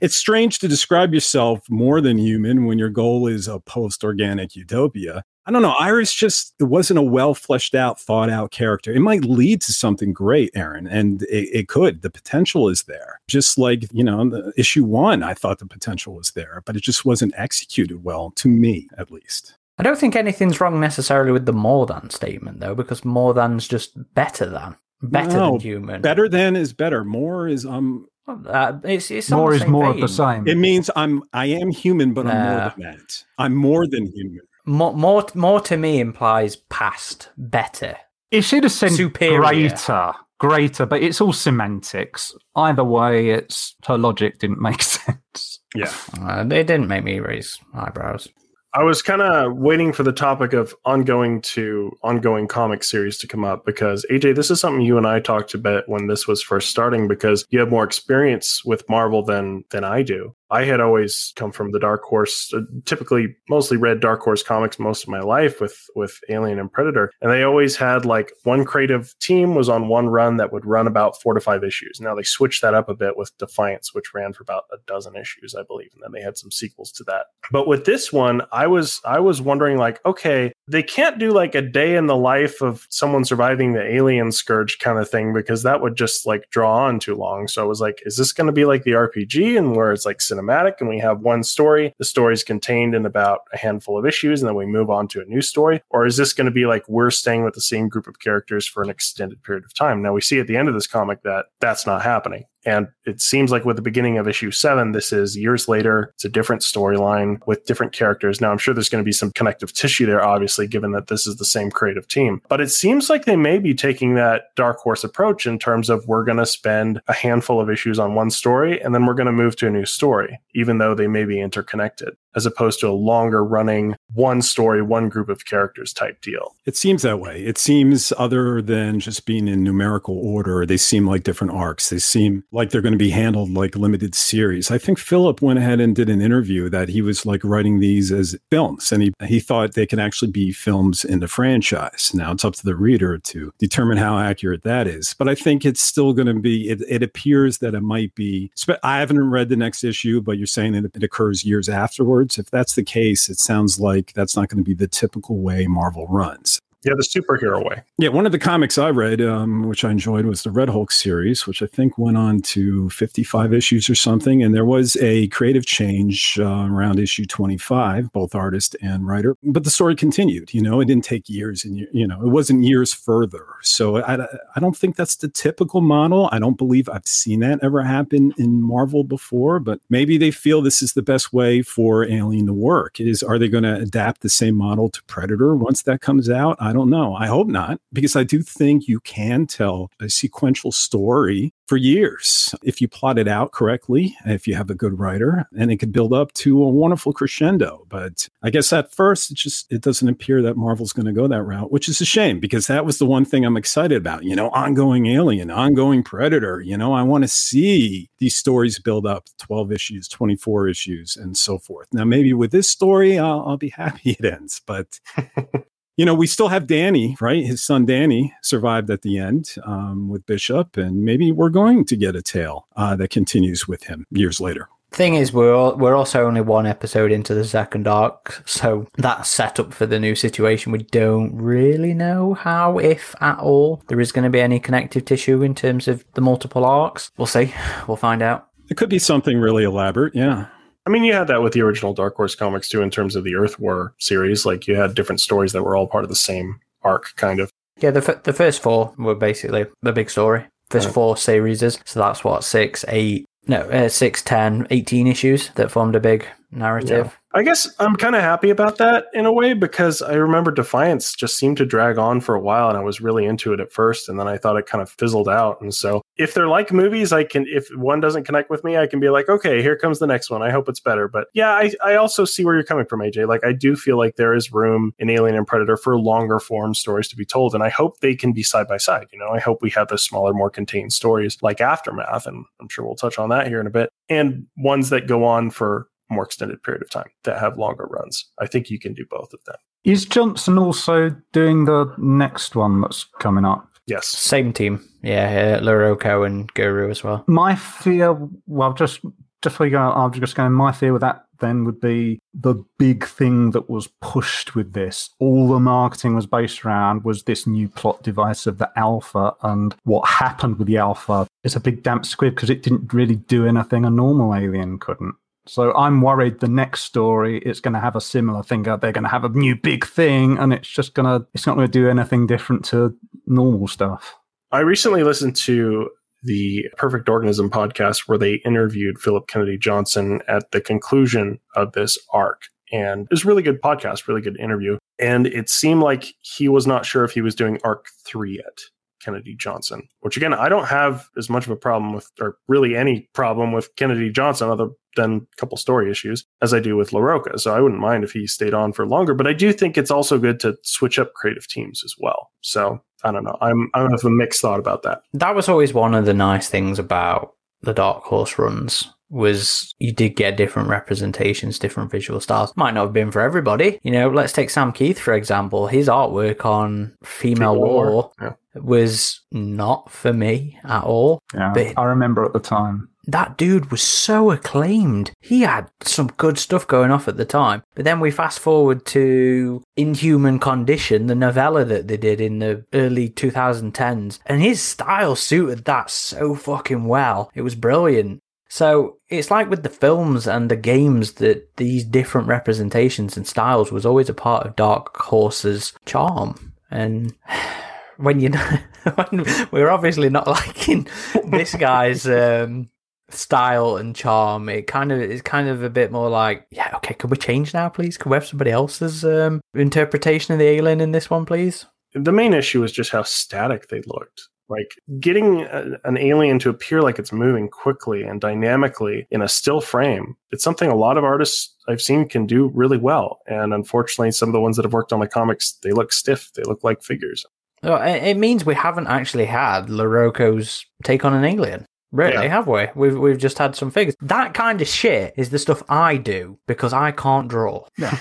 it's 0.00 0.14
strange 0.16 0.58
to 0.60 0.68
describe 0.68 1.12
yourself 1.12 1.60
more 1.68 2.00
than 2.00 2.16
human 2.18 2.64
when 2.66 2.78
your 2.78 2.90
goal 2.90 3.26
is 3.26 3.48
a 3.48 3.58
post 3.60 4.04
organic 4.04 4.54
utopia. 4.56 5.24
I 5.46 5.50
don't 5.52 5.62
know. 5.62 5.74
Iris 5.78 6.14
just 6.14 6.54
it 6.58 6.64
wasn't 6.64 6.98
a 6.98 7.02
well 7.02 7.34
fleshed 7.34 7.74
out, 7.74 8.00
thought 8.00 8.30
out 8.30 8.50
character. 8.50 8.92
It 8.92 9.00
might 9.00 9.24
lead 9.24 9.60
to 9.62 9.72
something 9.72 10.12
great, 10.12 10.50
Aaron, 10.54 10.86
and 10.86 11.22
it, 11.24 11.48
it 11.52 11.68
could. 11.68 12.00
The 12.02 12.10
potential 12.10 12.68
is 12.68 12.84
there. 12.84 13.20
Just 13.28 13.58
like 13.58 13.84
you 13.92 14.02
know, 14.04 14.28
the 14.28 14.52
issue 14.56 14.84
one, 14.84 15.22
I 15.22 15.34
thought 15.34 15.58
the 15.58 15.66
potential 15.66 16.14
was 16.14 16.30
there, 16.30 16.62
but 16.64 16.76
it 16.76 16.82
just 16.82 17.04
wasn't 17.04 17.34
executed 17.36 18.02
well 18.04 18.30
to 18.36 18.48
me, 18.48 18.88
at 18.96 19.10
least. 19.10 19.56
I 19.78 19.82
don't 19.82 19.98
think 19.98 20.16
anything's 20.16 20.60
wrong 20.60 20.80
necessarily 20.80 21.32
with 21.32 21.46
the 21.46 21.52
more 21.52 21.84
than 21.84 22.08
statement, 22.08 22.60
though, 22.60 22.74
because 22.74 23.04
more 23.04 23.34
than's 23.34 23.66
just 23.68 23.92
better 24.14 24.46
than. 24.46 24.76
Better 25.02 25.36
No, 25.36 25.50
than 25.52 25.60
human. 25.60 26.00
Better 26.00 26.28
than 26.28 26.56
is 26.56 26.72
better. 26.72 27.04
More 27.04 27.48
is 27.48 27.66
um. 27.66 28.06
Uh, 28.26 28.78
it's, 28.84 29.10
it's 29.10 29.30
More 29.30 29.52
is 29.52 29.60
same 29.60 29.70
more 29.70 29.90
of 29.90 30.00
the 30.00 30.08
same. 30.08 30.48
It 30.48 30.56
means 30.56 30.88
I'm 30.96 31.22
I 31.34 31.44
am 31.46 31.70
human, 31.70 32.14
but 32.14 32.26
I'm 32.26 32.32
Nah. 32.34 32.50
more 32.60 32.72
than 32.78 32.92
that. 32.96 33.24
I'm 33.36 33.54
more 33.54 33.86
than 33.86 34.06
human. 34.06 34.40
More, 34.66 34.94
more, 34.94 35.26
more 35.34 35.60
to 35.62 35.76
me 35.76 36.00
implies 36.00 36.56
past, 36.56 37.30
better. 37.36 37.96
It 38.30 38.42
should 38.42 38.64
have 38.64 38.72
said 38.72 38.92
Superior. 38.92 39.40
greater, 39.40 40.12
greater, 40.38 40.86
but 40.86 41.02
it's 41.02 41.20
all 41.20 41.32
semantics. 41.32 42.34
Either 42.56 42.84
way, 42.84 43.30
it's 43.30 43.74
her 43.86 43.98
logic 43.98 44.38
didn't 44.38 44.60
make 44.60 44.82
sense. 44.82 45.60
Yeah. 45.74 45.92
Uh, 46.20 46.44
it 46.50 46.66
didn't 46.66 46.88
make 46.88 47.04
me 47.04 47.20
raise 47.20 47.58
eyebrows. 47.74 48.28
I 48.76 48.82
was 48.82 49.02
kind 49.02 49.22
of 49.22 49.56
waiting 49.56 49.92
for 49.92 50.02
the 50.02 50.12
topic 50.12 50.52
of 50.52 50.74
ongoing 50.84 51.40
to 51.42 51.92
ongoing 52.02 52.48
comic 52.48 52.82
series 52.82 53.18
to 53.18 53.28
come 53.28 53.44
up 53.44 53.64
because 53.64 54.04
AJ, 54.10 54.34
this 54.34 54.50
is 54.50 54.58
something 54.58 54.80
you 54.80 54.98
and 54.98 55.06
I 55.06 55.20
talked 55.20 55.54
about 55.54 55.88
when 55.88 56.08
this 56.08 56.26
was 56.26 56.42
first 56.42 56.70
starting 56.70 57.06
because 57.06 57.46
you 57.50 57.60
have 57.60 57.70
more 57.70 57.84
experience 57.84 58.64
with 58.64 58.88
Marvel 58.88 59.22
than 59.22 59.62
than 59.70 59.84
I 59.84 60.02
do. 60.02 60.34
I 60.50 60.64
had 60.64 60.80
always 60.80 61.32
come 61.36 61.52
from 61.52 61.72
the 61.72 61.78
Dark 61.78 62.02
Horse, 62.02 62.52
uh, 62.54 62.60
typically 62.84 63.36
mostly 63.48 63.76
read 63.76 64.00
Dark 64.00 64.20
Horse 64.20 64.42
comics 64.42 64.78
most 64.78 65.02
of 65.02 65.08
my 65.08 65.20
life 65.20 65.60
with 65.60 65.78
with 65.94 66.20
Alien 66.28 66.58
and 66.58 66.72
Predator, 66.72 67.10
and 67.20 67.30
they 67.30 67.42
always 67.42 67.76
had 67.76 68.04
like 68.04 68.32
one 68.44 68.64
creative 68.64 69.14
team 69.20 69.54
was 69.54 69.68
on 69.68 69.88
one 69.88 70.08
run 70.08 70.36
that 70.36 70.52
would 70.52 70.66
run 70.66 70.86
about 70.86 71.20
four 71.20 71.34
to 71.34 71.40
five 71.40 71.64
issues. 71.64 72.00
Now 72.00 72.14
they 72.14 72.22
switched 72.22 72.62
that 72.62 72.74
up 72.74 72.88
a 72.88 72.94
bit 72.94 73.16
with 73.16 73.36
Defiance, 73.38 73.94
which 73.94 74.14
ran 74.14 74.32
for 74.32 74.42
about 74.42 74.64
a 74.72 74.76
dozen 74.86 75.16
issues, 75.16 75.54
I 75.54 75.62
believe, 75.62 75.90
and 75.94 76.02
then 76.02 76.12
they 76.12 76.24
had 76.24 76.38
some 76.38 76.50
sequels 76.50 76.92
to 76.92 77.04
that. 77.04 77.26
But 77.50 77.66
with 77.66 77.84
this 77.84 78.12
one, 78.12 78.42
I 78.52 78.66
was 78.66 79.00
I 79.04 79.20
was 79.20 79.40
wondering 79.40 79.78
like, 79.78 80.04
okay, 80.04 80.52
they 80.66 80.82
can't 80.82 81.18
do 81.18 81.30
like 81.30 81.54
a 81.54 81.62
day 81.62 81.96
in 81.96 82.06
the 82.06 82.16
life 82.16 82.62
of 82.62 82.86
someone 82.88 83.24
surviving 83.24 83.72
the 83.72 83.82
alien 83.82 84.32
scourge 84.32 84.78
kind 84.78 84.98
of 84.98 85.08
thing 85.08 85.32
because 85.32 85.62
that 85.62 85.82
would 85.82 85.96
just 85.96 86.26
like 86.26 86.48
draw 86.50 86.86
on 86.86 86.98
too 86.98 87.14
long. 87.14 87.48
So 87.48 87.62
I 87.62 87.66
was 87.66 87.80
like, 87.80 88.02
is 88.06 88.16
this 88.16 88.32
going 88.32 88.46
to 88.46 88.52
be 88.52 88.64
like 88.64 88.84
the 88.84 88.92
RPG 88.92 89.58
and 89.58 89.76
where 89.76 89.92
it's 89.92 90.06
like 90.06 90.18
cinematic 90.18 90.74
and 90.80 90.88
we 90.88 90.98
have 90.98 91.20
one 91.20 91.42
story, 91.42 91.94
the 91.98 92.04
story's 92.04 92.42
contained 92.42 92.94
in 92.94 93.04
about 93.04 93.40
a 93.52 93.58
handful 93.58 93.98
of 93.98 94.06
issues 94.06 94.40
and 94.40 94.48
then 94.48 94.56
we 94.56 94.66
move 94.66 94.90
on 94.90 95.06
to 95.08 95.20
a 95.20 95.26
new 95.26 95.42
story, 95.42 95.82
or 95.90 96.06
is 96.06 96.16
this 96.16 96.32
going 96.32 96.46
to 96.46 96.50
be 96.50 96.66
like 96.66 96.88
we're 96.88 97.10
staying 97.10 97.44
with 97.44 97.54
the 97.54 97.60
same 97.60 97.88
group 97.88 98.06
of 98.06 98.20
characters 98.20 98.66
for 98.66 98.82
an 98.82 98.90
extended 98.90 99.42
period 99.42 99.64
of 99.64 99.74
time? 99.74 100.02
Now 100.02 100.14
we 100.14 100.20
see 100.20 100.40
at 100.40 100.46
the 100.46 100.56
end 100.56 100.68
of 100.68 100.74
this 100.74 100.86
comic 100.86 101.22
that 101.22 101.46
that's 101.60 101.86
not 101.86 102.02
happening. 102.02 102.46
And 102.64 102.88
it 103.04 103.20
seems 103.20 103.50
like 103.50 103.64
with 103.64 103.76
the 103.76 103.82
beginning 103.82 104.18
of 104.18 104.28
issue 104.28 104.50
seven, 104.50 104.92
this 104.92 105.12
is 105.12 105.36
years 105.36 105.68
later. 105.68 106.12
It's 106.14 106.24
a 106.24 106.28
different 106.28 106.62
storyline 106.62 107.38
with 107.46 107.64
different 107.66 107.92
characters. 107.92 108.40
Now, 108.40 108.50
I'm 108.50 108.58
sure 108.58 108.74
there's 108.74 108.88
going 108.88 109.04
to 109.04 109.08
be 109.08 109.12
some 109.12 109.32
connective 109.32 109.72
tissue 109.72 110.06
there, 110.06 110.24
obviously, 110.24 110.66
given 110.66 110.92
that 110.92 111.08
this 111.08 111.26
is 111.26 111.36
the 111.36 111.44
same 111.44 111.70
creative 111.70 112.08
team. 112.08 112.40
But 112.48 112.60
it 112.60 112.70
seems 112.70 113.10
like 113.10 113.24
they 113.24 113.36
may 113.36 113.58
be 113.58 113.74
taking 113.74 114.14
that 114.14 114.54
Dark 114.56 114.78
Horse 114.78 115.04
approach 115.04 115.46
in 115.46 115.58
terms 115.58 115.90
of 115.90 116.06
we're 116.06 116.24
going 116.24 116.38
to 116.38 116.46
spend 116.46 117.00
a 117.08 117.12
handful 117.12 117.60
of 117.60 117.70
issues 117.70 117.98
on 117.98 118.14
one 118.14 118.30
story 118.30 118.80
and 118.80 118.94
then 118.94 119.06
we're 119.06 119.14
going 119.14 119.26
to 119.26 119.32
move 119.32 119.56
to 119.56 119.66
a 119.66 119.70
new 119.70 119.86
story, 119.86 120.38
even 120.54 120.78
though 120.78 120.94
they 120.94 121.08
may 121.08 121.24
be 121.24 121.40
interconnected, 121.40 122.16
as 122.36 122.46
opposed 122.46 122.80
to 122.80 122.88
a 122.88 122.92
longer 122.92 123.44
running 123.44 123.94
one 124.12 124.42
story, 124.42 124.82
one 124.82 125.08
group 125.08 125.28
of 125.28 125.44
characters 125.44 125.92
type 125.92 126.20
deal. 126.20 126.54
It 126.66 126.76
seems 126.76 127.02
that 127.02 127.20
way. 127.20 127.44
It 127.44 127.58
seems 127.58 128.12
other 128.16 128.62
than 128.62 129.00
just 129.00 129.26
being 129.26 129.48
in 129.48 129.62
numerical 129.62 130.18
order, 130.18 130.64
they 130.64 130.76
seem 130.76 131.06
like 131.06 131.24
different 131.24 131.52
arcs. 131.52 131.90
They 131.90 131.98
seem 131.98 132.44
like 132.52 132.70
they're 132.70 132.80
going 132.80 132.92
to 132.92 132.98
be 132.98 133.10
handled 133.10 133.50
like 133.50 133.76
limited 133.76 134.14
series. 134.14 134.70
I 134.70 134.78
think 134.78 134.98
Phillip 134.98 135.42
went 135.42 135.58
ahead 135.58 135.80
and 135.80 135.94
did 135.94 136.08
an 136.08 136.22
interview 136.22 136.68
that 136.70 136.88
he 136.88 137.02
was 137.02 137.26
like 137.26 137.42
writing 137.44 137.80
these 137.80 138.12
as 138.12 138.36
films 138.50 138.92
and 138.92 139.02
he, 139.02 139.12
he 139.26 139.40
thought 139.40 139.74
they 139.74 139.86
can 139.86 139.98
actually 139.98 140.30
be 140.30 140.52
films 140.52 141.04
in 141.04 141.20
the 141.20 141.28
franchise. 141.28 142.12
Now 142.14 142.32
it's 142.32 142.44
up 142.44 142.54
to 142.54 142.64
the 142.64 142.76
reader 142.76 143.18
to 143.18 143.52
determine 143.58 143.98
how 143.98 144.18
accurate 144.18 144.62
that 144.62 144.86
is. 144.86 145.14
But 145.18 145.28
I 145.28 145.34
think 145.34 145.64
it's 145.64 145.82
still 145.82 146.12
going 146.12 146.26
to 146.26 146.34
be, 146.34 146.68
it, 146.70 146.82
it 146.88 147.02
appears 147.02 147.58
that 147.58 147.74
it 147.74 147.82
might 147.82 148.14
be, 148.14 148.50
I 148.82 149.00
haven't 149.00 149.30
read 149.30 149.48
the 149.48 149.56
next 149.56 149.84
issue, 149.84 150.20
but 150.20 150.38
you're 150.38 150.46
saying 150.46 150.72
that 150.72 150.96
it 150.96 151.02
occurs 151.02 151.44
years 151.44 151.68
afterwards. 151.68 152.23
If 152.38 152.50
that's 152.50 152.74
the 152.74 152.82
case, 152.82 153.28
it 153.28 153.38
sounds 153.38 153.78
like 153.78 154.12
that's 154.12 154.36
not 154.36 154.48
going 154.48 154.62
to 154.62 154.68
be 154.68 154.74
the 154.74 154.88
typical 154.88 155.38
way 155.38 155.66
Marvel 155.66 156.06
runs. 156.08 156.60
Yeah, 156.84 156.94
the 156.96 157.02
superhero 157.02 157.64
way. 157.64 157.82
Yeah, 157.96 158.10
one 158.10 158.26
of 158.26 158.32
the 158.32 158.38
comics 158.38 158.76
I 158.76 158.90
read, 158.90 159.22
um, 159.22 159.62
which 159.62 159.84
I 159.84 159.90
enjoyed, 159.90 160.26
was 160.26 160.42
the 160.42 160.50
Red 160.50 160.68
Hulk 160.68 160.92
series, 160.92 161.46
which 161.46 161.62
I 161.62 161.66
think 161.66 161.96
went 161.96 162.18
on 162.18 162.42
to 162.42 162.90
55 162.90 163.54
issues 163.54 163.88
or 163.88 163.94
something. 163.94 164.42
And 164.42 164.54
there 164.54 164.66
was 164.66 164.96
a 164.96 165.28
creative 165.28 165.64
change 165.64 166.38
uh, 166.38 166.68
around 166.70 166.98
issue 166.98 167.24
25, 167.24 168.12
both 168.12 168.34
artist 168.34 168.76
and 168.82 169.06
writer. 169.06 169.36
But 169.42 169.64
the 169.64 169.70
story 169.70 169.96
continued. 169.96 170.52
You 170.52 170.60
know, 170.60 170.80
it 170.80 170.84
didn't 170.84 171.04
take 171.04 171.30
years, 171.30 171.64
and 171.64 171.88
you 171.92 172.06
know, 172.06 172.20
it 172.20 172.28
wasn't 172.28 172.64
years 172.64 172.92
further. 172.92 173.46
So 173.62 174.02
I, 174.02 174.26
I 174.54 174.60
don't 174.60 174.76
think 174.76 174.96
that's 174.96 175.16
the 175.16 175.28
typical 175.28 175.80
model. 175.80 176.28
I 176.32 176.38
don't 176.38 176.58
believe 176.58 176.88
I've 176.90 177.06
seen 177.06 177.40
that 177.40 177.60
ever 177.62 177.82
happen 177.82 178.34
in 178.36 178.60
Marvel 178.60 179.04
before. 179.04 179.58
But 179.58 179.80
maybe 179.88 180.18
they 180.18 180.30
feel 180.30 180.60
this 180.60 180.82
is 180.82 180.92
the 180.92 181.02
best 181.02 181.32
way 181.32 181.62
for 181.62 182.04
Alien 182.04 182.46
to 182.46 182.52
work. 182.52 183.00
Is 183.00 183.22
are 183.22 183.38
they 183.38 183.48
going 183.48 183.64
to 183.64 183.76
adapt 183.76 184.20
the 184.20 184.28
same 184.28 184.56
model 184.56 184.90
to 184.90 185.02
Predator 185.04 185.56
once 185.56 185.82
that 185.82 186.02
comes 186.02 186.28
out? 186.28 186.58
I 186.60 186.73
don't 186.74 186.90
know. 186.90 187.14
I 187.14 187.26
hope 187.26 187.48
not, 187.48 187.80
because 187.92 188.16
I 188.16 188.24
do 188.24 188.42
think 188.42 188.86
you 188.86 189.00
can 189.00 189.46
tell 189.46 189.90
a 190.00 190.10
sequential 190.10 190.72
story 190.72 191.54
for 191.66 191.76
years 191.76 192.54
if 192.62 192.80
you 192.80 192.88
plot 192.88 193.18
it 193.18 193.26
out 193.26 193.52
correctly, 193.52 194.16
if 194.26 194.46
you 194.46 194.54
have 194.54 194.70
a 194.70 194.74
good 194.74 194.98
writer, 194.98 195.46
and 195.56 195.70
it 195.70 195.78
could 195.78 195.92
build 195.92 196.12
up 196.12 196.32
to 196.34 196.62
a 196.62 196.68
wonderful 196.68 197.12
crescendo. 197.12 197.86
But 197.88 198.28
I 198.42 198.50
guess 198.50 198.72
at 198.72 198.92
first, 198.92 199.30
it 199.30 199.34
just 199.34 199.72
it 199.72 199.80
doesn't 199.80 200.08
appear 200.08 200.42
that 200.42 200.56
Marvel's 200.56 200.92
going 200.92 201.06
to 201.06 201.12
go 201.12 201.26
that 201.26 201.42
route, 201.42 201.72
which 201.72 201.88
is 201.88 202.00
a 202.00 202.04
shame 202.04 202.40
because 202.40 202.66
that 202.66 202.84
was 202.84 202.98
the 202.98 203.06
one 203.06 203.24
thing 203.24 203.44
I'm 203.44 203.56
excited 203.56 203.96
about. 203.96 204.24
You 204.24 204.36
know, 204.36 204.50
ongoing 204.50 205.06
Alien, 205.06 205.50
ongoing 205.50 206.02
Predator. 206.02 206.60
You 206.60 206.76
know, 206.76 206.92
I 206.92 207.02
want 207.02 207.24
to 207.24 207.28
see 207.28 208.10
these 208.18 208.36
stories 208.36 208.78
build 208.78 209.06
up 209.06 209.28
12 209.38 209.72
issues, 209.72 210.08
24 210.08 210.68
issues, 210.68 211.16
and 211.16 211.36
so 211.36 211.58
forth. 211.58 211.88
Now, 211.92 212.04
maybe 212.04 212.32
with 212.32 212.50
this 212.50 212.68
story, 212.68 213.18
I'll, 213.18 213.42
I'll 213.46 213.56
be 213.56 213.70
happy 213.70 214.10
it 214.18 214.24
ends, 214.24 214.60
but 214.66 215.00
you 215.96 216.04
know, 216.04 216.14
we 216.14 216.26
still 216.26 216.48
have 216.48 216.66
Danny, 216.66 217.16
right? 217.20 217.44
His 217.44 217.62
son 217.62 217.86
Danny 217.86 218.34
survived 218.42 218.90
at 218.90 219.02
the 219.02 219.18
end 219.18 219.54
um, 219.64 220.08
with 220.08 220.26
Bishop, 220.26 220.76
and 220.76 221.04
maybe 221.04 221.32
we're 221.32 221.50
going 221.50 221.84
to 221.84 221.96
get 221.96 222.16
a 222.16 222.22
tale 222.22 222.66
uh, 222.76 222.96
that 222.96 223.10
continues 223.10 223.68
with 223.68 223.84
him 223.84 224.06
years 224.10 224.40
later. 224.40 224.68
Thing 224.90 225.14
is, 225.14 225.32
we're 225.32 225.52
all, 225.52 225.76
we're 225.76 225.96
also 225.96 226.24
only 226.24 226.40
one 226.40 226.66
episode 226.66 227.10
into 227.10 227.34
the 227.34 227.44
second 227.44 227.88
arc, 227.88 228.42
so 228.46 228.86
that's 228.96 229.28
set 229.28 229.58
up 229.58 229.74
for 229.74 229.86
the 229.86 229.98
new 229.98 230.14
situation. 230.14 230.70
We 230.70 230.84
don't 230.84 231.34
really 231.34 231.94
know 231.94 232.34
how, 232.34 232.78
if 232.78 233.12
at 233.20 233.40
all, 233.40 233.82
there 233.88 234.00
is 234.00 234.12
going 234.12 234.22
to 234.22 234.30
be 234.30 234.40
any 234.40 234.60
connective 234.60 235.04
tissue 235.04 235.42
in 235.42 235.54
terms 235.54 235.88
of 235.88 236.04
the 236.14 236.20
multiple 236.20 236.64
arcs. 236.64 237.10
We'll 237.16 237.26
see. 237.26 237.52
We'll 237.88 237.96
find 237.96 238.22
out. 238.22 238.48
It 238.70 238.76
could 238.76 238.88
be 238.88 239.00
something 239.00 239.38
really 239.38 239.64
elaborate. 239.64 240.14
Yeah. 240.14 240.46
I 240.86 240.90
mean, 240.90 241.04
you 241.04 241.12
had 241.14 241.28
that 241.28 241.42
with 241.42 241.52
the 241.54 241.62
original 241.62 241.94
Dark 241.94 242.14
Horse 242.16 242.34
comics 242.34 242.68
too, 242.68 242.82
in 242.82 242.90
terms 242.90 243.16
of 243.16 243.24
the 243.24 243.34
Earth 243.36 243.58
War 243.58 243.94
series. 243.98 244.44
Like 244.44 244.66
you 244.66 244.76
had 244.76 244.94
different 244.94 245.20
stories 245.20 245.52
that 245.52 245.62
were 245.62 245.76
all 245.76 245.86
part 245.86 246.04
of 246.04 246.10
the 246.10 246.16
same 246.16 246.60
arc, 246.82 247.14
kind 247.16 247.40
of. 247.40 247.50
Yeah, 247.80 247.90
the 247.90 248.04
f- 248.06 248.22
the 248.24 248.32
first 248.32 248.62
four 248.62 248.92
were 248.98 249.14
basically 249.14 249.66
the 249.82 249.92
big 249.92 250.10
story. 250.10 250.44
First 250.70 250.86
Right. 250.86 250.94
four 250.94 251.16
series, 251.16 251.60
so 251.84 252.00
that's 252.00 252.22
what 252.24 252.44
six, 252.44 252.84
eight, 252.88 253.26
no, 253.46 253.60
uh, 253.62 253.88
six, 253.88 254.22
ten, 254.22 254.66
18 254.70 255.06
issues 255.06 255.50
that 255.56 255.70
formed 255.70 255.94
a 255.96 256.00
big 256.00 256.26
narrative. 256.50 257.18
I 257.36 257.42
guess 257.42 257.68
I'm 257.80 257.96
kind 257.96 258.14
of 258.14 258.22
happy 258.22 258.50
about 258.50 258.78
that 258.78 259.06
in 259.12 259.26
a 259.26 259.32
way 259.32 259.54
because 259.54 260.00
I 260.02 260.14
remember 260.14 260.52
Defiance 260.52 261.14
just 261.16 261.36
seemed 261.36 261.56
to 261.56 261.66
drag 261.66 261.98
on 261.98 262.20
for 262.20 262.36
a 262.36 262.40
while 262.40 262.68
and 262.68 262.78
I 262.78 262.80
was 262.80 263.00
really 263.00 263.24
into 263.24 263.52
it 263.52 263.58
at 263.58 263.72
first 263.72 264.08
and 264.08 264.20
then 264.20 264.28
I 264.28 264.38
thought 264.38 264.56
it 264.56 264.66
kind 264.66 264.80
of 264.80 264.88
fizzled 264.88 265.28
out. 265.28 265.60
And 265.60 265.74
so 265.74 266.00
if 266.16 266.32
they're 266.32 266.46
like 266.46 266.72
movies, 266.72 267.12
I 267.12 267.24
can, 267.24 267.44
if 267.48 267.66
one 267.74 267.98
doesn't 267.98 268.22
connect 268.22 268.50
with 268.50 268.62
me, 268.62 268.76
I 268.76 268.86
can 268.86 269.00
be 269.00 269.08
like, 269.08 269.28
okay, 269.28 269.62
here 269.62 269.76
comes 269.76 269.98
the 269.98 270.06
next 270.06 270.30
one. 270.30 270.42
I 270.42 270.50
hope 270.50 270.68
it's 270.68 270.78
better. 270.78 271.08
But 271.08 271.26
yeah, 271.34 271.50
I, 271.50 271.72
I 271.84 271.96
also 271.96 272.24
see 272.24 272.44
where 272.44 272.54
you're 272.54 272.62
coming 272.62 272.86
from, 272.86 273.00
AJ. 273.00 273.26
Like, 273.26 273.44
I 273.44 273.52
do 273.52 273.74
feel 273.74 273.98
like 273.98 274.14
there 274.14 274.32
is 274.32 274.52
room 274.52 274.94
in 275.00 275.10
Alien 275.10 275.36
and 275.36 275.46
Predator 275.46 275.76
for 275.76 275.98
longer 275.98 276.38
form 276.38 276.72
stories 276.72 277.08
to 277.08 277.16
be 277.16 277.24
told. 277.24 277.52
And 277.52 277.64
I 277.64 277.68
hope 277.68 277.98
they 277.98 278.14
can 278.14 278.32
be 278.32 278.44
side 278.44 278.68
by 278.68 278.76
side. 278.76 279.08
You 279.12 279.18
know, 279.18 279.30
I 279.30 279.40
hope 279.40 279.60
we 279.60 279.70
have 279.70 279.88
the 279.88 279.98
smaller, 279.98 280.32
more 280.32 280.50
contained 280.50 280.92
stories 280.92 281.36
like 281.42 281.60
Aftermath. 281.60 282.28
And 282.28 282.44
I'm 282.60 282.68
sure 282.68 282.84
we'll 282.84 282.94
touch 282.94 283.18
on 283.18 283.30
that 283.30 283.48
here 283.48 283.60
in 283.60 283.66
a 283.66 283.70
bit. 283.70 283.90
And 284.08 284.46
ones 284.56 284.90
that 284.90 285.08
go 285.08 285.24
on 285.24 285.50
for 285.50 285.88
more 286.10 286.24
extended 286.24 286.62
period 286.62 286.82
of 286.82 286.90
time 286.90 287.10
that 287.24 287.40
have 287.40 287.58
longer 287.58 287.86
runs. 287.90 288.26
I 288.38 288.46
think 288.46 288.70
you 288.70 288.78
can 288.78 288.94
do 288.94 289.04
both 289.10 289.32
of 289.32 289.44
them. 289.44 289.56
Is 289.84 290.06
Johnson 290.06 290.58
also 290.58 291.10
doing 291.32 291.66
the 291.66 291.92
next 291.98 292.56
one 292.56 292.80
that's 292.80 293.04
coming 293.20 293.44
up? 293.44 293.68
Yes. 293.86 294.06
Same 294.06 294.52
team, 294.52 294.82
yeah, 295.02 295.58
uh, 295.58 295.62
Larroca 295.62 296.24
and 296.24 296.52
Guru 296.54 296.90
as 296.90 297.04
well. 297.04 297.22
My 297.26 297.54
fear, 297.54 298.16
well, 298.46 298.72
just 298.72 299.02
just 299.42 299.54
before 299.54 299.66
you 299.66 299.72
go, 299.72 299.78
I'm 299.78 300.10
just 300.12 300.36
going. 300.36 300.52
My 300.52 300.72
fear 300.72 300.94
with 300.94 301.02
that 301.02 301.26
then 301.40 301.64
would 301.64 301.80
be 301.80 302.18
the 302.32 302.54
big 302.78 303.04
thing 303.04 303.50
that 303.50 303.68
was 303.68 303.88
pushed 304.00 304.54
with 304.54 304.72
this. 304.72 305.10
All 305.20 305.48
the 305.48 305.60
marketing 305.60 306.14
was 306.14 306.26
based 306.26 306.64
around 306.64 307.04
was 307.04 307.24
this 307.24 307.46
new 307.46 307.68
plot 307.68 308.02
device 308.02 308.46
of 308.46 308.56
the 308.56 308.70
alpha, 308.76 309.34
and 309.42 309.74
what 309.84 310.08
happened 310.08 310.58
with 310.58 310.66
the 310.66 310.78
alpha 310.78 311.26
It's 311.42 311.56
a 311.56 311.60
big 311.60 311.82
damp 311.82 312.06
squib 312.06 312.34
because 312.34 312.48
it 312.50 312.62
didn't 312.62 312.94
really 312.94 313.16
do 313.16 313.46
anything 313.46 313.84
a 313.84 313.90
normal 313.90 314.34
alien 314.34 314.78
couldn't. 314.78 315.14
So 315.46 315.74
I'm 315.74 316.00
worried 316.00 316.40
the 316.40 316.48
next 316.48 316.82
story 316.82 317.38
is 317.38 317.60
going 317.60 317.74
to 317.74 317.80
have 317.80 317.96
a 317.96 318.00
similar 318.00 318.42
thing. 318.42 318.62
They're 318.62 318.78
going 318.78 319.02
to 319.02 319.08
have 319.08 319.24
a 319.24 319.28
new 319.28 319.54
big 319.54 319.86
thing, 319.86 320.38
and 320.38 320.52
it's 320.52 320.68
just 320.68 320.94
going 320.94 321.06
to 321.06 321.26
it's 321.34 321.46
not 321.46 321.56
going 321.56 321.66
to 321.66 321.72
do 321.72 321.88
anything 321.88 322.26
different 322.26 322.64
to 322.66 322.96
normal 323.26 323.68
stuff. 323.68 324.14
I 324.52 324.60
recently 324.60 325.02
listened 325.02 325.36
to 325.36 325.90
the 326.22 326.64
Perfect 326.78 327.08
Organism 327.08 327.50
podcast 327.50 328.08
where 328.08 328.18
they 328.18 328.34
interviewed 328.46 328.98
Phillip 328.98 329.26
Kennedy 329.26 329.58
Johnson 329.58 330.22
at 330.26 330.50
the 330.52 330.60
conclusion 330.60 331.38
of 331.54 331.72
this 331.72 331.98
arc. 332.12 332.42
And 332.72 333.02
it 333.02 333.10
was 333.10 333.24
a 333.24 333.28
really 333.28 333.42
good 333.42 333.60
podcast, 333.60 334.08
really 334.08 334.22
good 334.22 334.40
interview. 334.40 334.78
And 334.98 335.26
it 335.26 335.50
seemed 335.50 335.82
like 335.82 336.14
he 336.22 336.48
was 336.48 336.66
not 336.66 336.86
sure 336.86 337.04
if 337.04 337.12
he 337.12 337.20
was 337.20 337.34
doing 337.34 337.58
arc 337.62 337.88
three 338.06 338.36
yet. 338.36 338.62
Kennedy 339.04 339.34
Johnson, 339.34 339.88
which 340.00 340.16
again, 340.16 340.32
I 340.32 340.48
don't 340.48 340.66
have 340.66 341.08
as 341.18 341.28
much 341.28 341.46
of 341.46 341.52
a 341.52 341.56
problem 341.56 341.92
with, 341.92 342.10
or 342.20 342.36
really 342.48 342.76
any 342.76 343.08
problem 343.12 343.52
with 343.52 343.74
Kennedy 343.76 344.10
Johnson 344.10 344.48
other 344.48 344.68
than 344.96 345.26
a 345.32 345.36
couple 345.36 345.56
story 345.56 345.90
issues 345.90 346.24
as 346.40 346.54
I 346.54 346.60
do 346.60 346.76
with 346.76 346.90
Larroca. 346.90 347.38
So 347.38 347.54
I 347.54 347.60
wouldn't 347.60 347.80
mind 347.80 348.04
if 348.04 348.12
he 348.12 348.26
stayed 348.26 348.54
on 348.54 348.72
for 348.72 348.86
longer, 348.86 349.14
but 349.14 349.26
I 349.26 349.32
do 349.32 349.52
think 349.52 349.76
it's 349.76 349.90
also 349.90 350.18
good 350.18 350.40
to 350.40 350.56
switch 350.62 350.98
up 350.98 351.14
creative 351.14 351.48
teams 351.48 351.82
as 351.84 351.94
well. 351.98 352.30
So 352.40 352.80
I 353.02 353.12
don't 353.12 353.24
know. 353.24 353.36
I'm, 353.40 353.70
I 353.74 353.82
have 353.82 354.04
a 354.04 354.10
mixed 354.10 354.40
thought 354.40 354.60
about 354.60 354.82
that. 354.84 355.02
That 355.12 355.34
was 355.34 355.48
always 355.48 355.74
one 355.74 355.94
of 355.94 356.06
the 356.06 356.14
nice 356.14 356.48
things 356.48 356.78
about 356.78 357.34
the 357.62 357.74
Dark 357.74 358.04
Horse 358.04 358.38
runs 358.38 358.88
was 359.10 359.74
you 359.78 359.92
did 359.92 360.16
get 360.16 360.36
different 360.36 360.68
representations, 360.68 361.58
different 361.58 361.90
visual 361.90 362.20
styles. 362.20 362.52
Might 362.56 362.74
not 362.74 362.84
have 362.84 362.92
been 362.92 363.12
for 363.12 363.20
everybody. 363.20 363.78
You 363.82 363.92
know, 363.92 364.08
let's 364.08 364.32
take 364.32 364.50
Sam 364.50 364.72
Kieth 364.72 364.98
for 364.98 365.14
example. 365.14 365.66
His 365.66 365.88
artwork 365.88 366.44
on 366.44 366.96
Female, 367.04 367.54
Female 367.54 367.56
War, 367.56 367.92
War, 367.92 368.12
yeah. 368.20 368.32
Was 368.56 369.20
not 369.32 369.90
for 369.90 370.12
me 370.12 370.58
at 370.64 370.84
all. 370.84 371.20
Yeah, 371.34 371.52
But- 371.54 371.74
I 371.76 371.84
remember 371.84 372.24
at 372.24 372.32
the 372.32 372.40
time. 372.40 372.88
that 373.06 373.36
dude 373.36 373.70
was 373.70 373.82
so 373.82 374.30
acclaimed. 374.30 375.10
He 375.20 375.42
had 375.42 375.68
some 375.82 376.06
good 376.16 376.38
stuff 376.38 376.66
going 376.66 376.90
off 376.90 377.06
at 377.06 377.16
the 377.18 377.24
time. 377.26 377.62
But 377.74 377.84
then 377.84 378.00
we 378.00 378.10
fast 378.10 378.38
forward 378.40 378.86
to 378.86 379.62
Inhuman 379.76 380.38
Condition, 380.38 381.06
the 381.08 381.14
novella 381.14 381.64
that 381.66 381.86
they 381.88 381.98
did 381.98 382.20
in 382.20 382.38
the 382.38 382.64
early 382.72 383.10
2010s, 383.10 384.20
and 384.26 384.40
his 384.40 384.62
style 384.62 385.16
suited 385.16 385.64
that 385.66 385.90
so 385.90 386.34
fucking 386.34 386.84
well. 386.84 387.30
It 387.34 387.42
was 387.42 387.54
brilliant. 387.54 388.20
So 388.48 388.98
it's 389.08 389.30
like 389.30 389.50
with 389.50 389.64
the 389.64 389.68
films 389.68 390.26
and 390.28 390.48
the 390.50 390.56
games 390.56 391.12
that 391.14 391.56
these 391.56 391.84
different 391.84 392.28
representations 392.28 393.16
and 393.16 393.26
styles 393.26 393.72
was 393.72 393.84
always 393.84 394.08
a 394.08 394.14
part 394.14 394.46
of 394.46 394.54
Dark 394.56 394.96
Horse's 394.96 395.72
charm. 395.86 396.52
And 396.70 397.14
when 397.96 398.20
you 398.20 398.30
know, 398.30 398.58
when 398.94 399.24
we're 399.50 399.70
obviously 399.70 400.08
not 400.08 400.26
liking 400.38 400.86
this 401.26 401.54
guy's 401.54 402.06
um, 402.06 402.68
style 403.10 403.76
and 403.76 403.94
charm, 403.94 404.48
it 404.48 404.66
kind 404.66 404.92
of 404.92 405.00
it's 405.00 405.22
kind 405.22 405.48
of 405.48 405.62
a 405.62 405.70
bit 405.70 405.92
more 405.92 406.08
like, 406.08 406.46
yeah, 406.50 406.72
okay, 406.76 406.94
can 406.94 407.10
we 407.10 407.16
change 407.16 407.54
now, 407.54 407.68
please? 407.68 407.96
Can 407.96 408.10
we 408.10 408.16
have 408.16 408.26
somebody 408.26 408.50
else's 408.50 409.04
um, 409.04 409.40
interpretation 409.54 410.32
of 410.32 410.38
the 410.38 410.46
alien 410.46 410.80
in 410.80 410.92
this 410.92 411.10
one, 411.10 411.24
please? 411.24 411.66
the 411.94 412.12
main 412.12 412.34
issue 412.34 412.62
is 412.64 412.72
just 412.72 412.90
how 412.90 413.02
static 413.02 413.68
they 413.68 413.80
looked. 413.86 414.28
Like 414.48 414.74
getting 415.00 415.42
a, 415.42 415.78
an 415.84 415.96
alien 415.96 416.38
to 416.40 416.50
appear 416.50 416.82
like 416.82 416.98
it's 416.98 417.12
moving 417.12 417.48
quickly 417.48 418.02
and 418.02 418.20
dynamically 418.20 419.06
in 419.10 419.22
a 419.22 419.28
still 419.28 419.62
frame. 419.62 420.16
It's 420.32 420.44
something 420.44 420.68
a 420.68 420.76
lot 420.76 420.98
of 420.98 421.04
artists 421.04 421.54
I've 421.66 421.80
seen 421.80 422.06
can 422.08 422.26
do 422.26 422.50
really 422.52 422.76
well. 422.76 423.20
And 423.26 423.54
unfortunately, 423.54 424.10
some 424.12 424.28
of 424.28 424.34
the 424.34 424.40
ones 424.40 424.56
that 424.56 424.64
have 424.64 424.74
worked 424.74 424.92
on 424.92 425.00
the 425.00 425.08
comics, 425.08 425.52
they 425.62 425.72
look 425.72 425.92
stiff. 425.92 426.30
They 426.34 426.42
look 426.42 426.62
like 426.62 426.82
figures. 426.82 427.24
Well, 427.64 427.82
it 427.82 428.02
it 428.02 428.16
means 428.16 428.44
we 428.44 428.54
haven't 428.54 428.86
actually 428.86 429.26
had 429.26 429.66
Larroca's 429.66 430.64
take 430.82 431.04
on 431.04 431.14
an 431.14 431.24
alien. 431.24 431.66
Really, 431.92 432.12
Yeah. 432.14 432.28
have 432.28 432.46
we? 432.48 432.66
We've 432.74 432.98
we've 432.98 433.18
just 433.18 433.38
had 433.38 433.54
some 433.56 433.70
figures. 433.70 433.94
That 434.00 434.34
kind 434.34 434.60
of 434.60 434.66
shit 434.68 435.14
is 435.16 435.30
the 435.30 435.38
stuff 435.38 435.62
I 435.68 435.96
do 435.96 436.38
because 436.46 436.72
I 436.72 436.90
can't 436.90 437.28
draw. 437.28 437.66
Yeah. 437.78 437.96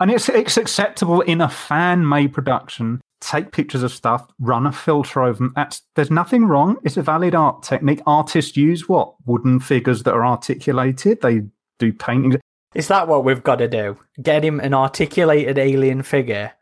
And 0.00 0.10
it's 0.10 0.28
it's 0.28 0.56
acceptable 0.56 1.20
in 1.22 1.40
a 1.40 1.48
fan 1.48 2.08
made 2.08 2.32
production. 2.34 3.00
Take 3.22 3.50
pictures 3.52 3.82
of 3.82 3.92
stuff, 3.92 4.28
run 4.38 4.66
a 4.66 4.72
filter 4.72 5.22
over 5.22 5.38
them. 5.38 5.52
That's 5.56 5.80
there's 5.94 6.10
nothing 6.10 6.44
wrong. 6.44 6.76
It's 6.84 6.98
a 6.98 7.02
valid 7.02 7.34
art 7.34 7.62
technique. 7.62 8.02
Artists 8.06 8.56
use 8.56 8.88
what 8.90 9.14
wooden 9.24 9.58
figures 9.60 10.02
that 10.02 10.12
are 10.12 10.26
articulated. 10.26 11.22
They 11.22 11.42
do 11.78 11.92
paintings. 11.94 12.36
Is 12.74 12.88
that 12.88 13.08
what 13.08 13.24
we've 13.24 13.42
got 13.42 13.56
to 13.56 13.68
do? 13.68 13.96
Get 14.22 14.44
him 14.44 14.60
an 14.60 14.74
articulated 14.74 15.56
alien 15.56 16.02
figure, 16.02 16.52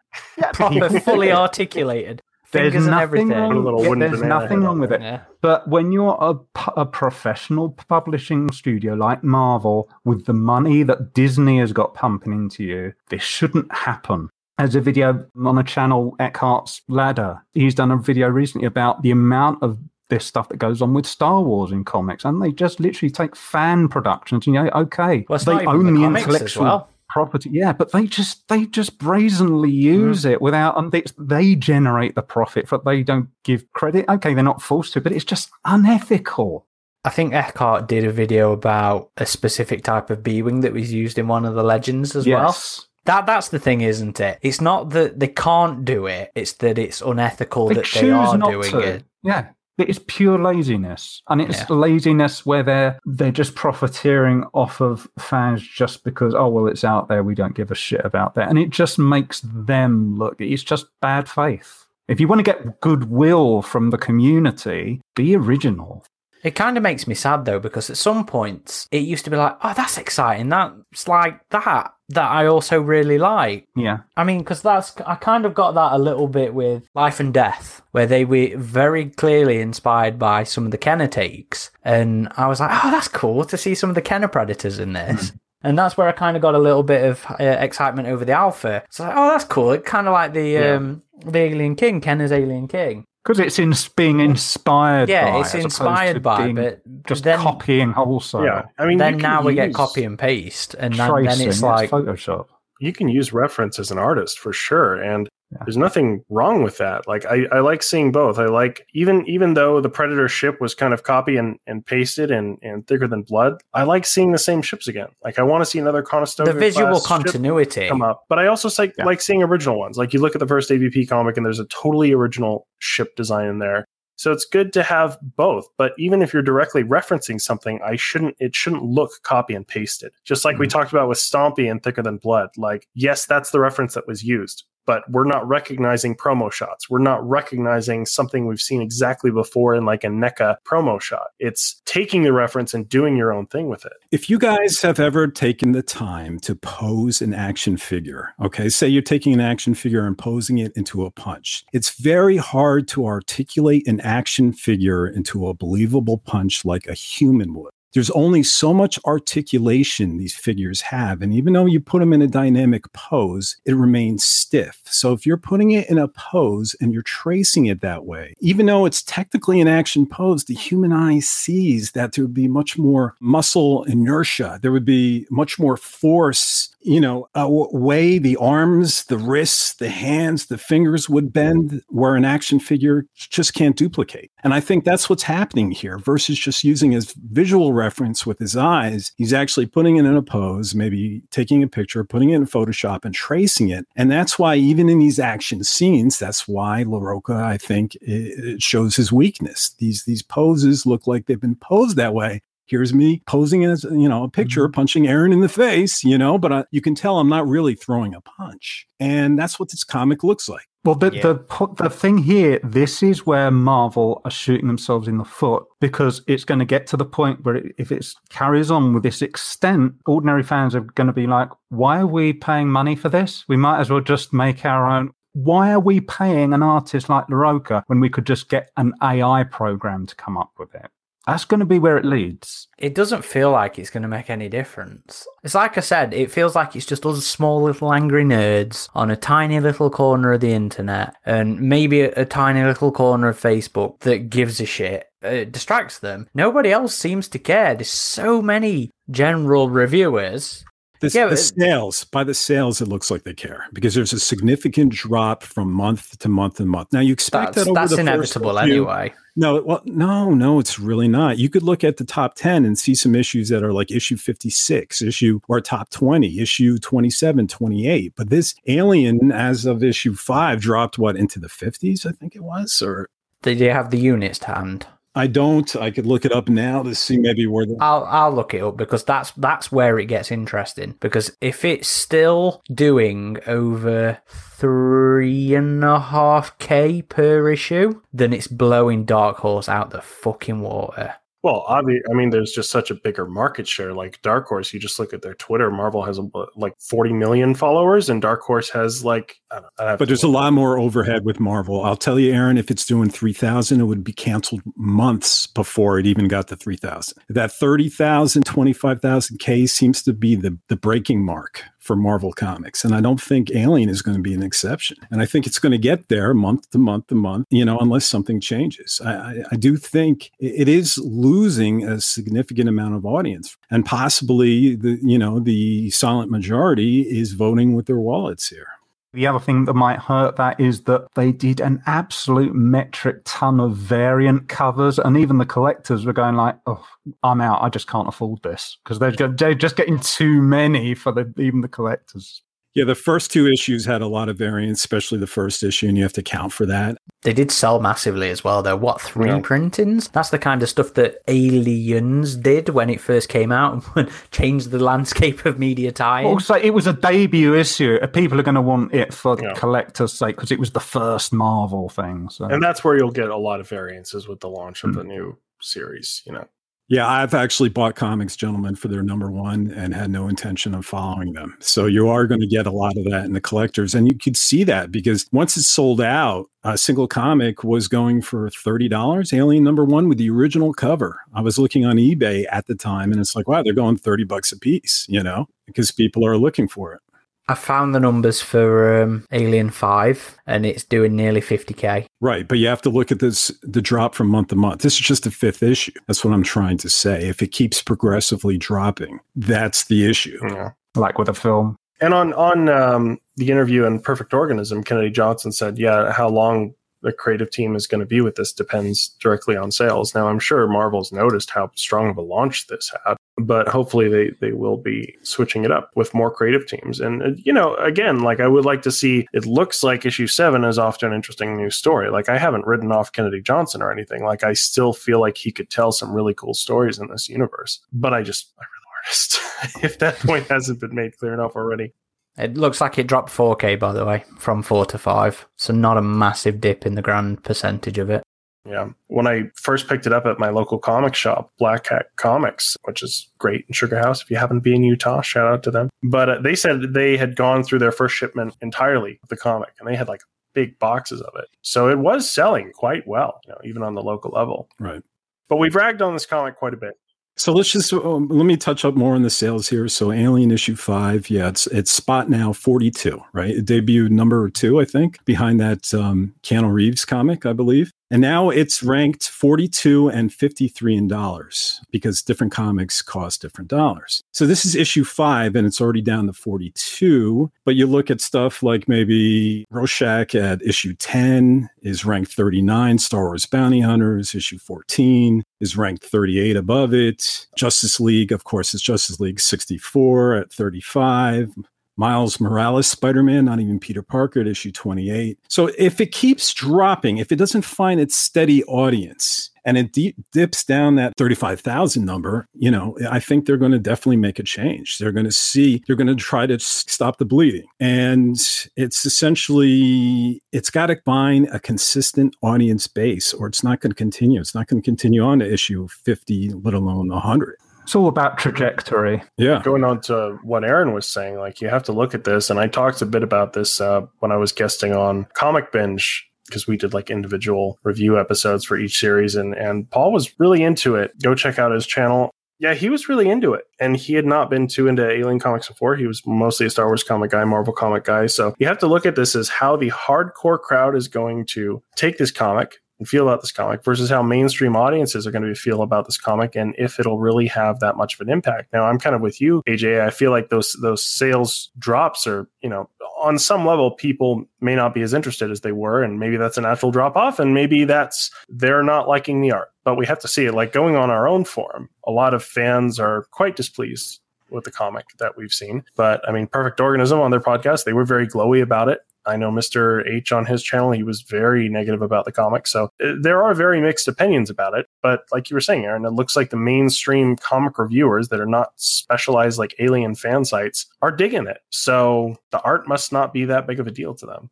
proper, 0.52 1.00
fully 1.00 1.32
articulated, 1.44 2.22
There's 2.54 2.72
fingers 2.72 2.86
and 2.86 2.90
nothing 2.92 3.32
everything. 3.32 3.64
Wrong. 3.64 3.78
yeah, 3.84 4.08
there's 4.08 4.20
banana 4.20 4.40
nothing 4.40 4.60
wrong 4.62 4.78
with 4.80 4.92
it. 4.92 5.00
Yeah. 5.02 5.20
But 5.42 5.68
when 5.68 5.92
you're 5.92 6.16
a, 6.20 6.34
pu- 6.34 6.72
a 6.76 6.86
professional 6.86 7.70
publishing 7.70 8.50
studio 8.52 8.94
like 8.94 9.22
Marvel, 9.22 9.90
with 10.04 10.24
the 10.24 10.32
money 10.32 10.82
that 10.84 11.12
Disney 11.14 11.58
has 11.58 11.72
got 11.72 11.94
pumping 11.94 12.32
into 12.32 12.64
you, 12.64 12.92
this 13.10 13.22
shouldn't 13.22 13.72
happen. 13.74 14.30
As 14.56 14.74
a 14.74 14.80
video 14.80 15.26
on 15.44 15.58
a 15.58 15.64
channel, 15.64 16.14
Eckhart's 16.20 16.80
Ladder, 16.88 17.44
he's 17.52 17.74
done 17.74 17.90
a 17.90 17.96
video 17.96 18.28
recently 18.28 18.66
about 18.66 19.02
the 19.02 19.10
amount 19.10 19.62
of 19.62 19.78
this 20.10 20.24
stuff 20.24 20.48
that 20.50 20.58
goes 20.58 20.80
on 20.80 20.94
with 20.94 21.06
Star 21.06 21.42
Wars 21.42 21.72
in 21.72 21.84
comics, 21.84 22.24
and 22.24 22.40
they 22.40 22.52
just 22.52 22.78
literally 22.78 23.10
take 23.10 23.34
fan 23.34 23.88
productions. 23.88 24.46
You 24.46 24.52
know, 24.52 24.70
okay, 24.74 25.26
Well, 25.28 25.36
it's 25.36 25.44
they 25.44 25.54
not 25.54 25.62
even 25.62 25.74
own 25.74 25.94
the 25.94 26.00
the, 26.00 26.18
intellectual 26.18 26.64
well. 26.64 26.88
Property, 27.14 27.48
yeah, 27.52 27.72
but 27.72 27.92
they 27.92 28.08
just 28.08 28.46
they 28.48 28.66
just 28.66 28.98
brazenly 28.98 29.70
use 29.70 30.24
mm. 30.24 30.32
it 30.32 30.42
without, 30.42 30.76
and 30.76 30.90
they, 30.90 31.04
they 31.16 31.54
generate 31.54 32.16
the 32.16 32.22
profit, 32.22 32.68
but 32.68 32.84
they 32.84 33.04
don't 33.04 33.28
give 33.44 33.72
credit. 33.72 34.04
Okay, 34.08 34.34
they're 34.34 34.42
not 34.42 34.60
forced 34.60 34.94
to, 34.94 35.00
but 35.00 35.12
it's 35.12 35.24
just 35.24 35.48
unethical. 35.64 36.66
I 37.04 37.10
think 37.10 37.32
Eckhart 37.32 37.86
did 37.86 38.04
a 38.04 38.10
video 38.10 38.50
about 38.50 39.10
a 39.16 39.26
specific 39.26 39.84
type 39.84 40.10
of 40.10 40.24
B 40.24 40.42
wing 40.42 40.62
that 40.62 40.72
was 40.72 40.92
used 40.92 41.16
in 41.16 41.28
one 41.28 41.44
of 41.44 41.54
the 41.54 41.62
legends 41.62 42.16
as 42.16 42.26
well. 42.26 42.56
That 43.04 43.26
that's 43.26 43.50
the 43.50 43.60
thing, 43.60 43.82
isn't 43.82 44.18
it? 44.18 44.40
It's 44.42 44.60
not 44.60 44.90
that 44.90 45.20
they 45.20 45.28
can't 45.28 45.84
do 45.84 46.06
it; 46.06 46.32
it's 46.34 46.54
that 46.54 46.78
it's 46.78 47.00
unethical 47.00 47.68
they 47.68 47.74
that 47.74 47.90
they 47.94 48.10
are 48.10 48.36
doing 48.38 48.72
to. 48.72 48.78
it. 48.80 49.04
Yeah. 49.22 49.50
It's 49.78 49.98
pure 50.06 50.38
laziness. 50.38 51.22
And 51.28 51.40
it's 51.40 51.60
Yeah. 51.60 51.76
laziness 51.76 52.46
where 52.46 52.62
they're 52.62 52.98
they're 53.04 53.32
just 53.32 53.54
profiteering 53.54 54.44
off 54.54 54.80
of 54.80 55.08
fans 55.18 55.62
just 55.66 56.04
because, 56.04 56.34
oh 56.34 56.48
well, 56.48 56.66
it's 56.66 56.84
out 56.84 57.08
there, 57.08 57.22
we 57.22 57.34
don't 57.34 57.54
give 57.54 57.70
a 57.70 57.74
shit 57.74 58.04
about 58.04 58.34
that. 58.34 58.48
And 58.48 58.58
it 58.58 58.70
just 58.70 58.98
makes 58.98 59.40
them 59.40 60.16
look 60.16 60.36
it's 60.40 60.62
just 60.62 60.86
bad 61.00 61.28
faith. 61.28 61.86
If 62.06 62.20
you 62.20 62.28
want 62.28 62.38
to 62.40 62.42
get 62.44 62.80
goodwill 62.80 63.62
from 63.62 63.90
the 63.90 63.98
community, 63.98 65.00
be 65.16 65.34
original. 65.34 66.04
It 66.44 66.54
kind 66.54 66.76
of 66.76 66.82
makes 66.82 67.06
me 67.08 67.14
sad 67.14 67.44
though, 67.46 67.58
because 67.58 67.90
at 67.90 67.96
some 67.96 68.24
points 68.26 68.86
it 68.92 68.98
used 68.98 69.24
to 69.24 69.30
be 69.30 69.36
like, 69.36 69.56
oh, 69.62 69.72
that's 69.74 69.98
exciting. 69.98 70.50
That's 70.50 71.08
like 71.08 71.40
that 71.48 71.90
that 72.10 72.30
I 72.30 72.46
also 72.46 72.80
really 72.82 73.16
like. 73.16 73.66
Yeah. 73.74 74.00
I 74.14 74.24
mean, 74.24 74.40
because 74.40 74.60
that's 74.60 74.94
I 75.06 75.14
kind 75.14 75.46
of 75.46 75.54
got 75.54 75.72
that 75.72 75.92
a 75.94 75.98
little 75.98 76.28
bit 76.28 76.52
with 76.52 76.86
Life 76.94 77.18
and 77.18 77.32
Death, 77.32 77.80
where 77.92 78.06
they 78.06 78.26
were 78.26 78.50
very 78.56 79.06
clearly 79.06 79.60
inspired 79.60 80.18
by 80.18 80.44
some 80.44 80.66
of 80.66 80.70
the 80.70 80.78
Kenner 80.78 81.08
takes, 81.08 81.70
and 81.82 82.28
I 82.36 82.46
was 82.46 82.60
like, 82.60 82.70
oh, 82.84 82.90
that's 82.90 83.08
cool 83.08 83.44
to 83.46 83.56
see 83.56 83.74
some 83.74 83.88
of 83.88 83.94
the 83.94 84.02
Kenner 84.02 84.28
predators 84.28 84.78
in 84.78 84.92
this. 84.92 85.32
And 85.66 85.78
that's 85.78 85.96
where 85.96 86.06
I 86.06 86.12
kind 86.12 86.36
of 86.36 86.42
got 86.42 86.54
a 86.54 86.58
little 86.58 86.82
bit 86.82 87.04
of 87.04 87.24
uh, 87.40 87.42
excitement 87.42 88.06
over 88.06 88.22
the 88.26 88.32
alpha. 88.32 88.84
So, 88.90 89.02
like, 89.02 89.14
oh, 89.16 89.28
that's 89.30 89.44
cool. 89.44 89.70
It 89.72 89.86
kind 89.86 90.06
of 90.06 90.12
like 90.12 90.34
the 90.34 90.46
Yeah. 90.46 90.74
um, 90.74 91.02
the 91.24 91.38
Alien 91.38 91.74
King, 91.74 92.02
Kenner's 92.02 92.32
Alien 92.32 92.68
King. 92.68 93.06
Because 93.24 93.40
it's 93.40 93.58
in, 93.58 93.72
being 93.96 94.20
inspired 94.20 95.08
Yeah, 95.08 95.30
by. 95.32 95.40
it's 95.40 95.54
as 95.54 95.64
inspired 95.64 96.14
to 96.14 96.20
by, 96.20 96.44
being 96.44 96.56
but 96.56 96.82
just 97.06 97.24
then 97.24 97.38
copying 97.38 97.92
wholesale. 97.92 98.44
Yeah, 98.44 98.64
I 98.78 98.84
mean, 98.86 98.98
then 98.98 99.16
now 99.16 99.42
we 99.42 99.54
get 99.54 99.72
copy 99.72 100.04
and 100.04 100.18
paste, 100.18 100.74
and 100.78 100.94
then, 100.94 101.10
Tracing, 101.10 101.38
then 101.38 101.48
it's 101.48 101.62
like 101.62 101.88
Photoshop. 101.90 102.46
you 102.80 102.92
can 102.92 103.08
use 103.08 103.32
reference 103.32 103.78
as 103.78 103.90
an 103.90 103.96
artist 103.98 104.38
for 104.38 104.52
sure 104.52 104.96
and 104.96 105.26
Yeah. 105.26 105.30
There's 105.64 105.76
nothing 105.76 106.24
wrong 106.28 106.62
with 106.62 106.78
that. 106.78 107.06
Like 107.06 107.26
I, 107.26 107.46
I 107.52 107.60
like 107.60 107.82
seeing 107.82 108.12
both. 108.12 108.38
I 108.38 108.46
like 108.46 108.86
even 108.94 109.26
even 109.26 109.54
though 109.54 109.80
the 109.80 109.88
predator 109.88 110.28
ship 110.28 110.60
was 110.60 110.74
kind 110.74 110.92
of 110.92 111.02
copy 111.02 111.36
and, 111.36 111.58
and 111.66 111.84
pasted 111.84 112.30
and, 112.30 112.58
and 112.62 112.86
thicker 112.86 113.06
than 113.06 113.22
blood 113.22 113.62
i 113.72 113.82
like 113.82 114.06
seeing 114.06 114.32
the 114.32 114.38
same 114.38 114.62
ships 114.62 114.88
again. 114.88 115.08
Like 115.22 115.38
i 115.38 115.42
want 115.42 115.62
to 115.62 115.66
see 115.66 115.78
another 115.78 116.02
conestoga 116.02 116.52
the 116.52 116.58
visual 116.58 117.00
continuity. 117.00 117.88
come 117.88 118.02
up 118.02 118.24
but 118.28 118.38
i 118.38 118.46
also 118.46 118.68
like, 118.78 118.94
Yeah. 118.98 119.04
like 119.04 119.20
seeing 119.20 119.42
original 119.42 119.78
ones. 119.78 119.96
Like 119.96 120.12
you 120.12 120.20
look 120.20 120.34
at 120.34 120.40
the 120.40 120.46
first 120.46 120.70
avp 120.70 121.08
comic 121.08 121.36
and 121.36 121.44
there's 121.44 121.60
a 121.60 121.66
totally 121.66 122.12
original 122.12 122.66
ship 122.78 123.14
design 123.16 123.48
in 123.48 123.58
there. 123.58 123.86
So 124.16 124.30
it's 124.30 124.44
good 124.44 124.72
to 124.74 124.82
have 124.82 125.18
both 125.22 125.66
but 125.76 125.92
even 125.98 126.22
if 126.22 126.32
you're 126.32 126.42
directly 126.42 126.82
referencing 126.82 127.40
something 127.40 127.80
i 127.84 127.96
shouldn't 127.96 128.36
it 128.38 128.54
shouldn't 128.54 128.84
look 128.84 129.10
copy 129.22 129.54
and 129.54 129.66
pasted. 129.66 130.12
Just 130.24 130.44
like 130.44 130.58
we 130.58 130.66
mm-hmm. 130.66 130.78
talked 130.78 130.92
about 130.92 131.08
with 131.08 131.18
stompy 131.18 131.70
and 131.70 131.82
thicker 131.82 132.02
than 132.02 132.18
blood. 132.18 132.50
Like 132.56 132.88
yes 132.94 133.26
that's 133.26 133.50
the 133.50 133.60
reference 133.60 133.94
that 133.94 134.06
was 134.06 134.22
used 134.22 134.64
but 134.86 135.08
we're 135.10 135.24
not 135.24 135.46
recognizing 135.46 136.14
promo 136.14 136.52
shots. 136.52 136.88
We're 136.88 136.98
not 136.98 137.26
recognizing 137.28 138.06
something 138.06 138.46
we've 138.46 138.60
seen 138.60 138.80
exactly 138.80 139.30
before 139.30 139.74
in 139.74 139.84
like 139.84 140.04
a 140.04 140.08
NECA 140.08 140.56
promo 140.64 141.00
shot. 141.00 141.28
It's 141.38 141.80
taking 141.84 142.22
the 142.22 142.32
reference 142.32 142.74
and 142.74 142.88
doing 142.88 143.16
your 143.16 143.32
own 143.32 143.46
thing 143.46 143.68
with 143.68 143.84
it. 143.84 143.92
If 144.10 144.28
you 144.30 144.38
guys 144.38 144.82
have 144.82 145.00
ever 145.00 145.26
taken 145.28 145.72
the 145.72 145.82
time 145.82 146.38
to 146.40 146.54
pose 146.54 147.22
an 147.22 147.34
action 147.34 147.76
figure, 147.76 148.34
okay, 148.42 148.68
say 148.68 148.88
you're 148.88 149.02
taking 149.02 149.32
an 149.32 149.40
action 149.40 149.74
figure 149.74 150.06
and 150.06 150.16
posing 150.16 150.58
it 150.58 150.72
into 150.76 151.04
a 151.04 151.10
punch, 151.10 151.64
it's 151.72 152.00
very 152.00 152.36
hard 152.36 152.88
to 152.88 153.06
articulate 153.06 153.86
an 153.86 154.00
action 154.00 154.52
figure 154.52 155.06
into 155.06 155.48
a 155.48 155.54
believable 155.54 156.18
punch 156.18 156.64
like 156.64 156.86
a 156.86 156.94
human 156.94 157.54
would. 157.54 157.72
There's 157.94 158.10
only 158.10 158.42
so 158.42 158.74
much 158.74 158.98
articulation 159.06 160.18
these 160.18 160.34
figures 160.34 160.80
have. 160.82 161.22
And 161.22 161.32
even 161.32 161.52
though 161.52 161.66
you 161.66 161.80
put 161.80 162.00
them 162.00 162.12
in 162.12 162.22
a 162.22 162.26
dynamic 162.26 162.92
pose, 162.92 163.56
it 163.64 163.76
remains 163.76 164.24
stiff. 164.24 164.82
So 164.84 165.12
if 165.12 165.24
you're 165.24 165.36
putting 165.36 165.70
it 165.70 165.88
in 165.88 165.96
a 165.96 166.08
pose 166.08 166.74
and 166.80 166.92
you're 166.92 167.02
tracing 167.02 167.66
it 167.66 167.80
that 167.82 168.04
way, 168.04 168.34
even 168.40 168.66
though 168.66 168.84
it's 168.84 169.02
technically 169.02 169.60
an 169.60 169.68
action 169.68 170.06
pose, 170.06 170.44
the 170.44 170.54
human 170.54 170.92
eye 170.92 171.20
sees 171.20 171.92
that 171.92 172.12
there 172.12 172.24
would 172.24 172.34
be 172.34 172.48
much 172.48 172.76
more 172.76 173.14
muscle 173.20 173.84
inertia. 173.84 174.58
There 174.60 174.72
would 174.72 174.84
be 174.84 175.26
much 175.30 175.58
more 175.58 175.76
force 175.76 176.73
you 176.84 177.00
know, 177.00 177.26
uh, 177.34 177.46
way 177.48 178.18
the 178.18 178.36
arms, 178.36 179.04
the 179.06 179.16
wrists, 179.16 179.74
the 179.74 179.88
hands, 179.88 180.46
the 180.46 180.58
fingers 180.58 181.08
would 181.08 181.32
bend, 181.32 181.82
where 181.88 182.14
an 182.14 182.26
action 182.26 182.60
figure 182.60 183.06
just 183.14 183.54
can't 183.54 183.74
duplicate. 183.74 184.30
And 184.44 184.52
I 184.52 184.60
think 184.60 184.84
that's 184.84 185.08
what's 185.08 185.22
happening 185.22 185.70
here 185.70 185.96
versus 185.96 186.38
just 186.38 186.62
using 186.62 186.92
his 186.92 187.14
visual 187.32 187.72
reference 187.72 188.26
with 188.26 188.38
his 188.38 188.54
eyes. 188.54 189.12
He's 189.16 189.32
actually 189.32 189.64
putting 189.64 189.96
it 189.96 190.04
in 190.04 190.14
a 190.14 190.22
pose, 190.22 190.74
maybe 190.74 191.22
taking 191.30 191.62
a 191.62 191.68
picture, 191.68 192.04
putting 192.04 192.30
it 192.30 192.36
in 192.36 192.46
Photoshop 192.46 193.06
and 193.06 193.14
tracing 193.14 193.70
it. 193.70 193.86
And 193.96 194.12
that's 194.12 194.38
why, 194.38 194.56
even 194.56 194.90
in 194.90 194.98
these 194.98 195.18
action 195.18 195.64
scenes, 195.64 196.18
that's 196.18 196.46
why 196.46 196.84
Larroca, 196.84 197.42
I 197.42 197.56
think, 197.56 197.94
it, 197.96 198.44
it 198.44 198.62
shows 198.62 198.94
his 198.94 199.10
weakness. 199.10 199.74
These, 199.78 200.04
these 200.04 200.22
poses 200.22 200.84
look 200.84 201.06
like 201.06 201.24
they've 201.24 201.40
been 201.40 201.56
posed 201.56 201.96
that 201.96 202.12
way 202.12 202.42
here's 202.66 202.94
me 202.94 203.22
posing 203.26 203.64
as 203.64 203.84
you 203.84 204.08
know 204.08 204.24
a 204.24 204.28
picture 204.28 204.64
mm-hmm. 204.64 204.72
punching 204.72 205.06
aaron 205.06 205.32
in 205.32 205.40
the 205.40 205.48
face 205.48 206.02
you 206.04 206.16
know 206.16 206.38
but 206.38 206.52
I, 206.52 206.64
you 206.70 206.80
can 206.80 206.94
tell 206.94 207.18
i'm 207.18 207.28
not 207.28 207.46
really 207.46 207.74
throwing 207.74 208.14
a 208.14 208.20
punch 208.20 208.86
and 209.00 209.38
that's 209.38 209.58
what 209.58 209.70
this 209.70 209.84
comic 209.84 210.22
looks 210.24 210.48
like 210.48 210.66
Well, 210.84 210.94
the, 210.96 211.10
Yeah. 211.14 211.22
the 211.22 211.74
the 211.78 211.88
thing 211.88 212.18
here, 212.18 212.60
this 212.62 213.02
is 213.02 213.24
where 213.26 213.50
Marvel 213.50 214.20
are 214.24 214.30
shooting 214.30 214.66
themselves 214.66 215.08
in 215.08 215.16
the 215.16 215.24
foot 215.24 215.64
because 215.80 216.22
it's 216.26 216.44
going 216.44 216.58
to 216.58 216.66
get 216.66 216.86
to 216.88 216.98
the 216.98 217.06
point 217.06 217.42
where 217.42 217.56
it, 217.56 217.74
if 217.78 217.90
it 217.90 218.06
carries 218.28 218.70
on 218.70 218.92
with 218.92 219.02
this 219.02 219.22
extent, 219.22 219.94
ordinary 220.06 220.42
fans 220.42 220.74
are 220.74 220.82
going 220.94 221.06
to 221.06 221.12
be 221.14 221.26
like, 221.26 221.48
"Why 221.70 222.00
are 222.00 222.06
we 222.06 222.34
paying 222.34 222.68
money 222.68 222.96
for 222.96 223.08
this? 223.08 223.44
We 223.48 223.56
might 223.56 223.80
as 223.80 223.88
well 223.88 224.02
just 224.02 224.32
make 224.34 224.66
our 224.66 224.86
own." 224.86 225.10
Why 225.32 225.72
are 225.72 225.80
we 225.80 226.00
paying 226.00 226.52
an 226.52 226.62
artist 226.62 227.08
like 227.08 227.26
Larroca 227.28 227.82
when 227.86 227.98
we 228.00 228.10
could 228.10 228.26
just 228.26 228.48
get 228.50 228.70
an 228.76 228.92
AI 229.02 229.44
program 229.44 230.04
to 230.06 230.14
come 230.14 230.36
up 230.36 230.52
with 230.58 230.74
it? 230.74 230.90
That's 231.26 231.44
going 231.44 231.60
to 231.60 231.66
be 231.66 231.78
where 231.78 231.96
it 231.96 232.04
leads. 232.04 232.68
It 232.78 232.94
doesn't 232.94 233.24
feel 233.24 233.50
like 233.50 233.78
it's 233.78 233.90
going 233.90 234.02
to 234.02 234.08
make 234.08 234.28
any 234.28 234.48
difference. 234.48 235.26
It's 235.42 235.54
like 235.54 235.78
I 235.78 235.80
said, 235.80 236.12
it 236.12 236.30
feels 236.30 236.54
like 236.54 236.76
it's 236.76 236.86
just 236.86 237.06
us 237.06 237.26
small 237.26 237.62
little 237.62 237.92
angry 237.92 238.24
nerds 238.24 238.88
on 238.94 239.10
a 239.10 239.16
tiny 239.16 239.60
little 239.60 239.90
corner 239.90 240.32
of 240.32 240.40
the 240.40 240.52
internet 240.52 241.14
and 241.24 241.60
maybe 241.60 242.02
a, 242.02 242.12
a 242.12 242.24
tiny 242.24 242.62
little 242.62 242.92
corner 242.92 243.28
of 243.28 243.40
Facebook 243.40 244.00
that 244.00 244.28
gives 244.30 244.60
a 244.60 244.66
shit. 244.66 245.06
Uh, 245.24 245.28
it 245.28 245.52
distracts 245.52 245.98
them. 245.98 246.28
Nobody 246.34 246.70
else 246.70 246.94
seems 246.94 247.28
to 247.28 247.38
care. 247.38 247.74
There's 247.74 247.88
so 247.88 248.42
many 248.42 248.90
general 249.10 249.70
reviewers. 249.70 250.64
This, 251.04 251.14
Yeah, 251.14 251.26
the 251.26 251.32
uh, 251.32 251.36
sales 251.36 252.04
by 252.04 252.24
the 252.24 252.34
sales 252.34 252.80
it 252.80 252.88
looks 252.88 253.10
like 253.10 253.22
they 253.22 253.34
care 253.34 253.66
because 253.72 253.94
there's 253.94 254.12
a 254.12 254.20
significant 254.20 254.92
drop 254.92 255.42
from 255.42 255.70
month 255.72 256.18
to 256.18 256.28
month 256.28 256.60
and 256.60 256.68
month 256.68 256.92
now 256.92 257.00
you 257.00 257.12
expect 257.12 257.54
That's, 257.54 257.66
that 257.66 257.70
over 257.70 257.80
that's 257.80 257.94
the 257.94 258.00
inevitable 258.00 258.52
first 258.54 258.64
few- 258.64 258.74
anyway. 258.88 259.14
No, 259.36 259.60
well, 259.62 259.82
no, 259.84 260.30
no, 260.30 260.60
it's 260.60 260.78
really 260.78 261.08
not. 261.08 261.38
You 261.38 261.48
could 261.48 261.64
look 261.64 261.82
at 261.82 261.96
the 261.96 262.04
top 262.04 262.36
10 262.36 262.64
and 262.64 262.78
see 262.78 262.94
some 262.94 263.16
issues 263.16 263.48
that 263.48 263.64
are 263.64 263.72
like 263.72 263.90
issue 263.90 264.16
56, 264.16 265.02
issue 265.02 265.40
or 265.48 265.60
top 265.60 265.90
20, 265.90 266.38
issue 266.38 266.78
27, 266.78 267.48
28. 267.48 268.12
But 268.14 268.30
this 268.30 268.54
Alien, 268.68 269.32
as 269.32 269.66
of 269.66 269.82
issue 269.82 270.14
five, 270.14 270.60
dropped 270.60 270.98
what 270.98 271.16
into 271.16 271.40
the 271.40 271.48
50s, 271.48 272.06
I 272.06 272.12
think 272.12 272.36
it 272.36 272.44
was. 272.44 272.80
Or 272.80 273.08
Did 273.42 273.58
you 273.58 273.70
have 273.70 273.90
the 273.90 273.98
units 273.98 274.38
to 274.40 274.54
hand? 274.54 274.86
I 275.16 275.28
don't. 275.28 275.76
I 275.76 275.90
could 275.90 276.06
look 276.06 276.24
it 276.24 276.32
up 276.32 276.48
now 276.48 276.82
to 276.82 276.94
see 276.94 277.18
maybe 277.18 277.46
where 277.46 277.66
the. 277.66 277.76
I'll 277.80 278.04
I'll 278.04 278.34
look 278.34 278.52
it 278.52 278.62
up 278.62 278.76
because 278.76 279.04
that's 279.04 279.30
that's 279.32 279.70
where 279.70 279.98
it 279.98 280.06
gets 280.06 280.32
interesting. 280.32 280.96
Because 281.00 281.36
if 281.40 281.64
it's 281.64 281.88
still 281.88 282.62
doing 282.72 283.38
over 283.46 284.18
three 284.28 285.54
and 285.54 285.84
a 285.84 286.00
half 286.00 286.58
k 286.58 287.02
per 287.02 287.50
issue, 287.50 288.00
then 288.12 288.32
it's 288.32 288.48
blowing 288.48 289.04
Dark 289.04 289.38
Horse 289.38 289.68
out 289.68 289.90
the 289.90 290.02
fucking 290.02 290.60
water. 290.60 291.14
Well, 291.44 291.62
obvi- 291.68 292.00
I 292.10 292.14
mean, 292.14 292.30
there's 292.30 292.52
just 292.52 292.70
such 292.70 292.90
a 292.90 292.94
bigger 292.94 293.26
market 293.26 293.68
share. 293.68 293.92
Like 293.92 294.22
Dark 294.22 294.46
Horse, 294.46 294.72
you 294.72 294.80
just 294.80 294.98
look 294.98 295.12
at 295.12 295.20
their 295.20 295.34
Twitter. 295.34 295.70
Marvel 295.70 296.02
has 296.02 296.18
like 296.56 296.72
40 296.80 297.12
million 297.12 297.54
followers, 297.54 298.08
and 298.08 298.22
Dark 298.22 298.40
Horse 298.40 298.70
has 298.70 299.04
like. 299.04 299.36
I 299.50 299.56
don't, 299.56 299.66
I 299.78 299.96
But 299.96 300.08
there's 300.08 300.22
a 300.22 300.28
lot 300.28 300.54
more 300.54 300.78
overhead 300.78 301.26
with 301.26 301.38
Marvel. 301.38 301.84
I'll 301.84 301.98
tell 301.98 302.18
you, 302.18 302.32
Aaron, 302.32 302.56
if 302.56 302.70
it's 302.70 302.86
doing 302.86 303.10
3,000, 303.10 303.78
it 303.78 303.84
would 303.84 304.02
be 304.02 304.14
canceled 304.14 304.62
months 304.74 305.46
before 305.46 305.98
it 305.98 306.06
even 306.06 306.28
got 306.28 306.48
to 306.48 306.56
3,000. 306.56 307.22
That 307.28 307.52
30,000, 307.52 308.46
25,000 308.46 309.38
K 309.38 309.66
seems 309.66 310.02
to 310.04 310.14
be 310.14 310.36
the, 310.36 310.58
the 310.68 310.76
breaking 310.76 311.26
mark 311.26 311.62
for 311.84 311.94
Marvel 311.94 312.32
Comics. 312.32 312.82
And 312.84 312.94
I 312.94 313.00
don't 313.02 313.20
think 313.20 313.50
Alien 313.50 313.90
is 313.90 314.00
going 314.00 314.16
to 314.16 314.22
be 314.22 314.32
an 314.32 314.42
exception. 314.42 314.96
And 315.10 315.20
I 315.20 315.26
think 315.26 315.46
it's 315.46 315.58
going 315.58 315.72
to 315.72 315.78
get 315.78 316.08
there 316.08 316.32
month 316.32 316.70
to 316.70 316.78
month 316.78 317.08
to 317.08 317.14
month, 317.14 317.46
you 317.50 317.64
know, 317.64 317.78
unless 317.78 318.06
something 318.06 318.40
changes. 318.40 319.00
I, 319.04 319.12
I, 319.12 319.42
I 319.52 319.56
do 319.56 319.76
think 319.76 320.30
it 320.38 320.66
is 320.66 320.96
losing 320.98 321.84
a 321.84 322.00
significant 322.00 322.68
amount 322.70 322.94
of 322.94 323.04
audience. 323.04 323.56
And 323.70 323.84
possibly 323.84 324.76
the, 324.76 324.98
you 325.02 325.18
know, 325.18 325.38
the 325.38 325.90
silent 325.90 326.30
majority 326.30 327.02
is 327.02 327.32
voting 327.32 327.74
with 327.74 327.86
their 327.86 328.00
wallets 328.00 328.48
here. 328.48 328.68
The 329.14 329.28
other 329.28 329.38
thing 329.38 329.64
that 329.66 329.74
might 329.74 330.00
hurt 330.00 330.34
that 330.36 330.58
is 330.58 330.82
that 330.82 331.06
they 331.14 331.30
did 331.30 331.60
an 331.60 331.80
absolute 331.86 332.52
metric 332.52 333.22
ton 333.24 333.60
of 333.60 333.76
variant 333.76 334.48
covers, 334.48 334.98
and 334.98 335.16
even 335.16 335.38
the 335.38 335.46
collectors 335.46 336.04
were 336.04 336.12
going 336.12 336.34
like, 336.34 336.56
"Oh, 336.66 336.84
I'm 337.22 337.40
out. 337.40 337.62
I 337.62 337.68
just 337.68 337.86
can't 337.86 338.08
afford 338.08 338.42
this 338.42 338.76
because 338.82 338.98
they're, 338.98 339.12
they're 339.12 339.54
just 339.54 339.76
getting 339.76 340.00
too 340.00 340.42
many 340.42 340.94
for 340.94 341.12
the 341.12 341.32
even 341.38 341.60
the 341.60 341.68
collectors." 341.68 342.42
Yeah, 342.74 342.84
the 342.84 342.96
first 342.96 343.30
two 343.30 343.46
issues 343.46 343.84
had 343.84 344.02
a 344.02 344.08
lot 344.08 344.28
of 344.28 344.36
variants, 344.36 344.80
especially 344.80 345.18
the 345.18 345.28
first 345.28 345.62
issue, 345.62 345.86
and 345.86 345.96
you 345.96 346.02
have 346.02 346.12
to 346.14 346.22
count 346.22 346.52
for 346.52 346.66
that. 346.66 346.98
They 347.24 347.32
did 347.32 347.50
sell 347.50 347.80
massively 347.80 348.30
as 348.30 348.44
well, 348.44 348.62
though. 348.62 348.76
What 348.76 349.00
three 349.00 349.28
Yeah. 349.30 349.40
printings? 349.42 350.08
That's 350.08 350.30
the 350.30 350.38
kind 350.38 350.62
of 350.62 350.68
stuff 350.68 350.94
that 350.94 351.22
Aliens 351.26 352.36
did 352.36 352.68
when 352.68 352.90
it 352.90 353.00
first 353.00 353.28
came 353.28 353.50
out 353.50 353.82
and 353.96 354.10
changed 354.30 354.70
the 354.70 354.78
landscape 354.78 355.44
of 355.46 355.58
media 355.58 355.90
tie. 355.92 356.24
Also, 356.24 356.54
it 356.54 356.70
was 356.70 356.86
a 356.86 356.92
debut 356.92 357.54
issue. 357.54 357.98
Uh, 358.02 358.06
People 358.06 358.38
are 358.38 358.42
going 358.44 358.54
to 358.54 358.60
want 358.62 358.92
it 358.94 359.12
for 359.14 359.36
Yeah. 359.40 359.54
collectors' 359.54 360.12
sake 360.12 360.36
because 360.36 360.52
it 360.52 360.58
was 360.58 360.72
the 360.72 360.80
first 360.80 361.32
Marvel 361.32 361.88
thing. 361.88 362.28
So 362.28 362.44
And 362.44 362.62
that's 362.62 362.84
where 362.84 362.96
you'll 362.96 363.10
get 363.10 363.30
a 363.30 363.36
lot 363.36 363.60
of 363.60 363.68
variances 363.68 364.28
with 364.28 364.40
the 364.40 364.48
launch 364.48 364.84
of 364.84 364.94
the 364.94 365.02
new 365.04 365.38
series. 365.60 366.22
You 366.26 366.32
know, 366.34 366.44
Yeah, 366.88 367.08
I've 367.08 367.32
actually 367.32 367.70
bought 367.70 367.96
comics, 367.96 368.36
gentlemen, 368.36 368.74
for 368.74 368.88
their 368.88 369.02
number 369.02 369.30
one 369.30 369.70
and 369.70 369.94
had 369.94 370.10
no 370.10 370.28
intention 370.28 370.74
of 370.74 370.84
following 370.84 371.32
them. 371.32 371.56
So 371.58 371.86
you 371.86 372.08
are 372.08 372.26
going 372.26 372.42
to 372.42 372.46
get 372.46 372.66
a 372.66 372.70
lot 372.70 372.98
of 372.98 373.04
that 373.04 373.24
in 373.24 373.32
the 373.32 373.40
collectors. 373.40 373.94
And 373.94 374.06
you 374.06 374.18
could 374.18 374.36
see 374.36 374.64
that 374.64 374.92
because 374.92 375.26
once 375.32 375.56
it's 375.56 375.66
sold 375.66 376.02
out, 376.02 376.50
a 376.62 376.76
single 376.76 377.08
comic 377.08 377.64
was 377.64 377.88
going 377.88 378.20
for 378.20 378.50
$30. 378.50 379.32
Alien 379.32 379.64
number 379.64 379.84
one 379.86 380.10
with 380.10 380.18
the 380.18 380.28
original 380.28 380.74
cover. 380.74 381.22
I 381.32 381.40
was 381.40 381.58
looking 381.58 381.86
on 381.86 381.96
eBay 381.96 382.44
at 382.52 382.66
the 382.66 382.74
time 382.74 383.12
and 383.12 383.20
it's 383.20 383.34
like, 383.34 383.48
wow, 383.48 383.62
they're 383.62 383.72
going 383.72 383.96
30 383.96 384.24
bucks 384.24 384.52
a 384.52 384.58
piece, 384.58 385.06
you 385.08 385.22
know, 385.22 385.46
because 385.64 385.90
people 385.90 386.26
are 386.26 386.36
looking 386.36 386.68
for 386.68 386.92
it. 386.92 387.00
I 387.48 387.54
found 387.54 387.94
the 387.94 388.00
numbers 388.00 388.40
for 388.40 389.02
um, 389.02 389.26
Alien 389.32 389.70
5 389.70 390.38
and 390.46 390.64
it's 390.64 390.84
doing 390.84 391.14
nearly 391.14 391.40
50k. 391.40 392.06
Right, 392.20 392.48
but 392.48 392.58
you 392.58 392.66
have 392.68 392.82
to 392.82 392.90
look 392.90 393.12
at 393.12 393.20
this 393.20 393.52
the 393.62 393.82
drop 393.82 394.14
from 394.14 394.28
month 394.28 394.48
to 394.48 394.56
month. 394.56 394.82
This 394.82 394.94
is 394.94 395.00
just 395.00 395.24
the 395.24 395.30
fifth 395.30 395.62
issue. 395.62 395.92
That's 396.06 396.24
what 396.24 396.32
I'm 396.32 396.42
trying 396.42 396.78
to 396.78 396.88
say. 396.88 397.28
If 397.28 397.42
it 397.42 397.48
keeps 397.48 397.82
progressively 397.82 398.56
dropping, 398.56 399.20
that's 399.36 399.84
the 399.84 400.08
issue. 400.08 400.38
yeah. 400.42 400.70
like 400.94 401.18
with 401.18 401.28
a 401.28 401.34
film. 401.34 401.76
And 402.00 402.12
on 402.12 402.32
on 402.34 402.68
um, 402.68 403.18
the 403.36 403.50
interview 403.50 403.84
in 403.84 404.00
Perfect 404.00 404.34
Organism, 404.34 404.82
Kennedy 404.82 405.10
Johnson 405.10 405.52
said, 405.52 405.78
"Yeah, 405.78 406.12
how 406.12 406.28
long 406.28 406.74
the 407.04 407.12
creative 407.12 407.50
team 407.50 407.76
is 407.76 407.86
going 407.86 408.00
to 408.00 408.06
be 408.06 408.20
with 408.20 408.34
this 408.34 408.52
depends 408.52 409.10
directly 409.20 409.56
on 409.56 409.70
sales." 409.70 410.14
Now, 410.14 410.28
I'm 410.28 410.38
sure 410.38 410.66
Marvel's 410.66 411.12
noticed 411.12 411.50
how 411.50 411.70
strong 411.74 412.10
of 412.10 412.16
a 412.16 412.22
launch 412.22 412.66
this 412.66 412.92
had, 413.04 413.16
but 413.38 413.68
hopefully 413.68 414.08
they 414.08 414.32
they 414.40 414.52
will 414.52 414.76
be 414.76 415.14
switching 415.22 415.64
it 415.64 415.70
up 415.70 415.90
with 415.94 416.14
more 416.14 416.30
creative 416.30 416.66
teams. 416.66 417.00
And 417.00 417.22
uh, 417.22 417.30
you 417.36 417.52
know, 417.52 417.76
again, 417.76 418.20
like 418.20 418.40
I 418.40 418.48
would 418.48 418.64
like 418.64 418.82
to 418.82 418.90
see. 418.90 419.26
It 419.32 419.46
looks 419.46 419.82
like 419.82 420.04
issue 420.04 420.26
seven 420.26 420.64
is 420.64 420.78
off 420.78 420.98
to 420.98 421.06
an 421.06 421.12
interesting 421.12 421.56
new 421.56 421.70
story. 421.70 422.10
Like 422.10 422.28
I 422.28 422.38
haven't 422.38 422.66
written 422.66 422.90
off 422.90 423.12
Kennedy 423.12 423.40
Johnson 423.40 423.82
or 423.82 423.92
anything. 423.92 424.24
Like 424.24 424.42
I 424.42 424.52
still 424.54 424.92
feel 424.92 425.20
like 425.20 425.36
he 425.36 425.52
could 425.52 425.70
tell 425.70 425.92
some 425.92 426.12
really 426.12 426.34
cool 426.34 426.54
stories 426.54 426.98
in 426.98 427.08
this 427.08 427.28
universe. 427.28 427.80
But 427.92 428.14
I 428.14 428.22
just 428.22 428.52
I 428.58 428.62
really 428.62 428.84
if 429.82 429.98
that 429.98 430.18
point 430.18 430.46
hasn't 430.48 430.80
been 430.80 430.94
made 430.94 431.16
clear 431.18 431.34
enough 431.34 431.56
already. 431.56 431.92
It 432.36 432.56
looks 432.56 432.80
like 432.80 432.98
it 432.98 433.06
dropped 433.06 433.30
4k, 433.30 433.78
by 433.78 433.92
the 433.92 434.04
way, 434.04 434.24
from 434.38 434.62
4 434.62 434.86
to 434.86 434.98
5. 434.98 435.46
So 435.56 435.72
not 435.72 435.96
a 435.96 436.02
massive 436.02 436.60
dip 436.60 436.84
in 436.84 436.94
the 436.94 437.02
grand 437.02 437.44
percentage 437.44 437.98
of 437.98 438.10
it. 438.10 438.22
Yeah. 438.68 438.90
When 439.08 439.26
I 439.26 439.50
first 439.54 439.88
picked 439.88 440.06
it 440.06 440.12
up 440.12 440.24
at 440.26 440.38
my 440.38 440.48
local 440.48 440.78
comic 440.78 441.14
shop, 441.14 441.52
Black 441.58 441.86
Hat 441.86 442.06
Comics, 442.16 442.76
which 442.84 443.02
is 443.02 443.30
great 443.38 443.64
in 443.68 443.74
Sugar 443.74 443.98
House. 443.98 444.22
If 444.22 444.30
you 444.30 444.38
happen 444.38 444.56
to 444.56 444.62
be 444.62 444.74
in 444.74 444.82
Utah, 444.82 445.20
shout 445.20 445.46
out 445.46 445.62
to 445.64 445.70
them. 445.70 445.90
But 446.02 446.28
uh, 446.28 446.40
they 446.40 446.54
said 446.54 446.94
they 446.94 447.16
had 447.16 447.36
gone 447.36 447.62
through 447.62 447.80
their 447.80 447.92
first 447.92 448.16
shipment 448.16 448.56
entirely 448.62 449.18
of 449.22 449.28
the 449.28 449.36
comic 449.36 449.74
and 449.78 449.88
they 449.88 449.96
had 449.96 450.08
like 450.08 450.22
big 450.54 450.78
boxes 450.78 451.20
of 451.20 451.34
it. 451.36 451.48
So 451.62 451.88
it 451.88 451.98
was 451.98 452.28
selling 452.28 452.72
quite 452.72 453.06
well, 453.06 453.40
you 453.46 453.52
know, 453.52 453.58
even 453.64 453.82
on 453.82 453.94
the 453.94 454.02
local 454.02 454.30
level. 454.30 454.68
Right. 454.78 455.02
But 455.48 455.56
we've 455.56 455.74
ragged 455.74 456.00
on 456.00 456.14
this 456.14 456.26
comic 456.26 456.56
quite 456.56 456.72
a 456.72 456.78
bit. 456.78 456.94
So 457.36 457.52
let's 457.52 457.72
just 457.72 457.92
um, 457.92 458.28
let 458.28 458.46
me 458.46 458.56
touch 458.56 458.84
up 458.84 458.94
more 458.94 459.14
on 459.14 459.22
the 459.22 459.30
sales 459.30 459.68
here. 459.68 459.88
So 459.88 460.12
Alien 460.12 460.52
issue 460.52 460.76
five, 460.76 461.28
yeah, 461.28 461.48
it's 461.48 461.66
it's 461.68 461.90
spot 461.90 462.30
now 462.30 462.52
forty 462.52 462.90
two, 462.90 463.20
right? 463.32 463.50
It 463.50 463.66
debuted 463.66 464.10
number 464.10 464.48
two, 464.50 464.80
I 464.80 464.84
think, 464.84 465.24
behind 465.24 465.60
that 465.60 465.92
um, 465.92 466.34
Reeves 466.50 467.04
comic, 467.04 467.44
I 467.44 467.52
believe, 467.52 467.92
and 468.14 468.20
now 468.20 468.48
it's 468.48 468.80
ranked 468.80 469.28
forty 469.28 469.66
two 469.66 470.08
and 470.08 470.32
fifty 470.32 470.68
three 470.68 470.94
in 470.94 471.08
dollars 471.08 471.80
because 471.90 472.22
different 472.22 472.52
comics 472.52 473.02
cost 473.02 473.42
different 473.42 473.68
dollars. 473.68 474.22
So 474.30 474.46
this 474.46 474.64
is 474.64 474.76
issue 474.76 475.02
five, 475.02 475.56
and 475.56 475.66
it's 475.66 475.80
already 475.80 476.00
down 476.00 476.28
to 476.28 476.32
forty 476.32 476.70
two. 476.76 477.50
But 477.64 477.74
you 477.74 477.88
look 477.88 478.12
at 478.12 478.20
stuff 478.20 478.62
like 478.62 478.88
maybe 478.88 479.64
Rorschach 479.68 480.36
at 480.36 480.62
issue 480.62 480.94
ten 480.94 481.68
is 481.82 482.04
ranked 482.04 482.32
thirty 482.32 482.62
nine. 482.62 482.98
Star 482.98 483.24
Wars 483.24 483.46
Bounty 483.46 483.80
Hunters 483.80 484.32
issue 484.32 484.58
fourteen 484.58 485.42
is 485.60 485.76
ranked 485.76 486.04
38 486.04 486.56
above 486.56 486.92
it. 486.92 487.46
Justice 487.56 487.98
League, 487.98 488.30
of 488.30 488.44
course, 488.44 488.74
is 488.74 488.82
Justice 488.82 489.18
League 489.18 489.40
64 489.40 490.34
at 490.34 490.52
35. 490.52 491.54
Miles 491.96 492.40
Morales 492.40 492.86
Spider 492.86 493.22
Man, 493.22 493.44
not 493.44 493.60
even 493.60 493.78
Peter 493.78 494.02
Parker 494.02 494.40
at 494.40 494.46
issue 494.46 494.72
28. 494.72 495.38
So 495.48 495.70
if 495.78 496.00
it 496.00 496.12
keeps 496.12 496.52
dropping, 496.52 497.18
if 497.18 497.30
it 497.32 497.36
doesn't 497.36 497.62
find 497.62 498.00
its 498.00 498.16
steady 498.16 498.64
audience, 498.64 499.50
and 499.64 499.78
it 499.78 499.92
de- 499.92 500.14
dips 500.32 500.64
down 500.64 500.96
that 500.96 501.14
35,000 501.16 502.04
number, 502.04 502.46
you 502.54 502.70
know, 502.70 502.96
I 503.10 503.18
think 503.18 503.46
they're 503.46 503.56
going 503.56 503.72
to 503.72 503.78
definitely 503.78 504.18
make 504.18 504.38
a 504.38 504.42
change. 504.42 504.98
They're 504.98 505.12
going 505.12 505.24
to 505.24 505.32
see, 505.32 505.82
they're 505.86 505.96
going 505.96 506.06
to 506.06 506.14
try 506.14 506.46
to 506.46 506.58
stop 506.58 507.18
the 507.18 507.24
bleeding. 507.24 507.64
And 507.80 508.36
it's 508.76 509.06
essentially, 509.06 510.42
it's 510.52 510.70
got 510.70 510.86
to 510.86 511.00
find 511.04 511.48
a 511.52 511.58
consistent 511.58 512.36
audience 512.42 512.86
base 512.86 513.32
or 513.32 513.46
it's 513.46 513.64
not 513.64 513.80
going 513.80 513.92
to 513.92 513.96
continue. 513.96 514.40
It's 514.40 514.54
not 514.54 514.66
going 514.66 514.82
to 514.82 514.84
continue 514.84 515.22
on 515.22 515.38
to 515.38 515.50
issue 515.50 515.88
50, 515.88 516.50
let 516.62 516.74
alone 516.74 517.08
100. 517.08 517.56
It's 517.84 517.94
all 517.94 518.08
about 518.08 518.38
trajectory. 518.38 519.22
Yeah. 519.36 519.62
Going 519.62 519.84
on 519.84 520.00
to 520.02 520.38
what 520.42 520.64
Aaron 520.64 520.92
was 520.92 521.06
saying, 521.06 521.36
like 521.36 521.60
you 521.60 521.68
have 521.68 521.82
to 521.84 521.92
look 521.92 522.14
at 522.14 522.24
this, 522.24 522.50
and 522.50 522.58
I 522.58 522.66
talked 522.66 523.02
a 523.02 523.06
bit 523.06 523.22
about 523.22 523.52
this 523.52 523.80
uh, 523.80 524.06
when 524.20 524.32
I 524.32 524.36
was 524.36 524.52
guesting 524.52 524.92
on 524.94 525.26
Comic 525.34 525.70
Binge 525.70 526.26
because 526.46 526.66
we 526.66 526.76
did 526.76 526.94
like 526.94 527.10
individual 527.10 527.78
review 527.84 528.18
episodes 528.18 528.64
for 528.64 528.78
each 528.78 528.98
series, 528.98 529.34
and 529.34 529.54
and 529.54 529.88
Paul 529.90 530.12
was 530.12 530.32
really 530.38 530.62
into 530.62 530.96
it. 530.96 531.12
Go 531.22 531.34
check 531.34 531.58
out 531.58 531.72
his 531.72 531.86
channel. 531.86 532.30
Yeah, 532.60 532.74
he 532.74 532.88
was 532.88 533.08
really 533.08 533.28
into 533.28 533.52
it, 533.52 533.64
and 533.80 533.96
he 533.96 534.14
had 534.14 534.24
not 534.24 534.48
been 534.48 534.66
too 534.68 534.86
into 534.86 535.06
Alien 535.06 535.38
comics 535.38 535.68
before. 535.68 535.96
He 535.96 536.06
was 536.06 536.22
mostly 536.24 536.66
a 536.66 536.70
Star 536.70 536.86
Wars 536.86 537.02
comic 537.02 537.32
guy, 537.32 537.44
Marvel 537.44 537.74
comic 537.74 538.04
guy. 538.04 538.26
So 538.26 538.54
you 538.58 538.66
have 538.66 538.78
to 538.78 538.86
look 538.86 539.04
at 539.04 539.16
this 539.16 539.36
as 539.36 539.48
how 539.48 539.76
the 539.76 539.90
hardcore 539.90 540.60
crowd 540.60 540.96
is 540.96 541.08
going 541.08 541.46
to 541.50 541.82
take 541.96 542.16
this 542.16 542.30
comic 542.30 542.78
and 542.98 543.08
feel 543.08 543.28
about 543.28 543.40
this 543.40 543.52
comic 543.52 543.84
versus 543.84 544.08
how 544.08 544.22
mainstream 544.22 544.76
audiences 544.76 545.26
are 545.26 545.30
going 545.30 545.44
to 545.44 545.54
feel 545.54 545.82
about 545.82 546.06
this 546.06 546.16
comic 546.16 546.54
and 546.54 546.74
if 546.78 547.00
it'll 547.00 547.18
really 547.18 547.46
have 547.46 547.80
that 547.80 547.96
much 547.96 548.14
of 548.14 548.20
an 548.20 548.30
impact. 548.30 548.72
Now, 548.72 548.84
I'm 548.84 548.98
kind 548.98 549.14
of 549.14 549.20
with 549.20 549.40
you, 549.40 549.62
AJ. 549.68 550.00
I 550.00 550.10
feel 550.10 550.30
like 550.30 550.48
those 550.48 550.76
those 550.80 551.04
sales 551.04 551.70
drops 551.78 552.26
are, 552.26 552.48
you 552.62 552.68
know, 552.68 552.88
on 553.20 553.38
some 553.38 553.66
level 553.66 553.90
people 553.90 554.44
may 554.60 554.74
not 554.74 554.94
be 554.94 555.02
as 555.02 555.14
interested 555.14 555.50
as 555.50 555.62
they 555.62 555.72
were 555.72 556.02
and 556.02 556.18
maybe 556.18 556.36
that's 556.36 556.58
a 556.58 556.60
natural 556.60 556.92
drop 556.92 557.16
off 557.16 557.38
and 557.38 557.54
maybe 557.54 557.84
that's 557.84 558.30
they're 558.48 558.82
not 558.82 559.08
liking 559.08 559.40
the 559.40 559.52
art. 559.52 559.70
But 559.84 559.96
we 559.96 560.06
have 560.06 560.18
to 560.20 560.28
see 560.28 560.46
it 560.46 560.54
like 560.54 560.72
going 560.72 560.96
on 560.96 561.10
our 561.10 561.28
own 561.28 561.44
forum. 561.44 561.88
A 562.06 562.10
lot 562.10 562.34
of 562.34 562.42
fans 562.42 562.98
are 562.98 563.24
quite 563.30 563.56
displeased 563.56 564.20
with 564.50 564.64
the 564.64 564.70
comic 564.70 565.06
that 565.18 565.36
we've 565.36 565.52
seen. 565.52 565.84
But 565.96 566.26
I 566.28 566.32
mean, 566.32 566.46
Perfect 566.46 566.80
Organism 566.80 567.20
on 567.20 567.30
their 567.30 567.40
podcast, 567.40 567.84
they 567.84 567.92
were 567.92 568.04
very 568.04 568.26
glowy 568.26 568.62
about 568.62 568.88
it. 568.88 569.00
I 569.26 569.36
know 569.36 569.50
Mr. 569.50 570.06
H 570.08 570.32
on 570.32 570.46
his 570.46 570.62
channel, 570.62 570.92
he 570.92 571.02
was 571.02 571.22
very 571.22 571.68
negative 571.68 572.02
about 572.02 572.24
the 572.24 572.32
comic. 572.32 572.66
So 572.66 572.90
uh, 573.02 573.12
there 573.20 573.42
are 573.42 573.54
very 573.54 573.80
mixed 573.80 574.08
opinions 574.08 574.50
about 574.50 574.76
it. 574.76 574.86
But 575.02 575.24
like 575.32 575.50
you 575.50 575.54
were 575.54 575.60
saying, 575.60 575.84
Aaron, 575.84 576.04
it 576.04 576.10
looks 576.10 576.36
like 576.36 576.50
the 576.50 576.56
mainstream 576.56 577.36
comic 577.36 577.78
reviewers 577.78 578.28
that 578.28 578.40
are 578.40 578.46
not 578.46 578.72
specialized 578.76 579.58
like 579.58 579.74
alien 579.78 580.14
fan 580.14 580.44
sites 580.44 580.86
are 581.02 581.10
digging 581.10 581.46
it. 581.46 581.58
So 581.70 582.36
the 582.50 582.60
art 582.62 582.88
must 582.88 583.12
not 583.12 583.32
be 583.32 583.44
that 583.46 583.66
big 583.66 583.80
of 583.80 583.86
a 583.86 583.90
deal 583.90 584.14
to 584.14 584.26
them. 584.26 584.50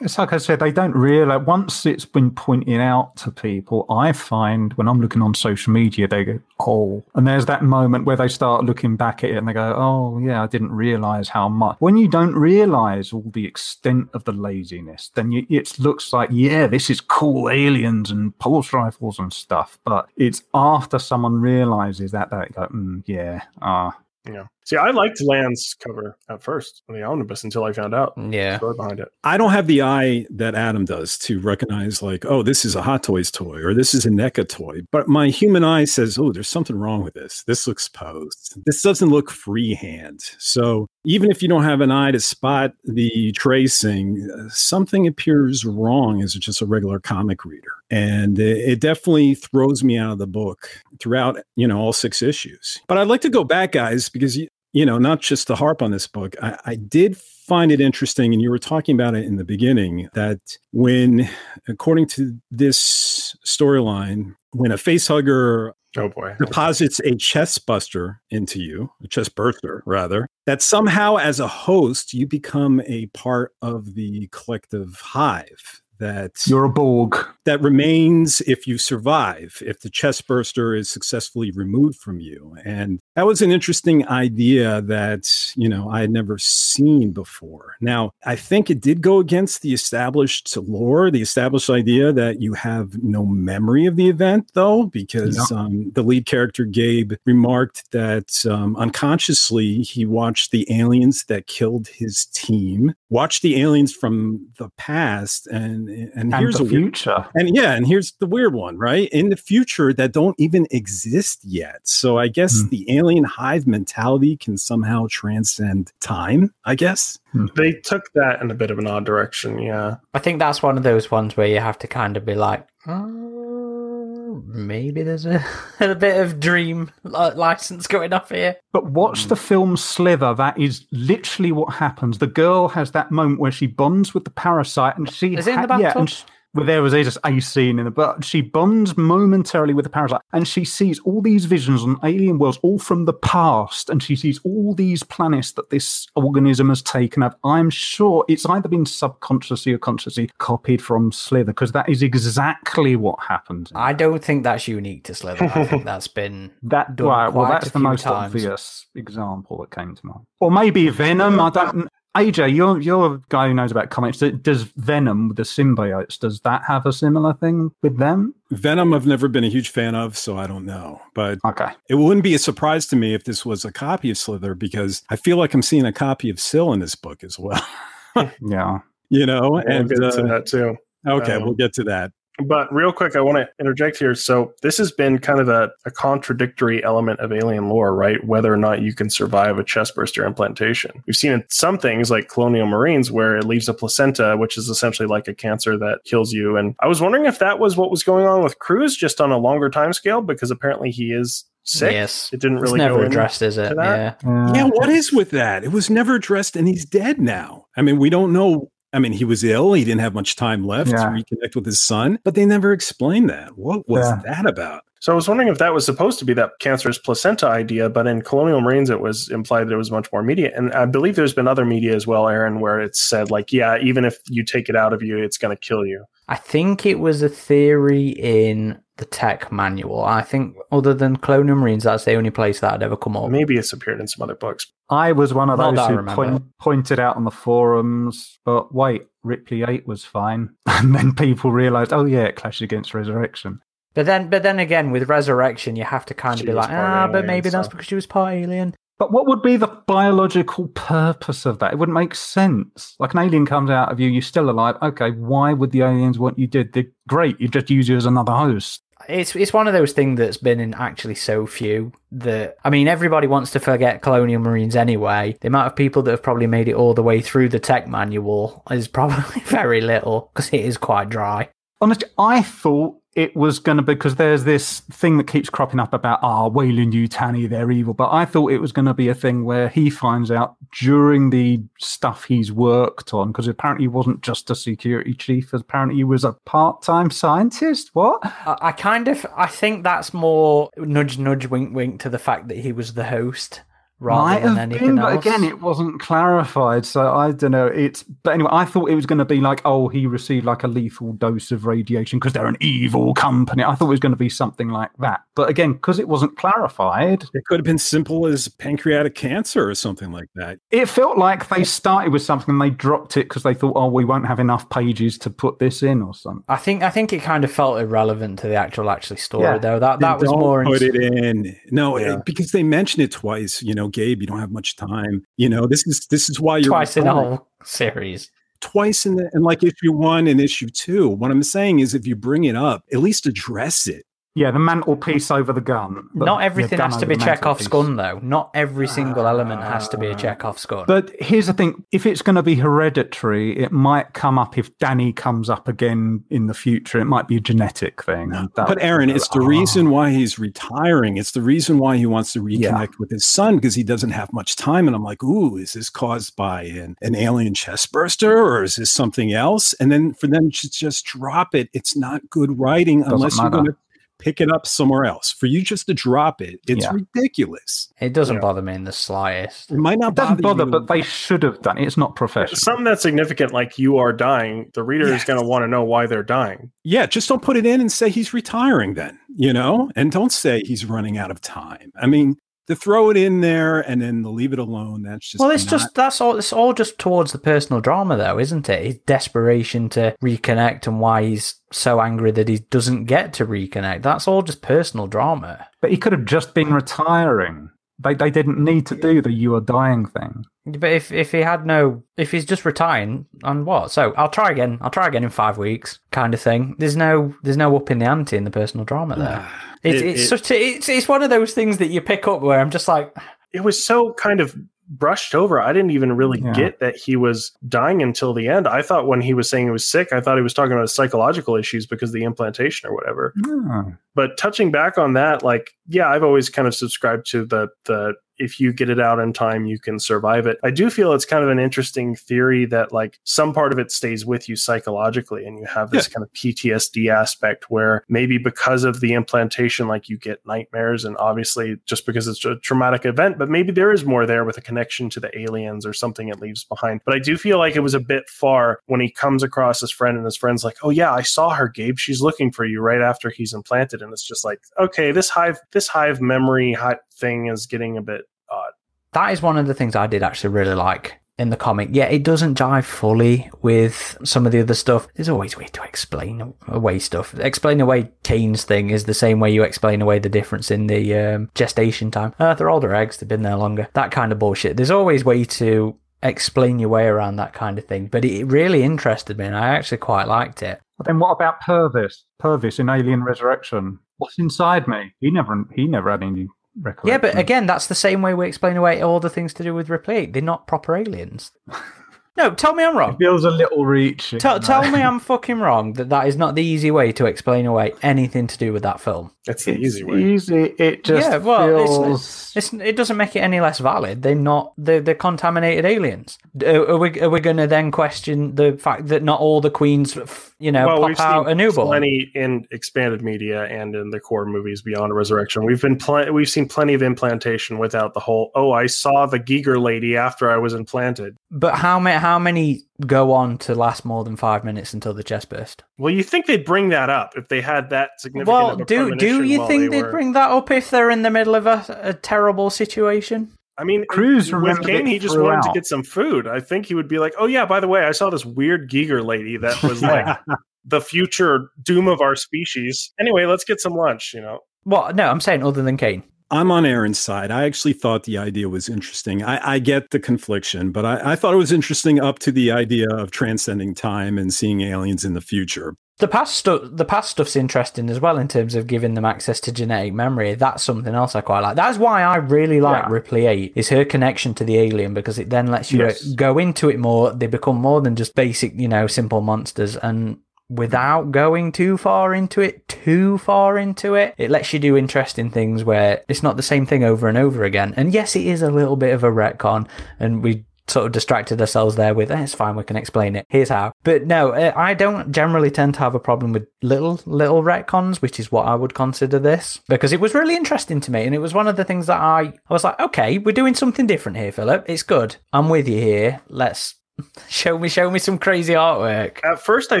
It's 0.02 0.18
like 0.18 0.32
I 0.32 0.38
said, 0.38 0.58
they 0.58 0.72
don't 0.72 0.96
realize 0.96 1.46
once 1.46 1.86
it's 1.86 2.04
been 2.04 2.32
pointed 2.32 2.80
out 2.80 3.14
to 3.18 3.30
people. 3.30 3.86
I 3.88 4.12
find 4.12 4.72
when 4.74 4.88
I'm 4.88 5.00
looking 5.00 5.22
on 5.22 5.32
social 5.34 5.72
media, 5.72 6.08
they 6.08 6.24
go, 6.24 6.40
"Oh," 6.58 7.04
and 7.14 7.26
there's 7.26 7.46
that 7.46 7.62
moment 7.62 8.04
where 8.04 8.16
they 8.16 8.26
start 8.26 8.64
looking 8.64 8.96
back 8.96 9.22
at 9.22 9.30
it 9.30 9.36
and 9.36 9.46
they 9.46 9.52
go, 9.52 9.74
"Oh, 9.76 10.18
yeah, 10.18 10.42
I 10.42 10.48
didn't 10.48 10.72
realize 10.72 11.28
how 11.28 11.48
much." 11.48 11.76
When 11.78 11.96
you 11.96 12.08
don't 12.08 12.34
realize 12.34 13.12
all 13.12 13.30
the 13.32 13.46
extent 13.46 14.08
of 14.12 14.24
the 14.24 14.32
laziness, 14.32 15.12
then 15.14 15.30
you, 15.30 15.46
it 15.48 15.78
looks 15.78 16.12
like, 16.12 16.30
"Yeah, 16.32 16.66
this 16.66 16.90
is 16.90 17.00
cool 17.00 17.48
aliens 17.48 18.10
and 18.10 18.36
pulse 18.38 18.72
rifles 18.72 19.20
and 19.20 19.32
stuff." 19.32 19.78
But 19.84 20.08
it's 20.16 20.42
after 20.52 20.98
someone 20.98 21.40
realizes 21.40 22.10
that 22.10 22.30
that 22.30 22.48
you 22.48 22.54
go, 22.54 22.66
mm, 22.66 23.02
"Yeah, 23.06 23.42
ah." 23.60 23.96
Yeah. 24.26 24.46
See, 24.64 24.76
I 24.76 24.90
liked 24.90 25.20
Land's 25.22 25.74
cover 25.74 26.16
at 26.28 26.42
first 26.42 26.82
on 26.88 26.94
the 26.94 27.02
omnibus 27.02 27.42
until 27.44 27.64
I 27.64 27.72
found 27.72 27.94
out 27.94 28.12
Yeah. 28.16 28.58
story 28.58 28.74
behind 28.76 29.00
it. 29.00 29.08
I 29.24 29.36
don't 29.36 29.50
have 29.50 29.66
the 29.66 29.82
eye 29.82 30.26
that 30.30 30.54
Adam 30.54 30.84
does 30.84 31.18
to 31.20 31.40
recognize, 31.40 32.02
like, 32.02 32.24
oh, 32.24 32.42
this 32.42 32.64
is 32.64 32.76
a 32.76 32.82
Hot 32.82 33.02
Toys 33.02 33.30
toy 33.30 33.60
or 33.62 33.74
this 33.74 33.94
is 33.94 34.06
a 34.06 34.10
NECA 34.10 34.48
toy. 34.48 34.80
But 34.90 35.08
my 35.08 35.28
human 35.28 35.64
eye 35.64 35.84
says, 35.84 36.18
oh, 36.18 36.32
there's 36.32 36.48
something 36.48 36.76
wrong 36.76 37.02
with 37.02 37.14
this. 37.14 37.42
This 37.44 37.66
looks 37.66 37.88
posed. 37.88 38.54
This 38.66 38.82
doesn't 38.82 39.08
look 39.10 39.30
freehand. 39.30 40.20
So 40.38 40.86
even 41.04 41.30
if 41.30 41.42
you 41.42 41.48
don't 41.48 41.64
have 41.64 41.80
an 41.80 41.90
eye 41.90 42.12
to 42.12 42.20
spot 42.20 42.72
the 42.84 43.32
tracing, 43.32 44.30
uh, 44.32 44.48
something 44.50 45.06
appears 45.06 45.64
wrong 45.64 46.22
as 46.22 46.34
just 46.34 46.62
a 46.62 46.66
regular 46.66 47.00
comic 47.00 47.44
reader. 47.44 47.72
And 47.90 48.38
it, 48.38 48.58
it 48.58 48.80
definitely 48.80 49.34
throws 49.34 49.82
me 49.84 49.98
out 49.98 50.12
of 50.12 50.18
the 50.18 50.26
book 50.26 50.68
throughout, 51.00 51.38
you 51.56 51.66
know, 51.66 51.78
all 51.78 51.92
six 51.92 52.22
issues. 52.22 52.80
But 52.86 52.98
I'd 52.98 53.08
like 53.08 53.20
to 53.22 53.28
go 53.30 53.44
back, 53.44 53.72
guys, 53.72 54.08
because 54.08 54.38
you, 54.72 54.80
you 54.80 54.86
know, 54.86 54.98
not 54.98 55.20
just 55.20 55.46
to 55.48 55.54
harp 55.54 55.82
on 55.82 55.90
this 55.90 56.06
book, 56.06 56.34
I, 56.42 56.58
I 56.64 56.74
did 56.76 57.16
find 57.16 57.72
it 57.72 57.80
interesting, 57.80 58.32
and 58.32 58.40
you 58.40 58.50
were 58.50 58.58
talking 58.58 58.94
about 58.94 59.14
it 59.14 59.24
in 59.24 59.36
the 59.36 59.44
beginning, 59.44 60.08
that 60.14 60.40
when, 60.72 61.28
according 61.68 62.06
to 62.08 62.38
this 62.50 63.36
storyline, 63.46 64.34
when 64.52 64.72
a 64.72 64.76
facehugger 64.76 65.72
Oh 65.96 66.08
boy. 66.08 66.34
deposits 66.38 67.00
a 67.00 67.14
chest 67.16 67.66
buster 67.66 68.22
into 68.30 68.60
you, 68.60 68.90
a 69.04 69.08
chest 69.08 69.34
burster 69.34 69.82
rather, 69.84 70.26
that 70.46 70.62
somehow 70.62 71.16
as 71.16 71.38
a 71.38 71.46
host, 71.46 72.14
you 72.14 72.26
become 72.26 72.80
a 72.86 73.06
part 73.08 73.52
of 73.60 73.94
the 73.94 74.28
collective 74.32 74.98
hive 75.00 75.82
that 75.98 76.32
You're 76.46 76.64
a 76.64 76.68
Borg. 76.68 77.16
that 77.44 77.60
remains 77.60 78.40
if 78.42 78.66
you 78.66 78.76
survive, 78.76 79.62
if 79.64 79.80
the 79.80 79.90
chest 79.90 80.26
burster 80.26 80.74
is 80.74 80.90
successfully 80.90 81.52
removed 81.52 81.98
from 81.98 82.18
you. 82.18 82.56
And 82.64 82.98
that 83.14 83.26
was 83.26 83.42
an 83.42 83.50
interesting 83.52 84.06
idea 84.08 84.80
that, 84.82 85.52
you 85.56 85.68
know, 85.68 85.90
I 85.90 86.00
had 86.00 86.10
never 86.10 86.38
seen 86.38 87.12
before. 87.12 87.76
Now, 87.80 88.12
I 88.24 88.36
think 88.36 88.70
it 88.70 88.80
did 88.80 89.02
go 89.02 89.18
against 89.18 89.62
the 89.62 89.72
established 89.74 90.56
lore, 90.56 91.10
the 91.10 91.20
established 91.22 91.68
idea 91.68 92.12
that 92.12 92.40
you 92.40 92.54
have 92.54 93.02
no 93.02 93.26
memory 93.26 93.86
of 93.86 93.96
the 93.96 94.08
event, 94.08 94.50
though, 94.54 94.84
because 94.86 95.50
Yeah. 95.50 95.56
um, 95.58 95.90
the 95.94 96.02
lead 96.02 96.26
character, 96.26 96.64
Gabe, 96.64 97.12
remarked 97.26 97.90
that 97.92 98.44
um, 98.48 98.76
unconsciously 98.76 99.82
he 99.82 100.06
watched 100.06 100.50
the 100.50 100.66
aliens 100.70 101.24
that 101.24 101.46
killed 101.46 101.88
his 101.88 102.26
team, 102.26 102.94
watched 103.10 103.42
the 103.42 103.60
aliens 103.60 103.92
from 103.92 104.46
the 104.58 104.70
past, 104.78 105.46
and, 105.48 105.88
and, 105.88 106.10
And 106.14 106.34
here's 106.34 106.56
the 106.56 106.62
a 106.62 106.64
weird 106.64 106.82
future. 106.96 107.26
and 107.34 107.54
yeah, 107.54 107.72
and 107.74 107.86
here's 107.86 108.12
the 108.20 108.26
weird 108.26 108.54
one, 108.54 108.78
right? 108.78 109.08
In 109.10 109.28
the 109.28 109.36
future 109.36 109.92
that 109.92 110.12
don't 110.12 110.34
even 110.38 110.66
exist 110.70 111.40
yet. 111.44 111.80
So 111.84 112.16
I 112.18 112.28
guess 112.28 112.60
Hmm. 112.62 112.68
the 112.68 112.88
alien 113.02 113.24
hive 113.24 113.66
mentality 113.66 114.36
can 114.36 114.56
somehow 114.56 115.06
transcend 115.10 115.92
time, 116.00 116.54
I 116.64 116.74
guess. 116.74 117.18
Hmm. 117.32 117.46
They 117.56 117.72
took 117.72 118.12
that 118.14 118.40
in 118.40 118.50
a 118.50 118.54
bit 118.54 118.70
of 118.70 118.78
an 118.78 118.86
odd 118.86 119.04
direction. 119.04 119.58
Yeah. 119.58 119.96
I 120.14 120.18
think 120.18 120.38
that's 120.38 120.62
one 120.62 120.76
of 120.76 120.82
those 120.82 121.10
ones 121.10 121.36
where 121.36 121.46
you 121.46 121.60
have 121.60 121.78
to 121.80 121.88
kind 121.88 122.16
of 122.16 122.24
be 122.24 122.34
like, 122.34 122.66
"Oh, 122.86 124.42
maybe 124.46 125.02
there's 125.02 125.26
a, 125.26 125.44
a 125.80 125.94
bit 125.94 126.20
of 126.20 126.40
dream 126.40 126.90
license 127.02 127.86
going 127.86 128.12
off 128.12 128.30
here. 128.30 128.56
But 128.72 128.86
watch 128.86 129.24
hmm. 129.24 129.28
the 129.30 129.36
film 129.36 129.76
Slither. 129.76 130.34
That 130.34 130.58
is 130.58 130.86
literally 130.92 131.52
what 131.52 131.74
happens. 131.74 132.18
The 132.18 132.26
girl 132.26 132.68
has 132.68 132.92
that 132.92 133.10
moment 133.10 133.40
where 133.40 133.52
she 133.52 133.66
bonds 133.66 134.14
with 134.14 134.24
the 134.24 134.30
parasite, 134.30 134.96
and 134.96 135.10
she 135.10 135.34
Is 135.34 135.46
it 135.46 135.54
in 135.54 135.62
the 135.62 135.68
ha- 135.68 135.80
yeah, 135.80 136.06
bathtub? 136.54 136.60
and 136.60 136.60
she- 136.60 136.60
well, 136.60 136.66
there 136.66 136.82
was 136.82 136.92
just 136.92 137.18
a 137.24 137.40
scene 137.40 137.78
in 137.78 137.84
the 137.86 137.90
but 137.90 138.24
she 138.24 138.40
bonds 138.42 138.96
momentarily 138.96 139.74
with 139.74 139.84
the 139.84 139.90
parasite, 139.90 140.20
and 140.32 140.46
she 140.46 140.64
sees 140.64 140.98
all 141.00 141.22
these 141.22 141.44
visions 141.46 141.82
on 141.82 141.98
alien 142.04 142.38
worlds, 142.38 142.58
all 142.62 142.78
from 142.78 143.04
the 143.04 143.12
past, 143.12 143.88
and 143.90 144.02
she 144.02 144.16
sees 144.16 144.40
all 144.44 144.74
these 144.74 145.02
planets 145.02 145.52
that 145.52 145.70
this 145.70 146.06
organism 146.14 146.68
has 146.68 146.82
taken 146.82 147.22
up. 147.22 147.38
I'm 147.44 147.70
sure 147.70 148.24
it's 148.28 148.46
either 148.46 148.68
been 148.68 148.86
subconsciously 148.86 149.72
or 149.72 149.78
consciously 149.78 150.30
copied 150.38 150.82
from 150.82 151.12
Slither, 151.12 151.52
because 151.52 151.72
that 151.72 151.88
is 151.88 152.02
exactly 152.02 152.96
what 152.96 153.18
happened 153.20 153.70
I 153.74 153.92
don't 153.92 154.22
think 154.24 154.44
that's 154.44 154.68
unique 154.68 155.04
to 155.04 155.14
Slither. 155.14 155.44
I 155.44 155.64
think 155.66 155.84
that's 155.84 156.08
been 156.08 156.50
That 156.62 156.96
done 156.96 157.06
right, 157.06 157.28
well, 157.32 157.48
that's 157.50 157.68
a 157.68 157.72
the 157.72 157.78
most 157.78 158.02
times. 158.02 158.34
obvious 158.34 158.86
example 158.94 159.58
that 159.58 159.70
came 159.74 159.94
to 159.94 160.06
mind. 160.06 160.20
Or 160.40 160.50
maybe 160.50 160.88
Venom. 160.88 161.40
I 161.40 161.50
don't. 161.50 161.88
AJ, 162.16 162.54
you're 162.54 162.78
you're 162.80 163.14
a 163.14 163.20
guy 163.30 163.48
who 163.48 163.54
knows 163.54 163.70
about 163.70 163.88
comics. 163.88 164.18
Does- 164.18 164.32
Does 164.40 164.62
Venom 164.76 165.32
the 165.34 165.44
symbiotes? 165.44 166.18
Does 166.18 166.40
that 166.40 166.62
have 166.66 166.84
a 166.84 166.92
similar 166.92 167.32
thing 167.32 167.70
with 167.82 167.96
them? 167.96 168.34
Venom, 168.50 168.92
I've 168.92 169.06
never 169.06 169.28
been 169.28 169.44
a 169.44 169.48
huge 169.48 169.70
fan 169.70 169.94
of, 169.94 170.16
so 170.18 170.36
I 170.36 170.46
don't 170.46 170.66
know. 170.66 171.00
But 171.14 171.38
Okay, 171.44 171.68
it 171.88 171.94
wouldn't 171.94 172.22
be 172.22 172.34
a 172.34 172.38
surprise 172.38 172.86
to 172.88 172.96
me 172.96 173.14
if 173.14 173.24
this 173.24 173.46
was 173.46 173.64
a 173.64 173.72
copy 173.72 174.10
of 174.10 174.18
Slither 174.18 174.54
because 174.54 175.02
I 175.08 175.16
feel 175.16 175.38
like 175.38 175.54
I'm 175.54 175.62
seeing 175.62 175.86
a 175.86 175.92
copy 175.92 176.28
of 176.28 176.38
Sill 176.38 176.72
in 176.74 176.80
this 176.80 176.94
book 176.94 177.24
as 177.24 177.38
well. 177.38 177.66
yeah. 178.42 178.80
you 179.08 179.24
know, 179.24 179.48
We'll 179.52 179.66
and 179.66 179.88
get 179.88 179.96
to 179.96 180.06
uh, 180.08 180.26
that 180.28 180.44
too. 180.46 180.76
okay, 181.08 181.32
Um, 181.36 181.44
we'll 181.44 181.54
get 181.54 181.72
to 181.74 181.84
that. 181.84 182.12
But 182.46 182.72
real 182.72 182.92
quick, 182.92 183.16
I 183.16 183.20
want 183.20 183.38
to 183.38 183.48
interject 183.58 183.98
here. 183.98 184.14
So 184.14 184.52
this 184.62 184.78
has 184.78 184.92
been 184.92 185.18
kind 185.18 185.40
of 185.40 185.48
a, 185.48 185.70
a 185.86 185.90
contradictory 185.90 186.82
element 186.84 187.20
of 187.20 187.32
alien 187.32 187.68
lore, 187.68 187.94
right? 187.94 188.24
Whether 188.26 188.52
or 188.52 188.56
not 188.56 188.82
you 188.82 188.94
can 188.94 189.10
survive 189.10 189.58
a 189.58 189.64
chestburster 189.64 190.26
implantation. 190.26 191.02
We've 191.06 191.16
seen 191.16 191.32
in 191.32 191.44
some 191.50 191.78
things 191.78 192.10
like 192.10 192.28
colonial 192.28 192.66
marines 192.66 193.10
where 193.10 193.36
it 193.36 193.44
leaves 193.44 193.68
a 193.68 193.74
placenta, 193.74 194.36
which 194.36 194.56
is 194.58 194.68
essentially 194.68 195.06
like 195.06 195.28
a 195.28 195.34
cancer 195.34 195.76
that 195.78 196.00
kills 196.04 196.32
you. 196.32 196.56
And 196.56 196.74
I 196.80 196.86
was 196.86 197.00
wondering 197.00 197.26
if 197.26 197.38
that 197.38 197.58
was 197.58 197.76
what 197.76 197.90
was 197.90 198.02
going 198.02 198.26
on 198.26 198.42
with 198.42 198.58
Cruz, 198.58 198.96
just 198.96 199.20
on 199.20 199.32
a 199.32 199.38
longer 199.38 199.70
time 199.70 199.92
scale, 199.92 200.22
because 200.22 200.50
apparently 200.50 200.90
he 200.90 201.12
is 201.12 201.44
sick. 201.64 201.92
Yes. 201.92 202.30
It 202.32 202.40
didn't 202.40 202.58
It's 202.58 202.64
really 202.64 202.78
never 202.78 202.96
go 202.96 203.00
in 203.02 203.06
addressed, 203.06 203.42
is 203.42 203.56
it? 203.58 203.76
that. 203.76 204.18
Yeah. 204.22 204.52
Yeah, 204.54 204.64
what 204.64 204.88
is 204.88 205.12
with 205.12 205.30
that? 205.30 205.64
It 205.64 205.72
was 205.72 205.88
never 205.90 206.16
addressed, 206.16 206.56
and 206.56 206.66
he's 206.66 206.84
dead 206.84 207.20
now. 207.20 207.66
I 207.76 207.82
mean, 207.82 207.98
we 207.98 208.10
don't 208.10 208.32
know. 208.32 208.70
I 208.92 208.98
mean, 208.98 209.12
he 209.12 209.24
was 209.24 209.42
ill. 209.42 209.72
He 209.72 209.84
didn't 209.84 210.00
have 210.00 210.14
much 210.14 210.36
time 210.36 210.66
left 210.66 210.90
Yeah. 210.90 210.96
to 210.98 211.06
reconnect 211.06 211.54
with 211.54 211.64
his 211.66 211.80
son, 211.80 212.18
but 212.24 212.34
they 212.34 212.44
never 212.44 212.72
explained 212.72 213.30
that. 213.30 213.56
What 213.56 213.88
was 213.88 214.06
Yeah. 214.06 214.20
that 214.26 214.46
about? 214.46 214.82
So 215.00 215.12
I 215.12 215.16
was 215.16 215.26
wondering 215.26 215.48
if 215.48 215.58
that 215.58 215.74
was 215.74 215.84
supposed 215.84 216.20
to 216.20 216.24
be 216.24 216.32
that 216.34 216.52
cancerous 216.60 216.96
placenta 216.98 217.48
idea, 217.48 217.88
but 217.88 218.06
in 218.06 218.22
Colonial 218.22 218.60
Marines, 218.60 218.88
it 218.88 219.00
was 219.00 219.28
implied 219.30 219.66
that 219.68 219.72
it 219.74 219.76
was 219.78 219.90
much 219.90 220.12
more 220.12 220.20
immediate. 220.20 220.52
And 220.54 220.72
I 220.74 220.84
believe 220.84 221.16
there's 221.16 221.34
been 221.34 221.48
other 221.48 221.64
media 221.64 221.96
as 221.96 222.06
well, 222.06 222.28
Aaron, 222.28 222.60
where 222.60 222.80
it's 222.80 223.00
said 223.00 223.28
like, 223.30 223.52
yeah, 223.52 223.78
even 223.78 224.04
if 224.04 224.18
you 224.28 224.44
take 224.44 224.68
it 224.68 224.76
out 224.76 224.92
of 224.92 225.02
you, 225.02 225.18
it's 225.18 225.38
going 225.38 225.56
to 225.56 225.60
kill 225.60 225.84
you. 225.84 226.04
I 226.28 226.36
think 226.36 226.86
it 226.86 227.00
was 227.00 227.20
a 227.22 227.28
theory 227.28 228.10
in 228.10 228.78
the 228.96 229.04
tech 229.04 229.50
manual. 229.50 230.04
I 230.04 230.22
think, 230.22 230.56
other 230.70 230.94
than 230.94 231.16
Colonial 231.16 231.56
Marines, 231.56 231.84
that's 231.84 232.04
the 232.04 232.14
only 232.14 232.30
place 232.30 232.60
that 232.60 232.72
had 232.72 232.82
ever 232.82 232.96
come 232.96 233.16
up. 233.16 233.30
Maybe 233.30 233.56
it's 233.56 233.72
appeared 233.72 234.00
in 234.00 234.06
some 234.06 234.22
other 234.22 234.34
books. 234.34 234.66
I 234.90 235.12
was 235.12 235.32
one 235.32 235.50
of 235.50 235.58
Not 235.58 235.74
those 235.74 235.88
who 235.88 236.14
point, 236.14 236.42
pointed 236.58 237.00
out 237.00 237.16
on 237.16 237.24
the 237.24 237.30
forums, 237.30 238.38
but 238.44 238.74
wait, 238.74 239.06
Ripley 239.22 239.62
Eight 239.62 239.86
was 239.86 240.04
fine, 240.04 240.50
and 240.66 240.94
then 240.94 241.14
people 241.14 241.52
realised, 241.52 241.92
oh 241.92 242.04
yeah, 242.04 242.24
it 242.24 242.36
clashed 242.36 242.60
against 242.60 242.94
Resurrection. 242.94 243.60
But 243.94 244.06
then, 244.06 244.30
but 244.30 244.42
then 244.42 244.58
again, 244.58 244.90
with 244.90 245.08
Resurrection, 245.08 245.76
you 245.76 245.84
have 245.84 246.06
to 246.06 246.14
kind 246.14 246.38
She 246.38 246.44
of 246.44 246.46
be 246.46 246.52
like, 246.52 246.70
ah, 246.70 247.06
but 247.06 247.18
alien, 247.18 247.26
maybe 247.26 247.50
that's 247.50 247.68
because 247.68 247.86
she 247.86 247.94
was 247.94 248.06
part 248.06 248.34
alien. 248.34 248.74
But 248.98 249.12
what 249.12 249.26
would 249.26 249.42
be 249.42 249.56
the 249.56 249.66
biological 249.66 250.68
purpose 250.68 251.44
of 251.44 251.58
that? 251.58 251.72
It 251.72 251.78
wouldn't 251.78 251.94
make 251.94 252.14
sense. 252.14 252.94
Like 252.98 253.14
an 253.14 253.20
alien 253.20 253.46
comes 253.46 253.70
out 253.70 253.90
of 253.90 253.98
you, 253.98 254.08
you're 254.08 254.22
still 254.22 254.48
alive. 254.48 254.76
Okay, 254.80 255.10
why 255.10 255.52
would 255.52 255.72
the 255.72 255.82
aliens 255.82 256.18
want 256.18 256.38
you 256.38 256.46
dead? 256.46 256.72
They're 256.72 256.84
great. 257.08 257.40
You 257.40 257.48
just 257.48 257.70
use 257.70 257.88
you 257.88 257.96
as 257.96 258.06
another 258.06 258.32
host. 258.32 258.82
It's 259.08 259.34
it's 259.34 259.52
one 259.52 259.66
of 259.66 259.72
those 259.72 259.92
things 259.92 260.18
that's 260.18 260.36
been 260.36 260.60
in 260.60 260.74
actually 260.74 261.16
so 261.16 261.46
few 261.46 261.92
that 262.12 262.56
I 262.64 262.70
mean 262.70 262.86
everybody 262.86 263.26
wants 263.26 263.50
to 263.52 263.60
forget 263.60 264.02
Colonial 264.02 264.40
Marines 264.40 264.76
anyway. 264.76 265.36
The 265.40 265.48
amount 265.48 265.66
of 265.66 265.76
people 265.76 266.02
that 266.02 266.12
have 266.12 266.22
probably 266.22 266.46
made 266.46 266.68
it 266.68 266.74
all 266.74 266.94
the 266.94 267.02
way 267.02 267.20
through 267.20 267.48
the 267.48 267.58
tech 267.58 267.88
manual 267.88 268.62
is 268.70 268.88
probably 268.88 269.40
very 269.44 269.80
little 269.80 270.30
because 270.32 270.50
it 270.50 270.60
is 270.60 270.76
quite 270.78 271.08
dry. 271.08 271.48
Honestly, 271.80 272.08
I 272.16 272.42
thought 272.42 273.01
it 273.14 273.36
was 273.36 273.58
going 273.58 273.76
to 273.76 273.82
be 273.82 273.94
because 273.94 274.16
there's 274.16 274.44
this 274.44 274.80
thing 274.90 275.18
that 275.18 275.26
keeps 275.26 275.50
cropping 275.50 275.80
up 275.80 275.92
about 275.92 276.20
ah 276.22 276.48
Weyland-Yutani, 276.48 277.48
they're 277.48 277.70
evil. 277.70 277.94
But 277.94 278.10
I 278.10 278.24
thought 278.24 278.52
it 278.52 278.58
was 278.58 278.72
going 278.72 278.86
to 278.86 278.94
be 278.94 279.08
a 279.08 279.14
thing 279.14 279.44
where 279.44 279.68
he 279.68 279.90
finds 279.90 280.30
out 280.30 280.56
during 280.80 281.30
the 281.30 281.62
stuff 281.78 282.24
he's 282.24 282.50
worked 282.50 283.12
on 283.12 283.32
because 283.32 283.48
apparently 283.48 283.84
he 283.84 283.88
wasn't 283.88 284.22
just 284.22 284.50
a 284.50 284.54
security 284.54 285.14
chief. 285.14 285.52
Apparently 285.52 285.96
he 285.96 286.04
was 286.04 286.24
a 286.24 286.32
part-time 286.44 287.10
scientist. 287.10 287.90
What? 287.92 288.20
I, 288.24 288.56
I 288.60 288.72
kind 288.72 289.08
of 289.08 289.26
I 289.36 289.46
think 289.46 289.84
that's 289.84 290.14
more 290.14 290.70
nudge 290.76 291.18
nudge 291.18 291.46
wink 291.46 291.74
wink 291.74 292.00
to 292.02 292.08
the 292.08 292.18
fact 292.18 292.48
that 292.48 292.58
he 292.58 292.72
was 292.72 292.94
the 292.94 293.04
host 293.04 293.62
Might 294.02 294.40
than 294.40 294.48
have 294.50 294.58
anything 294.58 294.88
been, 294.88 294.98
else. 294.98 295.14
but 295.14 295.18
again, 295.26 295.44
it 295.44 295.60
wasn't 295.60 296.00
clarified. 296.00 296.84
So 296.86 297.12
I 297.12 297.32
don't 297.32 297.50
know. 297.52 297.66
It's 297.66 298.02
but 298.02 298.34
anyway, 298.34 298.50
I 298.52 298.64
thought 298.64 298.90
it 298.90 298.94
was 298.94 299.06
going 299.06 299.18
to 299.18 299.24
be 299.24 299.40
like, 299.40 299.60
oh, 299.64 299.88
he 299.88 300.06
received 300.06 300.44
like 300.44 300.62
a 300.64 300.68
lethal 300.68 301.12
dose 301.14 301.50
of 301.50 301.66
radiation 301.66 302.18
because 302.18 302.32
they're 302.32 302.46
an 302.46 302.56
evil 302.60 303.14
company. 303.14 303.64
I 303.64 303.74
thought 303.74 303.86
it 303.86 303.90
was 303.90 304.00
going 304.00 304.12
to 304.12 304.16
be 304.16 304.28
something 304.28 304.68
like 304.68 304.90
that. 304.98 305.20
But 305.34 305.48
again, 305.48 305.72
because 305.74 305.98
it 305.98 306.08
wasn't 306.08 306.36
clarified, 306.36 307.24
It 307.34 307.44
could 307.46 307.58
have 307.60 307.64
been 307.64 307.78
simple 307.78 308.26
as 308.26 308.48
pancreatic 308.48 309.14
cancer 309.14 309.68
or 309.68 309.74
something 309.74 310.10
like 310.12 310.28
that. 310.34 310.58
it 310.70 310.86
felt 310.88 311.18
like 311.18 311.48
they 311.48 311.64
started 311.64 312.12
with 312.12 312.22
something 312.22 312.52
and 312.54 312.60
they 312.60 312.70
dropped 312.70 313.16
it 313.16 313.24
because 313.28 313.42
they 313.42 313.54
thought, 313.54 313.72
oh, 313.76 313.88
we 313.88 314.04
won't 314.04 314.26
have 314.26 314.38
enough 314.40 314.68
pages 314.70 315.18
to 315.18 315.30
put 315.30 315.58
this 315.58 315.82
in 315.82 316.02
or 316.02 316.14
something. 316.14 316.44
I 316.48 316.56
think 316.56 316.82
I 316.82 316.90
think 316.90 317.12
it 317.12 317.22
kind 317.22 317.44
of 317.44 317.52
felt 317.52 317.78
irrelevant 317.80 318.38
to 318.40 318.48
the 318.48 318.54
actual 318.54 318.90
actually 318.90 319.16
story 319.18 319.44
Yeah. 319.44 319.58
though. 319.58 319.78
That 319.78 320.00
that 320.00 320.18
Then 320.18 320.20
was 320.20 320.30
don't 320.30 320.40
more 320.40 320.64
put 320.64 320.82
in- 320.82 320.94
it 320.96 321.24
in. 321.24 321.56
No, 321.70 321.98
Yeah. 321.98 322.14
it- 322.14 322.24
because 322.24 322.50
they 322.52 322.62
mentioned 322.62 323.02
it 323.04 323.10
twice. 323.12 323.62
You 323.62 323.74
know, 323.74 323.88
Gabe, 323.92 324.20
you 324.20 324.26
don't 324.26 324.40
have 324.40 324.50
much 324.50 324.76
time. 324.76 325.24
You 325.36 325.48
know, 325.48 325.66
this 325.66 325.86
is 325.86 326.06
this 326.06 326.28
is 326.28 326.40
why 326.40 326.58
you're 326.58 326.68
twice 326.68 326.96
in 326.96 327.06
a 327.06 327.12
whole 327.12 327.48
series. 327.64 328.30
twice 328.60 329.04
in 329.06 329.16
the 329.16 329.30
in 329.34 329.42
like 329.42 329.62
issue 329.62 329.92
one 329.92 330.26
and 330.26 330.40
issue 330.40 330.68
two. 330.68 331.08
What 331.08 331.30
I'm 331.30 331.42
saying 331.42 331.80
is, 331.80 331.94
if 331.94 332.06
you 332.06 332.16
bring 332.16 332.44
it 332.44 332.56
up, 332.56 332.84
at 332.92 333.00
least 333.00 333.26
address 333.26 333.86
it. 333.86 334.06
Yeah, 334.34 334.50
the 334.50 334.58
mantelpiece 334.58 335.30
over 335.30 335.52
the 335.52 335.60
gun. 335.60 336.08
but 336.14 336.24
Not 336.24 336.42
everything 336.42 336.78
gun 336.78 336.90
has 336.90 336.98
to 337.00 337.06
be 337.06 337.16
the 337.16 337.24
Chekhov's 337.24 337.68
gun, 337.68 337.96
though. 337.96 338.18
Not 338.22 338.50
every 338.54 338.88
single 338.88 339.26
element 339.26 339.60
has 339.62 339.88
to 339.90 339.98
be 339.98 340.06
a 340.06 340.14
Chekhov's 340.14 340.64
gun. 340.64 340.84
But 340.86 341.12
here's 341.20 341.48
the 341.48 341.52
thing: 341.52 341.84
if 341.92 342.06
it's 342.06 342.22
going 342.22 342.36
to 342.36 342.42
be 342.42 342.54
hereditary, 342.54 343.58
it 343.58 343.72
might 343.72 344.14
come 344.14 344.38
up 344.38 344.56
if 344.56 344.76
Danny 344.78 345.12
comes 345.12 345.50
up 345.50 345.68
again 345.68 346.24
in 346.30 346.46
the 346.46 346.54
future. 346.54 346.98
It 346.98 347.04
might 347.04 347.28
be 347.28 347.36
a 347.36 347.40
genetic 347.40 348.02
thing. 348.02 348.32
and 348.32 348.48
that- 348.56 348.66
But 348.68 348.82
Aaron, 348.82 349.10
it's 349.10 349.28
the 349.28 349.42
Ah. 349.42 349.46
reason 349.46 349.90
why 349.90 350.10
he's 350.12 350.38
retiring. 350.38 351.18
It's 351.18 351.32
the 351.32 351.42
reason 351.42 351.76
why 351.76 351.98
he 351.98 352.06
wants 352.06 352.32
to 352.32 352.42
reconnect 352.42 352.60
Yeah. 352.92 352.98
with 352.98 353.10
his 353.10 353.26
son 353.26 353.56
because 353.56 353.74
he 353.74 353.82
doesn't 353.82 354.10
have 354.12 354.32
much 354.32 354.56
time. 354.56 354.86
And 354.86 354.96
I'm 354.96 355.04
like, 355.04 355.22
ooh, 355.22 355.56
is 355.58 355.74
this 355.74 355.90
caused 355.90 356.36
by 356.36 356.62
an, 356.62 356.96
an 357.02 357.14
alien 357.14 357.52
chest 357.52 357.92
burster 357.92 358.38
or 358.38 358.62
is 358.62 358.76
this 358.76 358.90
something 358.90 359.32
else? 359.34 359.74
And 359.74 359.92
then 359.92 360.14
for 360.14 360.26
them 360.26 360.50
to 360.50 360.70
just 360.70 361.04
drop 361.04 361.54
it, 361.54 361.68
it's 361.74 361.94
not 361.94 362.30
good 362.30 362.58
writing 362.58 363.00
Doesn't 363.00 363.12
unless 363.14 363.38
you're 363.38 363.50
going 363.50 363.66
to 363.66 363.76
pick 364.22 364.40
it 364.40 364.50
up 364.50 364.66
somewhere 364.66 365.04
else. 365.04 365.32
For 365.32 365.46
you 365.46 365.62
just 365.62 365.86
to 365.86 365.94
drop 365.94 366.40
it, 366.40 366.60
it's 366.68 366.84
Yeah. 366.84 366.92
ridiculous. 366.92 367.92
It 368.00 368.12
doesn't 368.12 368.36
Yeah. 368.36 368.40
bother 368.40 368.62
me 368.62 368.74
in 368.74 368.84
the 368.84 368.92
slightest. 368.92 369.70
It 369.70 369.76
might 369.78 369.98
not 369.98 370.12
It 370.12 370.16
doesn't 370.16 370.40
bother, 370.42 370.64
bother, 370.64 370.78
you. 370.78 370.84
but 370.86 370.92
they 370.92 371.02
should 371.02 371.42
have 371.42 371.60
done 371.62 371.78
it. 371.78 371.84
It's 371.86 371.96
not 371.96 372.14
professional. 372.16 372.56
Something 372.58 372.84
that's 372.84 373.02
significant, 373.02 373.52
like 373.52 373.78
you 373.78 373.98
are 373.98 374.12
dying, 374.12 374.70
the 374.74 374.82
reader 374.82 375.06
is 375.12 375.24
going 375.24 375.40
to 375.40 375.46
want 375.46 375.64
to 375.64 375.68
know 375.68 375.82
why 375.82 376.06
they're 376.06 376.22
dying. 376.22 376.70
Yeah, 376.84 377.06
just 377.06 377.28
don't 377.28 377.42
put 377.42 377.56
it 377.56 377.66
in 377.66 377.80
and 377.80 377.90
say 377.90 378.08
he's 378.10 378.32
retiring 378.32 378.94
then, 378.94 379.18
you 379.36 379.52
know, 379.52 379.90
and 379.96 380.10
don't 380.12 380.32
say 380.32 380.62
he's 380.64 380.84
running 380.84 381.18
out 381.18 381.30
of 381.30 381.40
time. 381.40 381.90
I 382.00 382.06
mean, 382.06 382.36
to 382.68 382.76
throw 382.76 383.10
it 383.10 383.16
in 383.16 383.40
there 383.40 383.80
and 383.80 384.00
then 384.00 384.22
to 384.22 384.30
leave 384.30 384.52
it 384.52 384.58
alone, 384.58 385.02
that's 385.02 385.30
just 385.30 385.40
well, 385.40 385.50
it's 385.50 385.64
not- 385.64 385.70
just 385.70 385.94
that's 385.94 386.20
all. 386.20 386.36
It's 386.38 386.52
all 386.52 386.72
just 386.72 386.98
towards 386.98 387.32
the 387.32 387.38
personal 387.38 387.80
drama, 387.80 388.16
though, 388.16 388.38
isn't 388.38 388.68
it? 388.68 388.84
His 388.84 388.98
desperation 388.98 389.88
to 389.90 390.14
reconnect 390.22 390.86
and 390.86 391.00
why 391.00 391.24
he's 391.24 391.56
so 391.72 392.00
angry 392.00 392.30
that 392.30 392.48
he 392.48 392.58
doesn't 392.70 393.04
get 393.06 393.32
to 393.34 393.46
reconnect. 393.46 394.02
That's 394.02 394.28
all 394.28 394.42
just 394.42 394.62
personal 394.62 395.08
drama. 395.08 395.66
But 395.80 395.90
he 395.90 395.96
could 395.96 396.12
have 396.12 396.24
just 396.24 396.54
been 396.54 396.72
retiring. 396.72 397.70
They 398.02 398.14
they 398.14 398.30
didn't 398.30 398.62
need 398.62 398.86
to 398.86 398.94
do 398.94 399.20
the 399.22 399.30
you 399.32 399.54
are 399.54 399.60
dying 399.60 400.06
thing. 400.06 400.44
But 400.66 400.90
if 400.92 401.10
if 401.12 401.32
he 401.32 401.38
had 401.40 401.66
no, 401.66 402.02
if 402.16 402.30
he's 402.30 402.44
just 402.44 402.64
retiring 402.64 403.26
on 403.44 403.64
what? 403.64 403.90
So 403.90 404.12
I'll 404.16 404.28
try 404.28 404.50
again. 404.50 404.78
I'll 404.80 404.90
try 404.90 405.06
again 405.08 405.24
in 405.24 405.30
five 405.30 405.58
weeks, 405.58 405.98
kind 406.12 406.34
of 406.34 406.40
thing. 406.40 406.76
There's 406.78 406.96
no 406.96 407.34
there's 407.42 407.56
no 407.56 407.74
up 407.76 407.90
in 407.90 407.98
the 407.98 408.06
ante 408.06 408.36
in 408.36 408.44
the 408.44 408.50
personal 408.50 408.84
drama 408.84 409.16
there. 409.16 409.48
It's 409.82 410.00
It- 410.02 410.06
it's 410.08 410.20
it- 410.22 410.26
such 410.28 410.50
a, 410.50 410.54
it's 410.76 410.88
it's 410.88 411.08
one 411.08 411.22
of 411.22 411.30
those 411.30 411.52
things 411.54 411.78
that 411.78 411.88
you 411.88 412.00
pick 412.00 412.28
up 412.28 412.40
where 412.42 412.60
I'm 412.60 412.70
just 412.70 412.86
like, 412.88 413.14
It 413.52 413.64
was 413.64 413.82
so 413.84 414.12
kind 414.14 414.40
of 414.40 414.56
brushed 414.92 415.34
over. 415.34 415.60
I 415.60 415.72
didn't 415.72 415.90
even 415.90 416.12
really 416.14 416.40
Yeah. 416.40 416.52
get 416.52 416.78
that 416.80 416.96
he 416.96 417.16
was 417.16 417.50
dying 417.66 418.02
until 418.02 418.32
the 418.34 418.46
end. 418.46 418.68
I 418.68 418.82
thought 418.82 419.06
when 419.06 419.20
he 419.20 419.34
was 419.34 419.48
saying 419.48 419.66
he 419.66 419.70
was 419.70 419.86
sick, 419.86 420.12
I 420.12 420.20
thought 420.20 420.36
he 420.36 420.42
was 420.42 420.54
talking 420.54 420.72
about 420.72 420.90
psychological 420.90 421.56
issues 421.56 421.86
because 421.86 422.10
of 422.10 422.14
the 422.14 422.24
implantation 422.24 422.88
or 422.88 422.94
whatever. 422.94 423.32
Hmm. 423.44 423.90
But 424.14 424.36
touching 424.36 424.70
back 424.70 424.98
on 424.98 425.14
that, 425.14 425.42
like, 425.42 425.70
yeah, 425.88 426.08
I've 426.08 426.22
always 426.22 426.50
kind 426.50 426.68
of 426.68 426.74
subscribed 426.74 427.26
to 427.30 427.44
the 427.44 427.68
the 427.86 428.14
if 428.38 428.60
you 428.60 428.72
get 428.72 428.90
it 428.90 429.00
out 429.00 429.18
in 429.18 429.32
time, 429.32 429.66
you 429.66 429.78
can 429.78 429.98
survive 429.98 430.46
it. 430.46 430.58
I 430.62 430.70
do 430.70 430.90
feel 430.90 431.12
it's 431.12 431.24
kind 431.24 431.44
of 431.44 431.50
an 431.50 431.58
interesting 431.58 432.14
theory 432.14 432.64
that 432.66 432.92
like 432.92 433.18
some 433.24 433.52
part 433.52 433.72
of 433.72 433.78
it 433.78 433.90
stays 433.90 434.24
with 434.26 434.48
you 434.48 434.56
psychologically, 434.56 435.44
and 435.44 435.58
you 435.58 435.66
have 435.66 435.90
this 435.90 436.08
kind 436.08 436.22
of 436.22 436.32
PTSD 436.32 437.08
aspect 437.12 437.70
where 437.70 438.04
maybe 438.08 438.38
because 438.38 438.84
of 438.84 439.00
the 439.00 439.12
implantation, 439.12 439.88
like 439.88 440.08
you 440.08 440.18
get 440.18 440.44
nightmares, 440.46 441.04
and 441.04 441.16
obviously 441.18 441.76
just 441.86 442.06
because 442.06 442.26
it's 442.28 442.44
a 442.44 442.56
traumatic 442.56 443.04
event, 443.04 443.38
but 443.38 443.48
maybe 443.48 443.72
there 443.72 443.92
is 443.92 444.04
more 444.04 444.26
there 444.26 444.44
with 444.44 444.58
a 444.58 444.62
connection 444.62 445.08
to 445.10 445.20
the 445.20 445.36
aliens 445.38 445.86
or 445.86 445.92
something 445.92 446.28
it 446.28 446.40
leaves 446.40 446.64
behind. 446.64 447.00
But 447.04 447.14
I 447.14 447.18
do 447.18 447.36
feel 447.36 447.58
like 447.58 447.76
it 447.76 447.80
was 447.80 447.94
a 447.94 448.00
bit 448.00 448.28
far 448.28 448.80
when 448.86 449.00
he 449.00 449.10
comes 449.10 449.42
across 449.42 449.80
his 449.80 449.90
friend, 449.90 450.16
and 450.16 450.24
his 450.24 450.36
friend's 450.36 450.64
like, 450.64 450.76
"Oh 450.82 450.90
yeah, 450.90 451.12
I 451.12 451.22
saw 451.22 451.50
her, 451.50 451.68
Gabe. 451.68 451.98
She's 451.98 452.20
looking 452.20 452.50
for 452.50 452.64
you 452.64 452.80
right 452.80 453.00
after 453.00 453.30
he's 453.30 453.52
implanted." 453.52 454.02
And 454.02 454.12
it's 454.12 454.26
just 454.26 454.44
like, 454.44 454.60
okay, 454.78 455.12
this 455.12 455.28
hive, 455.28 455.58
this 455.72 455.88
hive 455.88 456.20
memory 456.20 456.72
hot 456.72 456.98
thing 457.22 457.46
is 457.46 457.66
getting 457.66 457.96
a 457.96 458.02
bit 458.02 458.22
odd. 458.50 458.72
that 459.12 459.32
is 459.32 459.40
one 459.40 459.56
of 459.56 459.66
the 459.66 459.74
things 459.74 459.96
I 459.96 460.06
did 460.06 460.22
actually 460.22 460.50
really 460.50 460.74
like 460.74 461.20
in 461.38 461.50
the 461.50 461.56
comic. 461.56 461.88
Yeah, 461.92 462.04
it 462.04 462.22
doesn't 462.22 462.58
jive 462.58 462.84
fully 462.84 463.50
with 463.62 464.18
some 464.24 464.44
of 464.46 464.52
the 464.52 464.60
other 464.60 464.74
stuff. 464.74 465.08
There's 465.14 465.28
always 465.28 465.54
a 465.54 465.58
way 465.58 465.66
to 465.66 465.82
explain 465.82 466.54
away 466.68 466.98
stuff. 466.98 467.34
Explain 467.38 467.80
away 467.80 468.10
Kane's 468.22 468.64
thing 468.64 468.90
is 468.90 469.04
the 469.04 469.14
same 469.14 469.40
way 469.40 469.50
you 469.50 469.62
explain 469.62 470.02
away 470.02 470.18
the 470.18 470.28
difference 470.28 470.70
in 470.70 470.88
the 470.88 471.14
um, 471.14 471.50
gestation 471.54 472.10
time. 472.10 472.34
Uh, 472.38 472.54
they're 472.54 472.70
older 472.70 472.94
eggs, 472.94 473.16
they've 473.16 473.28
been 473.28 473.42
there 473.42 473.56
longer. 473.56 473.88
That 473.94 474.10
kind 474.10 474.32
of 474.32 474.38
bullshit. 474.38 474.76
There's 474.76 474.90
always 474.90 475.24
way 475.24 475.44
to 475.44 475.96
explain 476.22 476.78
your 476.78 476.90
way 476.90 477.06
around 477.06 477.36
that 477.36 477.52
kind 477.52 477.78
of 477.78 477.86
thing. 477.86 478.06
But 478.06 478.24
it 478.24 478.44
really 478.44 478.82
interested 478.82 479.38
me 479.38 479.46
and 479.46 479.56
I 479.56 479.68
actually 479.68 479.98
quite 479.98 480.28
liked 480.28 480.62
it. 480.62 480.80
But 480.98 481.06
then 481.06 481.18
what 481.18 481.32
about 481.32 481.60
Purvis? 481.60 482.24
Purvis 482.38 482.78
in 482.78 482.88
Alien 482.88 483.24
Resurrection. 483.24 483.98
What's 484.18 484.38
inside 484.38 484.86
me? 484.86 485.12
He 485.18 485.30
never 485.30 485.64
he 485.74 485.88
never 485.88 486.10
had 486.10 486.22
any 486.22 486.46
recollection. 486.80 487.08
Yeah, 487.08 487.18
but 487.18 487.34
hmm. 487.34 487.38
again, 487.38 487.66
that's 487.66 487.86
the 487.86 487.94
same 487.94 488.22
way 488.22 488.34
we 488.34 488.46
explain 488.46 488.76
away 488.76 489.00
all 489.02 489.20
the 489.20 489.30
things 489.30 489.52
to 489.54 489.62
do 489.62 489.74
with 489.74 489.88
Ripley 489.88 490.16
8. 490.16 490.32
They're 490.32 490.42
not 490.42 490.66
proper 490.66 490.96
aliens. 490.96 491.52
no, 492.36 492.54
tell 492.54 492.74
me 492.74 492.84
I'm 492.84 492.96
wrong. 492.96 493.14
it 493.14 493.18
feels 493.18 493.44
a 493.44 493.50
little 493.50 493.84
reaching. 493.84 494.38
Tell, 494.38 494.58
tell 494.58 494.90
me 494.90 495.02
I'm 495.02 495.20
fucking 495.20 495.58
wrong 495.58 495.92
that 495.94 496.08
that 496.08 496.26
is 496.26 496.36
not 496.36 496.54
the 496.54 496.64
easy 496.64 496.90
way 496.90 497.12
to 497.12 497.26
explain 497.26 497.66
away 497.66 497.92
anything 498.02 498.46
to 498.46 498.58
do 498.58 498.72
with 498.72 498.82
that 498.84 499.00
film. 499.00 499.32
That's 499.46 499.64
the 499.64 499.76
easy 499.76 500.04
way. 500.04 500.22
Easy. 500.22 500.74
It 500.78 501.04
just 501.04 501.30
Yeah, 501.30 501.38
well, 501.38 501.68
it's- 501.76 501.96
feels. 501.96 502.52
It's, 502.54 502.72
it 502.72 502.96
doesn't 502.96 503.16
make 503.16 503.34
it 503.34 503.40
any 503.40 503.60
less 503.60 503.78
valid. 503.78 504.22
They're 504.22 504.34
not. 504.34 504.72
They're, 504.76 505.00
they're 505.00 505.14
contaminated 505.14 505.84
aliens. 505.84 506.38
Are, 506.64 506.90
are 506.90 506.98
we 506.98 507.20
are 507.20 507.30
we 507.30 507.40
going 507.40 507.56
to 507.56 507.66
then 507.66 507.90
question 507.90 508.54
the 508.54 508.76
fact 508.76 509.08
that 509.08 509.22
not 509.22 509.40
all 509.40 509.60
the 509.60 509.70
queens, 509.70 510.16
f- 510.16 510.51
you 510.62 510.72
know, 510.72 511.04
we've 511.06 511.16
pop 511.16 511.46
out 511.46 511.48
a 511.50 511.54
newborn? 511.54 511.86
plenty 511.88 512.30
in 512.34 512.66
expanded 512.70 513.22
media 513.22 513.64
and 513.64 513.94
in 513.94 514.10
the 514.10 514.20
core 514.20 514.46
movies 514.46 514.80
beyond 514.82 515.14
Resurrection. 515.14 515.64
We've 515.64 515.80
been 515.82 515.96
pl- 515.98 516.32
we've 516.32 516.48
seen 516.48 516.68
plenty 516.68 516.94
of 516.94 517.02
implantation 517.02 517.78
without 517.78 518.14
the 518.14 518.20
whole. 518.20 518.50
Oh, 518.54 518.72
I 518.72 518.86
saw 518.86 519.26
the 519.26 519.40
Giger 519.40 519.80
lady 519.82 520.16
after 520.16 520.50
I 520.50 520.56
was 520.58 520.72
implanted. 520.74 521.36
But 521.50 521.74
how 521.74 521.98
many 521.98 522.18
how 522.18 522.38
many 522.38 522.82
go 523.06 523.32
on 523.32 523.58
to 523.58 523.74
last 523.74 524.04
more 524.04 524.22
than 524.22 524.36
five 524.36 524.64
minutes 524.64 524.94
until 524.94 525.12
the 525.12 525.24
chest 525.24 525.48
burst? 525.48 525.82
Well, 525.98 526.12
you 526.14 526.22
think 526.22 526.46
they'd 526.46 526.64
bring 526.64 526.90
that 526.90 527.10
up 527.10 527.32
if 527.36 527.48
they 527.48 527.60
had 527.60 527.90
that 527.90 528.10
significant. 528.18 528.48
Well, 528.48 528.76
do 528.76 529.16
do 529.16 529.44
you 529.44 529.66
think 529.66 529.90
they 529.90 529.96
they'd 529.98 530.02
were- 530.04 530.10
bring 530.12 530.32
that 530.32 530.50
up 530.50 530.70
if 530.70 530.90
they're 530.90 531.10
in 531.10 531.22
the 531.22 531.30
middle 531.30 531.54
of 531.54 531.66
a, 531.66 531.84
a 532.02 532.14
terrible 532.14 532.70
situation? 532.70 533.50
I 533.78 533.84
mean, 533.84 534.04
Cruz 534.08 534.52
with 534.52 534.82
Kane, 534.82 535.06
he 535.06 535.18
just 535.18 535.38
wanted 535.38 535.62
to 535.62 535.70
get 535.72 535.86
some 535.86 536.02
food. 536.02 536.46
I 536.46 536.60
think 536.60 536.86
he 536.86 536.94
would 536.94 537.08
be 537.08 537.18
like, 537.18 537.34
"Oh 537.38 537.46
yeah, 537.46 537.64
by 537.64 537.80
the 537.80 537.88
way, 537.88 538.04
I 538.04 538.12
saw 538.12 538.30
this 538.30 538.44
weird 538.44 538.90
Giger 538.90 539.24
lady 539.24 539.56
that 539.56 539.82
was 539.82 540.02
like 540.02 540.26
the 540.84 541.00
future 541.00 541.70
doom 541.82 542.06
of 542.06 542.20
our 542.20 542.36
species." 542.36 543.12
Anyway, 543.18 543.46
let's 543.46 543.64
get 543.64 543.80
some 543.80 543.94
lunch. 543.94 544.32
You 544.34 544.42
know, 544.42 544.58
Well, 544.84 545.12
no, 545.14 545.28
I'm 545.28 545.40
saying 545.40 545.64
other 545.64 545.82
than 545.82 545.96
Kane. 545.96 546.22
I'm 546.50 546.70
on 546.70 546.84
Aaron's 546.84 547.18
side. 547.18 547.50
I 547.50 547.64
actually 547.64 547.94
thought 547.94 548.24
the 548.24 548.36
idea 548.36 548.68
was 548.68 548.86
interesting. 548.86 549.42
I, 549.42 549.76
I 549.76 549.78
get 549.78 550.10
the 550.10 550.20
confliction, 550.20 550.92
but 550.92 551.06
I, 551.06 551.32
I 551.32 551.36
thought 551.36 551.54
it 551.54 551.56
was 551.56 551.72
interesting 551.72 552.20
up 552.20 552.40
to 552.40 552.52
the 552.52 552.70
idea 552.70 553.08
of 553.08 553.30
transcending 553.30 553.94
time 553.94 554.36
and 554.36 554.52
seeing 554.52 554.82
aliens 554.82 555.24
in 555.24 555.32
the 555.32 555.40
future. 555.40 555.94
The 556.18 556.28
past 556.28 556.54
stuff, 556.56 556.82
the 556.84 557.04
past 557.04 557.30
stuff's 557.30 557.56
interesting 557.56 558.08
as 558.08 558.20
well 558.20 558.38
in 558.38 558.46
terms 558.46 558.74
of 558.74 558.86
giving 558.86 559.14
them 559.14 559.24
access 559.24 559.58
to 559.60 559.72
genetic 559.72 560.12
memory. 560.14 560.54
That's 560.54 560.82
something 560.84 561.14
else 561.14 561.34
I 561.34 561.40
quite 561.40 561.60
like. 561.60 561.74
That's 561.74 561.98
why 561.98 562.22
I 562.22 562.36
really 562.36 562.80
like 562.80 563.04
Yeah. 563.04 563.10
Ripley 563.10 563.46
Eight 563.46 563.72
is 563.74 563.88
her 563.88 564.04
connection 564.04 564.54
to 564.54 564.64
the 564.64 564.78
alien 564.78 565.14
because 565.14 565.38
it 565.38 565.50
then 565.50 565.66
lets 565.68 565.90
you 565.90 566.02
uh, 566.02 566.06
Yes. 566.08 566.22
go 566.34 566.58
into 566.58 566.88
it 566.90 566.98
more. 567.00 567.32
They 567.32 567.46
become 567.48 567.76
more 567.76 568.00
than 568.00 568.14
just 568.14 568.34
basic, 568.34 568.72
you 568.78 568.88
know, 568.88 569.06
simple 569.08 569.40
monsters, 569.40 569.96
and 569.96 570.36
without 570.70 571.32
going 571.32 571.72
too 571.72 571.96
far 571.98 572.32
into 572.34 572.60
it, 572.60 572.86
too 572.88 573.36
far 573.38 573.76
into 573.76 574.14
it, 574.14 574.34
it 574.38 574.50
lets 574.50 574.72
you 574.72 574.78
do 574.78 574.96
interesting 574.96 575.50
things 575.50 575.82
where 575.84 576.22
it's 576.28 576.42
not 576.42 576.56
the 576.56 576.62
same 576.62 576.86
thing 576.86 577.02
over 577.04 577.28
and 577.28 577.36
over 577.36 577.64
again. 577.64 577.92
And 577.96 578.12
yes, 578.12 578.36
it 578.36 578.46
is 578.46 578.62
a 578.62 578.70
little 578.70 578.96
bit 578.96 579.12
of 579.12 579.24
a 579.24 579.30
retcon, 579.30 579.88
and 580.20 580.42
we 580.42 580.64
sort 580.92 581.06
of 581.06 581.12
distracted 581.12 581.60
ourselves 581.60 581.96
there 581.96 582.14
with 582.14 582.30
eh, 582.30 582.42
it's 582.42 582.54
fine 582.54 582.76
we 582.76 582.84
can 582.84 582.96
explain 582.96 583.36
it. 583.36 583.46
Here's 583.48 583.68
how. 583.68 583.92
But 584.04 584.26
no 584.26 584.50
uh, 584.50 584.72
i 584.76 584.94
don't 584.94 585.32
generally 585.32 585.70
tend 585.70 585.94
to 585.94 586.00
have 586.00 586.14
a 586.14 586.20
problem 586.20 586.52
with 586.52 586.66
little 586.82 587.20
little 587.26 587.62
retcons 587.62 588.22
which 588.22 588.38
is 588.38 588.52
what 588.52 588.66
i 588.66 588.74
would 588.74 588.94
consider 588.94 589.38
this 589.38 589.80
because 589.88 590.12
it 590.12 590.20
was 590.20 590.34
really 590.34 590.56
interesting 590.56 591.00
to 591.00 591.10
me 591.10 591.24
and 591.24 591.34
it 591.34 591.38
was 591.38 591.54
one 591.54 591.68
of 591.68 591.76
the 591.76 591.84
things 591.84 592.06
that 592.06 592.20
i 592.20 592.40
i 592.40 592.72
was 592.72 592.84
like 592.84 592.98
okay 593.00 593.38
we're 593.38 593.52
doing 593.52 593.74
something 593.74 594.06
different 594.06 594.38
here 594.38 594.52
Phillip. 594.52 594.84
It's 594.88 595.02
good. 595.02 595.36
I'm 595.52 595.68
with 595.68 595.88
you 595.88 596.00
here. 596.00 596.40
Let's 596.48 596.94
show 597.48 597.78
me 597.78 597.88
show 597.88 598.10
me 598.10 598.18
some 598.18 598.38
crazy 598.38 598.72
artwork 598.72 599.38
at 599.44 599.60
first 599.60 599.92
I 599.92 600.00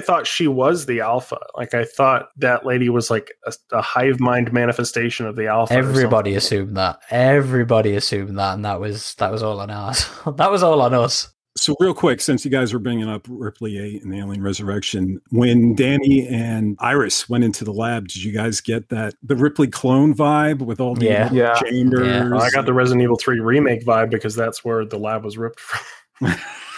thought 0.00 0.26
she 0.26 0.48
was 0.48 0.86
the 0.86 1.00
alpha. 1.00 1.38
Like 1.56 1.74
I 1.74 1.84
thought 1.84 2.28
that 2.38 2.64
lady 2.64 2.88
was 2.88 3.10
like 3.10 3.30
a, 3.46 3.52
a 3.72 3.82
hive 3.82 4.18
mind 4.18 4.52
manifestation 4.52 5.26
of 5.26 5.36
the 5.36 5.46
alpha. 5.46 5.74
everybody 5.74 6.34
assumed 6.34 6.76
that 6.76 6.98
everybody 7.10 7.94
assumed 7.96 8.38
that 8.38 8.54
and 8.54 8.64
that 8.64 8.80
was 8.80 9.14
that 9.16 9.30
was 9.30 9.42
all 9.42 9.60
on 9.60 9.70
us 9.70 10.08
that 10.36 10.50
was 10.50 10.62
all 10.62 10.80
on 10.80 10.94
us 10.94 11.28
So, 11.54 11.76
real 11.80 11.92
quick, 11.92 12.22
since 12.22 12.46
you 12.46 12.50
guys 12.50 12.72
were 12.72 12.78
bringing 12.78 13.10
up 13.10 13.26
Ripley 13.28 13.76
8 13.78 14.02
and 14.04 14.10
the 14.10 14.18
Alien 14.20 14.42
Resurrection, 14.42 15.20
when 15.28 15.74
Danny 15.74 16.26
and 16.26 16.78
Iris 16.80 17.28
went 17.28 17.44
into 17.44 17.62
the 17.62 17.74
lab, 17.74 18.08
did 18.08 18.24
you 18.24 18.32
guys 18.32 18.62
get 18.62 18.88
that 18.88 19.12
the 19.22 19.36
Ripley 19.36 19.66
clone 19.68 20.14
vibe 20.14 20.62
with 20.62 20.80
all 20.80 20.94
the 20.94 21.04
Yeah. 21.04 21.30
Yeah. 21.30 21.52
chambers? 21.56 22.06
Yeah. 22.06 22.30
Well, 22.30 22.40
I 22.40 22.48
got 22.48 22.64
the 22.64 22.72
Resident 22.72 23.02
Evil 23.02 23.16
3 23.18 23.40
remake 23.40 23.84
vibe 23.84 24.08
because 24.08 24.34
that's 24.34 24.64
where 24.64 24.86
the 24.86 24.98
lab 24.98 25.24
was 25.26 25.36
ripped 25.36 25.60
from. 25.60 26.34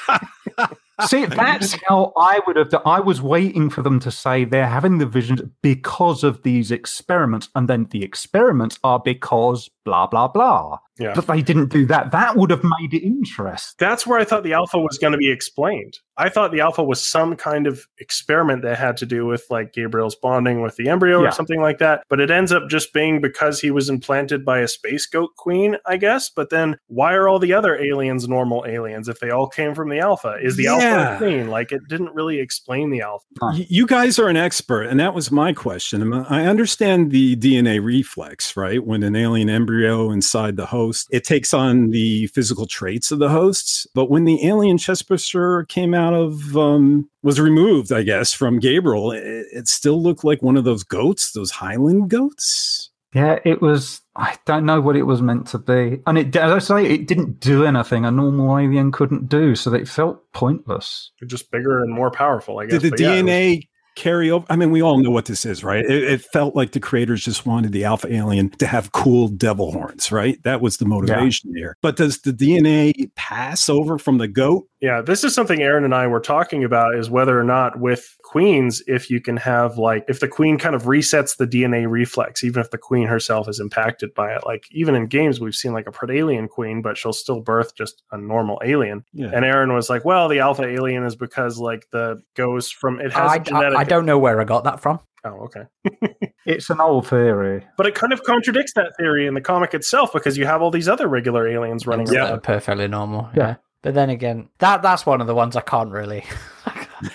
See, 1.07 1.27
that's 1.27 1.77
how 1.87 2.13
I 2.17 2.41
would 2.47 2.57
have 2.57 2.71
done. 2.71 2.83
I 2.87 3.01
was 3.01 3.21
waiting 3.21 3.69
for 3.69 3.83
them 3.83 3.99
to 4.01 4.11
say 4.11 4.45
they're 4.45 4.69
having 4.69 4.99
the 4.99 5.07
visions 5.07 5.43
because 5.61 6.23
of 6.23 6.43
these 6.43 6.71
experiments, 6.71 7.49
and 7.55 7.69
then 7.69 7.87
the 7.91 8.05
experiments 8.05 8.79
are 8.85 9.01
because 9.01 9.69
blah 9.85 10.07
blah 10.07 10.29
blah. 10.29 10.79
Yeah. 10.99 11.13
But 11.15 11.27
they 11.27 11.43
didn't 11.43 11.71
do 11.73 11.87
that. 11.87 12.13
That 12.13 12.37
would 12.37 12.51
have 12.51 12.63
made 12.63 12.95
it 12.95 13.05
interesting. 13.05 13.75
That's 13.79 14.07
where 14.07 14.19
I 14.19 14.25
thought 14.25 14.45
the 14.45 14.53
alpha 14.53 14.79
was 14.79 14.97
going 14.99 15.13
to 15.13 15.19
be 15.19 15.31
explained. 15.31 15.99
I 16.17 16.29
thought 16.29 16.53
the 16.53 16.61
alpha 16.61 16.85
was 16.85 17.05
some 17.05 17.35
kind 17.35 17.67
of 17.67 17.87
experiment 17.99 18.63
that 18.63 18.79
had 18.79 18.97
to 18.99 19.07
do 19.07 19.27
with 19.27 19.45
like 19.51 19.73
Gabriel's 19.73 20.15
bonding 20.15 20.63
with 20.63 20.77
the 20.77 20.89
embryo 20.89 21.21
Yeah. 21.23 21.29
or 21.29 21.33
something 21.33 21.61
like 21.61 21.79
that. 21.79 22.05
But 22.09 22.21
it 22.21 22.31
ends 22.31 22.53
up 22.53 22.69
just 22.69 22.93
being 22.93 23.21
because 23.21 23.61
he 23.61 23.73
was 23.73 23.89
implanted 23.89 24.45
by 24.45 24.61
a 24.61 24.69
space 24.69 25.07
goat 25.07 25.31
queen, 25.37 25.77
I 25.87 25.97
guess. 25.97 26.31
But 26.31 26.51
then 26.51 26.77
why 26.87 27.15
are 27.15 27.27
all 27.27 27.41
the 27.41 27.53
other 27.53 27.77
aliens 27.77 28.29
normal 28.29 28.65
aliens 28.65 29.09
if 29.09 29.19
they 29.19 29.31
all 29.31 29.49
came 29.49 29.75
from 29.75 29.89
the 29.89 29.99
alpha? 29.99 30.37
Is 30.41 30.57
the 30.57 30.69
alpha 30.69 31.15
a 31.15 31.19
queen? 31.19 31.49
Like 31.49 31.73
it 31.73 31.83
didn't 31.89 32.15
really 32.15 32.39
explain 32.39 32.91
the 32.91 33.01
alpha. 33.01 33.25
Y- 33.43 33.67
You 33.69 33.87
guys 33.89 34.21
are 34.21 34.29
an 34.29 34.37
expert, 34.37 34.85
and 34.85 35.01
that 35.01 35.15
was 35.15 35.33
my 35.33 35.53
question. 35.53 36.13
I 36.13 36.47
understand 36.47 37.11
the 37.11 37.35
DNA 37.35 37.83
reflex, 37.85 38.57
right? 38.57 38.85
When 38.87 39.03
an 39.03 39.17
alien 39.17 39.51
embryo 39.51 40.13
inside 40.13 40.57
the 40.57 40.67
host, 40.67 40.84
it 41.11 41.25
takes 41.25 41.55
on 41.55 41.91
the 41.91 42.27
physical 42.29 42.67
traits 42.67 43.11
of 43.11 43.19
the 43.19 43.29
hosts. 43.29 43.87
But 43.95 44.11
when 44.11 44.25
the 44.25 44.47
alien 44.47 44.77
chestburster 44.79 45.67
came 45.69 45.95
out 45.95 46.15
of, 46.15 46.57
um, 46.57 47.09
was 47.23 47.41
removed, 47.41 47.93
I 47.93 48.03
guess, 48.03 48.33
from 48.33 48.59
Gabriel, 48.59 49.13
it, 49.13 49.47
it 49.53 49.69
still 49.69 50.03
looked 50.03 50.25
like 50.25 50.43
one 50.43 50.57
of 50.57 50.65
those 50.65 50.83
goats, 50.85 51.33
those 51.33 51.51
Highland 51.51 52.11
goats. 52.11 52.91
Yeah, 53.15 53.39
it 53.45 53.63
was. 53.63 54.01
I 54.17 54.37
don't 54.45 54.67
know 54.67 54.81
what 54.81 54.97
it 54.97 55.05
was 55.05 55.23
meant 55.23 55.47
to 55.49 55.59
be, 55.59 56.01
and 56.07 56.19
it, 56.19 56.35
as 56.35 56.51
I 56.51 56.59
say, 56.59 56.85
it 56.87 57.07
didn't 57.07 57.39
do 57.39 57.65
anything 57.65 58.05
a 58.05 58.11
normal 58.11 58.59
alien 58.59 58.91
couldn't 58.91 59.29
do, 59.29 59.55
so 59.55 59.73
it 59.73 59.87
felt 59.89 60.21
pointless. 60.33 61.13
They're 61.21 61.29
just 61.29 61.51
bigger 61.53 61.81
and 61.83 61.93
more 61.95 62.11
powerful, 62.11 62.59
I 62.59 62.67
guess. 62.67 62.81
Did 62.81 62.83
the 62.83 62.91
But 62.91 63.01
yeah, 63.01 63.11
was- 63.23 63.31
DNA 63.31 63.69
carry 63.95 64.31
over? 64.31 64.47
I 64.49 64.57
mean, 64.57 64.71
we 64.71 64.83
all 64.83 64.99
know 64.99 65.11
what 65.11 65.27
this 65.27 65.45
is, 65.45 65.65
right? 65.65 65.85
It, 65.85 66.05
it 66.05 66.21
felt 66.21 66.55
like 66.55 66.73
the 66.73 66.81
creators 66.81 67.25
just 67.25 67.47
wanted 67.47 67.73
the 67.73 67.85
alpha 67.85 68.13
alien 68.13 68.51
to 68.51 68.67
have 68.67 68.93
cool 68.93 69.29
devil 69.29 69.73
horns, 69.73 70.11
right? 70.13 70.43
That 70.43 70.61
was 70.61 70.77
the 70.77 70.87
motivation 70.87 71.55
here. 71.55 71.77
But 71.83 71.97
does 71.97 72.21
the 72.21 72.33
DNA 72.33 73.11
pass 73.15 73.69
over 73.69 73.99
from 73.99 74.19
the 74.19 74.29
goat? 74.29 74.69
Yeah, 74.81 75.01
this 75.01 75.25
is 75.25 75.35
something 75.35 75.63
Aaron 75.63 75.85
and 75.85 75.95
I 75.95 76.07
were 76.07 76.21
talking 76.21 76.65
about 76.65 76.95
is 76.95 77.09
whether 77.09 77.39
or 77.39 77.45
not 77.45 77.81
with 77.81 78.17
queens, 78.35 78.83
if 78.89 79.11
you 79.11 79.21
can 79.21 79.37
have 79.37 79.79
like, 79.79 80.05
if 80.09 80.19
the 80.19 80.27
queen 80.27 80.59
kind 80.59 80.75
of 80.75 80.83
resets 80.85 81.37
the 81.37 81.47
DNA 81.47 81.89
reflex, 81.89 82.43
even 82.43 82.61
if 82.61 82.69
the 82.73 82.79
queen 82.79 83.07
herself 83.07 83.49
is 83.49 83.61
impacted 83.61 84.13
by 84.13 84.35
it. 84.35 84.45
Like, 84.45 84.65
even 84.73 84.97
in 84.97 85.07
games, 85.07 85.39
we've 85.39 85.55
seen 85.55 85.73
like 85.73 85.87
a 85.87 85.93
Predalien 85.93 86.49
queen, 86.49 86.83
but 86.83 86.99
she'll 86.99 87.13
still 87.13 87.39
birth 87.41 87.77
just 87.77 88.03
a 88.11 88.19
normal 88.19 88.61
alien. 88.65 89.05
Yeah. 89.13 89.31
And 89.33 89.45
Aaron 89.45 89.73
was 89.73 89.89
like, 89.89 90.05
well, 90.05 90.29
the 90.29 90.41
alpha 90.41 90.65
alien 90.65 91.05
is 91.05 91.15
because 91.15 91.59
like 91.61 91.87
the 91.93 92.21
goes 92.35 92.73
from, 92.73 93.01
it 93.01 93.13
has 93.13 93.31
I, 93.31 93.37
a 93.37 93.39
genetic. 93.39 93.79
I, 93.79 93.83
I 93.83 93.85
don't 93.85 94.05
know 94.05 94.19
where 94.19 94.41
I 94.41 94.45
got 94.45 94.65
that 94.65 94.81
from. 94.81 94.99
oh, 95.25 95.49
okay. 95.49 95.67
It's 96.47 96.69
an 96.71 96.81
old 96.81 97.07
theory. 97.07 97.65
But 97.79 97.87
it 97.87 97.95
kind 97.95 98.13
of 98.13 98.25
contradicts 98.25 98.75
that 98.75 98.97
theory 98.99 99.29
in 99.29 99.35
the 99.35 99.41
comic 99.41 99.75
itself 99.75 100.13
because 100.13 100.37
you 100.37 100.45
have 100.45 100.61
all 100.61 100.73
these 100.73 100.89
other 100.89 101.07
regular 101.07 101.47
aliens 101.49 101.87
running 101.87 102.05
Things 102.07 102.17
that 102.17 102.25
around. 102.25 102.33
are 102.33 102.41
perfectly 102.41 102.89
normal. 102.89 103.31
Yeah. 103.35 103.47
Yeah. 103.47 103.55
But 103.83 103.95
then 103.95 104.11
again, 104.11 104.49
that 104.59 104.83
that's 104.83 105.07
one 105.07 105.21
of 105.21 105.27
the 105.29 105.35
ones 105.37 105.55
I 105.57 105.61
can't 105.61 105.93
really. 105.93 106.25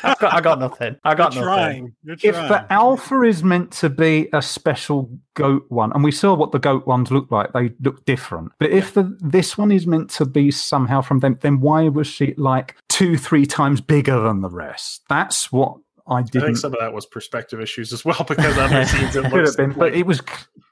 I 0.04 0.16
got, 0.20 0.34
I 0.34 0.42
got 0.42 0.60
nothing. 0.60 0.96
I 1.04 1.16
got 1.16 1.34
You're 1.36 1.46
nothing. 1.46 1.64
trying. 1.64 1.96
You're 2.04 2.16
If 2.22 2.36
the 2.36 2.66
alpha 2.72 3.22
is 3.24 3.44
meant 3.44 3.72
to 3.74 3.90
be 3.90 4.30
a 4.34 4.42
special 4.42 5.10
goat 5.36 5.66
one, 5.70 5.92
and 5.94 6.04
we 6.04 6.12
saw 6.12 6.34
what 6.34 6.52
the 6.52 6.60
goat 6.60 6.86
ones 6.88 7.12
look 7.12 7.32
like, 7.32 7.54
they 7.54 7.72
look 7.82 8.04
different. 8.06 8.52
But 8.60 8.72
if 8.72 8.94
the, 8.94 9.18
this 9.22 9.58
one 9.58 9.72
is 9.72 9.88
meant 9.88 10.10
to 10.12 10.26
be 10.26 10.52
somehow 10.52 11.02
from 11.02 11.20
them, 11.20 11.38
then 11.42 11.60
why 11.60 11.88
was 11.90 12.08
she 12.08 12.34
like 12.38 12.76
two, 12.90 13.18
three 13.18 13.46
times 13.46 13.82
bigger 13.82 14.20
than 14.20 14.42
the 14.42 14.50
rest? 14.50 15.04
That's 15.10 15.52
what 15.52 15.78
I 16.08 16.18
I 16.18 16.22
didn't 16.24 16.46
think 16.48 16.58
some 16.58 16.74
of 16.74 16.80
that 16.80 16.94
was 16.94 17.06
perspective 17.06 17.62
issues 17.62 17.94
as 17.94 18.04
well 18.04 18.24
because 18.28 18.58
other 18.58 18.86
scenes 18.86 19.16
it 19.16 19.26
could 19.32 19.46
have 19.46 19.58
been, 19.58 19.74
but 19.74 19.94
it 19.94 20.06
was 20.06 20.22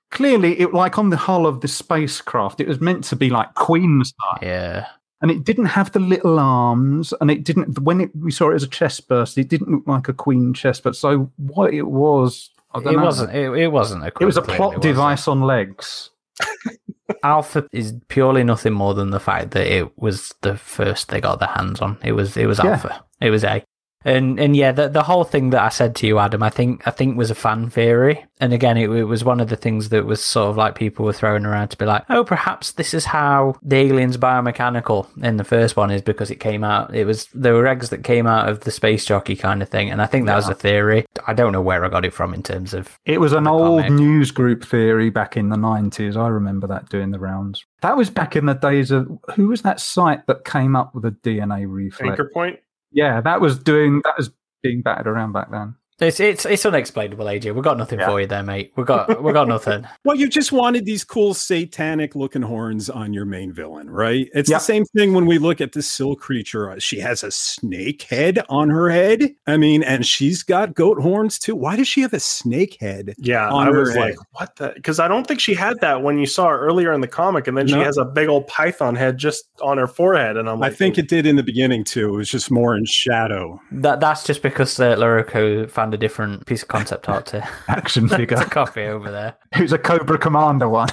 clearly 0.09 0.59
it 0.59 0.73
like 0.73 0.97
on 0.97 1.09
the 1.09 1.17
hull 1.17 1.45
of 1.45 1.61
the 1.61 1.67
spacecraft. 1.67 2.59
It 2.59 2.67
was 2.67 2.81
meant 2.81 3.03
to 3.05 3.15
be 3.15 3.29
like 3.29 3.53
Queen 3.53 4.03
style, 4.03 4.39
Yeah. 4.41 4.87
And 5.21 5.31
it 5.31 5.43
didn't 5.43 5.65
have 5.65 5.91
the 5.91 5.99
little 5.99 6.39
arms, 6.39 7.13
and 7.21 7.31
it 7.31 7.43
didn't. 7.43 7.79
When 7.79 8.01
it, 8.01 8.11
we 8.15 8.31
saw 8.31 8.51
it 8.51 8.55
as 8.55 8.63
a 8.63 8.67
chest 8.67 9.07
burst, 9.07 9.37
it 9.37 9.47
didn't 9.49 9.69
look 9.71 9.87
like 9.87 10.07
a 10.07 10.13
Queen 10.13 10.53
chest. 10.53 10.83
But 10.83 10.95
so 10.95 11.31
what 11.37 11.73
it 11.73 11.83
was, 11.87 12.49
I 12.73 12.79
don't 12.81 12.93
It 12.93 12.97
know. 12.97 13.03
wasn't. 13.03 13.35
It, 13.35 13.51
it 13.53 13.67
wasn't 13.71 14.05
a. 14.05 14.11
Queen. 14.11 14.23
It 14.23 14.27
was 14.27 14.37
a 14.37 14.41
plot 14.41 14.81
device 14.81 15.27
on 15.27 15.41
legs. 15.41 16.11
Alpha 17.23 17.67
is 17.71 17.93
purely 18.09 18.43
nothing 18.43 18.73
more 18.73 18.93
than 18.93 19.09
the 19.11 19.19
fact 19.19 19.51
that 19.51 19.65
it 19.67 19.97
was 19.97 20.33
the 20.41 20.57
first 20.57 21.09
they 21.09 21.21
got 21.21 21.39
their 21.39 21.47
hands 21.49 21.81
on. 21.81 21.97
It 22.03 22.11
was. 22.11 22.35
It 22.37 22.45
was 22.45 22.59
Yeah. 22.63 22.71
Alpha. 22.71 23.03
It 23.21 23.29
was 23.31 23.43
A. 23.43 23.63
And 24.05 24.39
and 24.39 24.55
yeah, 24.55 24.71
the 24.71 24.87
the 24.87 25.03
whole 25.03 25.23
thing 25.23 25.49
that 25.49 25.61
I 25.61 25.69
said 25.69 25.95
to 25.97 26.07
you, 26.07 26.19
Adam, 26.19 26.43
I 26.43 26.49
think 26.49 26.87
I 26.87 26.91
think 26.91 27.17
was 27.17 27.31
a 27.31 27.35
fan 27.35 27.69
theory. 27.69 28.23
And 28.39 28.53
again, 28.53 28.77
it, 28.77 28.89
it 28.91 29.03
was 29.05 29.23
one 29.23 29.39
of 29.39 29.49
the 29.49 29.55
things 29.55 29.89
that 29.89 30.05
was 30.05 30.23
sort 30.23 30.49
of 30.51 30.57
like 30.57 30.75
people 30.75 31.03
were 31.03 31.13
throwing 31.13 31.45
around 31.45 31.69
to 31.69 31.77
be 31.77 31.85
like, 31.85 32.03
oh, 32.09 32.23
perhaps 32.23 32.73
this 32.73 32.93
is 32.93 33.05
how 33.05 33.55
the 33.63 33.77
aliens 33.77 34.15
biomechanical 34.17 35.07
in 35.23 35.37
the 35.37 35.43
first 35.43 35.75
one 35.75 35.89
is 35.89 36.01
because 36.03 36.29
it 36.29 36.35
came 36.39 36.63
out. 36.63 36.95
It 36.95 37.05
was 37.05 37.27
there 37.33 37.55
were 37.55 37.65
eggs 37.67 37.89
that 37.89 38.03
came 38.03 38.27
out 38.27 38.47
of 38.47 38.61
the 38.61 38.71
space 38.71 39.03
jockey 39.05 39.35
kind 39.35 39.61
of 39.63 39.69
thing, 39.69 39.89
and 39.89 40.01
I 40.01 40.05
think 40.05 40.27
that 40.27 40.35
was 40.35 40.47
a 40.47 40.53
theory. 40.53 41.05
I 41.25 41.33
don't 41.33 41.51
know 41.51 41.61
where 41.61 41.83
I 41.83 41.89
got 41.89 42.05
it 42.05 42.13
from 42.13 42.33
in 42.33 42.43
terms 42.43 42.73
of 42.73 42.97
It 43.05 43.19
was 43.19 43.33
an 43.33 43.45
The 43.45 43.51
old 43.51 43.81
comic. 43.81 43.93
news 43.99 44.31
group 44.31 44.63
theory 44.63 45.09
back 45.09 45.35
in 45.35 45.49
the 45.49 45.57
nineties. 45.57 46.15
I 46.15 46.27
remember 46.27 46.67
that 46.67 46.89
doing 46.89 47.11
the 47.11 47.19
rounds. 47.19 47.65
That 47.81 47.97
was 47.97 48.09
back 48.09 48.35
in 48.35 48.45
the 48.45 48.53
days 48.53 48.91
of 48.91 49.07
who 49.35 49.47
was 49.47 49.63
that 49.63 49.79
site 49.79 50.25
that 50.27 50.45
came 50.45 50.75
up 50.75 50.93
with 50.93 51.03
a 51.05 51.11
DNA 51.11 51.65
reflex? 51.67 52.11
anchor 52.11 52.29
point. 52.33 52.59
Yeah, 52.91 53.21
that 53.21 53.41
was 53.41 53.59
doing 53.59 54.01
that 54.05 54.15
was 54.17 54.31
being 54.63 54.81
battered 54.81 55.07
around 55.07 55.33
back 55.33 55.51
then. 55.51 55.76
It's 55.99 56.19
it's 56.19 56.45
it's 56.45 56.63
unexplainable, 56.63 57.25
AJ. 57.25 57.55
We've 57.55 57.63
got 57.63 57.79
nothing 57.79 57.99
Yeah. 57.99 58.05
for 58.07 58.21
you 58.21 58.27
there, 58.27 58.43
mate. 58.43 58.71
We 58.75 58.83
got 58.83 59.23
we 59.23 59.33
got 59.33 59.47
nothing. 59.47 59.83
Well, 60.05 60.15
you 60.15 60.29
just 60.29 60.51
wanted 60.51 60.85
these 60.85 61.03
cool 61.03 61.33
satanic 61.33 62.15
looking 62.15 62.43
horns 62.43 62.89
on 62.89 63.13
your 63.13 63.25
main 63.25 63.51
villain, 63.51 63.89
right? 63.89 64.29
It's 64.33 64.49
Yeah. 64.49 64.57
the 64.57 64.63
same 64.63 64.85
thing 64.85 65.13
when 65.13 65.25
we 65.25 65.37
look 65.37 65.59
at 65.59 65.71
the 65.73 65.81
Sil 65.81 66.15
creature. 66.15 66.69
Uh, 66.71 66.75
She 66.79 66.99
has 66.99 67.23
a 67.23 67.31
snake 67.31 68.03
head 68.03 68.39
on 68.47 68.69
her 68.69 68.89
head. 68.89 69.33
I 69.47 69.57
mean, 69.57 69.81
and 69.83 70.05
she's 70.05 70.43
got 70.43 70.75
goat 70.75 71.01
horns 71.01 71.39
too. 71.39 71.55
Why 71.55 71.75
does 71.75 71.87
she 71.87 72.01
have 72.01 72.13
a 72.13 72.19
snake 72.19 72.77
head? 72.79 73.15
Yeah, 73.17 73.49
on 73.49 73.67
I 73.67 73.71
her 73.71 73.79
was 73.79 73.89
head. 73.95 73.99
like, 73.99 74.15
what 74.33 74.55
the? 74.57 74.73
Because 74.75 74.99
I 74.99 75.07
don't 75.07 75.25
think 75.27 75.39
she 75.39 75.55
had 75.55 75.79
that 75.81 76.03
when 76.03 76.19
you 76.19 76.27
saw 76.27 76.47
her 76.49 76.59
earlier 76.59 76.93
in 76.93 77.01
the 77.01 77.07
comic, 77.07 77.47
and 77.47 77.57
then 77.57 77.67
she 77.67 77.73
has 77.79 77.97
a 77.97 78.05
big 78.05 78.29
old 78.29 78.45
python 78.47 78.95
head 78.95 79.17
just 79.17 79.45
on 79.61 79.77
her 79.79 79.87
forehead, 79.87 80.37
and 80.37 80.47
I'm 80.47 80.59
like, 80.59 80.67
I 80.67 80.69
like, 80.69 80.77
think 80.77 80.97
it 80.99 81.09
did 81.09 81.25
in 81.25 81.35
the 81.37 81.43
beginning 81.43 81.83
too. 81.83 82.13
It 82.13 82.17
was 82.17 82.29
just 82.29 82.51
more 82.51 82.77
in 82.77 82.85
shadow. 82.85 83.59
That 83.71 83.99
that's 83.99 84.23
just 84.25 84.41
because 84.43 84.77
the 84.77 84.93
uh, 84.93 84.95
Larroca 84.97 85.69
found 85.87 85.93
a 85.93 85.97
different 85.97 86.45
piece 86.45 86.63
of 86.63 86.67
concept 86.67 87.07
art 87.07 87.25
to, 87.27 87.47
Action 87.69 88.07
figure. 88.17 88.37
to 88.37 88.45
copy 88.45 88.83
over 88.83 89.09
there. 89.09 89.35
it 89.53 89.61
was 89.61 89.71
a 89.73 89.77
Cobra 89.77 90.17
Commander 90.17 90.67
one. 90.67 90.89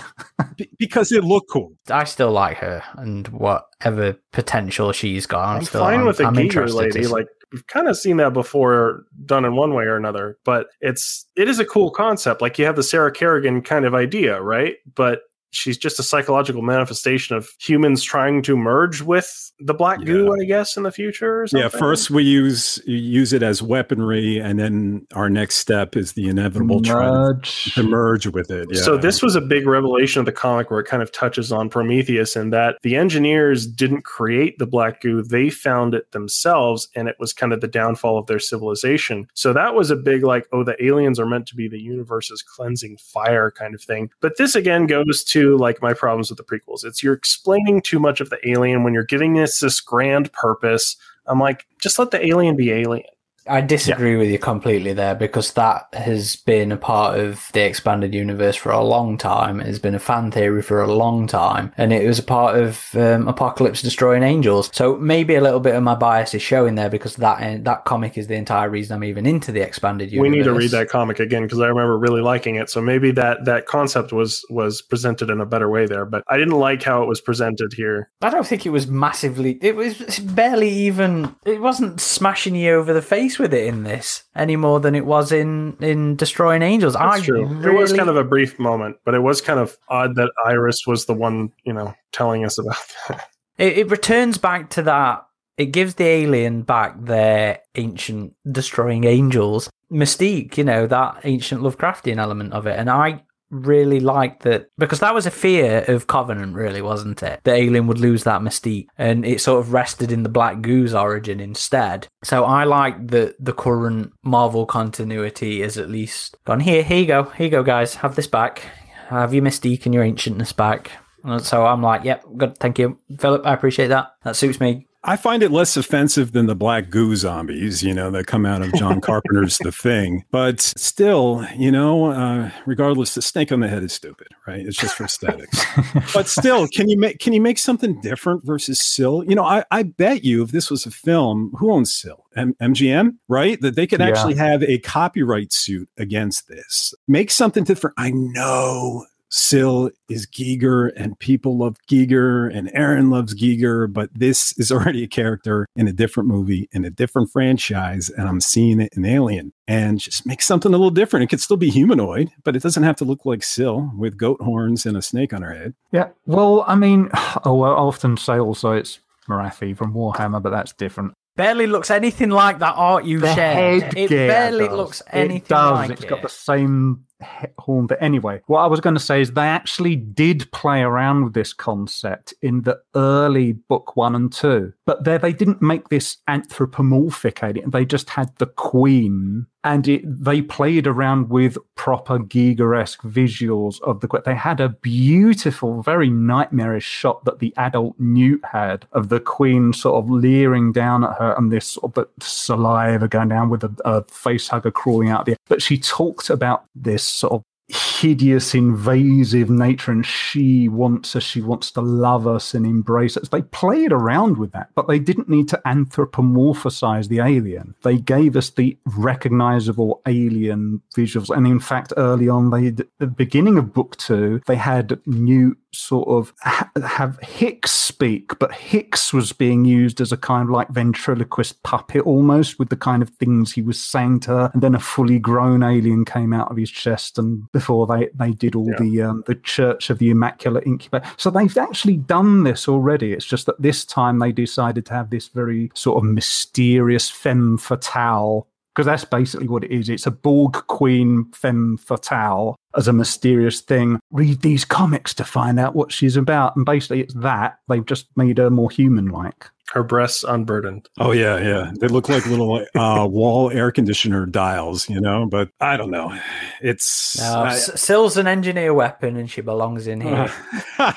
Be- 0.57 0.71
because 0.79 1.11
it 1.11 1.25
looked 1.25 1.51
cool. 1.51 1.73
I 1.91 2.05
still 2.05 2.31
like 2.31 2.59
her 2.59 2.83
and 2.97 3.27
whatever 3.29 4.17
potential 4.33 4.93
she's 4.93 5.27
got. 5.27 5.45
I'm, 5.49 5.57
I'm 5.59 5.65
still 5.65 5.81
fine 5.81 6.01
I'm, 6.01 6.07
with 6.07 6.21
a 6.21 6.25
I'm 6.27 6.35
geezer 6.35 6.43
interested. 6.63 6.79
lady. 6.79 7.03
to- 7.03 7.09
Like 7.13 7.27
we've 7.53 7.67
kind 7.67 7.89
of 7.89 7.97
seen 7.97 8.19
that 8.19 8.33
before, 8.33 9.05
done 9.25 9.45
in 9.45 9.57
one 9.57 9.75
way 9.75 9.85
or 9.85 9.97
another. 9.97 10.39
But 10.45 10.69
it's 10.81 11.27
it 11.37 11.49
is 11.49 11.59
a 11.59 11.65
cool 11.65 11.91
concept. 11.91 12.41
Like 12.41 12.57
you 12.59 12.67
have 12.67 12.77
the 12.77 12.83
Sarah 12.85 13.11
Kerrigan 13.13 13.63
kind 13.63 13.85
of 13.85 13.95
idea, 13.95 14.41
right? 14.41 14.77
But 14.95 15.23
she's 15.55 15.79
just 15.79 15.99
a 15.99 16.03
psychological 16.03 16.63
manifestation 16.63 17.37
of 17.37 17.51
humans 17.59 18.03
trying 18.03 18.43
to 18.43 18.57
merge 18.57 19.03
with 19.03 19.53
the 19.61 19.75
black 19.75 20.05
goo, 20.05 20.35
I 20.41 20.45
guess, 20.45 20.77
in 20.77 20.83
the 20.83 20.93
future. 20.93 21.43
Or 21.43 21.47
Yeah, 21.53 21.69
first 21.69 22.11
we 22.11 22.25
use 22.25 22.81
use 22.87 23.33
it 23.33 23.43
as 23.43 23.63
weaponry, 23.63 24.39
and 24.39 24.59
then 24.59 25.07
our 25.15 25.31
next 25.31 25.57
step 25.57 25.97
is 25.97 26.13
the 26.13 26.29
inevitable 26.29 26.83
try 26.83 27.07
to, 27.07 27.13
Merge. 27.13 27.75
to 27.75 27.83
merge 27.83 28.27
with 28.27 28.51
it. 28.51 28.69
Yeah. 28.71 28.83
So 28.83 28.97
this 28.97 29.23
was 29.23 29.37
a 29.37 29.41
big 29.41 29.67
revelation 29.67 30.21
of 30.21 30.27
the 30.27 30.33
comic 30.33 30.71
where 30.71 30.81
it 30.81 30.87
kind 30.87 31.03
of 31.03 31.13
touches 31.13 31.53
on 31.53 31.69
Prometheus 31.69 32.37
and 32.37 32.53
that 32.53 32.77
the 32.83 32.97
engineers 32.97 33.67
didn't 33.67 34.03
create 34.03 34.59
the 34.59 34.67
black 34.67 35.01
goo, 35.01 35.23
they 35.23 35.51
found 35.51 35.95
it 35.95 36.11
themselves 36.13 36.89
and 36.95 37.09
it 37.09 37.17
was 37.19 37.33
kind 37.33 37.53
of 37.53 37.61
the 37.61 37.69
downfall 37.69 38.19
of 38.19 38.27
their 38.27 38.39
civilization. 38.39 39.29
So 39.35 39.53
that 39.53 39.75
was 39.75 39.91
a 39.91 39.97
big 39.97 40.25
like 40.25 40.49
oh 40.53 40.65
the 40.65 40.83
aliens 40.85 41.19
are 41.19 41.27
meant 41.27 41.47
to 41.49 41.57
be 41.57 41.69
the 41.69 41.81
universe's 41.81 42.43
cleansing 42.43 42.99
fire 42.99 43.51
kind 43.51 43.75
of 43.75 43.83
thing. 43.83 44.11
But 44.21 44.37
this 44.37 44.55
again 44.55 44.87
goes 44.87 45.23
to 45.25 45.44
like 45.51 45.83
my 45.83 45.93
problems 45.93 46.31
with 46.31 46.39
the 46.39 46.45
prequels. 46.45 46.85
It's 46.85 47.03
you're 47.03 47.15
explaining 47.15 47.83
too 47.83 47.99
much 47.99 48.21
of 48.21 48.31
the 48.31 48.49
alien 48.49 48.83
when 48.85 48.95
you're 48.95 49.05
giving 49.05 49.39
us 49.39 49.61
this 49.61 49.81
grand 49.81 50.33
purpose. 50.33 50.97
I'm 51.27 51.41
like 51.41 51.67
just 51.81 51.99
let 51.99 52.11
the 52.11 52.25
alien 52.25 52.57
be 52.57 52.71
alien. 52.73 53.14
I 53.47 53.61
disagree 53.61 54.17
with 54.17 54.29
you 54.29 54.39
completely 54.39 54.93
there 54.93 55.15
because 55.15 55.53
that 55.53 55.89
has 55.93 56.37
been 56.37 56.73
a 56.73 56.77
part 56.77 57.19
of 57.19 57.51
the 57.53 57.61
expanded 57.61 58.15
universe 58.15 58.57
for 58.57 58.73
a 58.73 58.83
long 58.83 59.19
time. 59.19 59.61
It 59.61 59.67
has 59.67 59.79
been 59.79 59.95
a 59.95 59.99
fan 59.99 60.31
theory 60.31 60.63
for 60.63 60.81
a 60.83 60.93
long 60.93 61.27
time, 61.27 61.73
and 61.77 61.93
it 61.93 62.07
was 62.07 62.19
a 62.19 62.23
part 62.23 62.57
of 62.57 62.95
um, 62.95 63.29
Apocalypse 63.29 63.83
destroying 63.83 64.23
angels. 64.23 64.71
So 64.73 64.97
maybe 64.97 65.35
a 65.35 65.43
little 65.43 65.61
bit 65.61 65.75
of 65.75 65.83
my 65.83 65.95
bias 65.95 66.35
is 66.35 66.43
showing 66.43 66.75
there 66.75 66.89
because 66.89 67.17
that 67.17 67.65
that 67.65 67.85
comic 67.85 68.17
is 68.17 68.29
the 68.29 68.35
entire 68.35 68.71
reason 68.71 68.97
I'm 68.97 69.05
even 69.05 69.27
into 69.27 69.53
the 69.53 69.61
expanded 69.61 70.11
universe. 70.11 70.31
We 70.31 70.37
need 70.39 70.45
to 70.45 70.55
read 70.55 70.71
that 70.71 70.89
comic 70.89 71.21
again 71.21 71.43
because 71.43 71.61
I 71.61 71.67
remember 71.67 71.99
really 71.99 72.23
liking 72.23 72.57
it. 72.57 72.71
So 72.71 72.81
maybe 72.81 73.11
that 73.13 73.45
that 73.45 73.67
concept 73.67 74.13
was 74.13 74.45
was 74.49 74.81
presented 74.81 75.29
in 75.29 75.41
a 75.41 75.47
better 75.47 75.69
way 75.69 75.87
there, 75.87 76.07
but 76.07 76.25
I 76.29 76.39
didn't 76.39 76.59
like 76.59 76.83
how 76.83 77.03
it 77.03 77.07
was 77.07 77.21
presented 77.21 77.75
here. 77.75 78.11
I 78.23 78.31
don't 78.31 78.47
think 78.47 78.65
it 78.65 78.71
was 78.71 78.87
massively. 78.87 79.59
It 79.61 79.77
was 79.77 80.19
barely 80.21 80.71
even. 80.71 81.35
It 81.45 81.61
wasn't 81.61 82.01
smashing 82.01 82.55
you 82.55 82.73
over 82.73 82.93
the 82.95 83.03
face 83.03 83.34
with 83.39 83.55
it 83.55 83.67
in 83.67 83.83
this 83.83 84.25
any 84.35 84.57
more 84.57 84.81
than 84.81 84.95
it 84.95 85.07
was 85.07 85.33
in 85.33 85.77
in 85.81 86.17
Destroying 86.17 86.63
Angels. 86.63 86.95
That's 86.95 87.21
I 87.21 87.25
true. 87.25 87.47
Really, 87.47 87.77
It 87.77 87.79
was 87.79 87.93
kind 87.93 88.09
of 88.09 88.17
a 88.17 88.25
brief 88.25 88.59
moment, 88.59 88.97
but 89.05 89.15
it 89.15 89.21
was 89.21 89.41
kind 89.41 89.61
of 89.61 89.77
odd 89.89 90.17
that 90.17 90.31
Iris 90.45 90.87
was 90.87 91.07
the 91.07 91.15
one, 91.15 91.53
you 91.65 91.73
know, 91.73 91.95
telling 92.13 92.45
us 92.45 92.59
about 92.59 92.77
that. 93.09 93.29
It, 93.59 93.79
it 93.79 93.91
returns 93.91 94.39
back 94.39 94.71
to 94.71 94.83
that. 94.83 95.27
It 95.57 95.67
gives 95.67 95.95
the 95.95 96.05
alien 96.05 96.63
back 96.63 96.97
their 96.99 97.61
ancient 97.77 98.35
destroying 98.51 99.05
angels 99.05 99.71
mystique, 99.91 100.57
you 100.57 100.65
know, 100.65 100.87
that 100.87 101.21
ancient 101.25 101.63
Lovecraftian 101.63 102.19
element 102.19 102.53
of 102.53 102.67
it. 102.67 102.79
And 102.79 102.91
I 102.91 103.23
really 103.55 104.01
liked 104.01 104.43
that 104.43 104.69
because 104.77 105.01
that 105.01 105.15
was 105.15 105.27
a 105.27 105.31
fear 105.31 105.85
of 105.89 106.07
Covenant, 106.07 106.55
really, 106.55 106.83
wasn't 106.83 107.23
it? 107.23 107.41
The 107.45 107.53
alien 107.53 107.87
would 107.87 108.01
lose 108.01 108.25
that 108.25 108.41
mystique 108.41 108.87
and 108.99 109.25
it 109.25 109.41
sort 109.41 109.61
of 109.61 109.73
rested 109.73 110.11
in 110.13 110.23
the 110.23 110.29
Black 110.29 110.61
Goo's 110.61 110.95
origin 110.95 111.41
instead. 111.41 112.09
So 112.23 112.45
I 112.45 112.65
like 112.65 113.09
that 113.09 113.37
the 113.39 113.53
current 113.53 114.13
Marvel 114.23 114.67
continuity 114.67 115.63
is 115.63 115.79
at 115.79 115.89
least 115.89 116.37
gone 116.45 116.61
here, 116.61 116.83
here 116.83 116.99
you 116.99 117.07
go, 117.07 117.25
here 117.25 117.47
you 117.47 117.51
go, 117.51 117.63
guys, 117.63 117.97
have 117.97 118.17
this 118.17 118.27
back. 118.27 118.63
Have 119.09 119.35
your 119.35 119.45
mystique 119.45 119.85
and 119.85 119.95
your 119.95 120.05
ancientness 120.05 120.57
back. 120.57 120.91
And 121.23 121.43
So 121.43 121.65
I'm 121.67 121.83
like, 121.83 122.05
yep, 122.05 122.25
good, 122.37 122.59
thank 122.59 122.79
you, 122.79 122.99
Phillip. 123.19 123.47
I 123.47 123.55
appreciate 123.55 123.89
that. 123.89 124.15
That 124.25 124.37
suits 124.37 124.61
me. 124.61 124.87
I 125.07 125.17
find 125.17 125.43
it 125.43 125.51
less 125.51 125.77
offensive 125.77 126.33
than 126.33 126.47
the 126.47 126.55
black 126.55 126.89
goo 126.89 127.15
zombies, 127.15 127.83
you 127.83 127.93
know, 127.93 128.11
that 128.13 128.27
come 128.27 128.47
out 128.47 128.63
of 128.63 128.73
John 128.75 129.01
Carpenter's 129.03 129.59
The 129.59 129.71
Thing. 129.71 130.25
But 130.31 130.61
still, 130.63 131.47
you 131.57 131.71
know, 131.71 132.07
uh, 132.07 132.51
regardless, 132.65 133.15
the 133.15 133.21
snake 133.21 133.53
on 133.53 133.61
the 133.61 133.69
head 133.69 133.83
is 133.83 133.93
stupid, 133.93 134.29
right? 134.47 134.65
It's 134.65 134.79
just 134.79 134.97
for 134.97 135.05
aesthetics. 135.05 135.63
but 136.15 136.27
still, 136.27 136.67
can 136.69 136.89
you 136.89 136.99
make 136.99 137.19
can 137.19 137.35
you 137.35 137.41
make 137.43 137.59
something 137.59 138.01
different 138.01 138.45
versus 138.47 138.81
Sil? 138.81 139.23
You 139.29 139.35
know, 139.35 139.45
I, 139.45 139.65
I 139.71 139.83
bet 139.83 140.25
you 140.25 140.43
if 140.43 140.53
this 140.53 140.71
was 140.71 140.87
a 140.87 140.91
film, 140.91 141.53
who 141.59 141.71
owns 141.71 141.95
Sil? 141.95 142.25
M- 142.37 142.55
MGM, 142.61 143.17
right? 143.29 143.61
That 143.61 143.77
they 143.77 143.87
could 143.87 144.01
Yeah. 144.01 144.09
actually 144.09 144.35
have 144.37 144.63
a 144.63 144.79
copyright 144.79 145.53
suit 145.53 145.89
against 145.99 146.49
this. 146.49 146.95
Make 147.07 147.31
something 147.31 147.63
different. 147.63 147.95
I 147.99 148.11
know 148.11 149.05
Sil 149.35 149.91
is 150.09 150.27
Giger 150.27 150.93
and 150.97 151.19
people 151.19 151.59
love 151.59 151.77
Giger 151.91 152.55
and 152.57 152.71
Aaron 152.73 153.11
loves 153.11 153.35
Giger, 153.35 153.93
but 153.93 154.09
this 154.15 154.57
is 154.59 154.71
already 154.73 155.03
a 155.03 155.09
character 155.09 155.67
in 155.75 155.89
a 155.89 155.93
different 155.93 156.29
movie, 156.29 156.69
in 156.73 156.85
a 156.85 156.91
different 156.91 157.31
franchise, 157.33 158.09
and 158.11 158.29
I'm 158.29 158.41
seeing 158.41 158.81
it 158.81 158.93
in 158.97 159.05
Alien. 159.05 159.53
And 159.67 159.99
just 159.99 160.25
make 160.27 160.43
something 160.43 160.71
a 160.73 160.77
little 160.77 160.91
different. 160.91 161.25
It 161.25 161.29
could 161.29 161.41
still 161.41 161.57
be 161.57 161.71
humanoid, 161.71 162.31
but 162.45 162.55
it 162.55 162.63
doesn't 162.63 162.83
have 162.85 162.97
to 162.97 163.05
look 163.05 163.25
like 163.27 163.43
Sil 163.43 163.91
with 163.97 164.17
goat 164.17 164.41
horns 164.41 164.87
and 164.87 164.97
a 164.97 165.03
snake 165.03 165.33
on 165.33 165.43
her 165.43 165.55
head. 165.55 165.75
Yeah. 165.91 166.11
Well, 166.27 166.65
I 166.67 166.75
mean, 166.77 167.09
oh, 167.45 167.63
I 167.63 167.71
often 167.71 168.17
say 168.17 168.39
also 168.39 168.73
it's 168.73 169.01
Marathi 169.29 169.77
from 169.77 169.95
Warhammer, 169.95 170.43
but 170.43 170.51
that's 170.51 170.73
different. 170.75 171.15
Barely 171.37 171.67
looks 171.67 171.91
anything 171.91 172.31
like 172.31 172.61
that 172.61 172.75
art 172.77 173.05
you 173.07 173.19
The 173.19 173.35
shared. 173.35 173.97
It 173.97 174.09
barely 174.11 174.67
does. 174.69 174.77
looks 174.77 175.01
It 175.01 175.07
anything 175.15 175.47
does. 175.49 175.73
like 175.73 175.91
It's 175.91 176.03
it's 176.03 176.11
got 176.11 176.23
the 176.23 176.29
same 176.29 177.01
he- 177.09 177.14
horn. 177.59 177.87
But 177.87 178.03
anyway, 178.03 178.41
what 178.47 178.61
I 178.61 178.67
was 178.67 178.81
going 178.81 178.95
to 178.95 179.01
say 179.01 179.21
is 179.21 179.33
they 179.33 179.49
actually 179.49 179.97
did 179.97 180.51
play 180.53 180.83
around 180.83 181.25
with 181.25 181.35
this 181.35 181.53
concept 181.53 182.35
in 182.43 182.63
the 182.63 182.81
early 182.95 183.53
book 183.53 183.97
one 183.97 184.15
and 184.15 184.33
two, 184.33 184.73
but 184.87 185.05
there 185.05 185.19
they 185.19 185.33
didn't 185.33 185.63
make 185.63 185.89
this 185.89 186.19
anthropomorphic 186.29 187.43
alien. 187.43 187.71
They 187.71 187.85
just 187.85 188.11
had 188.11 188.35
the 188.37 188.47
queen. 188.47 189.47
And 189.67 189.89
it, 189.89 190.03
they 190.05 190.43
played 190.43 190.87
around 190.87 191.31
with 191.31 191.57
proper 191.75 192.19
Giger-esque 192.19 193.01
visuals 193.01 193.81
of 193.81 194.01
the 194.01 194.07
queen. 194.07 194.23
They 194.27 194.35
had 194.35 194.61
a 194.61 194.69
beautiful, 194.69 195.81
very 195.81 196.11
nightmarish 196.11 196.85
shot 196.85 197.25
that 197.25 197.39
the 197.39 197.55
adult 197.57 197.99
Newt 197.99 198.45
had 198.45 198.87
of 198.93 199.09
the 199.09 199.21
queen 199.21 199.73
sort 199.73 200.05
of 200.05 200.11
leering 200.11 200.71
down 200.73 201.03
at 201.03 201.17
her 201.19 201.35
and 201.39 201.51
this 201.51 201.67
sort 201.67 201.97
of 201.97 202.07
saliva 202.21 203.09
going 203.09 203.31
down 203.31 203.49
with 203.49 203.65
a, 203.65 203.75
a 203.87 204.05
face 204.05 204.49
hugger 204.49 204.71
crawling 204.71 205.09
out 205.09 205.25
there. 205.25 205.37
But 205.49 205.63
she 205.63 205.79
talked 205.79 206.29
about 206.29 206.67
this 206.75 207.03
sort 207.15 207.33
of 207.33 207.43
hideous 207.69 208.55
invasive 208.55 209.49
nature 209.49 209.91
and 209.91 210.05
she 210.05 210.69
wants 210.69 211.17
us 211.17 211.23
she 211.23 211.41
wants 211.41 211.71
to 211.71 211.81
love 211.81 212.27
us 212.27 212.53
and 212.53 212.67
embrace 212.67 213.17
us. 213.17 213.29
They 213.29 213.41
played 213.41 213.91
around 213.91 214.37
with 214.37 214.53
that 214.53 214.69
but 214.75 214.87
they 214.87 214.99
didn't 214.99 215.31
need 215.31 215.49
to 215.49 215.63
anthropomorphize 215.65 217.09
the 217.09 217.21
alien. 217.21 217.75
They 217.83 217.97
gave 217.97 218.37
us 218.37 218.51
the 218.51 218.77
recognizable 218.85 220.03
alien 220.07 220.83
visuals. 220.95 221.35
And 221.35 221.47
in 221.47 221.59
fact 221.59 221.95
early 221.97 222.29
on 222.29 222.51
they 222.51 222.71
the 222.71 223.07
beginning 223.07 223.57
of 223.57 223.73
book 223.73 223.97
two 223.97 224.43
they 224.47 224.57
had 224.57 225.01
new 225.07 225.57
sort 225.75 226.09
of 226.09 226.33
ha- 226.41 226.71
have 226.87 227.19
hicks 227.21 227.71
speak 227.73 228.39
but 228.39 228.53
hicks 228.53 229.13
was 229.13 229.33
being 229.33 229.65
used 229.65 230.01
as 230.01 230.13
a 230.13 230.17
kind 230.17 230.49
of 230.49 230.51
like 230.51 230.69
ventriloquist 230.71 231.63
puppet 231.63 232.03
almost 232.03 232.59
with 232.59 232.69
the 232.69 232.77
kind 232.77 233.03
of 233.03 233.09
things 233.11 233.53
he 233.53 233.63
was 233.63 233.81
saying 233.81 234.21
to 234.21 234.31
her. 234.31 234.51
And 234.55 234.63
then 234.63 234.75
a 234.75 234.81
fully 234.81 235.19
grown 235.19 235.63
alien 235.63 236.05
came 236.05 236.33
out 236.33 236.51
of 236.51 236.57
his 236.57 236.71
chest 236.71 237.19
and 237.19 237.51
before 237.53 237.87
they 237.87 238.09
they 238.15 238.33
did 238.33 238.55
all 238.55 238.69
Yeah. 238.71 238.77
the 238.81 239.03
um, 239.03 239.25
the 239.27 239.35
church 239.37 239.91
of 239.91 239.99
the 239.99 240.11
immaculate 240.11 240.67
incubator. 240.67 241.07
So 241.17 241.31
they've 241.31 241.57
actually 241.59 241.97
done 241.99 242.45
this 242.45 242.69
already. 242.69 243.13
It's 243.13 243.27
just 243.27 243.47
that 243.47 243.61
this 243.61 243.85
time 243.85 244.19
they 244.19 244.33
decided 244.33 244.87
to 244.87 244.95
have 244.95 245.11
this 245.11 245.29
very 245.29 245.71
sort 245.75 245.99
of 245.99 246.05
mysterious 246.05 247.11
femme 247.11 247.59
fatale 247.59 248.47
because 248.75 248.87
that's 248.87 249.05
basically 249.05 249.47
what 249.47 249.63
it 249.63 249.71
is. 249.71 249.89
It's 249.89 250.07
a 250.07 250.11
Borg 250.11 250.53
queen 250.67 251.31
femme 251.33 251.77
fatale 251.79 252.57
as 252.77 252.89
a 252.89 252.93
mysterious 252.93 253.61
thing. 253.61 254.01
Read 254.11 254.41
these 254.43 254.65
comics 254.65 255.15
to 255.15 255.25
find 255.25 255.61
out 255.61 255.77
what 255.77 255.93
she's 255.93 256.17
about. 256.17 256.57
And 256.57 256.65
basically, 256.67 257.01
it's 257.01 257.15
that. 257.15 257.59
They've 257.69 257.87
just 257.87 258.07
made 258.17 258.39
her 258.39 258.51
more 258.51 258.71
human 258.71 259.09
like. 259.09 259.49
Her 259.73 259.83
breasts 259.85 260.25
unburdened. 260.25 260.89
Oh 260.99 261.13
yeah, 261.13 261.39
yeah. 261.39 261.73
They 261.81 261.89
look 261.89 262.09
like 262.09 262.27
little 262.27 262.67
uh, 262.75 263.07
wall 263.11 263.51
air 263.51 263.71
conditioner 263.71 264.27
dials, 264.27 264.91
you 264.91 265.01
know. 265.01 265.27
But 265.27 265.51
I 265.61 265.77
don't 265.77 265.91
know. 265.91 266.17
It's 266.61 267.19
No, 267.21 267.43
I- 267.45 267.53
S- 267.53 267.81
Sil's 267.81 268.17
an 268.17 268.27
engineer 268.27 268.75
weapon 268.75 269.17
and 269.17 269.31
she 269.31 269.41
belongs 269.41 269.87
in 269.87 270.01
here. 270.01 270.31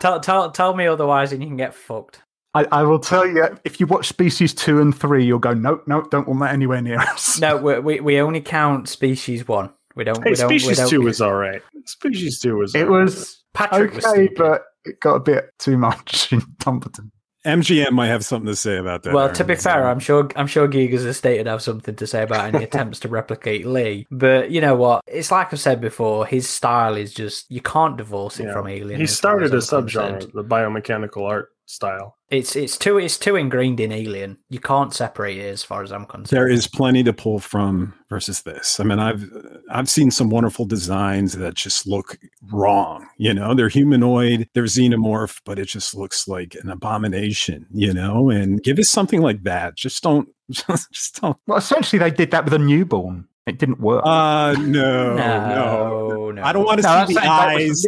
tell, 0.00 0.18
tell, 0.20 0.50
tell 0.50 0.74
me 0.74 0.86
otherwise 0.86 1.32
and 1.32 1.42
you 1.42 1.48
can 1.48 1.56
get 1.56 1.74
fucked. 1.74 2.22
I, 2.54 2.66
I 2.72 2.82
will 2.82 2.98
tell 2.98 3.26
you, 3.26 3.44
if 3.64 3.78
you 3.78 3.86
watch 3.86 4.08
Species 4.08 4.54
2 4.54 4.80
and 4.80 4.96
3, 4.98 5.24
you'll 5.24 5.38
go, 5.38 5.52
nope, 5.54 5.84
nope, 5.86 6.10
don't 6.10 6.26
want 6.26 6.40
that 6.40 6.52
anywhere 6.52 6.80
near 6.80 6.98
us. 6.98 7.38
No, 7.40 7.56
we, 7.56 7.78
we, 7.78 8.00
we 8.00 8.20
only 8.20 8.40
count 8.40 8.88
species 8.88 9.46
one. 9.46 9.70
We 9.94 10.04
don't. 10.04 10.22
Hey, 10.24 10.30
we 10.30 10.36
don't, 10.36 10.48
we 10.48 10.58
Species 10.58 10.78
don't, 10.78 10.88
2 10.90 11.02
was 11.02 11.20
all 11.20 11.34
right. 11.34 11.60
Species 11.84 12.40
2 12.40 12.56
was 12.56 12.74
It 12.74 12.86
all 12.88 12.94
right. 12.94 13.04
was 13.04 13.42
Patrick 13.54 13.94
was 13.94 14.04
okay, 14.06 14.26
stupid. 14.26 14.36
but 14.38 14.62
it 14.84 15.00
got 15.00 15.14
a 15.16 15.20
bit 15.20 15.50
too 15.58 15.76
much 15.76 16.32
in 16.32 16.40
Dumbarton. 16.58 17.10
MGM 17.46 17.92
might 17.92 18.08
have 18.08 18.24
something 18.24 18.46
to 18.48 18.56
say 18.56 18.76
about 18.78 19.04
that. 19.04 19.14
Well, 19.14 19.24
Aaron. 19.24 19.36
to 19.36 19.44
be 19.44 19.54
fair, 19.54 19.88
I'm 19.88 20.00
sure 20.00 20.28
I'm 20.34 20.46
sure 20.48 20.66
Giger's 20.68 21.04
estate 21.04 21.38
would 21.38 21.46
have 21.46 21.62
something 21.62 21.94
to 21.94 22.06
say 22.06 22.22
about 22.22 22.52
any 22.52 22.64
attempts 22.64 22.98
to 23.00 23.08
replicate 23.08 23.64
Lee. 23.66 24.06
But 24.10 24.50
you 24.50 24.60
know 24.60 24.74
what? 24.74 25.02
It's 25.06 25.30
like 25.30 25.52
I've 25.52 25.60
said 25.60 25.80
before. 25.80 26.26
His 26.26 26.48
style 26.48 26.96
is 26.96 27.14
just 27.14 27.50
you 27.50 27.60
can't 27.60 27.96
divorce 27.96 28.40
it 28.40 28.44
Yeah. 28.46 28.52
from 28.54 28.66
Alien. 28.68 29.00
He 29.00 29.06
started 29.06 29.54
a 29.54 29.58
as 29.58 29.72
I'm 29.72 29.86
subgenre, 29.86 30.32
the 30.32 30.44
biomechanical 30.44 31.22
art 31.22 31.50
style. 31.68 32.16
It's 32.30 32.56
it's 32.56 32.76
too 32.76 32.98
it's 32.98 33.18
too 33.18 33.36
ingrained 33.36 33.80
in 33.80 33.92
Alien. 33.92 34.38
You 34.48 34.58
can't 34.58 34.92
separate 34.92 35.38
it 35.38 35.48
as 35.48 35.62
far 35.62 35.82
as 35.82 35.92
I'm 35.92 36.04
concerned. 36.06 36.36
there 36.36 36.48
is 36.48 36.66
plenty 36.66 37.02
to 37.04 37.12
pull 37.12 37.38
from 37.38 37.94
versus 38.08 38.42
this. 38.42 38.80
I 38.80 38.84
mean, 38.84 38.98
I've 38.98 39.24
I've 39.70 39.88
seen 39.88 40.10
some 40.10 40.30
wonderful 40.30 40.64
designs 40.64 41.34
that 41.34 41.54
just 41.54 41.86
look 41.86 42.18
wrong. 42.50 43.06
You 43.18 43.34
know, 43.34 43.54
they're 43.54 43.68
humanoid, 43.68 44.48
they're 44.54 44.64
xenomorph, 44.64 45.40
but 45.44 45.58
it 45.58 45.66
just 45.66 45.94
looks 45.94 46.26
like 46.26 46.56
an 46.62 46.70
abomination. 46.70 47.66
You 47.70 47.94
know, 47.94 48.30
and 48.30 48.62
give 48.62 48.78
us 48.78 48.90
something 48.90 49.20
like 49.20 49.42
that. 49.44 49.76
Just 49.76 50.02
don't, 50.02 50.28
just 50.50 51.20
don't. 51.20 51.36
Well, 51.46 51.58
essentially, 51.58 51.98
they 51.98 52.10
did 52.10 52.30
that 52.32 52.44
with 52.44 52.54
a 52.54 52.58
newborn. 52.58 53.27
It 53.48 53.58
didn't 53.58 53.80
work. 53.80 54.02
Uh 54.04 54.54
no, 54.58 55.14
no. 55.16 55.16
no, 55.16 56.30
no. 56.30 56.42
I 56.42 56.52
don't 56.52 56.64
want 56.64 56.80
to 56.80 56.86
No, 56.86 57.06
see 57.06 57.14
the 57.14 57.20
saying 57.20 57.30
eyes. 57.32 57.86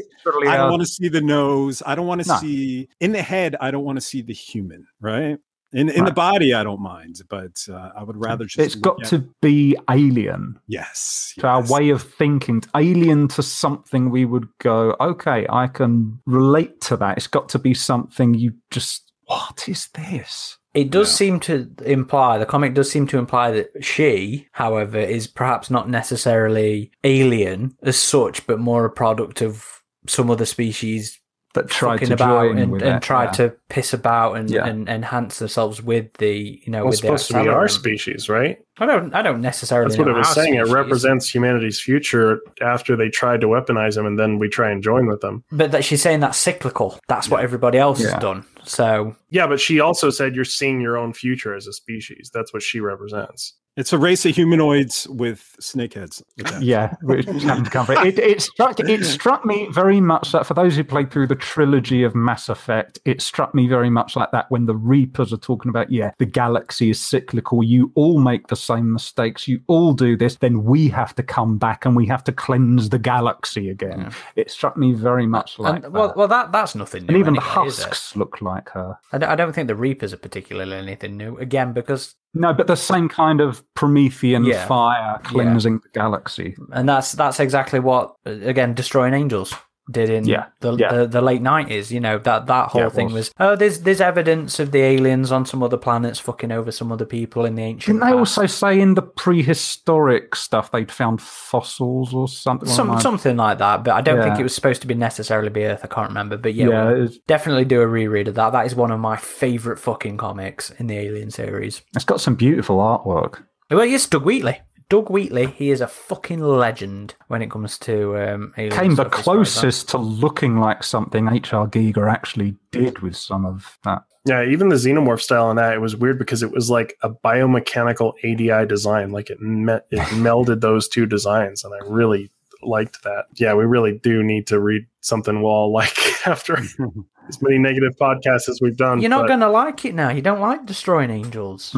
I 0.48 0.56
don't 0.56 0.70
want 0.70 0.82
to 0.82 0.86
see 0.86 1.08
the 1.08 1.20
nose. 1.20 1.82
I 1.86 1.94
don't 1.94 2.06
want 2.06 2.22
to 2.22 2.28
No. 2.28 2.36
see 2.38 2.88
in 3.00 3.12
the 3.12 3.22
head. 3.22 3.56
I 3.60 3.70
don't 3.70 3.84
want 3.84 3.96
to 3.96 4.00
see 4.00 4.22
the 4.22 4.32
human. 4.34 4.86
Right. 5.00 5.38
In 5.72 5.88
in 5.88 6.04
the 6.04 6.10
body, 6.10 6.52
I 6.52 6.64
don't 6.64 6.80
mind, 6.82 7.22
but 7.28 7.64
uh, 7.70 7.90
I 7.96 8.02
would 8.02 8.16
rather 8.16 8.44
just. 8.44 8.58
It's 8.58 8.74
look 8.74 8.82
got 8.98 9.02
at- 9.04 9.08
to 9.10 9.18
be 9.40 9.76
alien. 9.88 10.58
yes. 10.66 11.32
to 11.38 11.46
our 11.46 11.62
way 11.70 11.90
of 11.90 12.02
thinking, 12.02 12.60
alien 12.74 13.28
to 13.28 13.42
something 13.44 14.10
we 14.10 14.24
would 14.24 14.48
go, 14.58 14.96
okay, 15.00 15.46
I 15.48 15.68
can 15.68 16.18
relate 16.26 16.80
to 16.88 16.96
that. 16.96 17.18
It's 17.18 17.28
got 17.28 17.48
to 17.50 17.60
be 17.60 17.72
something 17.72 18.34
you 18.34 18.52
just, 18.72 19.12
what 19.26 19.68
is 19.68 19.88
this? 19.94 20.58
It 20.74 20.90
does 20.90 21.08
Yeah. 21.10 21.16
seem 21.16 21.40
to 21.40 21.68
imply 21.84 22.38
the 22.38 22.46
comic 22.46 22.74
does 22.74 22.90
seem 22.90 23.06
to 23.08 23.18
imply 23.18 23.50
that 23.50 23.84
she, 23.84 24.46
however, 24.52 24.98
is 24.98 25.26
perhaps 25.26 25.70
not 25.70 25.88
necessarily 25.88 26.92
alien 27.04 27.76
as 27.82 27.96
such, 27.96 28.46
but 28.46 28.60
more 28.60 28.84
a 28.84 28.90
product 28.90 29.42
of 29.42 29.64
some 30.06 30.30
other 30.30 30.46
species 30.46 31.19
That 31.54 31.68
tried 31.68 31.98
to 31.98 32.12
about 32.12 32.44
join 32.46 32.58
and, 32.58 32.70
with 32.70 32.82
and 32.82 32.98
it, 32.98 33.02
tried 33.02 33.24
yeah. 33.38 33.48
to 33.48 33.52
piss 33.68 33.92
about 33.92 34.34
and, 34.34 34.48
Yeah. 34.48 34.66
and 34.66 34.88
enhance 34.88 35.40
themselves 35.40 35.82
with 35.82 36.12
the 36.18 36.60
you 36.64 36.70
know 36.70 36.84
Well, 36.84 36.92
it's 36.92 37.02
with 37.02 37.10
the 37.10 37.18
supposed 37.18 37.30
to 37.32 37.42
be 37.42 37.48
our 37.48 37.66
species, 37.66 38.28
right? 38.28 38.58
I 38.78 38.86
don't 38.86 39.12
I 39.14 39.22
don't 39.22 39.40
necessarily. 39.40 39.88
That's 39.88 39.98
what 39.98 40.06
know 40.06 40.14
it 40.14 40.18
was 40.18 40.28
our 40.28 40.34
saying. 40.34 40.54
It 40.54 40.68
represents 40.68 41.34
humanity's 41.34 41.80
future 41.80 42.40
after 42.62 42.94
they 42.96 43.08
tried 43.08 43.40
to 43.40 43.48
weaponize 43.48 43.96
them, 43.96 44.06
and 44.06 44.16
then 44.18 44.38
we 44.38 44.48
try 44.48 44.70
and 44.70 44.80
join 44.82 45.06
with 45.06 45.20
them. 45.22 45.42
but 45.50 45.72
that 45.72 45.84
she's 45.84 46.00
saying 46.00 46.20
that's 46.20 46.38
cyclical. 46.38 47.00
That's 47.08 47.28
what 47.28 47.42
everybody 47.42 47.78
else 47.78 48.00
Yeah. 48.00 48.12
has 48.12 48.22
done. 48.22 48.44
So 48.62 49.16
Yeah, 49.30 49.46
but 49.48 49.58
she 49.58 49.80
also 49.80 50.10
said 50.10 50.36
you're 50.36 50.44
seeing 50.44 50.80
your 50.80 50.96
own 50.96 51.12
future 51.12 51.54
as 51.54 51.66
a 51.66 51.72
species. 51.72 52.30
That's 52.32 52.52
what 52.52 52.62
she 52.62 52.78
represents. 52.78 53.54
It's 53.80 53.92
a 53.92 53.98
race 53.98 54.24
of 54.26 54.34
humanoids 54.36 55.08
with 55.08 55.56
snake 55.58 55.94
heads. 55.94 56.22
attached. 56.38 56.62
Yeah, 56.62 56.94
which 57.02 57.24
haven't 57.24 57.70
come 57.70 57.86
from 57.86 58.06
it. 58.06 58.18
It, 58.18 58.22
it 58.22 58.42
struck 58.42 58.78
it 58.78 59.04
struck 59.04 59.44
me 59.44 59.68
very 59.72 60.00
much 60.00 60.32
that 60.32 60.46
for 60.46 60.54
those 60.54 60.76
who 60.76 60.84
played 60.84 61.10
through 61.10 61.26
the 61.28 61.34
trilogy 61.34 62.02
of 62.02 62.14
Mass 62.14 62.48
Effect, 62.48 62.98
it 63.04 63.22
struck 63.22 63.54
me 63.54 63.66
very 63.66 63.90
much 63.90 64.16
like 64.16 64.30
that 64.32 64.46
when 64.50 64.66
the 64.66 64.74
Reapers 64.76 65.32
are 65.32 65.38
talking 65.38 65.70
about, 65.70 65.90
yeah, 65.90 66.10
the 66.18 66.26
galaxy 66.26 66.90
is 66.90 67.00
cyclical. 67.00 67.62
You 67.62 67.90
all 67.94 68.18
make 68.20 68.48
the 68.48 68.56
same 68.56 68.92
mistakes. 68.92 69.48
You 69.48 69.60
all 69.66 69.92
do 69.94 70.16
this. 70.16 70.36
Then 70.36 70.64
we 70.64 70.88
have 70.88 71.14
to 71.16 71.22
come 71.22 71.58
back 71.58 71.84
and 71.86 71.96
we 71.96 72.06
have 72.06 72.22
to 72.24 72.32
cleanse 72.32 72.90
the 72.90 72.98
galaxy 72.98 73.70
again. 73.70 74.00
Yeah. 74.00 74.12
It 74.36 74.50
struck 74.50 74.76
me 74.76 74.92
very 74.92 75.26
much 75.26 75.58
like 75.58 75.76
And, 75.76 75.84
that. 75.84 75.92
well, 75.92 76.12
well, 76.16 76.28
that 76.28 76.52
that's 76.52 76.74
nothing 76.74 77.02
new. 77.04 77.08
and 77.08 77.16
even 77.16 77.34
the 77.34 77.42
anyway, 77.42 77.66
is 77.68 77.78
it? 77.78 77.84
husks 77.86 78.16
look 78.16 78.42
like 78.42 78.68
her. 78.70 78.98
I 79.12 79.18
don't, 79.18 79.30
I 79.30 79.36
don't 79.36 79.52
think 79.54 79.68
the 79.68 79.74
Reapers 79.74 80.12
are 80.12 80.18
particularly 80.18 80.76
anything 80.76 81.16
new. 81.16 81.36
Again, 81.38 81.72
because 81.72 82.14
No, 82.32 82.52
but 82.54 82.66
the 82.68 82.76
same 82.76 83.08
kind 83.08 83.40
of 83.40 83.62
Promethean 83.74 84.44
Yeah. 84.44 84.66
fire 84.66 85.18
cleansing 85.24 85.80
the 85.82 85.88
galaxy. 85.92 86.56
and 86.72 86.88
that's 86.88 87.12
that's 87.12 87.40
exactly 87.40 87.80
what 87.80 88.14
again 88.24 88.74
destroying 88.74 89.14
angels 89.14 89.52
did 89.90 90.10
in 90.10 90.24
Yeah, 90.24 90.46
the, 90.60 90.76
yeah. 90.76 90.92
the 90.92 91.06
the 91.06 91.20
late 91.20 91.42
nineties. 91.42 91.90
You 91.92 92.00
know 92.00 92.18
that 92.18 92.46
that 92.46 92.68
whole 92.68 92.82
Yeah, 92.82 92.88
thing 92.90 93.06
was. 93.06 93.14
was. 93.14 93.32
oh 93.40 93.56
there's 93.56 93.80
there's 93.80 94.00
evidence 94.00 94.58
of 94.60 94.70
the 94.72 94.80
aliens 94.82 95.32
on 95.32 95.44
some 95.46 95.62
other 95.62 95.76
planets 95.76 96.18
fucking 96.18 96.52
over 96.52 96.70
some 96.70 96.92
other 96.92 97.04
people 97.04 97.44
in 97.44 97.54
the 97.54 97.62
ancient. 97.62 97.86
Didn't 97.98 98.00
they 98.08 98.16
past. 98.16 98.38
also 98.38 98.46
say 98.46 98.80
in 98.80 98.94
the 98.94 99.02
prehistoric 99.02 100.34
stuff 100.34 100.70
they'd 100.70 100.90
found 100.90 101.20
fossils 101.20 102.14
or 102.14 102.28
something? 102.28 102.68
some 102.68 102.88
like 102.88 103.00
something 103.02 103.36
like 103.36 103.58
that? 103.58 103.84
But 103.84 103.92
I 103.94 104.00
don't 104.00 104.22
think 104.22 104.38
it 104.38 104.42
was 104.42 104.54
supposed 104.54 104.80
to 104.82 104.86
be 104.86 104.94
necessarily 104.94 105.50
be 105.50 105.64
Earth. 105.64 105.80
I 105.82 105.86
can't 105.86 106.08
remember. 106.08 106.36
But 106.36 106.54
yeah, 106.54 106.68
Yeah, 106.68 106.84
we'll 106.84 107.02
it's- 107.04 107.18
definitely 107.26 107.64
do 107.64 107.80
a 107.80 107.86
reread 107.86 108.28
of 108.28 108.34
that. 108.36 108.50
That 108.52 108.66
is 108.66 108.74
one 108.74 108.90
of 108.90 109.00
my 109.00 109.16
favorite 109.16 109.78
fucking 109.78 110.16
comics 110.16 110.70
in 110.78 110.86
the 110.86 110.96
Alien 110.98 111.30
series. 111.30 111.82
It's 111.94 112.04
got 112.04 112.20
some 112.20 112.34
beautiful 112.34 112.78
artwork. 112.78 113.42
Well, 113.70 113.84
yes, 113.84 114.06
Doug 114.06 114.24
Wheatley. 114.24 114.60
Doug 114.90 115.08
Wheatley, 115.08 115.46
he 115.46 115.70
is 115.70 115.80
a 115.80 115.86
fucking 115.86 116.40
legend 116.40 117.14
when 117.28 117.42
it 117.42 117.50
comes 117.50 117.78
to 117.78 118.18
um, 118.18 118.52
alien 118.58 118.76
Came 118.76 118.94
the 118.96 119.04
stuff 119.04 119.18
as 119.20 119.24
far 119.24 119.40
as 119.40 119.54
that. 119.54 119.60
closest 119.60 119.88
to 119.90 119.98
looking 119.98 120.58
like 120.58 120.82
something 120.82 121.28
H.R. 121.32 121.68
Giger 121.68 122.12
actually 122.12 122.56
did 122.72 122.98
with 122.98 123.16
some 123.16 123.46
of 123.46 123.78
that. 123.84 124.02
Yeah, 124.26 124.44
even 124.44 124.68
the 124.68 124.74
xenomorph 124.74 125.20
style 125.20 125.46
on 125.46 125.56
that, 125.56 125.74
it 125.74 125.80
was 125.80 125.94
weird 125.94 126.18
because 126.18 126.42
it 126.42 126.50
was 126.50 126.70
like 126.70 126.96
a 127.02 127.08
biomechanical 127.08 128.14
ADI 128.24 128.66
design. 128.66 129.12
Like 129.12 129.30
it 129.30 129.40
met, 129.40 129.86
it 129.92 130.00
melded 130.08 130.60
those 130.60 130.88
two 130.88 131.06
designs, 131.06 131.62
and 131.62 131.72
I 131.72 131.78
really 131.86 132.28
liked 132.60 133.04
that. 133.04 133.26
Yeah, 133.36 133.54
we 133.54 133.66
really 133.66 133.96
do 133.96 134.24
need 134.24 134.48
to 134.48 134.58
read 134.58 134.86
something 135.02 135.40
we'll 135.40 135.52
all 135.52 135.72
like 135.72 135.96
after 136.26 136.58
as 137.28 137.40
many 137.40 137.58
negative 137.58 137.94
podcasts 137.98 138.48
as 138.48 138.58
we've 138.60 138.76
done. 138.76 139.00
You're 139.00 139.08
not 139.08 139.22
but 139.22 139.28
going 139.28 139.40
to 139.40 139.48
like 139.50 139.84
it 139.84 139.94
now. 139.94 140.10
You 140.10 140.20
don't 140.20 140.40
like 140.40 140.66
destroying 140.66 141.10
angels. 141.10 141.76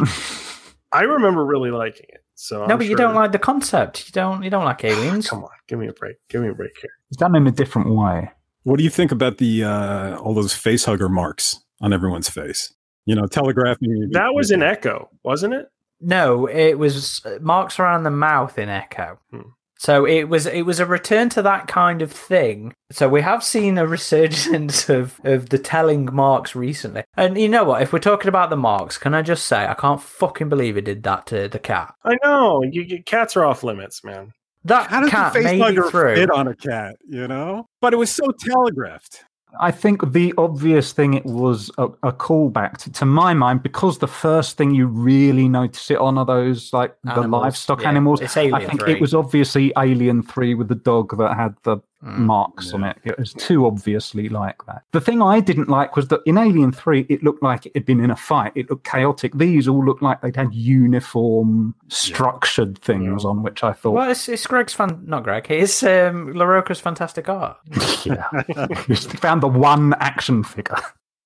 I 0.91 1.03
remember 1.03 1.45
really 1.45 1.71
liking 1.71 2.07
it. 2.09 2.22
So 2.43 2.67
no, 2.67 2.73
I'm 2.73 2.79
but 2.79 2.89
you 2.89 2.97
don't 2.97 3.15
like 3.15 3.31
the 3.31 3.39
concept. 3.39 4.09
You 4.09 4.13
don't. 4.13 4.43
You 4.43 4.51
don't 4.51 4.65
like 4.65 4.83
aliens. 4.93 5.31
Come 5.31 5.45
on, 5.45 5.51
give 5.69 5.79
me 5.79 5.87
a 5.87 5.93
break. 5.93 6.17
Give 6.29 6.43
me 6.43 6.49
a 6.49 6.55
break 6.55 6.77
here. 6.81 6.91
It's 7.09 7.17
done 7.17 7.37
in 7.37 7.47
a 7.47 7.53
different 7.53 7.95
way. 7.95 8.33
What 8.65 8.79
do 8.79 8.85
you 8.85 8.91
think 8.91 9.13
about 9.13 9.39
the 9.39 9.63
uh, 9.63 10.17
all 10.17 10.35
those 10.35 10.53
face 10.53 10.85
hugger 10.85 11.09
marks 11.09 11.63
on 11.81 11.93
everyone's 11.93 12.29
face? 12.29 12.75
You 13.07 13.15
know, 13.15 13.27
telegraphing. 13.27 14.09
That 14.11 14.35
was 14.35 14.51
in 14.51 14.61
Echo, 14.61 15.09
wasn't 15.23 15.55
it? 15.55 15.71
No, 16.01 16.47
it 16.47 16.75
was 16.81 17.25
uh, 17.25 17.39
marks 17.41 17.79
around 17.79 18.03
the 18.03 18.11
mouth 18.11 18.59
in 18.59 18.69
Echo. 18.69 19.21
Hmm. 19.31 19.51
So 19.83 20.05
it 20.05 20.29
was 20.29 20.47
it 20.47 20.63
was 20.63 20.79
a 20.79 20.87
return 20.87 21.29
to 21.31 21.43
that 21.43 21.67
kind 21.67 22.03
of 22.03 22.13
thing. 22.13 22.73
So 22.93 23.09
we 23.09 23.21
have 23.21 23.43
seen 23.43 23.79
a 23.79 23.87
resurgence 23.87 24.89
of, 24.89 25.21
of 25.25 25.49
the 25.49 25.59
telling 25.59 26.09
marks 26.15 26.55
recently. 26.55 27.03
And 27.17 27.37
you 27.37 27.49
know 27.49 27.65
what? 27.65 27.83
If 27.83 27.93
we're 27.93 27.99
talking 27.99 28.29
about 28.29 28.51
the 28.51 28.57
marks, 28.57 28.97
can 28.97 29.13
I 29.13 29.23
just 29.23 29.47
say 29.47 29.67
I 29.67 29.75
can't 29.75 30.01
fucking 30.01 30.49
believe 30.49 30.77
it 30.77 30.85
did 30.85 31.03
that 31.03 31.27
to 31.27 31.49
the 31.49 31.59
cat. 31.59 31.93
I 32.05 32.17
know. 32.23 32.63
You, 32.63 32.83
you 32.83 33.03
cats 33.03 33.37
are 33.37 33.45
off 33.45 33.65
limits, 33.65 34.05
man. 34.05 34.33
That 34.63 34.89
How 34.89 35.01
does 35.01 35.11
cat 35.11 35.33
the 35.33 35.43
face 35.43 35.59
made 35.61 35.77
it 35.77 35.91
through. 35.91 36.15
fit 36.15 36.31
on 36.31 36.47
a 36.47 36.55
cat? 36.55 36.95
You 37.09 37.27
know, 37.27 37.67
but 37.81 37.93
it 37.93 37.97
was 37.97 38.13
so 38.13 38.31
telegraphed. 38.39 39.25
I 39.61 39.71
think 39.71 40.13
the 40.13 40.33
obvious 40.39 40.93
thing 40.93 41.15
it 41.15 41.25
was 41.25 41.71
a, 41.79 41.85
a 42.03 42.13
callback 42.13 42.79
to, 42.79 42.93
to 42.93 43.05
my 43.05 43.35
mind 43.35 43.63
because 43.63 43.99
the 43.99 44.09
first 44.09 44.57
thing 44.57 44.75
you 44.75 44.87
really 44.87 45.49
notice 45.49 45.91
it 45.91 45.99
on 45.99 46.17
are 46.19 46.25
those 46.25 46.73
like 46.73 46.97
the 47.05 47.23
livestock 47.23 47.83
yeah. 47.83 47.89
animals. 47.89 48.21
It's 48.21 48.37
Alien 48.37 48.55
I 48.55 48.67
think 48.67 48.81
3. 48.83 48.93
it 48.95 49.01
was 49.01 49.15
obviously 49.15 49.73
Alien 49.77 50.23
Three 50.23 50.55
with 50.55 50.69
the 50.69 50.75
dog 50.75 51.17
that 51.19 51.37
had 51.37 51.55
the 51.65 51.79
Mm. 52.03 52.19
marks 52.19 52.73
on 52.73 52.83
it. 52.83 52.97
It 53.05 53.17
was 53.17 53.33
too 53.33 53.65
obviously 53.65 54.29
like 54.29 54.57
that. 54.67 54.83
The 54.91 55.01
thing 55.01 55.23
I 55.23 55.39
didn't 55.39 55.69
like 55.69 55.95
was 55.95 56.09
that 56.09 56.21
in 56.27 56.37
Alien 56.37 56.73
3, 56.73 57.07
it 57.09 57.23
looked 57.23 57.45
like 57.45 57.65
it 57.67 57.73
had 57.77 57.85
been 57.85 58.03
in 58.03 58.11
a 58.11 58.17
fight. 58.17 58.51
It 58.57 58.69
looked 58.69 58.85
chaotic. 58.85 59.35
These 59.35 59.69
all 59.69 59.85
looked 59.85 60.03
like 60.03 60.21
they'd 60.21 60.35
had 60.35 60.53
uniform, 60.53 61.77
structured 61.87 62.79
things 62.79 63.25
on, 63.25 63.45
which 63.45 63.63
I 63.63 63.73
thought, 63.73 63.93
Well, 63.93 64.11
it's, 64.11 64.29
it's 64.29 64.45
Greg's 64.49 64.75
fun, 64.75 65.05
not 65.07 65.23
Greg. 65.23 65.47
It's 65.49 65.81
um, 65.85 66.35
Larroca's 66.35 66.81
fantastic 66.81 67.29
art. 67.29 67.59
yeah. 68.05 68.29
Found 69.21 69.43
the 69.43 69.49
one 69.49 69.95
action 70.01 70.43
figure. 70.43 70.79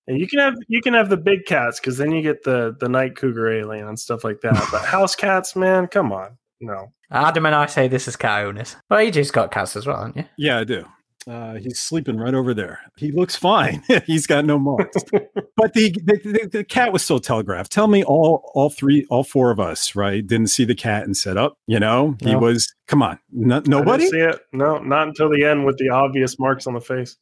You 0.08 0.28
can 0.28 0.38
have 0.38 0.54
you 0.68 0.80
can 0.80 0.94
have 0.94 1.08
the 1.08 1.16
big 1.16 1.46
cats 1.46 1.80
because 1.80 1.98
then 1.98 2.12
you 2.12 2.22
get 2.22 2.44
the 2.44 2.76
the 2.78 2.88
night 2.88 3.16
cougar 3.16 3.50
alien 3.50 3.88
and 3.88 3.98
stuff 3.98 4.22
like 4.22 4.40
that. 4.42 4.68
But 4.70 4.84
house 4.84 5.16
cats, 5.16 5.56
man, 5.56 5.88
come 5.88 6.12
on, 6.12 6.38
no. 6.60 6.92
Adam 7.10 7.46
and 7.46 7.54
I 7.54 7.66
say 7.66 7.88
this 7.88 8.08
is 8.08 8.16
cat 8.16 8.44
owners. 8.44 8.76
Well, 8.90 9.02
you 9.02 9.10
just 9.10 9.32
got 9.32 9.50
cats 9.50 9.76
as 9.76 9.86
well, 9.86 9.98
haven't 9.98 10.16
you? 10.16 10.24
Yeah, 10.36 10.58
I 10.58 10.64
do. 10.64 10.84
Uh, 11.28 11.54
he's 11.54 11.80
sleeping 11.80 12.16
right 12.16 12.34
over 12.34 12.54
there. 12.54 12.78
He 12.96 13.10
looks 13.10 13.34
fine. 13.34 13.82
he's 14.06 14.28
got 14.28 14.44
no 14.44 14.58
marks. 14.60 15.02
but 15.56 15.74
the, 15.74 15.90
the, 16.04 16.20
the 16.22 16.48
the 16.52 16.64
cat 16.64 16.92
was 16.92 17.02
still 17.02 17.18
telegraphed. 17.18 17.72
Tell 17.72 17.88
me, 17.88 18.04
all 18.04 18.48
all 18.54 18.70
three, 18.70 19.06
all 19.10 19.24
four 19.24 19.50
of 19.50 19.58
us, 19.58 19.96
right? 19.96 20.24
Didn't 20.24 20.48
see 20.48 20.64
the 20.64 20.74
cat 20.76 21.04
and 21.04 21.16
set 21.16 21.36
up. 21.36 21.58
You 21.66 21.80
know, 21.80 22.16
he 22.20 22.36
was. 22.36 22.72
Come 22.86 23.02
on, 23.02 23.18
no, 23.32 23.56
I 23.56 23.58
didn't 23.58 23.70
nobody. 23.70 24.06
see 24.06 24.20
it. 24.20 24.38
No, 24.52 24.78
not 24.78 25.08
until 25.08 25.28
the 25.28 25.44
end 25.44 25.66
with 25.66 25.78
the 25.78 25.88
obvious 25.88 26.38
marks 26.38 26.68
on 26.68 26.74
the 26.74 26.80
face. 26.80 27.16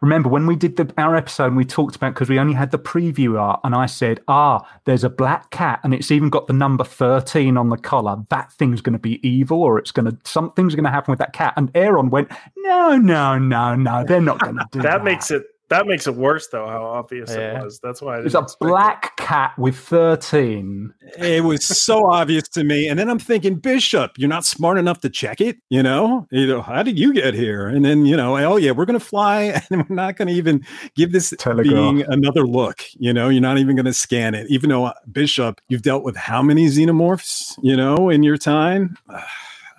Remember 0.00 0.28
when 0.28 0.46
we 0.46 0.56
did 0.56 0.76
the, 0.76 0.92
our 0.96 1.14
episode 1.14 1.46
and 1.46 1.56
we 1.56 1.64
talked 1.64 1.96
about 1.96 2.14
because 2.14 2.28
we 2.28 2.38
only 2.38 2.54
had 2.54 2.70
the 2.70 2.78
preview 2.78 3.38
art, 3.38 3.60
and 3.64 3.74
I 3.74 3.86
said, 3.86 4.20
"Ah, 4.28 4.66
there's 4.84 5.04
a 5.04 5.10
black 5.10 5.50
cat, 5.50 5.80
and 5.84 5.92
it's 5.92 6.10
even 6.10 6.30
got 6.30 6.46
the 6.46 6.52
number 6.52 6.84
thirteen 6.84 7.56
on 7.56 7.68
the 7.68 7.76
collar. 7.76 8.16
That 8.30 8.52
thing's 8.52 8.80
going 8.80 8.94
to 8.94 8.98
be 8.98 9.26
evil, 9.26 9.62
or 9.62 9.78
it's 9.78 9.92
going 9.92 10.06
to 10.06 10.16
something's 10.24 10.74
going 10.74 10.84
to 10.84 10.90
happen 10.90 11.12
with 11.12 11.18
that 11.18 11.32
cat." 11.32 11.54
And 11.56 11.70
Aaron 11.74 12.08
went, 12.10 12.30
"No, 12.56 12.96
no, 12.96 13.38
no, 13.38 13.74
no, 13.74 14.04
they're 14.04 14.20
not 14.20 14.40
going 14.40 14.56
to 14.56 14.66
do 14.72 14.78
that." 14.82 14.90
That 14.90 15.04
makes 15.04 15.30
it 15.30 15.44
that 15.70 15.86
makes 15.86 16.06
it 16.06 16.14
worse 16.14 16.48
though. 16.48 16.66
How 16.66 16.84
obvious 16.84 17.30
Yeah. 17.30 17.58
it 17.58 17.64
was. 17.64 17.80
That's 17.80 18.02
why 18.02 18.16
I 18.16 18.20
There's 18.20 18.32
didn't 18.32 18.42
a 18.42 18.44
expect 18.44 18.62
it. 18.62 18.68
black 18.68 19.16
cat 19.16 19.58
with 19.58 19.76
thirteen. 19.76 20.92
It 21.18 21.42
was 21.44 21.64
so 21.64 22.06
obvious 22.12 22.48
to 22.50 22.64
me. 22.64 22.88
And 22.88 22.98
then 22.98 23.08
I'm 23.08 23.18
thinking, 23.18 23.54
Bishop, 23.56 24.12
you're 24.18 24.28
not 24.28 24.44
smart 24.44 24.78
enough 24.78 25.00
to 25.00 25.08
check 25.10 25.40
it. 25.40 25.56
You 25.70 25.82
know, 25.82 26.26
you 26.30 26.46
know, 26.46 26.60
how 26.62 26.82
did 26.82 26.98
you 26.98 27.12
get 27.14 27.34
here? 27.34 27.68
And 27.68 27.84
then 27.84 28.04
you 28.06 28.16
know, 28.16 28.36
oh 28.36 28.56
yeah, 28.56 28.72
we're 28.72 28.84
gonna 28.86 29.00
fly, 29.00 29.62
and 29.70 29.88
we're 29.88 29.94
not 29.94 30.16
gonna 30.16 30.32
even 30.32 30.64
give 30.96 31.12
this 31.12 31.32
Telegraph. 31.38 31.66
being 31.74 32.02
another 32.08 32.46
look. 32.46 32.82
You 32.98 33.12
know, 33.12 33.28
you're 33.28 33.40
not 33.40 33.58
even 33.58 33.76
gonna 33.76 33.92
scan 33.92 34.34
it, 34.34 34.46
even 34.50 34.70
though 34.70 34.84
uh, 34.86 34.92
Bishop, 35.10 35.60
you've 35.68 35.82
dealt 35.82 36.02
with 36.04 36.16
how 36.16 36.42
many 36.42 36.66
xenomorphs? 36.66 37.54
You 37.62 37.76
know, 37.76 38.08
in 38.10 38.22
your 38.22 38.36
time. 38.36 38.96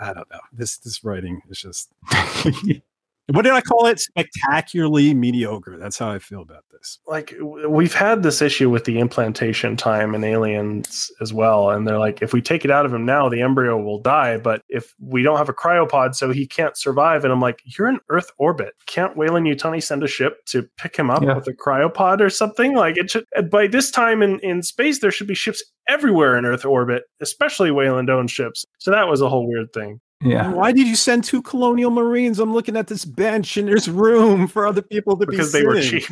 I 0.03 0.13
don't 0.13 0.29
know. 0.31 0.39
This 0.51 0.77
this 0.77 1.03
writing 1.03 1.41
is 1.49 1.59
just. 1.59 1.91
What 3.27 3.43
did 3.43 3.53
I 3.53 3.61
call 3.61 3.85
it? 3.85 3.99
Spectacularly 3.99 5.13
mediocre. 5.13 5.77
That's 5.77 5.97
how 5.97 6.11
I 6.11 6.19
feel 6.19 6.41
about 6.41 6.65
this. 6.71 6.99
like 7.07 7.33
we've 7.67 7.93
had 7.93 8.23
this 8.23 8.41
issue 8.41 8.69
with 8.69 8.85
the 8.85 8.99
implantation 8.99 9.77
time 9.77 10.15
in 10.15 10.23
aliens 10.23 11.11
as 11.21 11.31
well 11.31 11.69
and 11.69 11.87
they're 11.87 11.99
like 11.99 12.21
if 12.23 12.33
we 12.33 12.41
take 12.41 12.65
it 12.65 12.71
out 12.71 12.85
of 12.87 12.93
him 12.93 13.05
now 13.05 13.29
the 13.29 13.39
embryo 13.41 13.77
will 13.79 13.99
die 13.99 14.37
but 14.37 14.63
if 14.67 14.93
we 14.99 15.21
don't 15.21 15.37
have 15.37 15.47
a 15.49 15.53
cryopod 15.53 16.15
so 16.15 16.31
he 16.31 16.47
can't 16.47 16.75
survive 16.75 17.23
and 17.23 17.31
i'm 17.31 17.39
like 17.39 17.61
you're 17.65 17.87
in 17.87 17.99
earth 18.09 18.31
orbit 18.39 18.73
can't 18.87 19.15
Weyland-Yutani 19.15 19.81
send 19.83 20.03
a 20.03 20.07
ship 20.07 20.43
to 20.47 20.67
pick 20.77 20.95
him 20.97 21.11
up 21.11 21.21
Yeah. 21.21 21.35
with 21.35 21.47
a 21.47 21.53
cryopod 21.53 22.19
or 22.19 22.31
something 22.31 22.75
like 22.75 22.97
it 22.97 23.11
should 23.11 23.25
by 23.51 23.67
this 23.67 23.91
time 23.91 24.23
in, 24.23 24.39
in 24.39 24.63
space 24.63 24.99
there 25.01 25.11
should 25.11 25.27
be 25.27 25.35
ships 25.35 25.63
everywhere 25.87 26.35
in 26.37 26.45
earth 26.45 26.65
orbit 26.65 27.03
especially 27.21 27.69
Weyland 27.69 28.09
owned 28.09 28.31
ships 28.31 28.65
so 28.79 28.89
that 28.89 29.07
was 29.07 29.21
a 29.21 29.29
whole 29.29 29.47
weird 29.47 29.71
thing 29.71 29.99
yeah, 30.21 30.51
Why 30.51 30.71
did 30.71 30.87
you 30.87 30.95
send 30.95 31.23
two 31.23 31.41
colonial 31.41 31.91
marines? 31.91 32.39
I'm 32.39 32.53
looking 32.53 32.77
at 32.77 32.87
this 32.87 33.05
bench 33.05 33.57
and 33.57 33.67
there's 33.67 33.89
room 33.89 34.47
for 34.47 34.65
other 34.67 34.81
people 34.81 35.17
to 35.17 35.25
because 35.25 35.51
be 35.53 35.59
because 35.59 35.81
they 35.83 35.91
were 35.91 36.01
cheap 36.01 36.03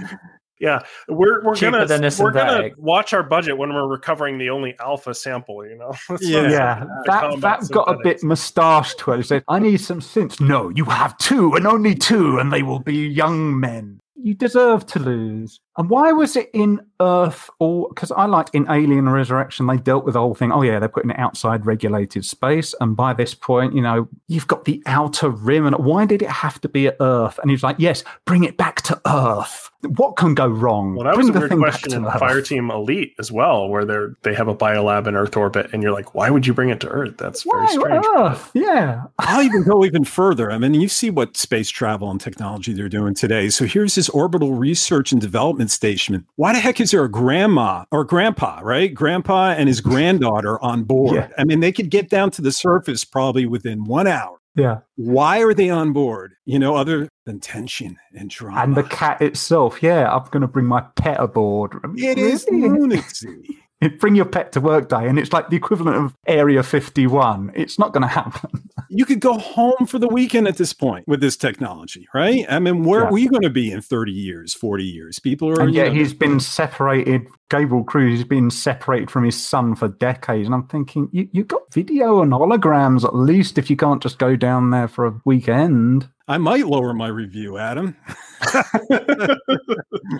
Yeah, 0.59 0.79
we're 1.07 1.41
we're 1.45 1.55
Cheaper 1.55 1.71
gonna 1.71 1.85
than 1.85 2.03
a 2.03 2.11
we're 2.19 2.31
gonna 2.31 2.51
synthetic. 2.51 2.73
watch 2.77 3.13
our 3.13 3.23
budget 3.23 3.57
when 3.57 3.73
we're 3.73 3.87
recovering 3.87 4.37
the 4.37 4.49
only 4.49 4.75
alpha 4.81 5.13
sample. 5.13 5.65
You 5.65 5.77
know, 5.77 5.93
That's 6.09 6.27
Yeah. 6.27 6.49
Yeah, 6.49 6.79
the 6.83 7.03
that 7.07 7.21
combat 7.21 7.61
that 7.61 7.71
got 7.71 7.87
a 7.87 7.93
bit 7.93 8.19
synthetics. 8.19 8.23
moustache 8.23 8.95
to 8.95 9.11
it. 9.13 9.23
Said, 9.25 9.43
"I 9.47 9.59
need 9.59 9.79
some 9.79 10.01
synths." 10.01 10.41
No, 10.41 10.67
you 10.69 10.83
have 10.85 11.17
two, 11.17 11.53
and 11.55 11.65
only 11.65 11.95
two, 11.95 12.39
and 12.39 12.51
they 12.51 12.61
will 12.63 12.79
be 12.79 12.95
young 13.07 13.57
men. 13.57 14.01
You 14.21 14.33
deserve 14.33 14.85
to 14.87 14.99
lose. 14.99 15.61
And 15.79 15.89
why 15.89 16.11
was 16.11 16.35
it 16.35 16.51
in 16.53 16.81
Earth 17.01 17.49
or 17.59 17.87
because 17.89 18.11
I 18.11 18.25
liked 18.25 18.53
in 18.53 18.69
Alien 18.69 19.07
Resurrection 19.07 19.67
they 19.67 19.77
dealt 19.77 20.03
with 20.03 20.15
the 20.15 20.19
whole 20.19 20.35
thing. 20.35 20.51
Oh 20.51 20.61
yeah, 20.61 20.79
they're 20.79 20.89
putting 20.89 21.11
it 21.11 21.19
outside 21.19 21.65
regulated 21.65 22.25
space, 22.25 22.75
and 22.81 22.95
by 22.95 23.13
this 23.13 23.33
point, 23.33 23.73
you 23.73 23.81
know, 23.81 24.07
you've 24.27 24.47
got 24.47 24.65
the 24.65 24.83
outer 24.85 25.29
rim, 25.29 25.65
and 25.65 25.75
why 25.77 26.05
did 26.05 26.21
it 26.21 26.29
have 26.29 26.59
to 26.61 26.69
be 26.69 26.87
at 26.87 26.97
Earth? 26.99 27.39
And 27.41 27.49
he's 27.49 27.63
like, 27.63 27.77
yes, 27.79 28.03
bring 28.25 28.43
it 28.43 28.57
back 28.57 28.81
to 28.83 28.99
Earth. 29.07 29.71
What 29.95 30.17
can 30.17 30.35
go 30.35 30.47
wrong? 30.47 30.95
Well, 30.95 31.05
that 31.05 31.15
bring 31.15 31.27
was 31.27 31.29
a 31.29 31.31
the 31.31 31.39
weird 31.39 31.51
thing 31.51 31.59
question 31.59 31.93
in 31.93 32.05
Earth. 32.05 32.19
Fireteam 32.19 32.69
Elite 32.69 33.15
as 33.17 33.31
well, 33.31 33.69
where 33.69 33.85
they're 33.85 34.15
they 34.23 34.33
have 34.33 34.49
a 34.49 34.55
biolab 34.55 35.07
in 35.07 35.15
Earth 35.15 35.37
orbit, 35.37 35.69
and 35.71 35.81
you're 35.81 35.93
like, 35.93 36.13
why 36.13 36.29
would 36.29 36.45
you 36.45 36.53
bring 36.53 36.67
it 36.67 36.81
to 36.81 36.89
Earth? 36.89 37.15
That's 37.17 37.43
very 37.43 37.63
Why 37.63 37.71
strange. 37.71 38.05
Earth? 38.17 38.51
Yeah. 38.53 39.03
I'll 39.19 39.43
even 39.43 39.63
go 39.63 39.85
even 39.85 40.03
further. 40.03 40.51
I 40.51 40.57
mean, 40.57 40.73
you 40.73 40.89
see 40.89 41.09
what 41.09 41.37
space 41.37 41.69
travel 41.69 42.11
and 42.11 42.19
technology 42.19 42.73
they're 42.73 42.89
doing 42.89 43.13
today. 43.13 43.49
So 43.49 43.63
here's 43.63 43.95
this 43.95 44.09
orbital 44.09 44.53
research 44.53 45.13
and 45.13 45.21
development 45.21 45.68
station. 45.69 46.25
Why 46.35 46.53
the 46.53 46.59
heck 46.59 46.79
is 46.79 46.91
there 46.91 47.03
a 47.03 47.09
grandma 47.09 47.85
or 47.91 48.03
grandpa, 48.03 48.59
right? 48.63 48.93
Grandpa 48.93 49.51
and 49.51 49.67
his 49.67 49.81
granddaughter 49.81 50.61
on 50.63 50.83
board. 50.83 51.15
Yeah. 51.15 51.29
I 51.37 51.43
mean, 51.43 51.59
they 51.59 51.71
could 51.71 51.89
get 51.89 52.09
down 52.09 52.31
to 52.31 52.41
the 52.41 52.51
surface 52.51 53.03
probably 53.03 53.45
within 53.45 53.85
one 53.85 54.07
hour. 54.07 54.37
Yeah. 54.55 54.79
Why 54.95 55.41
are 55.41 55.53
they 55.53 55.69
on 55.69 55.93
board? 55.93 56.33
You 56.45 56.59
know, 56.59 56.75
other 56.75 57.07
than 57.25 57.39
tension 57.39 57.97
and 58.13 58.29
drama. 58.29 58.61
And 58.61 58.75
the 58.75 58.83
cat 58.83 59.21
itself, 59.21 59.81
yeah, 59.81 60.13
I'm 60.13 60.27
going 60.31 60.41
to 60.41 60.47
bring 60.47 60.65
my 60.65 60.81
pet 60.95 61.19
aboard. 61.19 61.79
it 61.95 62.17
is 62.17 62.45
lunacy. 62.49 63.57
Bring 63.99 64.13
your 64.15 64.25
pet 64.25 64.51
to 64.53 64.59
work 64.61 64.89
day, 64.89 65.07
and 65.07 65.17
it's 65.17 65.31
like 65.31 65.49
the 65.49 65.55
equivalent 65.55 65.95
of 65.95 66.13
Area 66.27 66.63
51. 66.63 67.53
It's 67.55 67.79
not 67.79 67.93
going 67.93 68.01
to 68.01 68.07
happen. 68.09 68.69
you 68.89 69.05
could 69.05 69.21
go 69.21 69.37
home 69.37 69.85
for 69.87 69.97
the 69.99 70.07
weekend 70.09 70.49
at 70.49 70.57
this 70.57 70.73
point 70.73 71.07
with 71.07 71.21
this 71.21 71.37
technology, 71.37 72.05
right? 72.13 72.45
I 72.49 72.59
mean, 72.59 72.83
where 72.83 73.01
Yeah. 73.03 73.07
are 73.07 73.11
we 73.13 73.27
going 73.29 73.43
to 73.43 73.49
be 73.49 73.71
in 73.71 73.79
30 73.81 74.11
years, 74.11 74.53
40 74.53 74.83
years? 74.83 75.19
People 75.19 75.47
are, 75.49 75.61
And 75.61 75.73
you 75.73 75.81
yet 75.81 75.87
know, 75.93 75.93
he's 75.93 76.13
been 76.13 76.41
separated. 76.41 77.25
Gabriel 77.49 77.85
Cruz 77.85 78.19
has 78.19 78.27
been 78.27 78.51
separated 78.51 79.09
from 79.09 79.23
his 79.23 79.41
son 79.41 79.75
for 79.75 79.87
decades. 79.87 80.45
And 80.45 80.53
I'm 80.53 80.67
thinking, 80.67 81.07
you, 81.13 81.29
you've 81.31 81.47
got 81.47 81.73
video 81.73 82.21
and 82.21 82.33
holograms 82.33 83.05
at 83.05 83.15
least 83.15 83.57
if 83.57 83.69
you 83.69 83.77
can't 83.77 84.03
just 84.03 84.19
go 84.19 84.35
down 84.35 84.71
there 84.71 84.89
for 84.89 85.05
a 85.05 85.21
weekend. 85.23 86.09
I 86.27 86.37
might 86.37 86.67
lower 86.67 86.93
my 86.93 87.07
review, 87.07 87.57
Adam. 87.57 87.95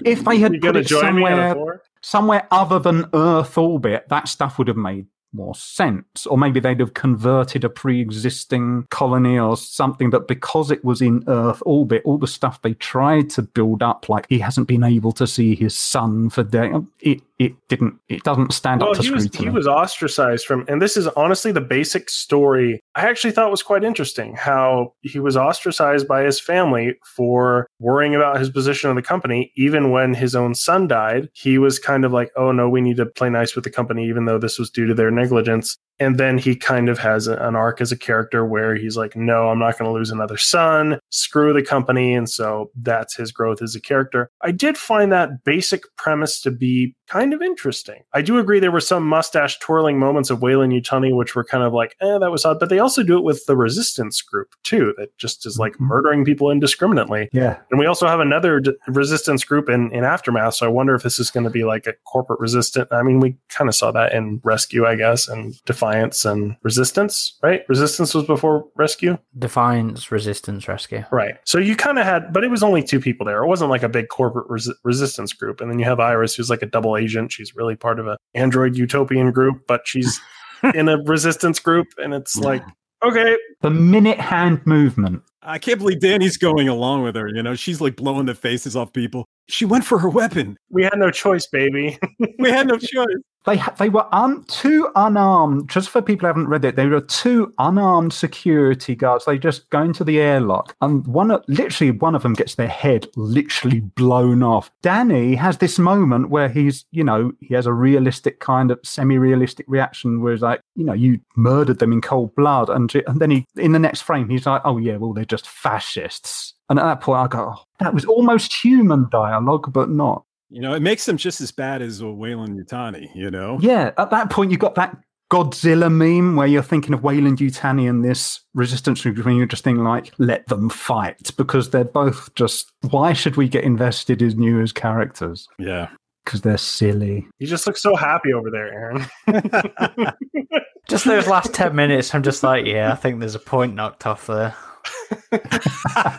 If 0.05 0.23
they 0.23 0.39
had 0.39 0.53
you 0.53 0.59
put 0.59 0.75
it 0.75 0.87
join 0.87 1.15
me 1.15 1.23
on 1.25 1.33
a 1.33 1.49
somewhere, 1.49 1.53
tour? 1.53 1.81
Somewhere 2.01 2.47
other 2.51 2.79
than 2.79 3.09
Earth 3.13 3.57
orbit, 3.57 4.07
that 4.09 4.27
stuff 4.27 4.57
would 4.57 4.67
have 4.67 4.77
made 4.77 5.07
more 5.33 5.55
sense. 5.55 6.25
Or 6.25 6.37
maybe 6.37 6.59
they'd 6.59 6.79
have 6.79 6.93
converted 6.93 7.63
a 7.63 7.69
pre 7.69 8.01
existing 8.01 8.87
colony 8.89 9.37
or 9.37 9.57
something. 9.57 10.09
But 10.09 10.27
because 10.27 10.71
it 10.71 10.83
was 10.83 11.01
in 11.01 11.23
Earth 11.27 11.61
orbit, 11.65 12.01
all 12.05 12.17
the 12.17 12.27
stuff 12.27 12.61
they 12.61 12.73
tried 12.73 13.29
to 13.31 13.41
build 13.41 13.83
up, 13.83 14.09
like 14.09 14.25
he 14.29 14.39
hasn't 14.39 14.67
been 14.67 14.83
able 14.83 15.11
to 15.13 15.27
see 15.27 15.55
his 15.55 15.75
son 15.75 16.29
for 16.29 16.43
days, 16.43 16.73
it, 16.99 17.21
it 17.39 17.53
didn't, 17.69 17.95
it 18.09 18.23
doesn't 18.23 18.51
stand 18.53 18.81
Well, 18.81 18.91
up 18.91 18.97
to 18.97 19.01
he 19.01 19.11
was 19.11 19.23
scrutiny. 19.23 19.49
he 19.49 19.55
was 19.55 19.65
ostracized 19.65 20.45
from, 20.45 20.65
and 20.67 20.81
this 20.81 20.97
is 20.97 21.07
honestly 21.07 21.51
the 21.53 21.61
basic 21.61 22.09
story. 22.09 22.81
I 22.95 23.07
actually 23.09 23.31
thought 23.31 23.49
was 23.49 23.63
quite 23.63 23.83
interesting 23.85 24.35
how 24.35 24.93
he 25.01 25.19
was 25.19 25.37
ostracized 25.37 26.05
by 26.07 26.23
his 26.23 26.39
family 26.39 26.95
for 27.15 27.65
worrying 27.79 28.13
about 28.13 28.39
his 28.39 28.49
position 28.49 28.89
in 28.89 28.97
the 28.97 29.01
company. 29.01 29.51
Even 29.55 29.91
when 29.91 30.13
his 30.13 30.35
own 30.35 30.53
son 30.53 30.87
died, 30.87 31.29
he 31.33 31.57
was 31.57 31.79
kind 31.79 32.03
of 32.03 32.11
like, 32.11 32.29
"Oh 32.35 32.51
no, 32.51 32.67
we 32.69 32.81
need 32.81 32.97
to 32.97 33.05
play 33.05 33.29
nice 33.29 33.55
with 33.55 33.63
the 33.63 33.71
company, 33.71 34.07
even 34.09 34.25
though 34.25 34.37
this 34.37 34.59
was 34.59 34.69
due 34.69 34.85
to 34.87 34.93
their 34.93 35.09
negligence." 35.09 35.77
And 35.99 36.17
then 36.17 36.37
he 36.37 36.55
kind 36.55 36.89
of 36.89 36.97
has 36.99 37.27
a- 37.27 37.35
an 37.37 37.55
arc 37.55 37.81
as 37.81 37.91
a 37.91 37.97
character 37.97 38.45
where 38.45 38.75
he's 38.75 38.95
like, 38.97 39.15
no, 39.15 39.49
I'm 39.49 39.59
not 39.59 39.77
going 39.77 39.89
to 39.89 39.93
lose 39.93 40.11
another 40.11 40.37
son. 40.37 40.99
Screw 41.09 41.53
the 41.53 41.61
company. 41.63 42.13
And 42.13 42.29
so 42.29 42.71
that's 42.81 43.15
his 43.15 43.31
growth 43.31 43.61
as 43.61 43.75
a 43.75 43.81
character. 43.81 44.29
I 44.41 44.51
did 44.51 44.77
find 44.77 45.11
that 45.11 45.43
basic 45.43 45.83
premise 45.97 46.39
to 46.41 46.51
be 46.51 46.95
kind 47.07 47.33
of 47.33 47.41
interesting. 47.41 48.03
I 48.13 48.21
do 48.21 48.37
agree 48.37 48.59
there 48.59 48.71
were 48.71 48.79
some 48.79 49.05
mustache 49.05 49.57
twirling 49.59 49.97
moments 49.99 50.29
of 50.29 50.41
Weyland-Yutani, 50.41 51.15
which 51.15 51.35
were 51.35 51.43
kind 51.43 51.63
of 51.63 51.73
like, 51.73 51.95
eh, 52.01 52.17
that 52.19 52.31
was 52.31 52.45
odd. 52.45 52.59
But 52.59 52.69
they 52.69 52.79
also 52.79 53.03
do 53.03 53.17
it 53.17 53.23
with 53.23 53.45
the 53.47 53.57
resistance 53.57 54.21
group 54.21 54.49
too, 54.63 54.93
that 54.97 55.17
just 55.17 55.45
is 55.45 55.57
like 55.57 55.73
Mhm. 55.73 55.79
murdering 55.81 56.23
people 56.25 56.51
indiscriminately. 56.51 57.29
yeah. 57.33 57.57
And 57.71 57.79
we 57.79 57.85
also 57.87 58.07
have 58.07 58.19
another 58.19 58.59
d- 58.59 58.73
resistance 58.87 59.43
group 59.43 59.69
in, 59.69 59.91
in 59.91 60.03
Aftermath. 60.03 60.53
So 60.55 60.65
I 60.65 60.69
wonder 60.69 60.93
if 60.95 61.03
this 61.03 61.19
is 61.19 61.31
going 61.31 61.43
to 61.45 61.49
be 61.49 61.63
like 61.63 61.87
a 61.87 61.93
corporate 62.05 62.39
resistant. 62.39 62.87
I 62.91 63.01
mean, 63.03 63.19
we 63.19 63.35
kind 63.49 63.67
of 63.67 63.75
saw 63.75 63.91
that 63.91 64.13
in 64.13 64.39
Rescue, 64.43 64.85
I 64.85 64.95
guess, 64.95 65.27
and 65.27 65.55
Defiance 65.89 66.25
and 66.25 66.55
Resistance, 66.63 67.37
right? 67.41 67.61
Resistance 67.67 68.13
was 68.13 68.25
before 68.25 68.65
Rescue. 68.75 69.17
Defiance, 69.37 70.11
Resistance, 70.11 70.67
Rescue. 70.67 71.03
Right. 71.11 71.35
So 71.45 71.57
you 71.57 71.75
kind 71.75 71.97
of 71.97 72.05
had, 72.05 72.31
but 72.31 72.43
it 72.43 72.49
was 72.51 72.61
only 72.63 72.83
two 72.83 72.99
people 72.99 73.25
there. 73.25 73.43
It 73.43 73.47
wasn't 73.47 73.69
like 73.69 73.83
a 73.83 73.89
big 73.89 74.07
corporate 74.09 74.47
resi- 74.47 74.75
resistance 74.83 75.33
group. 75.33 75.61
And 75.61 75.71
then 75.71 75.79
you 75.79 75.85
have 75.85 75.99
Iris, 75.99 76.35
who's 76.35 76.49
like 76.49 76.61
a 76.61 76.67
double 76.67 76.95
agent. 76.95 77.31
She's 77.31 77.55
really 77.55 77.75
part 77.75 77.99
of 77.99 78.07
a 78.07 78.17
Android 78.35 78.75
utopian 78.77 79.31
group, 79.31 79.61
but 79.67 79.81
she's 79.85 80.19
in 80.75 80.87
a 80.89 80.97
resistance 81.03 81.59
group. 81.59 81.87
And 81.97 82.13
it's 82.13 82.35
like, 82.37 82.63
okay, 83.03 83.35
The 83.61 83.71
minute 83.71 84.19
hand 84.19 84.61
movement. 84.65 85.23
I 85.41 85.57
can't 85.57 85.79
believe 85.79 86.01
Danny's 86.01 86.37
going 86.37 86.67
along 86.67 87.03
with 87.03 87.15
her. 87.15 87.27
You 87.29 87.41
know, 87.41 87.55
she's 87.55 87.81
like 87.81 87.95
blowing 87.95 88.25
the 88.27 88.35
faces 88.35 88.75
off 88.75 88.93
people. 88.93 89.25
She 89.47 89.65
went 89.65 89.83
for 89.85 89.97
her 89.97 90.09
weapon. 90.09 90.57
we 90.69 90.83
had 90.83 90.97
no 90.97 91.09
choice, 91.09 91.47
baby. 91.47 91.97
We 92.37 92.49
had 92.51 92.67
no 92.67 92.77
choice. 92.77 93.07
They 93.49 93.61
they 93.79 93.89
were 93.89 94.07
un- 94.13 94.43
two 94.47 94.89
unarmed. 94.95 95.69
Just 95.69 95.89
for 95.89 96.03
people 96.03 96.21
who 96.21 96.27
haven't 96.27 96.49
read 96.49 96.65
it, 96.65 96.75
they 96.75 96.85
were 96.85 97.01
two 97.01 97.51
unarmed 97.57 98.13
security 98.13 98.95
guards. 98.95 99.25
They 99.25 99.39
just 99.39 99.67
go 99.71 99.81
into 99.81 100.03
the 100.03 100.19
airlock, 100.19 100.75
and 100.81 101.05
one 101.07 101.35
literally 101.47 101.89
one 101.89 102.13
of 102.13 102.21
them 102.21 102.33
gets 102.33 102.55
their 102.55 102.67
head 102.67 103.07
literally 103.15 103.79
blown 103.79 104.43
off. 104.43 104.69
Danny 104.83 105.33
has 105.33 105.57
this 105.57 105.79
moment 105.79 106.29
where 106.29 106.47
he's 106.47 106.85
you 106.91 107.03
know 107.03 107.31
he 107.39 107.55
has 107.55 107.65
a 107.65 107.73
realistic 107.73 108.39
kind 108.39 108.69
of 108.69 108.79
semi-realistic 108.83 109.65
reaction 109.67 110.21
where 110.21 110.33
he's 110.33 110.43
like 110.43 110.61
you 110.75 110.83
know 110.83 110.93
you 110.93 111.19
murdered 111.35 111.79
them 111.79 111.91
in 111.91 112.01
cold 112.01 112.35
blood, 112.35 112.69
and 112.69 112.93
and 113.07 113.19
then 113.19 113.31
he 113.31 113.47
in 113.55 113.71
the 113.71 113.79
next 113.79 114.01
frame 114.01 114.29
he's 114.29 114.45
like 114.45 114.61
oh 114.63 114.77
yeah 114.77 114.97
well 114.97 115.13
they're 115.13 115.25
just 115.25 115.47
fascists. 115.47 116.53
And 116.69 116.77
at 116.77 116.83
that 116.83 117.01
point 117.01 117.17
I 117.17 117.27
go 117.27 117.55
oh, 117.55 117.63
that 117.79 117.95
was 117.95 118.05
almost 118.05 118.53
human 118.53 119.09
dialogue, 119.09 119.73
but 119.73 119.89
not. 119.89 120.23
You 120.49 120.61
know, 120.61 120.73
it 120.73 120.81
makes 120.81 121.05
them 121.05 121.17
just 121.17 121.41
as 121.41 121.51
bad 121.51 121.81
as 121.81 122.01
uh, 122.01 122.07
Weyland-Yutani, 122.07 123.09
you 123.15 123.29
know? 123.29 123.59
Yeah, 123.61 123.91
at 123.97 124.09
that 124.11 124.29
point, 124.29 124.51
you've 124.51 124.59
got 124.59 124.75
that 124.75 124.97
Godzilla 125.31 125.91
meme 125.91 126.35
where 126.35 126.47
you're 126.47 126.63
thinking 126.63 126.93
of 126.93 127.03
Weyland-Yutani 127.03 127.87
and 127.87 128.03
this 128.03 128.41
resistance 128.53 129.01
group, 129.01 129.23
and 129.25 129.37
you're 129.37 129.45
just 129.45 129.63
thinking, 129.63 129.83
like, 129.83 130.11
let 130.17 130.47
them 130.47 130.69
fight 130.69 131.31
because 131.37 131.69
they're 131.69 131.83
both 131.83 132.33
just. 132.35 132.71
Why 132.89 133.13
should 133.13 133.35
we 133.35 133.47
get 133.47 133.63
invested 133.63 134.21
in 134.21 134.41
you 134.41 134.61
as 134.61 134.71
characters? 134.71 135.47
Yeah. 135.59 135.89
Because 136.25 136.41
they're 136.41 136.57
silly. 136.57 137.27
You 137.37 137.47
just 137.47 137.65
look 137.67 137.77
so 137.77 137.95
happy 137.95 138.33
over 138.33 138.49
there, 138.51 138.71
Aaron. 138.73 139.05
Just 140.89 141.05
those 141.05 141.27
last 141.27 141.53
10 141.53 141.75
minutes, 141.75 142.15
I'm 142.15 142.23
just 142.23 142.41
like, 142.41 142.65
yeah, 142.65 142.91
I 142.91 142.95
think 142.95 143.19
there's 143.19 143.35
a 143.35 143.39
point 143.39 143.75
knocked 143.75 144.07
off 144.07 144.25
there. 144.25 144.55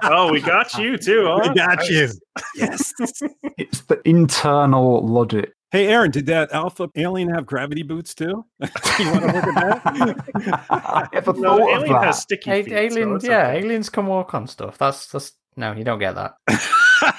Oh, 0.04 0.30
we 0.32 0.40
got 0.40 0.74
you 0.78 0.96
too. 0.96 1.24
Huh? 1.26 1.48
We 1.48 1.54
got 1.54 1.88
you. 1.88 2.08
Yes. 2.56 2.92
It's 3.58 3.80
the 3.82 4.00
internal 4.04 5.06
logic. 5.06 5.52
hey, 5.72 5.86
Aaron, 5.88 6.10
did 6.10 6.26
that 6.26 6.50
alpha 6.52 6.88
alien 6.96 7.28
have 7.30 7.46
gravity 7.46 7.82
boots 7.82 8.14
too? 8.14 8.44
you 8.60 9.10
want 9.10 9.20
to 9.20 9.26
look 9.26 9.46
at 9.46 9.54
that? 9.54 10.64
I 10.70 11.08
never 11.12 11.32
No, 11.34 11.58
thought 11.58 11.60
of 11.76 11.82
Alien 11.82 11.92
that. 11.92 12.04
has 12.04 12.22
sticky 12.22 12.50
A- 12.50 12.62
feet. 12.64 12.72
alien, 12.72 13.20
so 13.20 13.26
yeah, 13.30 13.48
okay. 13.48 13.58
aliens 13.58 13.88
can 13.90 14.06
walk 14.06 14.34
on 14.34 14.46
stuff. 14.46 14.78
That's 14.78 15.06
that's 15.06 15.32
no, 15.56 15.72
you 15.72 15.84
don't 15.84 15.98
get 15.98 16.14
that. 16.14 16.34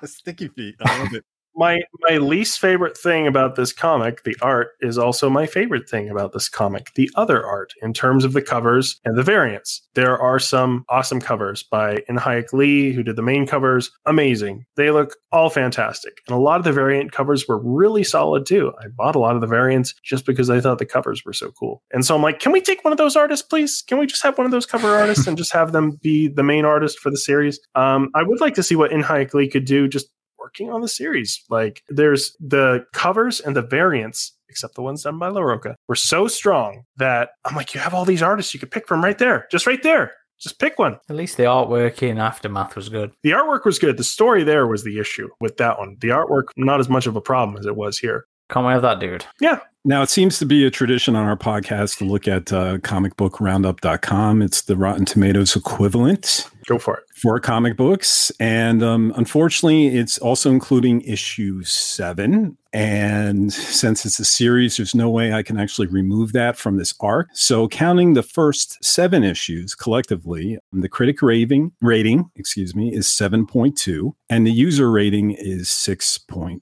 Sticky 0.04 0.48
feet. 0.48 0.74
I 0.84 0.98
love 1.02 1.14
it. 1.14 1.24
My 1.56 1.80
my 2.08 2.18
least 2.18 2.60
favorite 2.60 2.96
thing 2.96 3.26
about 3.26 3.54
this 3.54 3.72
comic, 3.72 4.22
the 4.24 4.36
art, 4.42 4.72
is 4.80 4.98
also 4.98 5.30
my 5.30 5.46
favorite 5.46 5.88
thing 5.88 6.10
about 6.10 6.32
this 6.32 6.48
comic, 6.48 6.92
the 6.94 7.10
other 7.16 7.44
art, 7.44 7.72
in 7.82 7.92
terms 7.92 8.24
of 8.24 8.34
the 8.34 8.42
covers 8.42 9.00
and 9.04 9.16
the 9.16 9.22
variants. 9.22 9.80
There 9.94 10.18
are 10.18 10.38
some 10.38 10.84
awesome 10.88 11.20
covers 11.20 11.62
by 11.62 11.98
Inhyuk 12.10 12.52
Lee, 12.52 12.92
who 12.92 13.02
did 13.02 13.16
the 13.16 13.22
main 13.22 13.46
covers. 13.46 13.90
Amazing. 14.04 14.66
They 14.76 14.90
look 14.90 15.16
all 15.32 15.50
fantastic. 15.50 16.18
And 16.28 16.36
a 16.36 16.40
lot 16.40 16.58
of 16.58 16.64
the 16.64 16.72
variant 16.72 17.12
covers 17.12 17.46
were 17.48 17.58
really 17.58 18.04
solid 18.04 18.46
too. 18.46 18.72
I 18.80 18.88
bought 18.88 19.16
a 19.16 19.18
lot 19.18 19.34
of 19.34 19.40
the 19.40 19.46
variants 19.46 19.94
just 20.04 20.26
because 20.26 20.50
I 20.50 20.60
thought 20.60 20.78
the 20.78 20.86
covers 20.86 21.24
were 21.24 21.32
so 21.32 21.50
cool. 21.52 21.82
And 21.92 22.04
so 22.04 22.14
I'm 22.14 22.22
like, 22.22 22.38
can 22.38 22.52
we 22.52 22.60
take 22.60 22.84
one 22.84 22.92
of 22.92 22.98
those 22.98 23.16
artists, 23.16 23.46
please? 23.46 23.82
Can 23.86 23.98
we 23.98 24.06
just 24.06 24.22
have 24.22 24.38
one 24.38 24.44
of 24.44 24.50
those 24.50 24.66
cover 24.66 24.88
artists 24.88 25.26
and 25.26 25.38
just 25.38 25.52
have 25.52 25.72
them 25.72 25.98
be 26.02 26.28
the 26.28 26.42
main 26.42 26.64
artist 26.64 26.98
for 26.98 27.10
the 27.10 27.18
series? 27.18 27.60
Um, 27.74 28.10
I 28.14 28.22
would 28.22 28.40
like 28.40 28.54
to 28.54 28.62
see 28.62 28.76
what 28.76 28.90
Inhyuk 28.90 29.34
Lee 29.34 29.48
could 29.48 29.64
do 29.64 29.88
just 29.88 30.08
working 30.46 30.70
on 30.70 30.80
the 30.80 30.88
series. 30.88 31.42
Like 31.50 31.82
there's 31.88 32.36
the 32.38 32.86
covers 32.92 33.40
and 33.40 33.56
the 33.56 33.62
variants, 33.62 34.32
except 34.48 34.76
the 34.76 34.82
ones 34.82 35.02
done 35.02 35.18
by 35.18 35.28
Larroca, 35.28 35.74
were 35.88 35.96
so 35.96 36.28
strong 36.28 36.84
that 36.98 37.30
I'm 37.44 37.56
like, 37.56 37.74
you 37.74 37.80
have 37.80 37.94
all 37.94 38.04
these 38.04 38.22
artists 38.22 38.54
you 38.54 38.60
could 38.60 38.70
pick 38.70 38.86
from 38.86 39.02
right 39.02 39.18
there, 39.18 39.48
just 39.50 39.66
right 39.66 39.82
there. 39.82 40.12
Just 40.38 40.60
pick 40.60 40.78
one. 40.78 40.98
At 41.08 41.16
least 41.16 41.36
the 41.36 41.44
artwork 41.44 42.00
in 42.02 42.18
Aftermath 42.18 42.76
was 42.76 42.90
good. 42.90 43.10
The 43.22 43.30
artwork 43.30 43.64
was 43.64 43.78
good. 43.78 43.96
The 43.96 44.04
story 44.04 44.44
there 44.44 44.66
was 44.66 44.84
the 44.84 45.00
issue 45.00 45.28
with 45.40 45.56
that 45.56 45.78
one. 45.78 45.96
The 46.00 46.08
artwork, 46.08 46.48
not 46.56 46.78
as 46.78 46.88
much 46.90 47.06
of 47.06 47.16
a 47.16 47.22
problem 47.22 47.56
as 47.56 47.64
it 47.66 47.74
was 47.74 47.98
here. 47.98 48.26
Can't 48.50 48.66
we 48.66 48.72
have 48.72 48.82
that, 48.82 49.00
dude? 49.00 49.24
Yeah. 49.40 49.60
Now, 49.84 50.02
it 50.02 50.10
seems 50.10 50.38
to 50.38 50.46
be 50.46 50.64
a 50.66 50.70
tradition 50.70 51.16
on 51.16 51.26
our 51.26 51.38
podcast 51.38 51.98
to 51.98 52.04
look 52.04 52.28
at 52.28 52.52
uh, 52.52 52.78
comicbookroundup.com. 52.78 54.42
It's 54.42 54.62
the 54.62 54.76
Rotten 54.76 55.06
Tomatoes 55.06 55.56
equivalent. 55.56 56.50
Go 56.66 56.78
for 56.78 56.98
it. 56.98 57.04
for 57.14 57.38
comic 57.40 57.76
books. 57.76 58.32
And 58.40 58.82
um, 58.82 59.12
unfortunately, 59.16 59.86
it's 59.88 60.18
also 60.18 60.50
including 60.50 61.00
issue 61.02 61.62
seven. 61.62 62.56
And 62.76 63.50
since 63.50 64.04
it's 64.04 64.20
a 64.20 64.24
series, 64.24 64.76
there's 64.76 64.94
no 64.94 65.08
way 65.08 65.32
I 65.32 65.42
can 65.42 65.58
actually 65.58 65.86
remove 65.86 66.34
that 66.34 66.58
from 66.58 66.76
this 66.76 66.92
arc. 67.00 67.28
So, 67.32 67.68
counting 67.68 68.12
the 68.12 68.22
first 68.22 68.84
seven 68.84 69.24
issues 69.24 69.74
collectively, 69.74 70.58
the 70.74 70.88
critic 70.88 71.22
rating, 71.22 71.72
rating 71.80 72.30
excuse 72.36 72.74
me, 72.74 72.94
is 72.94 73.06
7.2, 73.06 74.12
and 74.28 74.46
the 74.46 74.52
user 74.52 74.90
rating 74.90 75.30
is 75.30 75.68
6.4. 75.68 76.60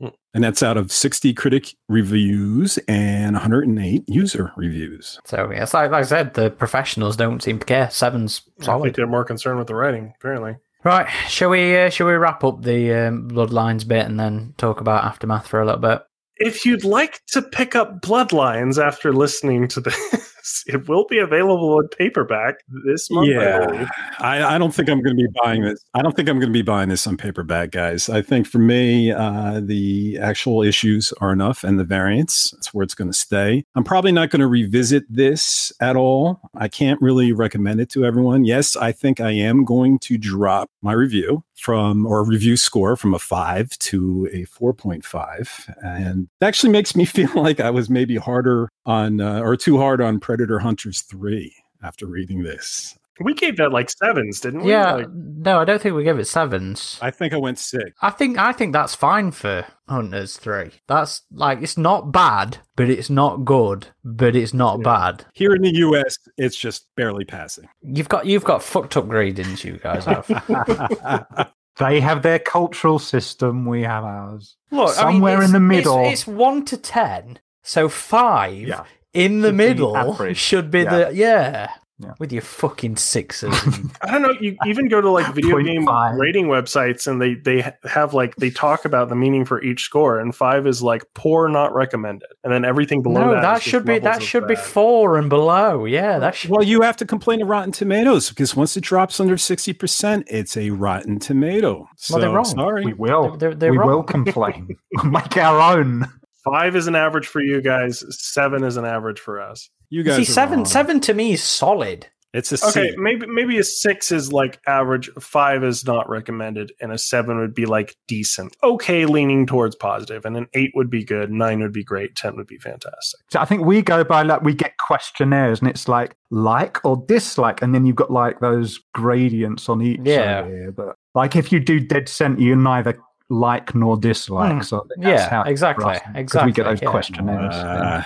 Hmm. 0.00 0.06
And 0.32 0.42
that's 0.42 0.62
out 0.62 0.78
of 0.78 0.92
60 0.92 1.34
critic 1.34 1.74
reviews 1.90 2.78
and 2.88 3.34
108 3.34 4.04
user 4.08 4.52
reviews. 4.56 5.20
So 5.26 5.50
yeah, 5.52 5.64
it's 5.64 5.74
like, 5.74 5.90
like 5.90 6.04
I 6.04 6.06
said, 6.06 6.32
the 6.32 6.48
professionals 6.50 7.16
don't 7.16 7.42
seem 7.42 7.58
to 7.58 7.66
care. 7.66 7.90
Seven's 7.90 8.42
I 8.66 8.80
think 8.80 8.96
they're 8.96 9.06
more 9.06 9.24
concerned 9.24 9.58
with 9.58 9.66
the 9.66 9.74
writing, 9.74 10.14
apparently. 10.16 10.56
Right, 10.82 11.06
shall 11.28 11.50
we? 11.50 11.76
Uh, 11.76 11.90
shall 11.90 12.06
we 12.06 12.14
wrap 12.14 12.42
up 12.42 12.62
the 12.62 12.94
um, 12.94 13.28
bloodlines 13.28 13.86
bit 13.86 14.06
and 14.06 14.18
then 14.18 14.54
talk 14.56 14.80
about 14.80 15.04
aftermath 15.04 15.46
for 15.46 15.60
a 15.60 15.66
little 15.66 15.80
bit? 15.80 16.00
If 16.36 16.64
you'd 16.64 16.84
like 16.84 17.20
to 17.32 17.42
pick 17.42 17.76
up 17.76 18.00
Bloodlines 18.00 18.82
after 18.82 19.12
listening 19.12 19.68
to 19.68 19.80
this, 19.82 20.29
it 20.66 20.88
will 20.88 21.06
be 21.06 21.18
available 21.18 21.80
in 21.80 21.88
paperback 21.88 22.56
this 22.84 23.10
month. 23.10 23.28
I 23.30 23.32
Yeah, 23.32 23.66
believe. 23.66 23.88
I, 24.18 24.54
I 24.54 24.58
don't 24.58 24.74
think 24.74 24.88
I'm 24.88 25.02
going 25.02 25.16
to 25.16 25.22
be 25.22 25.28
buying 25.42 25.62
this. 25.62 25.84
I 25.94 26.02
don't 26.02 26.14
think 26.14 26.28
I'm 26.28 26.38
going 26.38 26.48
to 26.48 26.52
be 26.52 26.62
buying 26.62 26.88
this 26.88 27.06
on 27.06 27.16
paperback, 27.16 27.70
guys. 27.70 28.08
I 28.08 28.22
think 28.22 28.46
for 28.46 28.58
me, 28.58 29.12
uh, 29.12 29.60
the 29.62 30.18
actual 30.20 30.62
issues 30.62 31.12
are 31.20 31.32
enough, 31.32 31.64
and 31.64 31.78
the 31.78 31.84
variants. 31.84 32.50
That's 32.52 32.72
where 32.74 32.82
it's 32.82 32.94
going 32.94 33.10
to 33.10 33.16
stay. 33.16 33.64
I'm 33.74 33.84
probably 33.84 34.12
not 34.12 34.30
going 34.30 34.40
to 34.40 34.46
revisit 34.46 35.04
this 35.08 35.72
at 35.80 35.96
all. 35.96 36.40
I 36.54 36.68
can't 36.68 37.00
really 37.00 37.32
recommend 37.32 37.80
it 37.80 37.90
to 37.90 38.04
everyone. 38.04 38.44
Yes, 38.44 38.76
I 38.76 38.92
think 38.92 39.20
I 39.20 39.30
am 39.30 39.64
going 39.64 39.98
to 40.00 40.18
drop 40.18 40.70
my 40.82 40.92
review 40.92 41.44
from 41.60 42.06
or 42.06 42.24
review 42.24 42.56
score 42.56 42.96
from 42.96 43.14
a 43.14 43.18
five 43.18 43.70
to 43.78 44.28
a 44.32 44.46
4.5 44.46 45.74
and 45.84 46.28
it 46.40 46.44
actually 46.44 46.70
makes 46.70 46.96
me 46.96 47.04
feel 47.16 47.30
like 47.34 47.60
i 47.60 47.70
was 47.70 47.90
maybe 47.90 48.16
harder 48.16 48.68
on 48.86 49.20
uh, 49.20 49.40
or 49.40 49.56
too 49.56 49.78
hard 49.78 50.00
on 50.00 50.18
predator 50.18 50.58
hunters 50.58 51.02
3 51.02 51.54
after 51.82 52.06
reading 52.06 52.42
this 52.42 52.98
We 53.22 53.34
gave 53.34 53.56
that 53.58 53.70
like 53.72 53.90
sevens, 53.90 54.40
didn't 54.40 54.62
we? 54.62 54.70
Yeah, 54.70 54.92
Like, 54.94 55.10
no, 55.12 55.58
I 55.60 55.64
don't 55.64 55.80
think 55.80 55.94
we 55.94 56.04
gave 56.04 56.18
it 56.18 56.26
sevens. 56.26 56.98
i 57.02 57.10
think 57.10 57.32
i 57.32 57.36
went 57.36 57.58
six 57.58 57.90
I 58.02 58.10
think 58.10 58.38
I 58.38 58.52
think 58.52 58.72
that's 58.72 58.94
fine 58.94 59.30
for 59.30 59.64
Hunters 59.88 60.36
Three. 60.36 60.70
That's 60.88 61.22
like 61.32 61.62
it's 61.62 61.76
not 61.76 62.12
bad, 62.12 62.58
but 62.76 62.88
it's 62.88 63.10
not 63.10 63.44
good, 63.44 63.88
but 64.04 64.34
it's 64.36 64.54
not 64.54 64.78
Yeah. 64.78 64.84
bad. 64.84 65.24
here 65.34 65.54
in 65.54 65.62
the 65.62 65.70
us 65.72 66.16
it's 66.36 66.56
just 66.56 66.86
barely 66.96 67.24
passing 67.24 67.68
You've 67.82 68.08
got 68.08 68.26
you've 68.26 68.44
got 68.44 68.62
fucked 68.62 68.96
up 68.96 69.06
gradings. 69.06 69.64
You 69.64 69.78
guys 69.78 70.04
have. 70.06 70.26
They 71.78 72.00
have 72.00 72.20
their 72.22 72.38
cultural 72.38 72.98
system. 72.98 73.64
We 73.64 73.82
have 73.84 74.04
ours. 74.04 74.56
Look, 74.70 74.90
I 74.98 75.04
mean, 75.04 75.12
Somewhere 75.14 75.42
in 75.42 75.52
the 75.52 75.60
middle. 75.60 76.04
It's, 76.04 76.26
one 76.26 76.64
to 76.66 76.76
ten, 76.76 77.38
so 77.62 77.88
five 77.88 78.52
Yeah. 78.68 78.84
in 79.14 79.40
the 79.40 79.48
Should 79.48 79.54
middle 79.56 79.96
average. 79.96 80.36
should 80.36 80.70
be 80.70 80.80
Yeah. 80.80 80.90
the 81.08 81.14
yeah. 81.14 81.70
Yeah. 82.02 82.14
With 82.18 82.32
your 82.32 82.40
fucking 82.40 82.96
sixes. 82.96 83.52
I 84.02 84.10
don't 84.10 84.22
know. 84.22 84.34
You 84.40 84.56
even 84.66 84.88
go 84.88 85.02
to 85.02 85.10
like 85.10 85.34
video 85.34 85.58
game 85.60 85.84
five. 85.84 86.14
rating 86.16 86.46
websites, 86.46 87.06
and 87.06 87.20
they 87.20 87.34
they 87.34 87.70
have 87.84 88.14
like 88.14 88.36
they 88.36 88.48
talk 88.48 88.86
about 88.86 89.10
the 89.10 89.14
meaning 89.14 89.44
for 89.44 89.62
each 89.62 89.82
score, 89.82 90.18
and 90.18 90.34
five 90.34 90.66
is 90.66 90.82
like 90.82 91.02
poor, 91.14 91.46
not 91.48 91.74
recommended, 91.74 92.28
and 92.42 92.50
then 92.52 92.64
everything 92.64 93.02
below 93.02 93.26
no, 93.26 93.34
that. 93.34 93.42
that 93.42 93.52
is 93.58 93.64
just 93.64 93.70
should 93.70 93.84
be 93.84 93.98
that 93.98 94.16
of 94.18 94.22
should 94.22 94.46
be 94.46 94.56
four 94.56 95.18
and 95.18 95.28
below. 95.28 95.84
Yeah, 95.84 96.18
that 96.18 96.34
should. 96.34 96.50
well 96.50 96.62
you 96.62 96.80
have 96.80 96.96
to 96.96 97.04
complain 97.04 97.40
to 97.40 97.44
rotten 97.44 97.70
tomatoes 97.70 98.30
because 98.30 98.56
once 98.56 98.76
it 98.78 98.80
drops 98.82 99.20
under 99.20 99.36
60% 99.36 100.24
it's 100.28 100.56
a 100.56 100.70
rotten 100.70 101.18
tomato 101.18 101.86
so 101.96 102.14
Well, 102.14 102.20
they're 102.22 102.30
wrong. 102.34 102.44
sorry 102.46 102.86
We 102.86 102.94
will. 102.94 103.36
They're- 103.36 103.54
they're 103.54 103.72
we 103.72 103.78
wrong. 103.78 103.88
will 103.88 104.02
complain. 104.16 104.68
We'll 104.94 105.10
Make 105.12 105.36
our 105.36 105.76
own. 105.78 106.06
Five 106.44 106.76
is 106.76 106.86
an 106.86 106.94
average 106.96 107.26
for 107.26 107.42
you 107.42 107.60
guys. 107.60 108.02
Seven 108.08 108.64
is 108.64 108.78
an 108.78 108.86
average 108.86 109.20
for 109.20 109.38
us. 109.40 109.68
You 109.90 110.02
guys 110.02 110.16
See, 110.16 110.22
are 110.22 110.34
seven 110.34 110.58
wrong. 110.60 110.64
seven 110.66 111.00
to 111.00 111.14
me 111.14 111.32
is 111.32 111.42
solid. 111.42 112.06
it's 112.32 112.52
a 112.52 112.56
C. 112.56 112.68
Okay, 112.80 112.94
maybe 112.96 113.26
maybe 113.26 113.58
a 113.58 113.64
six 113.64 114.12
is 114.12 114.32
like 114.32 114.60
average. 114.68 115.10
Five 115.20 115.64
is 115.64 115.84
not 115.84 116.08
recommended, 116.08 116.70
and 116.80 116.92
a 116.92 116.98
seven 116.98 117.38
would 117.40 117.54
be 117.54 117.66
like 117.66 117.96
decent, 118.06 118.56
okay, 118.62 119.04
leaning 119.04 119.46
towards 119.46 119.74
positive, 119.74 120.24
and 120.24 120.36
an 120.36 120.46
eight 120.54 120.70
would 120.76 120.90
be 120.90 121.04
good. 121.04 121.32
Nine 121.32 121.60
would 121.60 121.72
be 121.72 121.82
great. 121.82 122.14
Ten 122.14 122.36
would 122.36 122.46
be 122.46 122.58
fantastic. 122.58 123.18
So 123.32 123.40
I 123.40 123.44
think 123.44 123.64
we 123.64 123.82
go 123.82 124.04
by 124.04 124.22
like 124.22 124.42
we 124.42 124.54
get 124.54 124.74
questionnaires 124.78 125.60
and 125.60 125.68
it's 125.68 125.88
like 125.88 126.14
like 126.30 126.78
or 126.84 127.04
dislike, 127.08 127.62
and 127.62 127.74
then 127.74 127.84
you've 127.84 127.96
got 127.96 128.12
like 128.12 128.38
those 128.40 128.78
gradients 128.94 129.68
on 129.68 129.82
each. 129.82 130.00
Yeah. 130.04 130.42
side 130.42 130.50
here. 130.50 130.72
But 130.72 130.94
like 131.16 131.34
if 131.34 131.50
you 131.50 131.58
do 131.58 131.80
dead 131.80 132.08
center, 132.08 132.40
you 132.40 132.54
neither 132.54 132.96
like 133.28 133.74
nor 133.74 133.96
dislike. 133.96 134.52
Hmm. 134.52 134.62
So 134.62 134.86
that's 134.96 135.08
Yeah, 135.08 135.28
how 135.30 135.40
it 135.42 135.42
is 135.42 135.46
for 135.46 135.50
exactly, 135.50 135.84
us, 135.86 135.98
'cause 136.00 136.12
exactly, 136.16 136.48
We 136.48 136.52
get 136.52 136.64
those 136.64 136.82
yeah. 136.82 136.90
questionnaires. 136.90 137.54
Uh, 137.56 138.02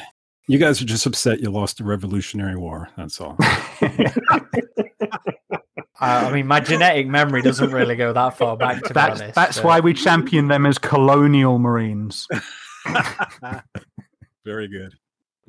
you 0.47 0.59
guys 0.59 0.81
are 0.83 0.85
just 0.85 1.07
upset 1.07 1.41
you 1.41 1.51
lost 1.51 1.79
the 1.79 1.85
revolutionary 1.85 2.57
war 2.57 2.89
that's 2.97 3.21
all 3.21 3.37
I, 3.41 4.41
uh, 6.01 6.27
I 6.29 6.33
mean, 6.33 6.47
my 6.47 6.61
genetic 6.61 7.07
memory 7.07 7.41
doesn't 7.43 7.71
really 7.71 7.97
go 7.97 8.13
that 8.13 8.37
far 8.37 8.57
back. 8.57 8.83
To 8.85 8.93
that's 8.93 9.19
be 9.19 9.23
honest, 9.23 9.35
that's 9.35 9.57
but- 9.59 9.65
why 9.65 9.81
we 9.81 9.95
champion 9.95 10.49
them 10.49 10.67
as 10.67 10.77
colonial 10.79 11.59
marines. 11.59 12.27
very 14.45 14.69
good 14.69 14.93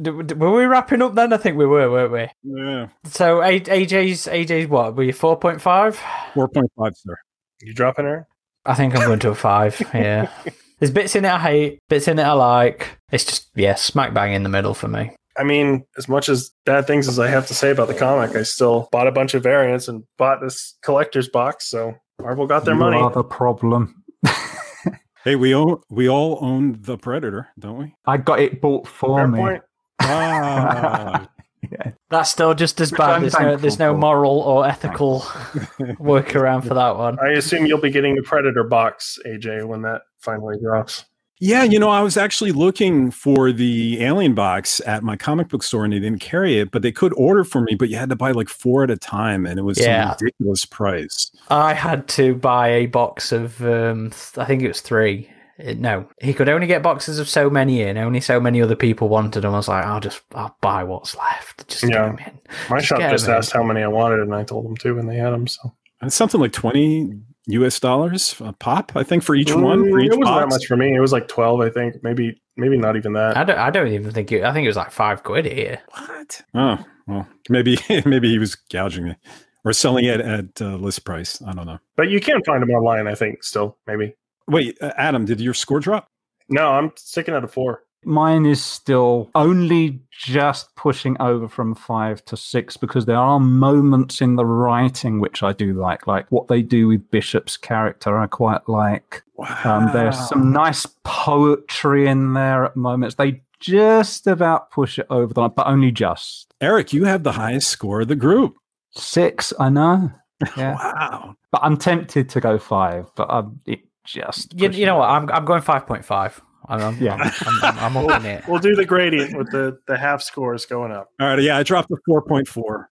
D- 0.02 0.12
d- 0.26 0.36
were 0.36 0.52
we 0.52 0.66
wrapping 0.66 1.02
up 1.02 1.16
then? 1.16 1.32
I 1.34 1.38
think 1.38 1.58
we 1.58 1.66
were, 1.66 1.90
weren't 1.90 2.12
we? 2.12 2.28
yeah 2.60 2.88
So 3.06 3.40
AJ's 3.40 4.26
AJ's 4.28 4.68
what? 4.68 4.96
Were 4.96 5.04
you 5.04 5.14
four 5.14 5.38
point 5.38 5.62
five? 5.62 5.98
4.5 6.34 6.68
sir 6.98 7.16
You 7.62 7.74
dropping 7.74 8.06
her? 8.06 8.28
I 8.66 8.74
think 8.74 8.96
I'm 8.96 9.06
going 9.08 9.20
to 9.20 9.30
a 9.30 9.36
five. 9.36 9.82
Yeah. 9.94 10.30
There's 10.80 10.92
bits 10.92 11.16
in 11.16 11.24
it 11.24 11.32
I 11.32 11.40
hate, 11.40 11.80
bits 11.88 12.08
in 12.10 12.20
it 12.20 12.24
I 12.24 12.34
like. 12.34 13.00
It's 13.16 13.24
just 13.24 13.48
yeah, 13.56 13.76
smack 13.76 14.14
bang 14.14 14.34
in 14.34 14.44
the 14.44 14.50
middle 14.50 14.74
for 14.74 14.90
me. 14.90 15.16
I 15.38 15.44
mean, 15.44 15.86
as 15.98 16.10
much 16.10 16.28
as 16.28 16.52
bad 16.66 16.86
things 16.86 17.08
as 17.08 17.18
I 17.18 17.30
have 17.30 17.48
to 17.48 17.54
say 17.54 17.72
about 17.72 17.88
the 17.88 17.94
comic, 17.94 18.36
I 18.36 18.44
still 18.44 18.90
bought 18.92 19.08
a 19.08 19.12
bunch 19.12 19.34
of 19.34 19.42
variants 19.42 19.88
and 19.88 20.04
bought 20.18 20.42
this 20.42 20.76
collector's 20.82 21.30
box. 21.30 21.66
So 21.70 21.96
Marvel 22.22 22.46
got 22.46 22.66
their 22.66 22.74
you 22.74 22.80
money. 22.82 22.98
are 22.98 23.10
the 23.12 23.24
problem. 23.24 24.04
hey 25.24 25.36
we 25.38 25.56
all 25.56 25.82
we 25.90 26.10
all 26.10 26.40
own 26.42 26.78
the 26.82 26.98
predator 26.98 27.48
don't 27.58 27.78
we 27.78 27.96
I 28.06 28.18
got 28.18 28.40
it 28.42 28.60
bought 28.60 28.86
for 28.86 29.18
Fair 29.20 29.28
me. 29.30 29.38
point. 29.40 29.64
ah, 30.02 31.30
That's 32.10 32.30
still 32.30 32.54
just 32.54 32.82
as 32.82 32.92
bad. 32.92 33.22
There's 33.22 33.40
no, 33.40 33.56
there's 33.56 33.80
no 33.80 33.96
moral 33.96 34.40
or 34.42 34.68
ethical 34.68 35.22
workaround 36.00 36.68
for 36.68 36.74
that 36.74 36.98
one. 36.98 37.18
I 37.20 37.32
assume 37.32 37.66
you'll 37.66 37.80
be 37.82 37.90
getting 37.92 38.16
the 38.16 38.22
Predator 38.24 38.64
box, 38.64 39.18
AJ, 39.26 39.66
when 39.66 39.82
that 39.84 40.02
finally 40.20 40.58
drops. 40.62 41.06
Yeah, 41.40 41.64
you 41.64 41.80
know, 41.80 41.90
I 41.90 42.02
was 42.02 42.16
actually 42.16 42.54
looking 42.54 43.12
for 43.12 43.52
the 43.52 44.02
Alien 44.02 44.34
box 44.36 44.80
at 44.86 45.04
my 45.04 45.18
comic 45.18 45.50
book 45.50 45.64
store 45.64 45.84
and 45.84 45.92
they 45.94 46.00
didn't 46.00 46.22
carry 46.22 46.60
it, 46.60 46.72
but 46.72 46.82
they 46.82 46.94
could 46.94 47.14
order 47.18 47.44
for 47.44 47.60
me, 47.62 47.76
but 47.76 47.90
you 47.90 47.98
had 47.98 48.10
to 48.10 48.16
buy 48.16 48.32
like 48.32 48.48
four 48.48 48.84
at 48.84 48.90
a 48.90 48.96
time 48.96 49.46
and 49.46 49.60
it 49.60 49.64
was 49.64 49.78
Yeah. 49.80 50.12
some 50.12 50.18
ridiculous 50.22 50.64
price. 50.66 51.32
I 51.50 51.74
had 51.74 52.08
to 52.10 52.36
buy 52.36 52.70
a 52.70 52.86
box 52.86 53.34
of, 53.34 53.62
um, 53.66 54.12
I 54.38 54.46
think 54.46 54.62
it 54.64 54.70
was 54.70 54.80
three. 54.80 55.30
Uh, 55.60 55.74
No, 55.78 56.08
he 56.22 56.34
could 56.34 56.48
only 56.48 56.68
get 56.68 56.82
boxes 56.82 57.20
of 57.20 57.28
so 57.28 57.50
many 57.50 57.82
in. 57.82 57.98
Only 57.98 58.22
so 58.22 58.40
many 58.40 58.62
other 58.62 58.76
people 58.78 59.10
wanted 59.10 59.42
them. 59.42 59.54
I 59.54 59.58
was 59.58 59.68
like, 59.68 59.84
I'll 59.86 60.00
just, 60.00 60.22
I'll 60.34 60.56
buy 60.62 60.84
what's 60.86 61.18
left. 61.18 61.68
Just 61.68 61.84
Yeah. 61.84 61.90
get 61.90 62.02
them 62.06 62.18
in. 62.28 62.40
My 62.70 62.78
Just 62.78 62.88
shop 62.88 63.00
just 63.00 63.12
just 63.12 63.26
'em 63.26 63.32
in. 63.32 63.38
asked 63.40 63.52
how 63.54 63.64
many 63.64 63.84
I 63.84 63.88
wanted, 63.88 64.20
and 64.22 64.34
I 64.34 64.44
told 64.44 64.66
them 64.66 64.78
to, 64.78 64.98
and 65.00 65.10
they 65.10 65.18
had 65.18 65.32
them. 65.34 65.48
So 65.48 65.74
And 66.00 66.08
it's 66.08 66.16
something 66.16 66.40
like 66.40 66.54
20 66.54 67.12
US 67.48 67.80
dollars 67.80 68.36
a 68.40 68.54
pop, 68.54 68.92
I 68.96 69.04
think, 69.04 69.24
for 69.24 69.36
each 69.36 69.54
one. 69.54 69.90
For 69.90 69.98
Mm, 70.00 70.06
each 70.06 70.12
it 70.12 70.18
wasn't 70.18 70.38
that 70.40 70.50
much 70.50 70.66
for 70.66 70.78
me. 70.78 70.96
It 70.96 71.00
was 71.00 71.12
like 71.12 71.28
twelve, 71.28 71.62
I 71.62 71.70
think. 71.70 71.96
Maybe, 72.04 72.42
maybe 72.58 72.78
not 72.78 72.96
even 72.96 73.14
that. 73.14 73.38
I 73.38 73.44
don't, 73.44 73.58
I 73.58 73.70
don't 73.70 73.88
even 73.88 74.12
think 74.12 74.32
it. 74.32 74.44
I 74.44 74.54
think 74.54 74.66
it 74.66 74.70
was 74.70 74.78
like 74.78 74.92
five 74.92 75.24
quid 75.24 75.46
here. 75.46 75.82
What? 75.92 76.42
Oh, 76.54 76.78
well, 77.08 77.28
maybe 77.50 77.78
maybe 78.06 78.30
he 78.30 78.40
was 78.40 78.56
gouging 78.56 79.06
me 79.06 79.16
or 79.64 79.74
selling 79.74 80.06
it 80.06 80.22
at 80.22 80.62
uh, 80.62 80.76
list 80.76 81.06
price. 81.06 81.42
I 81.46 81.54
don't 81.54 81.66
know. 81.66 81.80
But 81.96 82.10
you 82.10 82.20
can 82.20 82.42
find 82.46 82.62
them 82.62 82.70
online. 82.72 83.08
I 83.08 83.16
think 83.16 83.44
still 83.44 83.78
maybe. 83.88 84.16
Wait, 84.48 84.78
uh, 84.82 84.94
Adam, 84.98 85.26
did 85.26 85.42
your 85.42 85.54
score 85.56 85.80
drop? 85.80 86.08
No, 86.50 86.70
I'm 86.70 86.92
sticking 86.96 87.34
at 87.34 87.44
a 87.44 87.48
four. 87.48 87.82
Mine 88.06 88.46
is 88.46 88.64
still 88.64 89.30
only 89.36 90.00
just 90.12 90.76
pushing 90.76 91.18
over 91.20 91.48
from 91.48 91.76
five 91.76 92.24
to 92.26 92.38
six 92.38 92.78
because 92.78 93.06
there 93.06 93.18
are 93.18 93.40
moments 93.40 94.22
in 94.22 94.36
the 94.36 94.46
writing 94.46 95.20
which 95.20 95.44
I 95.44 95.54
do 95.54 95.74
like, 95.74 96.08
like 96.08 96.32
what 96.32 96.48
they 96.48 96.62
do 96.62 96.88
with 96.88 97.10
Bishop's 97.12 97.58
character. 97.58 98.18
I 98.18 98.28
quite 98.28 98.68
like. 98.70 99.24
Wow. 99.36 99.58
Um, 99.64 99.94
there's 99.94 100.18
some 100.30 100.52
nice 100.54 100.86
poetry 101.04 102.08
in 102.08 102.34
there 102.34 102.66
at 102.66 102.76
moments. 102.76 103.16
They 103.16 103.42
just 103.60 104.28
about 104.28 104.70
push 104.72 105.00
it 105.00 105.08
over 105.10 105.34
the 105.34 105.42
line, 105.42 105.52
but 105.56 105.68
only 105.68 105.92
just 105.92 106.54
Eric, 106.62 106.94
you 106.94 107.06
have 107.06 107.24
the 107.24 107.32
highest 107.34 107.70
score 107.70 108.02
of 108.02 108.08
the 108.08 108.16
group. 108.16 108.56
six. 108.96 109.52
I 109.60 109.70
know, 109.70 110.12
yeah, 110.58 110.76
Wow. 110.76 111.36
but 111.52 111.62
I'm 111.64 111.78
tempted 111.78 112.30
to 112.30 112.40
go 112.42 112.58
five, 112.60 113.08
but 113.16 113.28
I'm 113.30 113.60
it 113.66 113.80
just. 114.06 114.54
You, 114.60 114.70
you 114.70 114.86
know 114.86 114.98
what? 114.98 115.10
I'm, 115.10 115.30
I'm 115.32 115.46
going 115.46 115.62
five 115.62 115.88
point 115.88 116.06
five. 116.06 116.40
I'm, 116.68 116.82
I'm, 116.82 116.98
Yeah. 117.02 117.16
I'm, 117.16 117.64
I'm, 117.64 117.80
I'm 117.80 117.98
up 117.98 118.20
in 118.22 118.26
it. 118.26 118.48
We'll 118.48 118.60
do 118.60 118.76
the 118.76 118.86
gradient 118.86 119.38
with 119.38 119.52
the 119.52 119.78
the 119.88 119.98
half 119.98 120.22
scores 120.22 120.66
going 120.66 120.92
up. 120.92 121.10
All 121.20 121.28
right. 121.28 121.42
Yeah, 121.42 121.58
I 121.58 121.64
dropped 121.64 121.90
to 121.90 121.98
4.4. 122.10 122.86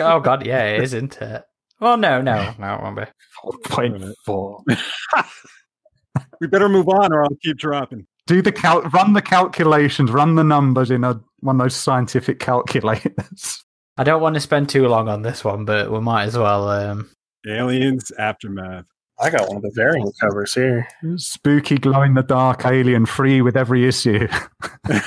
Oh 0.00 0.20
god, 0.20 0.46
yeah, 0.46 0.64
it 0.64 0.82
is, 0.82 0.94
isn't 0.94 1.20
it? 1.20 1.44
Well, 1.80 1.96
no, 1.98 2.22
no, 2.22 2.54
no, 2.58 2.74
it 2.74 2.82
won't 2.82 2.96
be. 2.96 3.04
4.4. 3.44 4.82
We 6.40 6.46
better 6.46 6.68
move 6.68 6.88
on, 6.88 7.12
or 7.12 7.22
I'll 7.24 7.36
keep 7.42 7.56
dropping. 7.58 8.06
Do 8.26 8.42
the 8.42 8.52
cal- 8.52 8.82
run 8.82 9.12
the 9.12 9.22
calculations, 9.22 10.10
run 10.10 10.34
the 10.34 10.44
numbers 10.44 10.90
in 10.90 11.04
a 11.04 11.20
one 11.40 11.56
of 11.60 11.64
those 11.64 11.76
scientific 11.76 12.40
calculators. 12.40 13.64
I 13.98 14.04
don't 14.04 14.20
want 14.20 14.34
to 14.34 14.40
spend 14.40 14.68
too 14.68 14.88
long 14.88 15.08
on 15.08 15.22
this 15.22 15.44
one, 15.44 15.64
but 15.64 15.90
we 15.90 16.00
might 16.00 16.24
as 16.24 16.36
well. 16.36 16.68
Um, 16.68 17.10
Aliens 17.46 18.10
Aftermath. 18.18 18.84
I 19.18 19.30
got 19.30 19.48
one 19.48 19.56
of 19.56 19.62
the 19.62 19.72
variant 19.74 20.14
covers 20.20 20.54
here. 20.54 20.86
Spooky, 21.16 21.78
glow 21.78 22.02
in 22.02 22.14
the 22.14 22.22
dark 22.22 22.66
alien 22.66 23.06
free 23.06 23.40
with 23.40 23.56
every 23.56 23.86
issue. 23.88 24.28
there's 24.88 25.02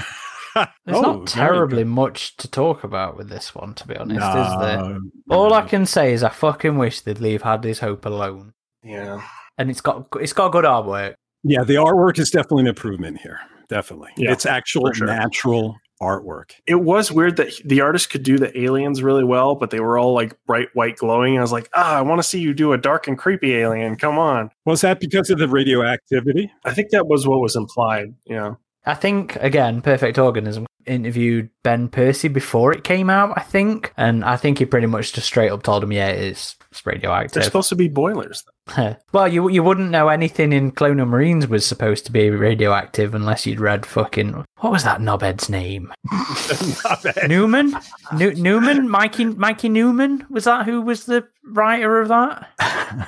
Oh, 0.88 1.02
not 1.02 1.28
terribly 1.28 1.84
much 1.84 2.36
to 2.38 2.48
talk 2.48 2.84
about 2.84 3.18
with 3.18 3.30
this 3.30 3.54
one, 3.54 3.74
to 3.76 3.88
be 3.88 3.96
honest, 3.96 4.20
is 4.20 4.60
there? 4.62 4.78
Nah, 4.82 5.00
All 5.30 5.54
I 5.54 5.62
can 5.62 5.86
say 5.86 6.14
is 6.14 6.24
I 6.24 6.30
fucking 6.30 6.78
wish 6.78 7.02
they'd 7.02 7.20
leave 7.20 7.44
Hadley's 7.44 7.80
Hope 7.80 8.06
alone. 8.06 8.54
Yeah. 8.84 9.22
And 9.58 9.70
it's 9.70 9.82
got 9.82 10.08
it's 10.20 10.34
got 10.34 10.52
good 10.52 10.66
artwork. 10.66 11.14
Yeah, 11.44 11.64
the 11.64 11.76
artwork 11.76 12.18
is 12.20 12.32
definitely 12.32 12.62
an 12.62 12.68
improvement 12.68 13.20
here. 13.22 13.40
Definitely. 13.68 14.10
Yeah, 14.18 14.32
it's 14.32 14.46
actual 14.46 14.92
sure. 14.94 15.08
natural 15.08 15.78
artwork. 16.02 16.52
It 16.66 16.76
was 16.76 17.12
weird 17.12 17.38
that 17.38 17.54
the 17.66 17.82
artist 17.82 18.10
could 18.10 18.24
do 18.24 18.38
the 18.38 18.58
aliens 18.60 19.04
really 19.04 19.24
well, 19.24 19.56
but 19.56 19.70
they 19.70 19.80
were 19.80 19.98
all 19.98 20.14
like 20.14 20.38
bright 20.46 20.70
white 20.74 20.98
glowing. 20.98 21.38
I 21.38 21.42
was 21.42 21.52
like, 21.52 21.70
ah, 21.76 21.98
I 21.98 22.02
want 22.02 22.20
to 22.20 22.28
see 22.28 22.40
you 22.40 22.54
do 22.54 22.74
a 22.74 22.78
dark 22.78 23.08
and 23.08 23.18
creepy 23.18 23.56
alien. 23.56 23.96
Come 23.96 24.18
on. 24.18 24.52
Was 24.66 24.82
that 24.82 25.00
because 25.00 25.30
of 25.30 25.40
the 25.40 25.48
radioactivity? 25.48 26.52
I 26.66 26.74
think 26.74 26.92
that 26.92 27.08
was 27.08 27.28
what 27.28 27.42
was 27.42 27.56
implied. 27.56 28.14
Yeah. 28.26 28.56
I 28.86 28.96
think 28.96 29.36
again, 29.38 29.82
Perfect 29.82 30.18
Organism 30.18 30.66
interviewed 30.86 31.50
Ben 31.64 31.88
Percy 31.90 32.28
before 32.28 32.74
it 32.74 32.84
came 32.84 33.10
out, 33.10 33.38
I 33.38 33.42
think, 33.42 33.94
and 33.98 34.24
I 34.24 34.38
think 34.38 34.58
he 34.58 34.66
pretty 34.66 34.88
much 34.88 35.14
just 35.14 35.28
straight 35.28 35.52
up 35.52 35.64
told 35.64 35.84
him, 35.84 35.92
"Yeah, 35.92 36.08
it's, 36.08 36.58
it's 36.72 36.86
They're 37.34 37.44
supposed 37.44 37.70
to 37.70 37.76
be 37.76 37.88
boilers. 37.88 38.44
well, 39.14 39.28
you 39.28 39.50
you 39.50 39.64
wouldn't 39.64 39.92
know 39.92 40.10
anything 40.10 40.54
in 40.54 40.72
Colonial 40.72 41.06
Marines 41.06 41.48
was 41.48 41.66
supposed 41.66 42.06
to 42.06 42.12
be 42.12 42.30
radioactive 42.30 43.14
unless 43.16 43.46
you'd 43.46 43.60
read 43.60 43.86
fucking 43.86 44.46
what 44.58 44.72
was 44.72 44.84
that 44.84 45.00
knobhead's 45.02 45.50
name? 45.50 45.94
Neumann, 47.28 47.74
New- 48.16 48.34
Neumann, 48.34 48.90
Mikey 48.90 49.26
Mikey 49.26 49.70
Neumann 49.70 50.26
was 50.30 50.44
that 50.46 50.66
who 50.66 50.82
was 50.82 51.06
the 51.06 51.26
writer 51.46 52.00
of 52.00 52.08
that? 52.10 52.48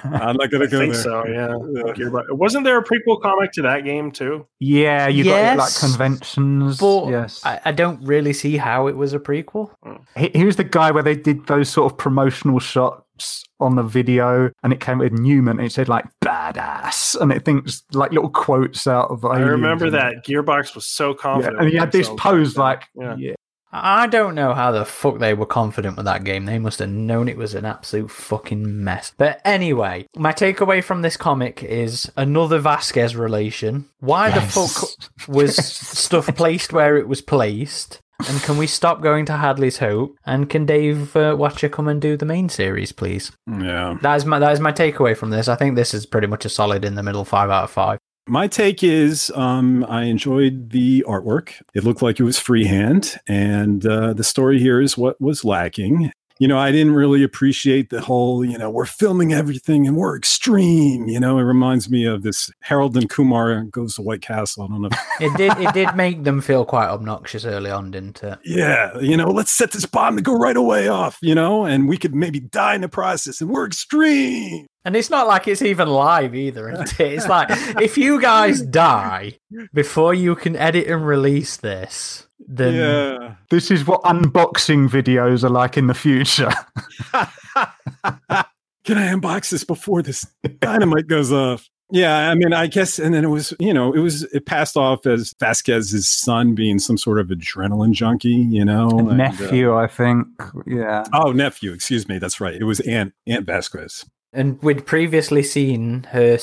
I'm 0.03 0.35
not 0.37 0.49
gonna 0.49 0.65
I 0.65 0.67
go 0.67 0.79
think 0.79 0.93
there. 0.93 1.03
so. 1.03 1.25
Yeah. 1.27 1.49
Yeah. 1.73 1.93
Gearbox- 1.93 2.31
Wasn't 2.31 2.63
there 2.63 2.77
a 2.77 2.83
prequel 2.83 3.21
comic 3.21 3.51
to 3.53 3.61
that 3.63 3.83
game 3.83 4.11
too? 4.11 4.47
yeah, 4.59 5.07
you 5.07 5.23
got 5.23 5.57
like 5.57 5.75
conventions. 5.75 6.77
But 6.79 7.09
yes. 7.09 7.41
I, 7.43 7.59
I 7.65 7.71
don't 7.71 8.01
really 8.05 8.33
see 8.33 8.57
how 8.57 8.87
it 8.87 8.95
was 8.95 9.13
a 9.13 9.19
prequel. 9.19 9.71
He, 10.15 10.29
he 10.33 10.45
was 10.45 10.55
the 10.55 10.63
guy 10.63 10.91
where 10.91 11.03
they 11.03 11.15
did 11.15 11.47
those 11.47 11.69
sort 11.69 11.91
of 11.91 11.97
promotional 11.97 12.59
shots 12.59 13.03
on 13.59 13.75
the 13.75 13.83
video, 13.83 14.51
and 14.63 14.73
it 14.73 14.79
came 14.79 14.97
with 14.97 15.13
Neumann. 15.13 15.57
And 15.59 15.67
it 15.67 15.71
said 15.71 15.87
like 15.89 16.05
"badass," 16.23 17.19
and 17.19 17.31
it 17.31 17.45
thinks 17.45 17.83
like 17.93 18.11
little 18.11 18.29
quotes 18.29 18.87
out 18.87 19.09
of. 19.11 19.23
I 19.25 19.39
remember 19.39 19.85
and- 19.85 19.95
that 19.95 20.25
Gearbox 20.25 20.75
was 20.75 20.85
so 20.87 21.09
Yeah, 21.09 21.15
confident. 21.17 21.59
and 21.61 21.69
he 21.69 21.75
had 21.77 21.91
this 21.91 22.09
pose 22.17 22.53
back 22.53 22.87
like, 22.95 23.19
yeah. 23.19 23.29
yeah. 23.29 23.33
I 23.73 24.07
don't 24.07 24.35
know 24.35 24.53
how 24.53 24.71
the 24.73 24.83
fuck 24.83 25.19
they 25.19 25.33
were 25.33 25.45
confident 25.45 25.95
with 25.95 26.03
that 26.05 26.25
game. 26.25 26.43
They 26.43 26.59
must 26.59 26.79
have 26.79 26.89
known 26.89 27.29
it 27.29 27.37
was 27.37 27.53
an 27.55 27.63
absolute 27.63 28.11
fucking 28.11 28.83
mess. 28.83 29.13
But 29.17 29.39
anyway, 29.45 30.07
my 30.17 30.33
takeaway 30.33 30.83
from 30.83 31.03
this 31.03 31.15
comic 31.15 31.63
is 31.63 32.11
another 32.17 32.59
Vasquez 32.59 33.15
relation. 33.15 33.85
Why 34.01 34.29
the 34.29 34.41
fuck 34.41 34.89
was 35.29 35.55
stuff 35.65 36.27
placed 36.35 36.73
where 36.73 36.97
it 36.97 37.07
was 37.07 37.21
placed? 37.21 38.01
And 38.29 38.41
can 38.41 38.57
we 38.57 38.67
stop 38.67 39.01
going 39.01 39.25
to 39.25 39.33
Hadley's 39.33 39.77
Hope? 39.77 40.15
And 40.25 40.49
can 40.49 40.65
Dave 40.65 41.15
uh, 41.15 41.35
Watcher 41.37 41.69
come 41.69 41.87
and 41.87 42.01
do 42.01 42.17
the 42.17 42.25
main 42.25 42.49
series, 42.49 42.91
please? 42.91 43.31
Yeah. 43.47 43.97
That 44.01 44.15
is 44.15 44.25
my 44.25 44.39
that 44.39 44.51
is 44.51 44.59
my 44.59 44.71
takeaway 44.71 45.15
from 45.15 45.29
this. 45.29 45.47
I 45.47 45.55
think 45.55 45.75
this 45.75 45.93
is 45.93 46.05
pretty 46.05 46.27
much 46.27 46.45
a 46.45 46.49
solid 46.49 46.85
in 46.85 46.95
the 46.95 47.03
middle, 47.03 47.25
five 47.25 47.49
out 47.49 47.65
of 47.65 47.71
five. 47.71 47.99
My 48.27 48.47
take 48.47 48.83
is 48.83 49.31
um, 49.35 49.83
I 49.89 50.03
enjoyed 50.03 50.69
the 50.69 51.03
artwork. 51.07 51.53
It 51.73 51.83
looked 51.83 52.01
like 52.01 52.19
it 52.19 52.23
was 52.23 52.37
freehand, 52.37 53.19
and 53.27 53.85
uh, 53.85 54.13
the 54.13 54.23
story 54.23 54.59
here 54.59 54.79
is 54.79 54.97
what 54.97 55.19
was 55.19 55.43
lacking. 55.43 56.11
You 56.41 56.47
know, 56.47 56.57
I 56.57 56.71
didn't 56.71 56.95
really 56.95 57.21
appreciate 57.21 57.91
the 57.91 58.01
whole, 58.01 58.43
you 58.43 58.57
know, 58.57 58.67
we're 58.67 58.87
filming 58.87 59.31
everything 59.31 59.85
and 59.85 59.95
we're 59.95 60.17
extreme. 60.17 61.07
You 61.07 61.19
know, 61.19 61.37
it 61.37 61.43
reminds 61.43 61.87
me 61.87 62.03
of 62.07 62.23
this 62.23 62.49
Harold 62.61 62.97
and 62.97 63.07
Kumar 63.07 63.61
goes 63.65 63.93
to 63.93 64.01
White 64.01 64.23
Castle. 64.23 64.63
I 64.63 64.67
don't 64.67 64.81
know. 64.81 64.89
It 65.19 65.37
did 65.37 65.55
it 65.59 65.71
did 65.75 65.95
make 65.95 66.23
them 66.23 66.41
feel 66.41 66.65
quite 66.65 66.87
obnoxious 66.87 67.45
early 67.45 67.69
on, 67.69 67.91
didn't 67.91 68.23
it? 68.23 68.39
yeah, 68.43 68.97
you 68.97 69.15
know, 69.15 69.29
let's 69.29 69.51
set 69.51 69.69
this 69.69 69.85
bomb 69.85 70.15
to 70.15 70.23
go 70.23 70.33
right 70.33 70.57
away 70.57 70.87
off, 70.87 71.19
you 71.21 71.35
know, 71.35 71.63
and 71.63 71.87
we 71.87 71.95
could 71.95 72.15
maybe 72.15 72.39
die 72.39 72.73
in 72.73 72.81
the 72.81 72.89
process 72.89 73.39
and 73.39 73.51
we're 73.51 73.67
extreme. 73.67 74.65
And 74.83 74.95
it's 74.95 75.11
not 75.11 75.27
like 75.27 75.47
it's 75.47 75.61
even 75.61 75.89
live 75.89 76.33
either. 76.33 76.69
It? 76.69 76.99
It's 76.99 77.27
like 77.27 77.49
if 77.79 77.99
you 77.99 78.19
guys 78.19 78.61
die 78.63 79.37
before 79.75 80.15
you 80.15 80.35
can 80.35 80.55
edit 80.55 80.87
and 80.87 81.05
release 81.05 81.55
this, 81.57 82.25
then 82.51 82.73
yeah. 82.73 83.35
This 83.49 83.71
is 83.71 83.87
what 83.87 84.01
unboxing 84.03 84.89
videos 84.89 85.43
are 85.43 85.49
like 85.49 85.77
in 85.77 85.87
the 85.87 85.93
future. 85.93 86.51
Can 88.83 88.97
I 88.97 89.13
unbox 89.13 89.51
this 89.51 89.63
before 89.63 90.01
this 90.01 90.25
dynamite 90.59 91.07
goes 91.07 91.31
off? 91.31 91.69
Yeah, 91.93 92.29
I 92.29 92.35
mean, 92.35 92.53
I 92.53 92.67
guess, 92.67 92.99
and 92.99 93.13
then 93.13 93.25
it 93.25 93.27
was, 93.29 93.53
you 93.59 93.73
know, 93.73 93.93
it 93.93 93.99
was, 93.99 94.23
it 94.33 94.45
passed 94.45 94.77
off 94.77 95.05
as 95.05 95.33
Vasquez's 95.39 96.07
son 96.07 96.55
being 96.55 96.79
some 96.79 96.97
sort 96.97 97.19
of 97.19 97.27
adrenaline 97.27 97.91
junkie, 97.91 98.29
you 98.29 98.63
know, 98.63 98.89
and, 98.89 99.09
uh, 99.09 99.15
Nephew, 99.15 99.75
I 99.75 99.87
think. 99.87 100.27
Yeah. 100.65 101.03
oh, 101.13 101.33
nephew, 101.33 101.73
excuse 101.73 102.07
me, 102.07 102.17
that's 102.17 102.39
right. 102.39 102.55
It 102.55 102.63
was 102.63 102.79
Aunt 102.81 103.13
Aunt 103.27 103.45
Vasquez. 103.45 104.05
and 104.33 104.61
we'd 104.63 104.85
previously 104.85 105.43
seen 105.43 106.03
her 106.11 106.37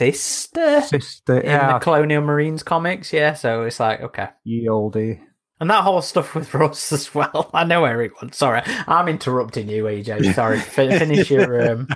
sister 0.00 0.80
Sister. 0.82 1.40
in 1.40 1.46
Yeah. 1.50 1.74
the 1.74 1.78
Colonial 1.80 2.22
Marines 2.22 2.62
comics. 2.62 3.12
Yeah, 3.12 3.34
so 3.34 3.64
it's 3.64 3.78
like 3.80 4.00
okay. 4.00 4.28
Ye 4.44 4.66
oldie. 4.68 5.20
And 5.60 5.68
that 5.68 5.84
whole 5.84 6.00
stuff 6.00 6.34
with 6.34 6.54
Russ 6.54 6.90
as 6.92 7.14
well. 7.14 7.50
I 7.54 7.64
know 7.64 7.84
everyone. 7.84 8.32
Sorry, 8.32 8.62
I'm 8.88 9.08
interrupting 9.08 9.68
you, 9.68 9.84
EJ. 9.84 10.34
Sorry. 10.34 10.58
Fin- 10.76 10.98
finish 10.98 11.30
your. 11.30 11.72
Um... 11.72 11.88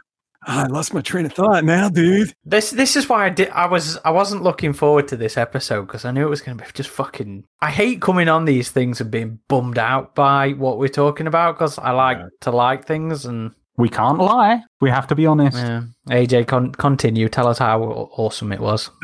Ah, 0.47 0.65
I 0.65 0.67
lost 0.67 0.93
my 0.93 1.01
train 1.01 1.25
of 1.25 1.33
thought 1.33 1.65
now, 1.65 1.89
dude. 1.89 2.35
This 2.45 2.71
this 2.71 2.97
is 2.97 3.09
why 3.09 3.25
I 3.25 3.31
did. 3.31 3.49
I 3.49 3.65
was 3.67 3.99
I 4.05 4.11
wasn't 4.11 4.43
looking 4.43 4.75
forward 4.75 5.09
to 5.09 5.17
this 5.17 5.39
episode 5.39 5.87
because 5.87 6.05
I 6.05 6.11
knew 6.11 6.27
it 6.27 6.29
was 6.29 6.43
going 6.43 6.59
to 6.59 6.63
be 6.65 6.71
just 6.75 6.91
fucking. 6.91 7.45
I 7.63 7.71
hate 7.71 8.03
coming 8.03 8.29
on 8.29 8.45
these 8.45 8.71
things 8.71 9.01
and 9.01 9.11
being 9.11 9.39
bummed 9.49 9.79
out 9.79 10.15
by 10.15 10.51
what 10.51 10.79
we're 10.79 10.89
talking 10.89 11.27
about 11.27 11.55
because 11.55 11.79
I 11.79 11.93
like 11.93 12.19
Yeah. 12.19 12.27
to 12.43 12.51
like 12.51 12.85
things 12.87 13.25
and 13.25 13.53
We 13.77 13.89
can't 13.89 14.19
lie. 14.19 14.63
We 14.81 14.91
have 14.91 15.07
to 15.09 15.15
be 15.15 15.27
honest. 15.27 15.57
yeah. 15.57 15.83
AJ, 16.09 16.47
con- 16.47 16.73
continue. 16.73 17.29
Tell 17.29 17.49
us 17.49 17.59
how 17.59 17.83
awesome 17.83 18.53
it 18.53 18.61
was. 18.61 18.91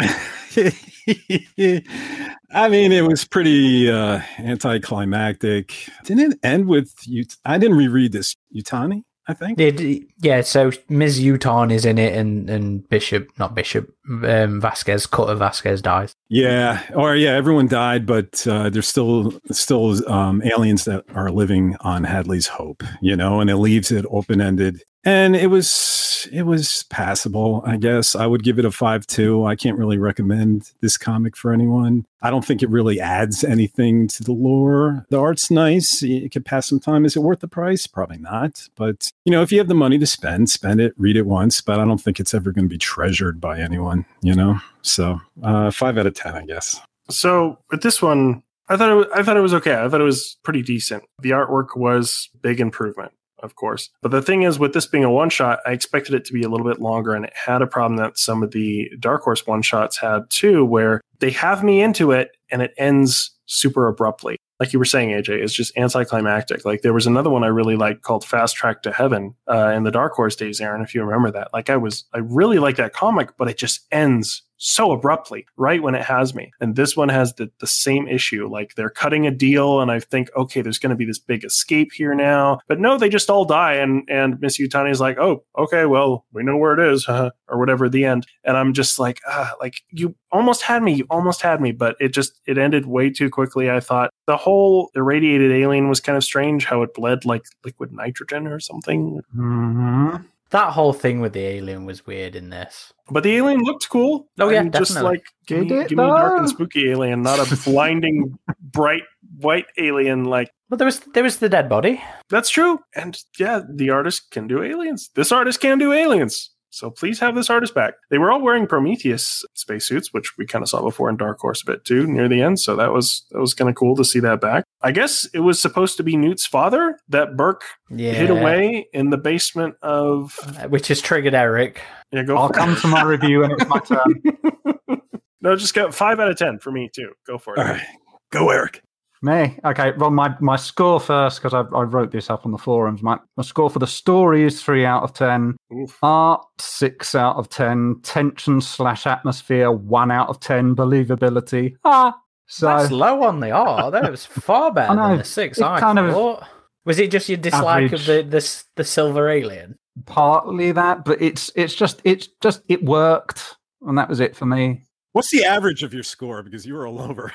I 2.52 2.68
mean, 2.68 2.92
it 2.92 3.04
was 3.04 3.24
pretty 3.26 3.90
uh, 3.90 4.20
anticlimactic. 4.38 5.74
Didn't 6.04 6.32
it 6.32 6.38
end 6.42 6.66
with 6.68 6.94
you? 7.04 7.24
I 7.44 7.58
didn't 7.58 7.76
reread 7.78 8.12
this. 8.12 8.36
Yutani, 8.54 9.02
I 9.26 9.34
think. 9.34 9.58
It, 9.58 10.04
yeah, 10.20 10.42
so 10.42 10.70
Ms. 10.88 11.20
Uton 11.20 11.72
is 11.72 11.86
in 11.86 11.98
it, 11.98 12.14
and, 12.14 12.48
and 12.50 12.86
Bishop, 12.88 13.30
not 13.38 13.54
Bishop, 13.54 13.92
um, 14.08 14.60
Vasquez, 14.60 15.06
Cutter 15.06 15.34
Vasquez 15.34 15.80
dies. 15.80 16.14
Yeah, 16.28 16.82
or 16.94 17.16
yeah, 17.16 17.30
everyone 17.30 17.68
died, 17.68 18.04
but 18.04 18.46
uh, 18.46 18.68
there's 18.68 18.88
still 18.88 19.32
still 19.50 19.96
um, 20.10 20.42
aliens 20.42 20.84
that 20.84 21.04
are 21.14 21.30
living 21.30 21.76
on 21.80 22.04
Hadley's 22.04 22.48
Hope, 22.48 22.82
you 23.00 23.16
know, 23.16 23.40
and 23.40 23.48
it 23.48 23.56
leaves 23.56 23.90
it 23.90 24.04
open 24.10 24.40
ended. 24.40 24.82
And 25.04 25.34
it 25.34 25.46
was 25.46 26.28
it 26.30 26.42
was 26.42 26.84
passable, 26.90 27.62
I 27.64 27.78
guess. 27.78 28.14
I 28.14 28.26
would 28.26 28.42
give 28.42 28.58
it 28.58 28.66
a 28.66 28.70
five 28.70 29.06
two. 29.06 29.46
I 29.46 29.56
can't 29.56 29.78
really 29.78 29.96
recommend 29.96 30.72
this 30.80 30.98
comic 30.98 31.36
for 31.36 31.52
anyone. 31.52 32.06
I 32.22 32.28
don't 32.30 32.44
think 32.44 32.62
it 32.62 32.68
really 32.68 33.00
adds 33.00 33.42
anything 33.42 34.08
to 34.08 34.22
the 34.22 34.32
lore. 34.32 35.06
The 35.08 35.18
art's 35.18 35.50
nice. 35.50 36.02
it 36.02 36.32
could 36.32 36.44
pass 36.44 36.66
some 36.66 36.80
time. 36.80 37.06
Is 37.06 37.16
it 37.16 37.22
worth 37.22 37.40
the 37.40 37.48
price? 37.48 37.86
Probably 37.86 38.18
not. 38.18 38.68
But 38.76 39.10
you 39.24 39.32
know, 39.32 39.42
if 39.42 39.50
you 39.50 39.58
have 39.58 39.68
the 39.68 39.74
money 39.74 39.98
to 39.98 40.06
spend, 40.10 40.50
spend 40.50 40.80
it, 40.80 40.94
read 40.96 41.16
it 41.16 41.26
once. 41.26 41.60
But 41.60 41.80
I 41.80 41.84
don't 41.84 42.00
think 42.00 42.20
it's 42.20 42.34
ever 42.34 42.52
going 42.52 42.66
to 42.66 42.68
be 42.68 42.78
treasured 42.78 43.40
by 43.40 43.60
anyone, 43.60 44.04
you 44.22 44.34
know? 44.34 44.58
So 44.82 45.20
uh, 45.42 45.70
five 45.70 45.98
out 45.98 46.06
of 46.06 46.14
ten, 46.14 46.34
I 46.34 46.44
guess. 46.44 46.80
So 47.08 47.58
with 47.70 47.82
this 47.82 48.00
one, 48.00 48.42
I 48.68 48.76
thought 48.76 49.00
it 49.00 49.08
I 49.14 49.22
thought 49.22 49.36
it 49.36 49.40
was 49.40 49.54
okay. 49.54 49.74
I 49.74 49.88
thought 49.88 50.00
it 50.00 50.04
was 50.04 50.36
pretty 50.44 50.62
decent. 50.62 51.02
The 51.20 51.30
artwork 51.30 51.76
was 51.76 52.30
big 52.40 52.60
improvement, 52.60 53.12
of 53.42 53.56
course. 53.56 53.90
But 54.00 54.12
the 54.12 54.22
thing 54.22 54.42
is, 54.42 54.60
with 54.60 54.74
this 54.74 54.86
being 54.86 55.02
a 55.02 55.10
one 55.10 55.28
shot, 55.28 55.58
I 55.66 55.72
expected 55.72 56.14
it 56.14 56.24
to 56.26 56.32
be 56.32 56.42
a 56.42 56.48
little 56.48 56.66
bit 56.66 56.80
longer, 56.80 57.12
and 57.14 57.24
it 57.24 57.32
had 57.34 57.62
a 57.62 57.66
problem 57.66 57.96
that 57.98 58.16
some 58.16 58.44
of 58.44 58.52
the 58.52 58.88
Dark 59.00 59.22
Horse 59.22 59.44
one 59.46 59.62
shots 59.62 59.98
had 59.98 60.30
too, 60.30 60.64
where 60.64 61.00
they 61.18 61.30
have 61.30 61.64
me 61.64 61.82
into 61.82 62.12
it 62.12 62.36
and 62.50 62.62
it 62.62 62.72
ends 62.78 63.32
super 63.46 63.88
abruptly. 63.88 64.36
Like 64.60 64.72
you 64.72 64.78
were 64.78 64.84
saying, 64.84 65.08
AJ, 65.08 65.42
it's 65.42 65.54
just 65.54 65.76
anticlimactic. 65.76 66.64
Like 66.66 66.82
there 66.82 66.92
was 66.92 67.06
another 67.06 67.30
one 67.30 67.42
I 67.42 67.48
really 67.48 67.76
liked 67.76 68.02
called 68.02 68.24
Fast 68.24 68.54
Track 68.54 68.82
to 68.82 68.92
Heaven 68.92 69.34
uh, 69.50 69.72
in 69.74 69.84
the 69.84 69.90
Dark 69.90 70.12
Horse 70.12 70.36
days, 70.36 70.60
Aaron, 70.60 70.82
if 70.82 70.94
you 70.94 71.02
remember 71.02 71.30
that. 71.30 71.48
Like 71.54 71.70
I 71.70 71.78
was, 71.78 72.04
I 72.12 72.18
really 72.18 72.58
like 72.58 72.76
that 72.76 72.92
comic, 72.92 73.36
but 73.38 73.48
it 73.48 73.56
just 73.56 73.86
ends 73.90 74.42
so 74.62 74.92
abruptly, 74.92 75.46
right 75.56 75.82
when 75.82 75.94
it 75.94 76.02
has 76.02 76.34
me. 76.34 76.52
And 76.60 76.76
this 76.76 76.94
one 76.94 77.08
has 77.08 77.34
the, 77.34 77.50
the 77.60 77.66
same 77.66 78.06
issue. 78.06 78.46
Like 78.46 78.74
they're 78.74 78.90
cutting 78.90 79.26
a 79.26 79.30
deal, 79.30 79.80
and 79.80 79.90
I 79.90 80.00
think, 80.00 80.28
okay, 80.36 80.60
there's 80.60 80.78
going 80.78 80.90
to 80.90 80.96
be 80.96 81.06
this 81.06 81.18
big 81.18 81.44
escape 81.44 81.92
here 81.92 82.14
now. 82.14 82.60
But 82.68 82.78
no, 82.78 82.98
they 82.98 83.08
just 83.08 83.30
all 83.30 83.46
die. 83.46 83.74
And, 83.74 84.06
and 84.08 84.38
Miss 84.40 84.60
Yutani 84.60 84.90
is 84.90 85.00
like, 85.00 85.18
oh, 85.18 85.44
okay, 85.58 85.86
well, 85.86 86.26
we 86.32 86.42
know 86.42 86.58
where 86.58 86.78
it 86.78 86.92
is, 86.92 87.06
huh? 87.06 87.30
or 87.48 87.58
whatever 87.58 87.88
the 87.88 88.04
end. 88.04 88.26
And 88.44 88.56
I'm 88.56 88.74
just 88.74 88.98
like, 88.98 89.20
ah, 89.26 89.54
like 89.60 89.76
you 89.90 90.14
almost 90.30 90.62
had 90.62 90.82
me, 90.82 90.92
you 90.92 91.06
almost 91.08 91.40
had 91.40 91.60
me, 91.60 91.72
but 91.72 91.96
it 91.98 92.10
just, 92.10 92.38
it 92.46 92.58
ended 92.58 92.86
way 92.86 93.10
too 93.10 93.30
quickly. 93.30 93.70
I 93.70 93.80
thought 93.80 94.10
the 94.26 94.36
whole 94.36 94.90
irradiated 94.94 95.52
alien 95.52 95.88
was 95.88 96.00
kind 96.00 96.16
of 96.16 96.22
strange 96.22 96.66
how 96.66 96.82
it 96.82 96.94
bled 96.94 97.24
like 97.24 97.42
liquid 97.64 97.92
nitrogen 97.92 98.46
or 98.46 98.60
something. 98.60 99.20
hmm 99.34 100.16
That 100.50 100.72
whole 100.72 100.92
thing 100.92 101.20
with 101.20 101.32
the 101.32 101.40
alien 101.40 101.86
was 101.86 102.06
weird 102.06 102.34
in 102.34 102.50
this. 102.50 102.92
But 103.08 103.22
the 103.22 103.36
alien 103.36 103.60
looked 103.60 103.88
cool. 103.88 104.28
Oh, 104.38 104.48
yeah, 104.48 104.60
I'm 104.60 104.72
just 104.72 105.00
like 105.00 105.22
give 105.46 105.60
me, 105.60 105.68
give 105.68 105.92
me 105.92 106.04
a 106.04 106.06
dark 106.08 106.38
and 106.38 106.48
spooky 106.48 106.90
alien, 106.90 107.22
not 107.22 107.38
a 107.38 107.56
blinding 107.64 108.38
bright 108.60 109.02
white 109.38 109.66
alien. 109.78 110.24
Like 110.24 110.50
Well, 110.68 110.78
there 110.78 110.86
was 110.86 111.00
there 111.14 111.22
was 111.22 111.38
the 111.38 111.48
dead 111.48 111.68
body. 111.68 112.02
that's 112.28 112.50
true. 112.50 112.80
And 112.94 113.16
yeah, 113.38 113.62
the 113.68 113.90
artist 113.90 114.30
can 114.30 114.46
do 114.48 114.62
aliens. 114.62 115.10
This 115.14 115.32
artist 115.32 115.60
can 115.60 115.78
do 115.78 115.92
aliens. 115.92 116.50
So 116.70 116.90
please 116.90 117.18
have 117.20 117.34
this 117.34 117.50
artist 117.50 117.74
back. 117.74 117.94
They 118.10 118.18
were 118.18 118.30
all 118.30 118.40
wearing 118.40 118.66
Prometheus 118.66 119.44
spacesuits, 119.54 120.12
which 120.12 120.36
we 120.38 120.46
kind 120.46 120.62
of 120.62 120.68
saw 120.68 120.82
before 120.82 121.10
in 121.10 121.16
Dark 121.16 121.38
Horse 121.40 121.62
a 121.62 121.66
bit 121.66 121.84
too, 121.84 122.06
near 122.06 122.28
the 122.28 122.40
end. 122.40 122.60
So 122.60 122.76
that 122.76 122.92
was 122.92 123.24
that 123.32 123.40
was 123.40 123.54
kind 123.54 123.68
of 123.68 123.74
cool 123.74 123.96
to 123.96 124.04
see 124.04 124.20
that 124.20 124.40
back. 124.40 124.64
I 124.82 124.92
guess 124.92 125.26
it 125.34 125.40
was 125.40 125.60
supposed 125.60 125.96
to 125.98 126.02
be 126.02 126.16
Newt's 126.16 126.46
father 126.46 126.98
that 127.08 127.36
Burke 127.36 127.64
Yeah, 127.90 128.12
hid 128.12 128.30
away 128.30 128.86
in 128.92 129.10
the 129.10 129.18
basement 129.18 129.74
of. 129.82 130.38
Uh, 130.44 130.68
which 130.68 130.88
has 130.88 131.00
triggered 131.00 131.34
Eric. 131.34 131.82
Yeah, 132.12 132.22
go. 132.22 132.36
I'll 132.36 132.48
for 132.48 132.54
it. 132.54 132.58
come 132.58 132.76
to 132.76 132.86
my 132.86 133.02
review 133.02 133.44
and 133.44 133.52
it's 133.52 133.66
my 133.68 133.80
turn. 133.80 134.22
No, 135.42 135.56
just 135.56 135.72
go 135.72 135.90
five 135.90 136.20
out 136.20 136.30
of 136.30 136.36
ten 136.36 136.58
for 136.58 136.70
me 136.70 136.90
too. 136.94 137.12
Go 137.26 137.38
for 137.38 137.54
it. 137.54 137.60
All 137.60 137.64
right. 137.64 137.86
Go, 138.30 138.50
Eric. 138.50 138.82
Me? 139.22 139.58
Okay, 139.66 139.92
well, 139.98 140.10
my, 140.10 140.34
my 140.40 140.56
score 140.56 140.98
first, 140.98 141.42
because 141.42 141.52
I, 141.52 141.60
I 141.76 141.82
wrote 141.82 142.10
this 142.10 142.30
up 142.30 142.46
on 142.46 142.52
the 142.52 142.58
forums. 142.58 143.02
My, 143.02 143.18
my 143.36 143.42
score 143.42 143.68
for 143.68 143.78
the 143.78 143.86
story 143.86 144.44
is 144.44 144.62
3 144.62 144.86
out 144.86 145.02
of 145.02 145.12
10. 145.12 145.56
Oof. 145.74 145.98
Art, 146.02 146.42
6 146.58 147.14
out 147.14 147.36
of 147.36 147.48
10. 147.50 148.00
Tension 148.02 148.60
slash 148.62 149.06
atmosphere, 149.06 149.70
1 149.70 150.10
out 150.10 150.28
of 150.30 150.40
10. 150.40 150.74
Believability, 150.74 151.74
ah. 151.84 152.16
So, 152.46 152.66
That's 152.66 152.90
low 152.90 153.22
on 153.22 153.40
the 153.40 153.50
R. 153.50 153.90
That 153.90 154.10
was 154.10 154.24
far 154.26 154.72
better 154.72 154.92
I 154.92 154.94
know, 154.96 155.08
than 155.10 155.18
the 155.18 155.24
six. 155.24 155.58
it 155.58 155.64
I 155.64 155.78
kind 155.78 155.98
of- 155.98 156.12
thought. 156.12 156.44
Was 156.86 156.98
it 156.98 157.10
just 157.10 157.28
your 157.28 157.36
dislike 157.36 157.84
Average. 157.84 158.00
of 158.00 158.06
the 158.06 158.22
this 158.22 158.64
the 158.74 158.84
silver 158.84 159.28
alien? 159.28 159.76
partly 160.06 160.72
that, 160.72 161.04
but 161.04 161.20
it's 161.20 161.50
it's 161.54 161.74
just, 161.74 162.00
it's 162.04 162.26
just, 162.42 162.62
it 162.68 162.82
worked. 162.82 163.56
And 163.82 163.98
that 163.98 164.08
was 164.08 164.18
it 164.18 164.34
for 164.34 164.46
me. 164.46 164.82
What's 165.12 165.30
the 165.30 165.44
average 165.44 165.82
of 165.82 165.92
your 165.92 166.02
score? 166.02 166.42
Because 166.42 166.64
you 166.64 166.72
were 166.74 166.86
all 166.86 167.00
over. 167.02 167.32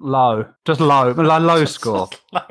Low. 0.00 0.46
Just 0.64 0.80
low. 0.80 1.12
Low, 1.12 1.38
low 1.38 1.64
score. 1.64 2.08
Low. 2.32 2.42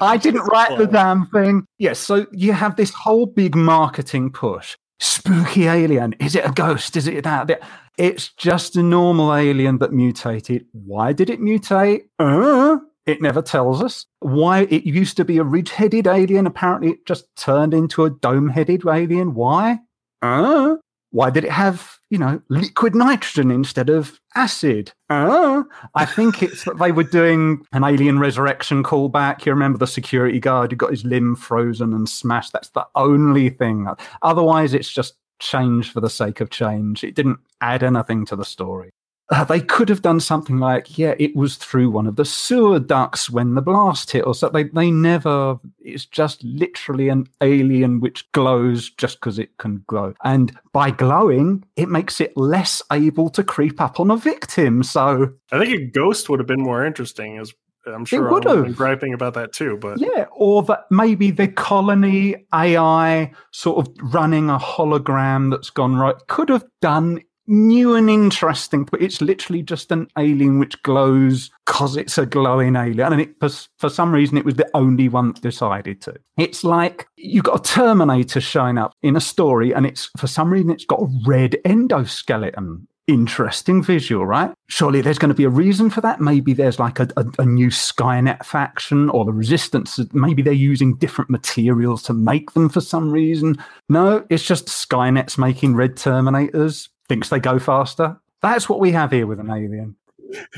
I 0.00 0.16
didn't 0.16 0.42
write 0.52 0.78
the 0.78 0.86
damn 0.86 1.26
thing. 1.26 1.66
Yes, 1.78 1.98
so 1.98 2.26
you 2.32 2.52
have 2.52 2.76
this 2.76 2.92
whole 2.92 3.26
big 3.26 3.54
marketing 3.54 4.30
push. 4.30 4.76
Spooky 4.98 5.66
alien. 5.66 6.14
Is 6.20 6.34
it 6.34 6.46
a 6.46 6.52
ghost? 6.52 6.96
Is 6.96 7.06
it 7.06 7.24
that? 7.24 7.60
It's 7.98 8.28
just 8.34 8.76
a 8.76 8.82
normal 8.82 9.34
alien 9.34 9.78
that 9.78 9.92
mutated. 9.92 10.66
Why 10.72 11.12
did 11.12 11.28
it 11.28 11.40
mutate? 11.40 12.02
Uh, 12.18 12.78
it 13.04 13.20
never 13.20 13.42
tells 13.42 13.82
us. 13.82 14.06
Why 14.20 14.62
it 14.62 14.84
used 14.84 15.16
to 15.18 15.24
be 15.24 15.38
a 15.38 15.44
ridge 15.44 15.70
headed 15.70 16.06
alien. 16.06 16.46
Apparently, 16.46 16.92
it 16.92 17.06
just 17.06 17.24
turned 17.36 17.74
into 17.74 18.04
a 18.04 18.10
dome 18.10 18.48
headed 18.48 18.84
alien. 18.86 19.34
Why? 19.34 19.80
Uh, 20.22 20.76
why 21.10 21.30
did 21.30 21.44
it 21.44 21.50
have, 21.50 21.98
you 22.10 22.18
know, 22.18 22.42
liquid 22.48 22.94
nitrogen 22.94 23.50
instead 23.50 23.88
of 23.88 24.20
acid? 24.34 24.92
Uh, 25.08 25.62
I 25.94 26.04
think 26.04 26.42
it's 26.42 26.64
that 26.64 26.78
they 26.78 26.92
were 26.92 27.04
doing 27.04 27.64
an 27.72 27.84
alien 27.84 28.18
resurrection 28.18 28.82
callback. 28.82 29.46
You 29.46 29.52
remember 29.52 29.78
the 29.78 29.86
security 29.86 30.40
guard 30.40 30.72
who 30.72 30.76
got 30.76 30.90
his 30.90 31.04
limb 31.04 31.36
frozen 31.36 31.92
and 31.92 32.08
smashed? 32.08 32.52
That's 32.52 32.70
the 32.70 32.86
only 32.94 33.50
thing. 33.50 33.86
Otherwise, 34.22 34.74
it's 34.74 34.92
just 34.92 35.14
change 35.38 35.92
for 35.92 36.00
the 36.00 36.10
sake 36.10 36.40
of 36.40 36.50
change. 36.50 37.04
It 37.04 37.14
didn't 37.14 37.38
add 37.60 37.82
anything 37.82 38.26
to 38.26 38.36
the 38.36 38.44
story. 38.44 38.90
Uh, 39.28 39.44
they 39.44 39.60
could 39.60 39.88
have 39.88 40.02
done 40.02 40.20
something 40.20 40.58
like, 40.58 40.96
yeah, 40.96 41.14
it 41.18 41.34
was 41.34 41.56
through 41.56 41.90
one 41.90 42.06
of 42.06 42.14
the 42.14 42.24
sewer 42.24 42.78
ducts 42.78 43.28
when 43.28 43.54
the 43.54 43.62
blast 43.62 44.12
hit, 44.12 44.24
or 44.24 44.34
so. 44.34 44.48
They 44.48 44.64
they 44.64 44.90
never. 44.90 45.58
It's 45.80 46.06
just 46.06 46.44
literally 46.44 47.08
an 47.08 47.26
alien 47.40 48.00
which 48.00 48.30
glows 48.32 48.90
just 48.90 49.20
because 49.20 49.38
it 49.38 49.56
can 49.58 49.82
glow, 49.88 50.14
and 50.22 50.56
by 50.72 50.90
glowing, 50.90 51.64
it 51.74 51.88
makes 51.88 52.20
it 52.20 52.36
less 52.36 52.82
able 52.92 53.28
to 53.30 53.42
creep 53.42 53.80
up 53.80 53.98
on 53.98 54.10
a 54.10 54.16
victim. 54.16 54.84
So 54.84 55.32
I 55.50 55.58
think 55.58 55.74
a 55.74 55.86
ghost 55.86 56.28
would 56.28 56.38
have 56.38 56.46
been 56.46 56.62
more 56.62 56.84
interesting. 56.84 57.38
As 57.38 57.52
I'm 57.86 58.04
sure 58.04 58.28
I 58.28 58.32
would 58.32 58.44
have. 58.44 58.64
been 58.64 58.72
griping 58.72 59.14
about 59.14 59.34
that 59.34 59.52
too. 59.52 59.76
But 59.76 60.00
Yeah, 60.00 60.26
or 60.32 60.62
that 60.64 60.86
maybe 60.90 61.30
the 61.30 61.48
colony 61.48 62.46
AI 62.54 63.30
sort 63.52 63.86
of 63.86 63.94
running 64.12 64.50
a 64.50 64.58
hologram 64.58 65.50
that's 65.50 65.70
gone 65.70 65.96
right 65.96 66.16
could 66.28 66.48
have 66.48 66.64
done 66.80 67.20
new 67.46 67.94
and 67.94 68.10
interesting, 68.10 68.84
but 68.84 69.02
it's 69.02 69.20
literally 69.20 69.62
just 69.62 69.92
an 69.92 70.08
alien 70.18 70.58
which 70.58 70.80
glows 70.82 71.50
because 71.66 71.96
it's 71.96 72.18
a 72.18 72.26
glowing 72.26 72.76
alien. 72.76 73.12
And 73.12 73.20
it, 73.20 73.38
for, 73.40 73.48
for 73.78 73.88
some 73.88 74.12
reason, 74.12 74.36
it 74.36 74.44
was 74.44 74.54
the 74.54 74.70
only 74.74 75.08
one 75.08 75.32
that 75.32 75.42
decided 75.42 76.00
to. 76.02 76.14
It's 76.38 76.64
like 76.64 77.06
you've 77.16 77.44
got 77.44 77.60
a 77.60 77.72
Terminator 77.74 78.40
showing 78.40 78.78
up 78.78 78.92
in 79.02 79.16
a 79.16 79.20
story, 79.20 79.72
and 79.72 79.86
it's 79.86 80.10
for 80.16 80.26
some 80.26 80.50
reason, 80.50 80.70
it's 80.70 80.84
got 80.84 81.02
a 81.02 81.22
red 81.26 81.56
endoskeleton. 81.64 82.86
Interesting 83.08 83.84
visual, 83.84 84.26
right? 84.26 84.52
Surely 84.66 85.00
there's 85.00 85.18
going 85.18 85.28
to 85.28 85.34
be 85.34 85.44
a 85.44 85.48
reason 85.48 85.90
for 85.90 86.00
that. 86.00 86.20
Maybe 86.20 86.52
there's 86.52 86.80
like 86.80 86.98
a, 86.98 87.08
a, 87.16 87.24
a 87.38 87.46
new 87.46 87.68
Skynet 87.68 88.44
faction 88.44 89.10
or 89.10 89.24
the 89.24 89.32
resistance. 89.32 90.00
Maybe 90.12 90.42
they're 90.42 90.52
using 90.52 90.96
different 90.96 91.30
materials 91.30 92.02
to 92.04 92.12
make 92.12 92.50
them 92.54 92.68
for 92.68 92.80
some 92.80 93.12
reason. 93.12 93.62
No, 93.88 94.26
it's 94.28 94.44
just 94.44 94.66
Skynet's 94.66 95.38
making 95.38 95.76
red 95.76 95.94
Terminators, 95.94 96.88
thinks 97.08 97.28
they 97.28 97.40
go 97.40 97.58
faster. 97.58 98.16
That's 98.42 98.68
what 98.68 98.80
we 98.80 98.92
have 98.92 99.10
here 99.10 99.26
with 99.26 99.40
an 99.40 99.50
alien. 99.50 99.96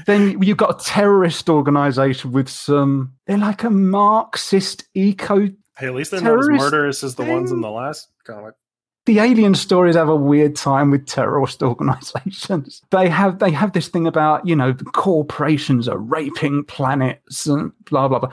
Then 0.07 0.43
you've 0.43 0.57
got 0.57 0.81
a 0.81 0.85
terrorist 0.85 1.49
organization 1.49 2.33
with 2.33 2.49
some, 2.49 3.15
they're 3.27 3.39
like 3.39 3.65
a 3.65 3.71
Marxist 3.71 4.85
eco 4.95 5.49
hey, 5.79 5.87
at 5.87 5.95
least 5.95 6.11
they're 6.11 6.21
not 6.21 6.39
as 6.39 6.49
murderous 6.49 7.03
as 7.03 7.15
the 7.15 7.25
ones 7.25 7.51
in 7.51 7.61
the 7.61 7.71
last 7.71 8.11
comic. 8.25 8.55
the 9.07 9.21
alien 9.21 9.55
stories 9.55 9.95
have 9.95 10.09
a 10.09 10.17
weird 10.17 10.57
time 10.57 10.91
with 10.91 11.07
terrorist 11.07 11.63
organizations. 11.63 12.83
They 12.91 13.09
have 13.09 13.39
they 13.39 13.51
have 13.51 13.73
this 13.73 13.89
thing 13.89 14.07
about 14.07 14.47
you 14.47 14.57
know 14.57 14.75
corporations 14.75 15.89
are 15.89 15.99
raping 15.99 16.65
planets 16.65 17.47
and 17.47 17.73
blah 17.85 18.09
blah 18.09 18.21
blah. 18.21 18.33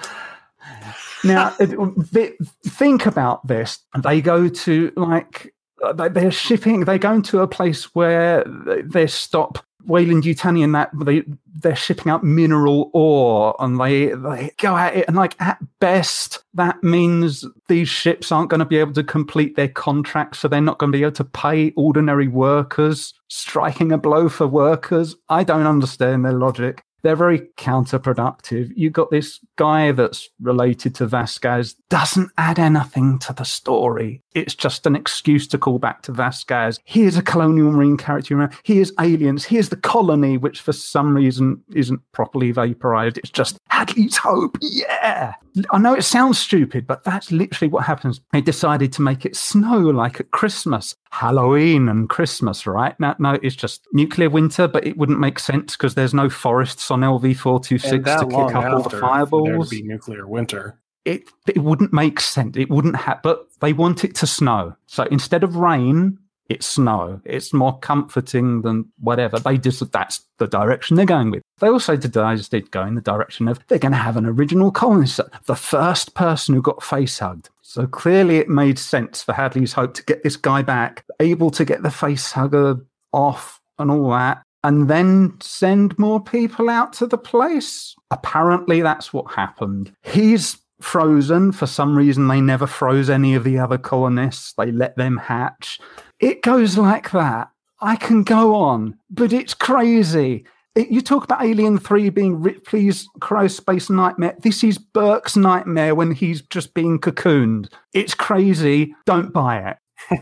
Now 1.23 1.49
think 2.65 3.05
about 3.05 3.47
this. 3.47 3.79
They 4.03 4.21
go 4.21 4.47
to 4.47 4.91
like 4.95 5.53
Uh, 5.85 6.09
they're 6.09 6.31
shipping. 6.31 6.81
they're 6.85 6.97
going 6.97 7.21
to 7.23 7.39
a 7.41 7.47
place 7.47 7.95
where 7.95 8.43
they- 8.65 8.81
they 8.81 9.07
stop. 9.07 9.59
Weyland-Yutani 9.87 10.63
and 10.63 10.73
that 10.73 10.89
they 11.05 11.23
they're 11.61 11.75
shipping 11.75 12.11
out 12.11 12.23
mineral 12.23 12.89
ore 12.93 13.55
and 13.59 13.79
they 13.79 14.07
they 14.07 14.51
go 14.57 14.75
at 14.75 14.95
it 14.95 15.07
and 15.07 15.15
like 15.15 15.39
at 15.39 15.59
best 15.79 16.43
that 16.55 16.83
means 16.83 17.45
these 17.67 17.87
ships 17.87 18.31
aren't 18.31 18.49
going 18.49 18.59
to 18.59 18.65
be 18.65 18.77
able 18.77 18.93
to 18.93 19.03
complete 19.03 19.55
their 19.55 19.67
contracts 19.67 20.39
so 20.39 20.47
they're 20.47 20.59
not 20.59 20.79
going 20.79 20.91
to 20.91 20.97
be 20.97 21.03
able 21.03 21.11
to 21.11 21.23
pay 21.23 21.71
ordinary 21.77 22.27
workers 22.27 23.13
striking 23.27 23.91
a 23.91 23.97
blow 23.99 24.27
for 24.27 24.47
workers 24.47 25.15
i 25.29 25.43
don't 25.43 25.67
understand 25.67 26.25
their 26.25 26.33
logic 26.33 26.83
they're 27.05 27.15
very 27.15 27.41
counterproductive. 27.57 28.71
You 28.75 28.89
got 28.89 29.11
this 29.11 29.39
guy 29.57 29.91
that's 29.91 30.27
related 30.41 30.95
to 30.95 31.05
Vasquez, 31.05 31.75
doesn't 31.87 32.31
add 32.39 32.57
anything 32.57 33.19
to 33.19 33.31
the 33.31 33.43
story. 33.43 34.23
It's 34.33 34.55
just 34.55 34.87
an 34.87 34.95
excuse 34.95 35.47
to 35.49 35.59
call 35.59 35.77
back 35.77 36.01
to 36.03 36.11
Vasquez. 36.11 36.79
Here's 36.83 37.15
a 37.15 37.21
colonial 37.21 37.71
marine 37.71 37.95
character. 37.95 38.49
Here's 38.63 38.91
aliens. 38.99 39.45
Here's 39.45 39.69
the 39.69 39.77
colony, 39.77 40.37
which 40.37 40.61
for 40.61 40.73
some 40.73 41.15
reason 41.15 41.61
isn't 41.73 42.01
properly 42.11 42.51
vaporized. 42.51 43.19
It's 43.19 43.29
just 43.29 43.59
Hadley's 43.69 44.17
Hope. 44.17 44.57
Yeah. 44.61 45.33
I 45.71 45.77
know 45.77 45.93
it 45.93 46.03
sounds 46.03 46.39
stupid, 46.39 46.87
but 46.87 47.03
that's 47.03 47.31
literally 47.31 47.71
what 47.71 47.85
happens. 47.85 48.19
They 48.33 48.41
decided 48.41 48.91
to 48.93 49.03
make 49.03 49.25
it 49.25 49.35
snow 49.35 49.77
like 49.77 50.19
at 50.19 50.31
Christmas, 50.31 50.95
Halloween 51.15 51.87
and 51.87 52.09
Christmas, 52.09 52.67
right? 52.67 52.99
No, 52.99 53.15
no, 53.19 53.39
it's 53.41 53.55
just 53.55 53.87
nuclear 53.93 54.29
winter, 54.29 54.67
but 54.67 54.85
it 54.85 54.97
wouldn't 54.97 55.19
make 55.19 55.39
sense 55.39 55.77
because 55.77 55.95
there's 55.95 56.13
no 56.13 56.29
forests 56.29 56.91
on 56.91 57.01
LV 57.01 57.37
four 57.37 57.59
two 57.61 57.77
six 57.77 58.03
to 58.03 58.25
kick 58.25 58.33
up 58.33 58.65
all 58.65 58.83
the 58.83 58.89
for 58.89 58.89
there 58.89 58.99
to 58.99 59.07
fireballs. 59.07 59.69
be 59.69 59.81
nuclear 59.81 60.27
winter. 60.27 60.77
It 61.05 61.29
it 61.47 61.59
wouldn't 61.59 61.93
make 61.93 62.19
sense. 62.19 62.57
It 62.57 62.69
wouldn't 62.69 62.97
have. 62.97 63.21
But 63.23 63.47
they 63.61 63.71
want 63.71 64.03
it 64.03 64.13
to 64.15 64.27
snow, 64.27 64.75
so 64.87 65.03
instead 65.03 65.43
of 65.43 65.55
rain, 65.55 66.19
it's 66.47 66.67
snow. 66.67 67.21
It's 67.25 67.53
more 67.53 67.79
comforting 67.79 68.61
than 68.61 68.91
whatever. 68.99 69.39
They 69.39 69.57
just 69.57 69.91
that's 69.91 70.21
the 70.37 70.47
direction 70.47 70.95
they're 70.95 71.05
going 71.05 71.31
with. 71.31 71.41
They 71.59 71.67
also 71.67 71.95
decided 71.95 72.43
to 72.45 72.61
go 72.61 72.85
in 72.85 72.95
the 72.95 73.01
direction 73.01 73.47
of 73.47 73.59
they're 73.67 73.79
going 73.79 73.93
to 73.93 73.97
have 73.97 74.17
an 74.17 74.25
original 74.25 74.71
colonist, 74.71 75.19
the 75.45 75.55
first 75.55 76.13
person 76.13 76.53
who 76.53 76.61
got 76.61 76.83
face 76.83 77.19
hugged. 77.19 77.49
So 77.61 77.87
clearly, 77.87 78.37
it 78.37 78.49
made 78.49 78.77
sense 78.77 79.23
for 79.23 79.33
Hadley's 79.33 79.73
Hope 79.73 79.95
to 79.95 80.03
get 80.03 80.23
this 80.23 80.37
guy 80.37 80.61
back, 80.61 81.03
able 81.19 81.49
to 81.51 81.65
get 81.65 81.83
the 81.83 81.91
face 81.91 82.31
hugger 82.31 82.77
off 83.11 83.59
and 83.79 83.89
all 83.89 84.11
that, 84.11 84.43
and 84.63 84.87
then 84.89 85.35
send 85.41 85.97
more 85.97 86.23
people 86.23 86.69
out 86.69 86.93
to 86.93 87.07
the 87.07 87.17
place. 87.17 87.95
Apparently, 88.11 88.81
that's 88.81 89.11
what 89.11 89.33
happened. 89.33 89.93
He's 90.03 90.57
frozen. 90.79 91.51
For 91.51 91.65
some 91.65 91.97
reason, 91.97 92.27
they 92.27 92.41
never 92.41 92.67
froze 92.67 93.09
any 93.09 93.35
of 93.35 93.43
the 93.43 93.59
other 93.59 93.77
colonists, 93.77 94.53
they 94.53 94.71
let 94.71 94.95
them 94.95 95.17
hatch. 95.17 95.79
It 96.19 96.41
goes 96.41 96.77
like 96.77 97.11
that. 97.11 97.49
I 97.81 97.95
can 97.95 98.23
go 98.23 98.55
on, 98.55 98.97
but 99.09 99.33
it's 99.33 99.53
crazy. 99.53 100.45
It, 100.75 100.89
you 100.89 101.01
talk 101.01 101.23
about 101.23 101.43
Alien 101.43 101.77
3 101.77 102.09
being 102.09 102.41
Ripley's 102.41 103.07
Space 103.47 103.89
nightmare. 103.89 104.35
This 104.39 104.63
is 104.63 104.77
Burke's 104.77 105.35
nightmare 105.35 105.95
when 105.95 106.11
he's 106.11 106.41
just 106.41 106.73
being 106.73 106.99
cocooned. 106.99 107.71
It's 107.93 108.13
crazy. 108.13 108.93
Don't 109.05 109.31
buy 109.31 109.59
it. 109.59 109.77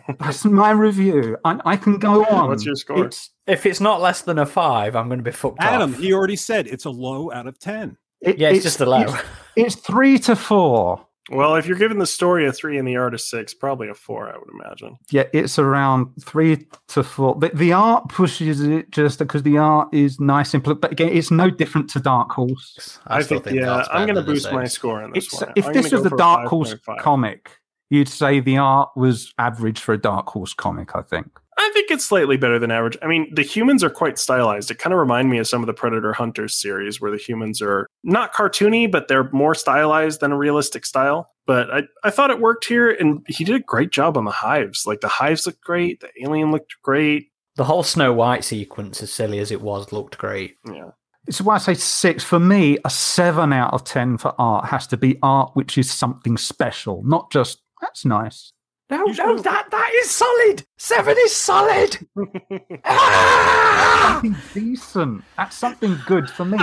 That's 0.20 0.46
my 0.46 0.72
review. 0.72 1.38
I, 1.44 1.60
I, 1.66 1.78
can 1.78 1.98
go 1.98 2.24
on. 2.26 2.50
What's 2.50 2.66
your 2.66 2.76
score? 2.76 3.06
It's, 3.06 3.32
if 3.48 3.66
it's 3.66 3.80
not 3.80 4.02
less 4.02 4.22
than 4.22 4.38
a 4.38 4.46
five, 4.46 4.96
I'm 4.96 5.08
going 5.08 5.20
to 5.20 5.24
be 5.24 5.32
fucked 5.32 5.58
Adam, 5.60 5.94
off. 5.94 6.00
he 6.00 6.14
already 6.14 6.36
said 6.36 6.68
it's 6.68 6.86
a 6.86 6.92
low 6.92 7.32
out 7.32 7.48
of 7.48 7.60
10. 7.60 7.98
It, 8.22 8.38
yeah, 8.38 8.50
it's, 8.50 8.64
just 8.64 8.80
a 8.80 8.86
low. 8.86 9.02
It's, 9.02 9.14
it's 9.56 9.76
three 9.76 10.20
to 10.20 10.36
four. 10.36 11.06
Well, 11.32 11.56
if 11.56 11.66
you're 11.66 11.78
giving 11.78 12.00
the 12.00 12.06
story 12.06 12.46
a 12.48 12.52
three 12.52 12.78
and 12.78 12.88
the 12.88 12.98
art 12.98 13.14
a 13.14 13.18
six, 13.18 13.54
probably 13.54 13.88
a 13.88 13.94
four, 13.94 14.28
I 14.28 14.38
would 14.38 14.50
imagine. 14.54 14.98
Yeah, 15.10 15.24
it's 15.32 15.58
around 15.58 16.12
three 16.22 16.68
to 16.90 17.04
four. 17.04 17.36
But 17.36 17.56
the 17.56 17.72
art 17.72 18.10
pushes 18.10 18.62
it 18.62 18.92
just 18.92 19.20
because 19.20 19.44
the 19.44 19.58
art 19.58 19.94
is 19.94 20.20
nice 20.20 20.54
and 20.54 20.62
but 20.62 20.92
again, 20.92 21.10
it's 21.10 21.32
no 21.32 21.50
different 21.50 21.90
to 21.92 22.00
Dark 22.00 22.32
Horse. 22.32 23.00
I, 23.08 23.20
I 23.20 23.24
think, 23.24 23.46
yeah, 23.48 23.86
I'm 23.90 24.06
going 24.06 24.16
to 24.18 24.22
boost 24.22 24.52
my 24.52 24.66
score 24.66 25.02
on 25.02 25.14
this 25.14 25.26
it's, 25.26 25.42
one. 25.42 25.54
If 25.56 25.68
I'm 25.68 25.74
this 25.74 25.92
was 25.92 26.04
the 26.04 26.10
Dark 26.10 26.50
Horse 26.50 26.76
5. 26.86 26.98
comic, 27.00 27.52
you'd 27.90 28.10
say 28.10 28.42
the 28.42 28.58
art 28.58 28.90
was 28.98 29.34
average 29.38 29.80
for 29.80 29.94
a 29.94 29.98
Dark 29.98 30.28
Horse 30.28 30.54
comic. 30.54 30.94
I 30.94 31.04
think. 31.04 31.40
I 31.64 31.72
think 31.74 31.92
it's 31.92 32.06
slightly 32.06 32.36
better 32.36 32.60
than 32.60 32.72
average. 32.72 32.98
I 33.02 33.08
mean, 33.08 33.34
the 33.34 33.42
humans 33.42 33.84
are 33.84 33.90
quite 33.90 34.20
stylized. 34.20 34.70
It 34.70 34.80
kind 34.80 34.94
of 34.94 35.00
remind 35.00 35.30
me 35.30 35.38
of 35.38 35.48
some 35.48 35.62
of 35.62 35.68
the 35.68 35.74
Predator 35.74 36.12
Hunters 36.12 36.60
series 36.60 37.00
where 37.00 37.12
the 37.12 37.18
humans 37.18 37.62
are 37.62 37.88
not 38.04 38.34
cartoony, 38.34 38.92
but 38.92 39.08
they're 39.08 39.30
more 39.32 39.56
stylized 39.56 40.20
than 40.20 40.34
a 40.34 40.38
realistic 40.38 40.86
style. 40.86 41.30
But 41.46 41.74
I, 41.74 41.84
I 42.04 42.10
thought 42.10 42.32
it 42.32 42.40
worked 42.40 42.66
here, 42.66 42.92
and 42.92 43.26
he 43.30 43.44
did 43.44 43.56
a 43.56 43.60
great 43.60 43.92
job 43.92 44.18
on 44.18 44.26
the 44.26 44.32
hives. 44.32 44.86
Like 44.86 45.02
the 45.02 45.08
hives 45.08 45.46
looked 45.46 45.62
great, 45.62 46.02
the 46.02 46.10
alien 46.22 46.52
looked 46.52 46.76
great. 46.84 47.30
The 47.56 47.64
whole 47.64 47.84
Snow 47.84 48.12
White 48.14 48.44
sequence, 48.44 49.02
as 49.02 49.14
silly 49.14 49.40
as 49.40 49.52
it 49.52 49.62
was, 49.62 49.92
looked 49.92 50.18
great. 50.18 50.58
Yeah. 50.70 50.92
It's 51.28 51.40
why 51.40 51.56
I 51.56 51.60
say 51.60 51.76
six. 51.76 52.24
For 52.24 52.40
me, 52.40 52.78
a 52.84 52.90
seven 52.90 53.54
out 53.54 53.74
of 53.74 53.86
ten 53.86 54.18
for 54.18 54.34
art 54.38 54.66
has 54.66 54.88
to 54.88 54.98
be 54.98 55.18
art 55.24 55.52
which 55.54 55.78
is 55.78 55.90
something 55.90 56.38
special, 56.38 57.02
not 57.06 57.32
just 57.32 57.62
that's 57.82 58.06
nice. 58.06 58.52
No, 58.90 59.06
no, 59.06 59.38
that 59.40 59.72
that 59.72 59.92
is 60.02 60.10
solid. 60.10 60.66
Seven 60.78 61.16
is 61.18 61.34
solid. 61.34 61.98
ah! 62.86 64.20
Something 64.22 64.36
decent. 64.54 65.24
That's 65.38 65.56
something 65.56 65.98
good 66.06 66.30
for 66.30 66.44
me. 66.44 66.60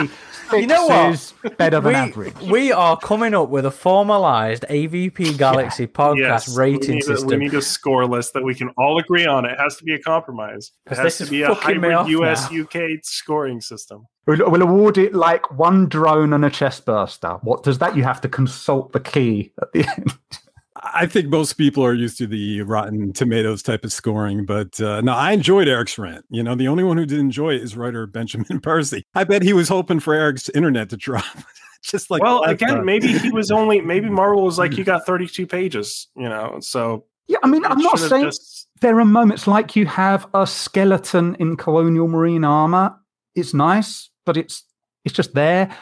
Six 0.51 0.53
you 0.53 0.67
know 0.67 0.87
what? 0.87 1.13
is 1.13 1.33
better 1.57 1.81
than 1.81 1.93
we, 1.93 1.95
average. 1.95 2.41
We 2.43 2.73
are 2.73 2.99
coming 2.99 3.33
up 3.33 3.49
with 3.49 3.65
a 3.65 3.71
formalized 3.71 4.65
AVP 4.69 5.39
Galaxy 5.39 5.87
podcast 5.87 6.19
yes, 6.19 6.57
rating 6.57 6.89
we 6.89 6.95
need, 6.97 7.05
system. 7.05 7.29
A, 7.29 7.37
we 7.37 7.37
need 7.39 7.55
a 7.55 7.63
score 7.63 8.07
list 8.07 8.35
that 8.35 8.45
we 8.45 8.55
can 8.55 8.69
all 8.77 8.99
agree 8.99 9.27
on. 9.27 9.47
It 9.47 9.59
has 9.59 9.77
to 9.77 9.85
be 9.85 9.95
a 9.95 9.99
compromise. 9.99 10.73
It 10.87 10.97
has 10.97 10.99
this 10.99 11.19
to 11.19 11.25
is 11.25 11.31
be 11.31 11.43
a 11.43 11.55
hybrid 11.55 12.09
US 12.09 12.51
now. 12.51 12.63
UK 12.63 12.99
scoring 13.03 13.63
system. 13.63 14.07
We'll, 14.27 14.51
we'll 14.51 14.63
award 14.63 14.99
it 14.99 15.15
like 15.15 15.51
one 15.51 15.89
drone 15.89 16.35
and 16.35 16.45
a 16.45 16.51
chest 16.51 16.85
burster. 16.85 17.39
What 17.43 17.63
does 17.63 17.79
that? 17.79 17.97
You 17.97 18.03
have 18.03 18.21
to 18.21 18.29
consult 18.29 18.93
the 18.93 19.01
key 19.01 19.53
at 19.61 19.73
the 19.73 19.89
end. 19.89 20.13
I 20.95 21.07
think 21.07 21.29
most 21.29 21.55
people 21.55 21.85
are 21.85 21.95
used 21.95 22.19
to 22.19 22.27
the 22.27 22.62
Rotten 22.62 23.12
Tomatoes 23.12 23.62
type 23.62 23.85
of 23.85 23.93
scoring, 23.93 24.45
but 24.47 24.81
uh, 24.81 25.01
no, 25.01 25.12
I 25.12 25.33
enjoyed 25.33 25.69
Eric's 25.69 25.99
rant. 25.99 26.25
You 26.31 26.43
know, 26.43 26.55
the 26.55 26.69
only 26.69 26.85
one 26.85 26.97
who 26.97 27.07
did 27.07 27.19
enjoy 27.19 27.55
it 27.55 27.62
is 27.62 27.77
writer 27.77 28.07
Benjamin 28.07 28.61
Percy. 28.62 29.05
I 29.15 29.25
bet 29.25 29.43
he 29.43 29.53
was 29.53 29.69
hoping 29.69 30.01
for 30.01 30.15
Eric's 30.15 30.49
internet 30.51 30.91
to 30.91 30.97
drop. 30.97 31.25
Just 31.83 32.11
like 32.11 32.23
well, 32.23 32.41
last 32.41 32.51
again, 32.53 32.77
time. 32.77 32.85
maybe 32.85 33.09
he 33.09 33.31
was 33.31 33.51
only 33.51 33.81
maybe 33.81 34.11
Marvel 34.11 34.45
was 34.45 34.59
like 34.59 34.77
you 34.77 34.85
got 34.85 35.07
32 35.07 35.47
pages, 35.47 36.09
you 36.15 36.29
know. 36.29 36.59
So 36.61 37.07
Yeah, 37.27 37.39
I 37.43 37.47
mean, 37.47 37.65
I'm 37.65 37.79
not 37.79 37.99
saying 37.99 38.27
just- 38.27 38.69
there 38.83 38.99
are 38.99 39.05
moments 39.05 39.47
like 39.47 39.77
you 39.77 39.87
have 39.87 40.27
a 40.35 40.47
skeleton 40.47 41.37
in 41.41 41.57
colonial 41.57 42.07
marine 42.07 42.45
armor. 42.45 42.95
It's 43.35 43.55
nice, 43.55 44.11
but 44.27 44.37
it's 44.37 44.62
it's 45.07 45.15
just 45.15 45.33
there. 45.33 45.75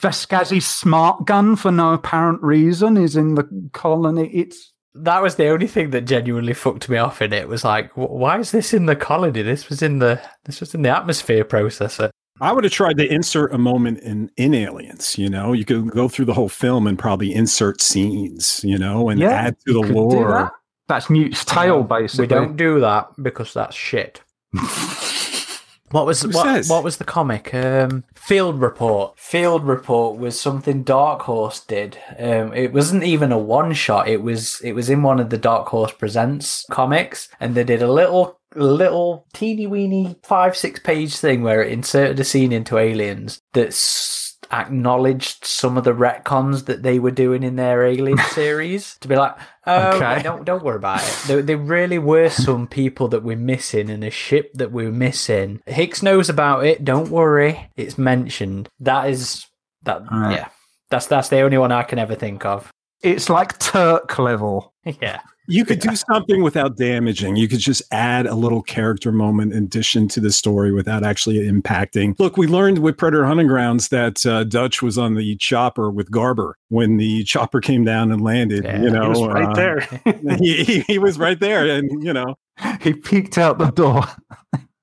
Vasquez's 0.00 0.66
smart 0.66 1.26
gun 1.26 1.56
for 1.56 1.70
no 1.70 1.92
apparent 1.92 2.42
reason 2.42 2.96
is 2.96 3.16
in 3.16 3.34
the 3.34 3.48
colony. 3.72 4.28
It's 4.32 4.72
that 4.94 5.22
was 5.22 5.36
the 5.36 5.48
only 5.48 5.66
thing 5.68 5.90
that 5.90 6.02
genuinely 6.02 6.52
fucked 6.52 6.88
me 6.88 6.98
off 6.98 7.22
in 7.22 7.32
it. 7.32 7.48
Was 7.48 7.64
like, 7.64 7.90
why 7.94 8.38
is 8.38 8.50
this 8.50 8.74
in 8.74 8.86
the 8.86 8.96
colony? 8.96 9.42
This 9.42 9.68
was 9.68 9.82
in 9.82 9.98
the 10.00 10.20
this 10.44 10.60
was 10.60 10.74
in 10.74 10.82
the 10.82 10.88
atmosphere 10.90 11.44
processor. 11.44 12.10
I 12.42 12.52
would 12.52 12.64
have 12.64 12.72
tried 12.72 12.96
to 12.96 13.06
insert 13.12 13.52
a 13.54 13.58
moment 13.58 14.00
in 14.00 14.30
in 14.36 14.54
Aliens. 14.54 15.16
You 15.18 15.28
know, 15.28 15.52
you 15.52 15.64
could 15.64 15.90
go 15.90 16.08
through 16.08 16.24
the 16.24 16.34
whole 16.34 16.48
film 16.48 16.86
and 16.86 16.98
probably 16.98 17.32
insert 17.34 17.80
scenes. 17.80 18.60
You 18.64 18.78
know, 18.78 19.08
and 19.10 19.20
Yeah, 19.20 19.30
add 19.30 19.56
to 19.66 19.72
the 19.74 19.80
you 19.80 19.84
could 19.86 19.92
do 19.94 19.98
lore. 20.00 20.30
that. 20.32 20.52
that's 20.88 21.08
Newt's 21.10 21.44
Tale, 21.44 21.82
basically. 21.84 22.24
We 22.24 22.28
don't 22.28 22.56
do 22.56 22.80
that 22.80 23.08
because 23.22 23.52
that's 23.54 23.76
shit. 23.76 24.22
What 25.90 26.06
was 26.06 26.26
what, 26.26 26.66
what 26.66 26.84
was 26.84 26.98
the 26.98 27.04
comic? 27.04 27.52
Um, 27.52 28.04
Field 28.14 28.60
Report. 28.60 29.18
Field 29.18 29.64
Report 29.64 30.18
was 30.18 30.40
something 30.40 30.84
Dark 30.84 31.22
Horse 31.22 31.60
did. 31.60 31.98
Um, 32.18 32.54
it 32.54 32.72
wasn't 32.72 33.02
even 33.02 33.32
a 33.32 33.38
one 33.38 33.72
shot. 33.72 34.08
It 34.08 34.22
was 34.22 34.60
it 34.62 34.72
was 34.72 34.88
in 34.88 35.02
one 35.02 35.18
of 35.18 35.30
the 35.30 35.38
Dark 35.38 35.68
Horse 35.68 35.92
Presents 35.92 36.64
comics, 36.70 37.28
and 37.40 37.54
they 37.54 37.64
did 37.64 37.82
a 37.82 37.92
little 37.92 38.38
little 38.54 39.26
teeny 39.32 39.66
weeny 39.66 40.16
five 40.22 40.56
six 40.56 40.78
page 40.80 41.16
thing 41.16 41.42
where 41.42 41.62
it 41.62 41.72
inserted 41.72 42.20
a 42.20 42.24
scene 42.24 42.52
into 42.52 42.78
Aliens 42.78 43.40
that's 43.52 44.19
acknowledged 44.52 45.44
some 45.44 45.76
of 45.76 45.84
the 45.84 45.92
retcons 45.94 46.66
that 46.66 46.82
they 46.82 46.98
were 46.98 47.10
doing 47.10 47.42
in 47.42 47.56
their 47.56 47.84
Alien 47.84 48.18
series 48.30 48.96
to 48.98 49.08
be 49.08 49.16
like, 49.16 49.36
oh, 49.66 49.96
Okay. 49.96 50.22
don't 50.22 50.44
don't 50.44 50.64
worry 50.64 50.76
about 50.76 51.02
it. 51.02 51.22
There, 51.26 51.42
there 51.42 51.56
really 51.56 51.98
were 51.98 52.28
some 52.30 52.66
people 52.66 53.08
that 53.08 53.22
we're 53.22 53.36
missing 53.36 53.90
and 53.90 54.02
a 54.04 54.10
ship 54.10 54.50
that 54.54 54.72
we're 54.72 54.90
missing. 54.92 55.60
Hicks 55.66 56.02
knows 56.02 56.28
about 56.28 56.64
it. 56.66 56.84
Don't 56.84 57.10
worry, 57.10 57.70
it's 57.76 57.98
mentioned. 57.98 58.68
That 58.80 59.08
is 59.10 59.46
that. 59.82 60.02
Yeah, 60.10 60.48
that's 60.90 61.06
that's 61.06 61.28
the 61.28 61.40
only 61.40 61.58
one 61.58 61.72
I 61.72 61.82
can 61.82 61.98
ever 61.98 62.14
think 62.14 62.44
of. 62.44 62.70
It's 63.02 63.30
like 63.30 63.58
Turk 63.58 64.18
level. 64.18 64.72
Yeah, 65.00 65.20
You 65.50 65.64
could 65.64 65.80
do 65.80 65.94
something 65.96 66.42
without 66.42 66.76
damaging. 66.76 67.36
You 67.36 67.48
could 67.48 67.58
just 67.58 67.82
add 67.90 68.26
a 68.26 68.34
little 68.34 68.62
character 68.62 69.12
moment 69.12 69.52
in 69.52 69.64
addition 69.64 70.08
to 70.08 70.20
the 70.20 70.32
story 70.32 70.72
without 70.72 71.04
actually 71.04 71.38
impacting. 71.40 72.18
Look, 72.18 72.36
we 72.36 72.46
learned 72.46 72.78
with 72.78 72.96
Predator 72.96 73.26
Hunting 73.26 73.48
Grounds 73.48 73.88
that 73.88 74.24
uh, 74.24 74.44
Dutch 74.44 74.82
was 74.82 74.96
on 74.96 75.14
the 75.14 75.36
chopper 75.36 75.90
with 75.90 76.10
Garber 76.10 76.56
when 76.68 76.96
the 76.96 77.24
chopper 77.24 77.60
came 77.60 77.84
down 77.84 78.10
and 78.10 78.20
landed. 78.20 78.64
Yeah, 78.64 78.82
you 78.82 78.90
know, 78.90 79.02
he 79.02 79.08
was 79.08 79.26
right 79.26 79.48
uh, 79.48 79.54
there. 79.54 79.80
he, 80.38 80.64
he, 80.64 80.80
he 80.80 80.98
was 80.98 81.18
right 81.18 81.38
there, 81.38 81.66
and 81.66 82.02
you 82.02 82.12
know, 82.12 82.36
He 82.80 82.92
peeked 82.92 83.38
out 83.38 83.58
the 83.58 83.70
door. 83.70 84.04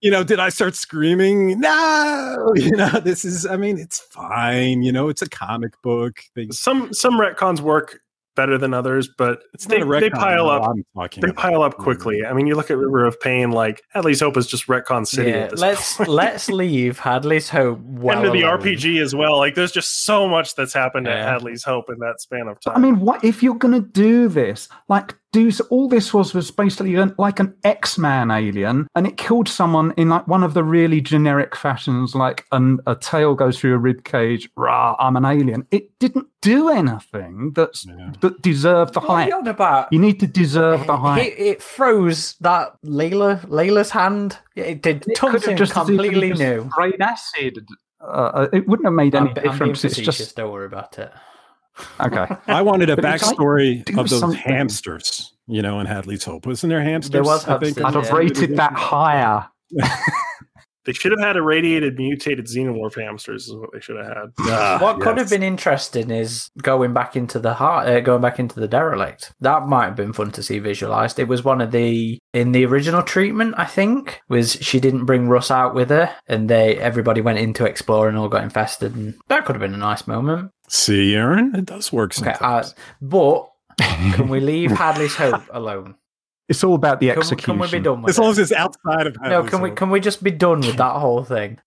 you 0.02 0.11
know, 0.11 0.23
did 0.23 0.39
I 0.39 0.49
start 0.49 0.76
screaming? 0.76 1.60
No, 1.60 2.53
you 2.56 2.72
know, 2.72 2.99
this 3.03 3.26
is. 3.26 3.45
I 3.45 3.57
mean, 3.57 3.77
it's 3.77 3.99
fine. 3.99 4.84
You 4.84 4.91
know, 4.91 5.10
it's 5.10 5.22
a 5.22 5.30
comic 5.30 5.80
book. 5.81 6.19
They, 6.35 6.48
some 6.52 6.94
some 6.94 7.19
retcons 7.19 7.61
work 7.61 7.99
better 8.38 8.58
than 8.58 8.74
others, 8.74 9.10
but 9.18 9.42
it's 9.54 9.66
they, 9.66 9.80
not 9.80 9.98
a 9.98 10.00
they 10.00 10.10
pile 10.10 10.50
up. 10.50 10.64
I'm 10.70 10.86
talking 10.96 11.20
They 11.22 11.32
about. 11.32 11.42
pile 11.42 11.62
up 11.64 11.76
quickly. 11.76 12.24
I 12.26 12.32
mean, 12.32 12.48
you 12.48 12.56
look 12.56 12.72
at 12.72 12.78
River 12.78 13.04
of 13.06 13.20
Pain, 13.20 13.52
like 13.52 13.82
Hadley's 13.90 14.22
Hope 14.22 14.38
is 14.38 14.48
just 14.48 14.68
retcon 14.68 15.06
city 15.06 15.32
yeah. 15.32 15.36
at 15.38 15.50
this 15.52 15.60
Let's 15.60 15.98
point. 15.98 16.10
let's 16.10 16.50
leave 16.64 17.00
Hadley's 17.00 17.50
Hope 17.50 17.80
well 17.82 18.20
Into 18.20 18.32
the 18.32 18.44
alone. 18.44 18.62
RPG 18.62 19.02
as 19.02 19.14
well. 19.14 19.38
Like, 19.38 19.56
there's 19.56 19.74
just 19.74 20.06
so 20.06 20.30
much 20.30 20.56
that's 20.56 20.74
happened 20.74 21.08
at 21.10 21.28
Hadley's 21.28 21.64
Hope 21.66 21.90
in 21.90 22.00
that 22.00 22.22
span 22.22 22.48
of 22.48 22.60
time. 22.62 22.76
I 22.78 22.80
mean, 22.80 23.02
what 23.02 23.22
if 23.26 23.44
you're 23.44 23.56
going 23.56 23.74
to 23.74 23.86
do 23.90 24.30
this? 24.30 24.70
Like, 24.88 25.16
do 25.34 25.52
so 25.52 25.66
all 25.70 25.88
this 25.90 26.14
was 26.14 26.34
was 26.34 26.52
basically 26.52 26.95
an, 26.95 27.14
like 27.18 27.40
an 27.40 27.54
X-Man 27.64 28.32
alien, 28.32 28.88
and 28.95 29.06
it 29.06 29.18
killed 29.18 29.48
someone 29.49 29.94
in 29.98 30.10
like 30.10 30.28
one 30.28 30.44
of 30.44 30.54
the 30.54 30.64
really 30.64 31.02
generic 31.02 31.56
fashions, 31.56 32.16
like 32.16 32.45
an, 32.52 32.80
a 32.88 32.95
tail 32.95 33.36
goes 33.36 33.60
through 33.60 33.74
a 33.76 33.78
rib 33.78 34.04
cage. 34.04 34.49
Rah, 34.56 34.95
I'm 34.99 35.16
an 35.18 35.26
alien. 35.26 35.68
It 35.72 35.90
didn't 35.99 36.28
do 36.41 36.70
anything 36.70 37.52
that's 37.56 37.86
Yeah. 37.86 38.12
that 38.22 38.41
deserved 38.41 38.94
the 38.94 38.99
What 39.02 39.10
are 39.10 39.16
hype. 39.18 39.30
you 39.30 39.36
on 39.36 39.48
about? 39.48 39.91
You 39.91 39.99
need 39.99 40.20
to 40.22 40.28
deserve 40.28 40.88
the 40.88 40.95
hype. 40.98 41.24
It, 41.26 41.40
it 41.40 41.62
froze 41.62 42.36
that 42.41 42.74
Layla 42.86 43.45
Layla's 43.48 43.91
hand. 43.91 44.38
It 44.56 44.82
did 44.82 44.98
It 45.08 45.18
could 45.20 45.41
something 45.41 45.49
have 45.52 45.58
just 45.60 45.76
as 45.78 45.90
easily 45.90 46.10
completely 46.10 46.45
new. 46.45 46.70
sprayed 46.72 47.02
acid. 47.02 47.66
Uh, 47.99 48.48
it 48.54 48.68
wouldn't 48.68 48.86
have 48.86 48.94
made 48.94 49.14
any 49.16 49.24
I'm, 49.24 49.28
I'm 49.30 49.34
being 49.34 49.52
difference. 49.52 49.84
It's 49.84 49.95
facetious. 49.95 50.18
just 50.18 50.36
Don't 50.36 50.52
worry 50.52 50.68
about 50.68 50.98
it. 50.99 51.12
Okay. 51.99 52.26
I 52.48 52.62
wanted 52.62 52.90
a 52.90 52.95
But 52.95 53.06
backstory 53.06 53.88
of 53.98 54.10
those 54.10 54.20
something. 54.20 54.40
hamsters, 54.40 55.34
you 55.48 55.62
know, 55.62 55.80
in 55.80 55.86
Hadley's 55.88 56.24
Hope. 56.24 56.45
Wasn't 56.45 56.70
there 56.70 56.82
hamsters? 56.82 57.12
There 57.12 57.24
was 57.24 57.45
I 57.48 57.58
think? 57.60 57.78
hamsters, 57.78 57.86
I'd 57.86 57.94
have 58.06 58.12
rated 58.18 58.56
that 58.58 58.74
higher. 58.74 59.45
They 60.88 60.94
should 60.94 61.12
have 61.12 61.20
had 61.20 61.36
irradiated, 61.36 61.98
mutated 61.98 62.46
xenomorph 62.48 63.00
hamsters. 63.00 63.48
Is 63.50 63.56
what 63.56 63.70
they 63.74 63.80
should 63.80 63.98
have 63.98 64.08
had. 64.08 64.26
Ah, 64.40 64.80
what 64.82 65.00
could 65.02 65.18
have 65.20 65.30
been 65.30 65.44
interesting 65.44 66.10
is 66.10 66.50
going 66.64 66.94
back 66.94 67.16
into 67.16 67.38
the 67.40 67.54
heart, 67.54 67.88
uh, 67.88 68.00
going 68.00 68.22
back 68.22 68.40
into 68.40 68.60
the 68.60 68.68
derelict. 68.68 69.34
That 69.42 69.68
might 69.68 69.86
have 69.86 69.96
been 69.98 70.14
fun 70.14 70.32
to 70.32 70.42
see 70.42 70.60
visualized. 70.60 71.20
It 71.20 71.28
was 71.28 71.44
one 71.44 71.62
of 71.62 71.72
the 71.72 72.18
in 72.34 72.54
the 72.54 72.66
original 72.66 73.04
treatment, 73.04 73.54
I 73.58 73.66
think, 73.66 74.22
was 74.30 74.54
she 74.54 74.80
didn't 74.80 75.06
bring 75.06 75.28
Russ 75.28 75.52
out 75.52 75.76
with 75.76 75.90
her, 75.90 76.10
and 76.28 76.50
they 76.50 76.78
everybody 76.78 77.20
went 77.22 77.38
in 77.40 77.54
to 77.56 77.66
explore 77.66 78.08
and 78.08 78.18
all 78.18 78.30
got 78.30 78.44
infested, 78.44 78.96
and 78.96 79.14
that 79.28 79.46
could 79.46 79.56
have 79.58 79.62
been 79.62 79.74
a 79.74 79.78
nice 79.78 80.08
moment. 80.08 80.52
See, 80.70 81.14
Aaron, 81.16 81.54
it 81.54 81.66
does 81.66 81.92
work 81.94 82.18
Okay, 82.18 82.32
sometimes. 82.34 82.72
uh, 82.72 82.74
but 83.02 83.50
can 84.16 84.30
we 84.30 84.40
leave 84.40 84.72
Hadley's 84.78 85.16
Hope 85.16 85.44
alone? 85.52 85.96
It's 86.49 86.64
all 86.64 86.76
about 86.76 86.99
the 86.99 87.11
execution. 87.11 87.53
can 87.53 87.60
we 87.60 87.69
be 87.69 87.80
done 87.80 88.02
with 88.02 88.11
as 88.11 88.18
long 88.19 88.30
it? 88.30 88.32
as 88.32 88.40
it's 88.40 88.52
outside 88.52 89.07
of 89.07 89.18
No, 89.22 89.44
can 89.44 89.61
we 89.61 89.69
Hope. 89.69 89.78
can 89.78 89.90
we 89.90 89.99
just 89.99 90.24
be 90.24 90.32
done 90.32 90.61
with 90.61 90.78
that 90.78 90.94
whole 90.94 91.24
thing? 91.24 91.60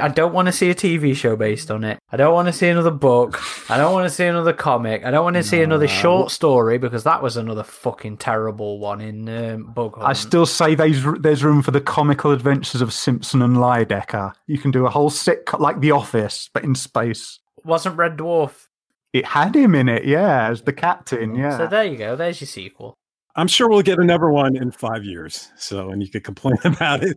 I 0.00 0.08
don't 0.08 0.32
want 0.34 0.46
to 0.46 0.52
see 0.52 0.68
a 0.70 0.74
TV 0.74 1.14
show 1.14 1.36
based 1.36 1.70
on 1.70 1.84
it. 1.84 2.00
I 2.10 2.16
don't 2.16 2.34
want 2.34 2.48
to 2.48 2.52
see 2.52 2.66
another 2.68 2.90
book. 2.90 3.40
I 3.70 3.76
don't 3.76 3.92
want 3.92 4.04
to 4.08 4.10
see 4.12 4.26
another 4.26 4.52
comic. 4.52 5.04
I 5.04 5.12
don't 5.12 5.22
want 5.22 5.36
to 5.36 5.44
see 5.44 5.62
another 5.62 5.86
short 5.86 6.32
story 6.32 6.76
because 6.78 7.04
that 7.04 7.22
was 7.22 7.36
another 7.36 7.62
fucking 7.62 8.16
terrible 8.16 8.80
one 8.80 9.00
in 9.00 9.28
um, 9.28 9.72
Bug 9.72 9.94
Hunt. 9.94 10.08
I 10.08 10.12
still 10.14 10.44
say 10.44 10.74
there's 10.74 11.04
there's 11.20 11.44
room 11.44 11.62
for 11.62 11.70
the 11.70 11.80
comical 11.80 12.32
adventures 12.32 12.80
of 12.80 12.92
Simpson 12.92 13.42
and 13.42 13.58
Lydecker. 13.58 14.32
You 14.48 14.58
can 14.58 14.72
do 14.72 14.86
a 14.86 14.90
whole 14.90 15.08
sitcom 15.10 15.60
like 15.60 15.80
The 15.80 15.92
Office, 15.92 16.50
but 16.52 16.64
in 16.64 16.74
space. 16.74 17.38
wasn't 17.64 17.96
Red 17.96 18.16
Dwarf. 18.16 18.66
It 19.12 19.24
had 19.24 19.54
him 19.54 19.76
in 19.76 19.88
it, 19.88 20.04
yeah, 20.04 20.48
as 20.48 20.62
the 20.62 20.72
captain, 20.72 21.36
yeah. 21.36 21.56
So 21.56 21.66
there 21.68 21.84
you 21.84 21.96
go. 21.96 22.16
There's 22.16 22.40
your 22.40 22.46
sequel. 22.48 22.96
I'm 23.36 23.48
sure 23.48 23.68
we'll 23.68 23.82
get 23.82 23.98
another 23.98 24.30
one 24.30 24.56
in 24.56 24.70
five 24.70 25.04
years. 25.04 25.50
So, 25.56 25.90
and 25.90 26.02
you 26.02 26.08
could 26.08 26.24
complain 26.24 26.56
about 26.64 27.02
it, 27.02 27.16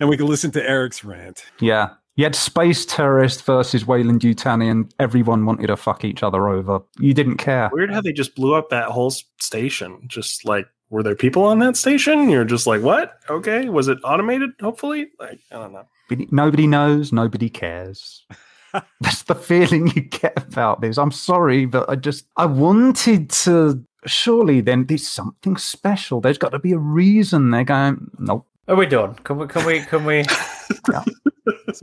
and 0.00 0.08
we 0.08 0.16
could 0.16 0.28
listen 0.28 0.50
to 0.52 0.68
Eric's 0.68 1.04
rant. 1.04 1.44
yeah. 1.60 1.90
You 2.14 2.24
had 2.24 2.34
Space 2.34 2.84
Terrorist 2.84 3.42
versus 3.46 3.86
Weyland-Yutani, 3.86 4.70
and 4.70 4.94
everyone 4.98 5.46
wanted 5.46 5.68
to 5.68 5.78
fuck 5.78 6.04
each 6.04 6.22
other 6.22 6.46
over. 6.46 6.80
You 6.98 7.14
didn't 7.14 7.38
care. 7.38 7.70
Weird 7.72 7.90
how 7.90 8.02
they 8.02 8.12
just 8.12 8.34
blew 8.34 8.54
up 8.54 8.68
that 8.68 8.90
whole 8.90 9.10
station. 9.40 9.98
Just 10.08 10.44
like, 10.44 10.66
were 10.90 11.02
there 11.02 11.14
people 11.16 11.42
on 11.44 11.58
that 11.60 11.74
station? 11.74 12.28
You're 12.28 12.44
just 12.44 12.66
like, 12.66 12.82
what? 12.82 13.14
Okay, 13.30 13.70
was 13.70 13.88
it 13.88 13.96
automated? 14.04 14.50
Hopefully, 14.60 15.08
like, 15.18 15.40
I 15.50 15.54
don't 15.54 15.72
know. 15.72 15.86
Nobody 16.30 16.66
knows, 16.66 17.14
nobody 17.14 17.48
cares. 17.48 18.26
That's 19.00 19.22
the 19.22 19.34
feeling 19.34 19.86
you 19.96 20.02
get 20.02 20.36
about 20.36 20.82
this. 20.82 20.98
I'm 20.98 21.12
sorry, 21.12 21.64
but 21.64 21.88
I 21.88 21.96
just 21.96 22.26
I 22.36 22.44
wanted 22.44 23.30
to. 23.30 23.82
Surely, 24.06 24.60
then 24.60 24.86
there's 24.86 25.06
something 25.06 25.56
special. 25.56 26.20
There's 26.20 26.38
got 26.38 26.50
to 26.50 26.58
be 26.58 26.72
a 26.72 26.78
reason. 26.78 27.50
They're 27.50 27.64
going. 27.64 28.10
Nope. 28.18 28.46
Are 28.68 28.76
we 28.76 28.86
done? 28.86 29.14
Can 29.16 29.38
we? 29.38 29.46
Can 29.46 29.64
we? 29.64 29.82
Can 29.82 30.04
we? 30.04 30.24
So 30.24 31.02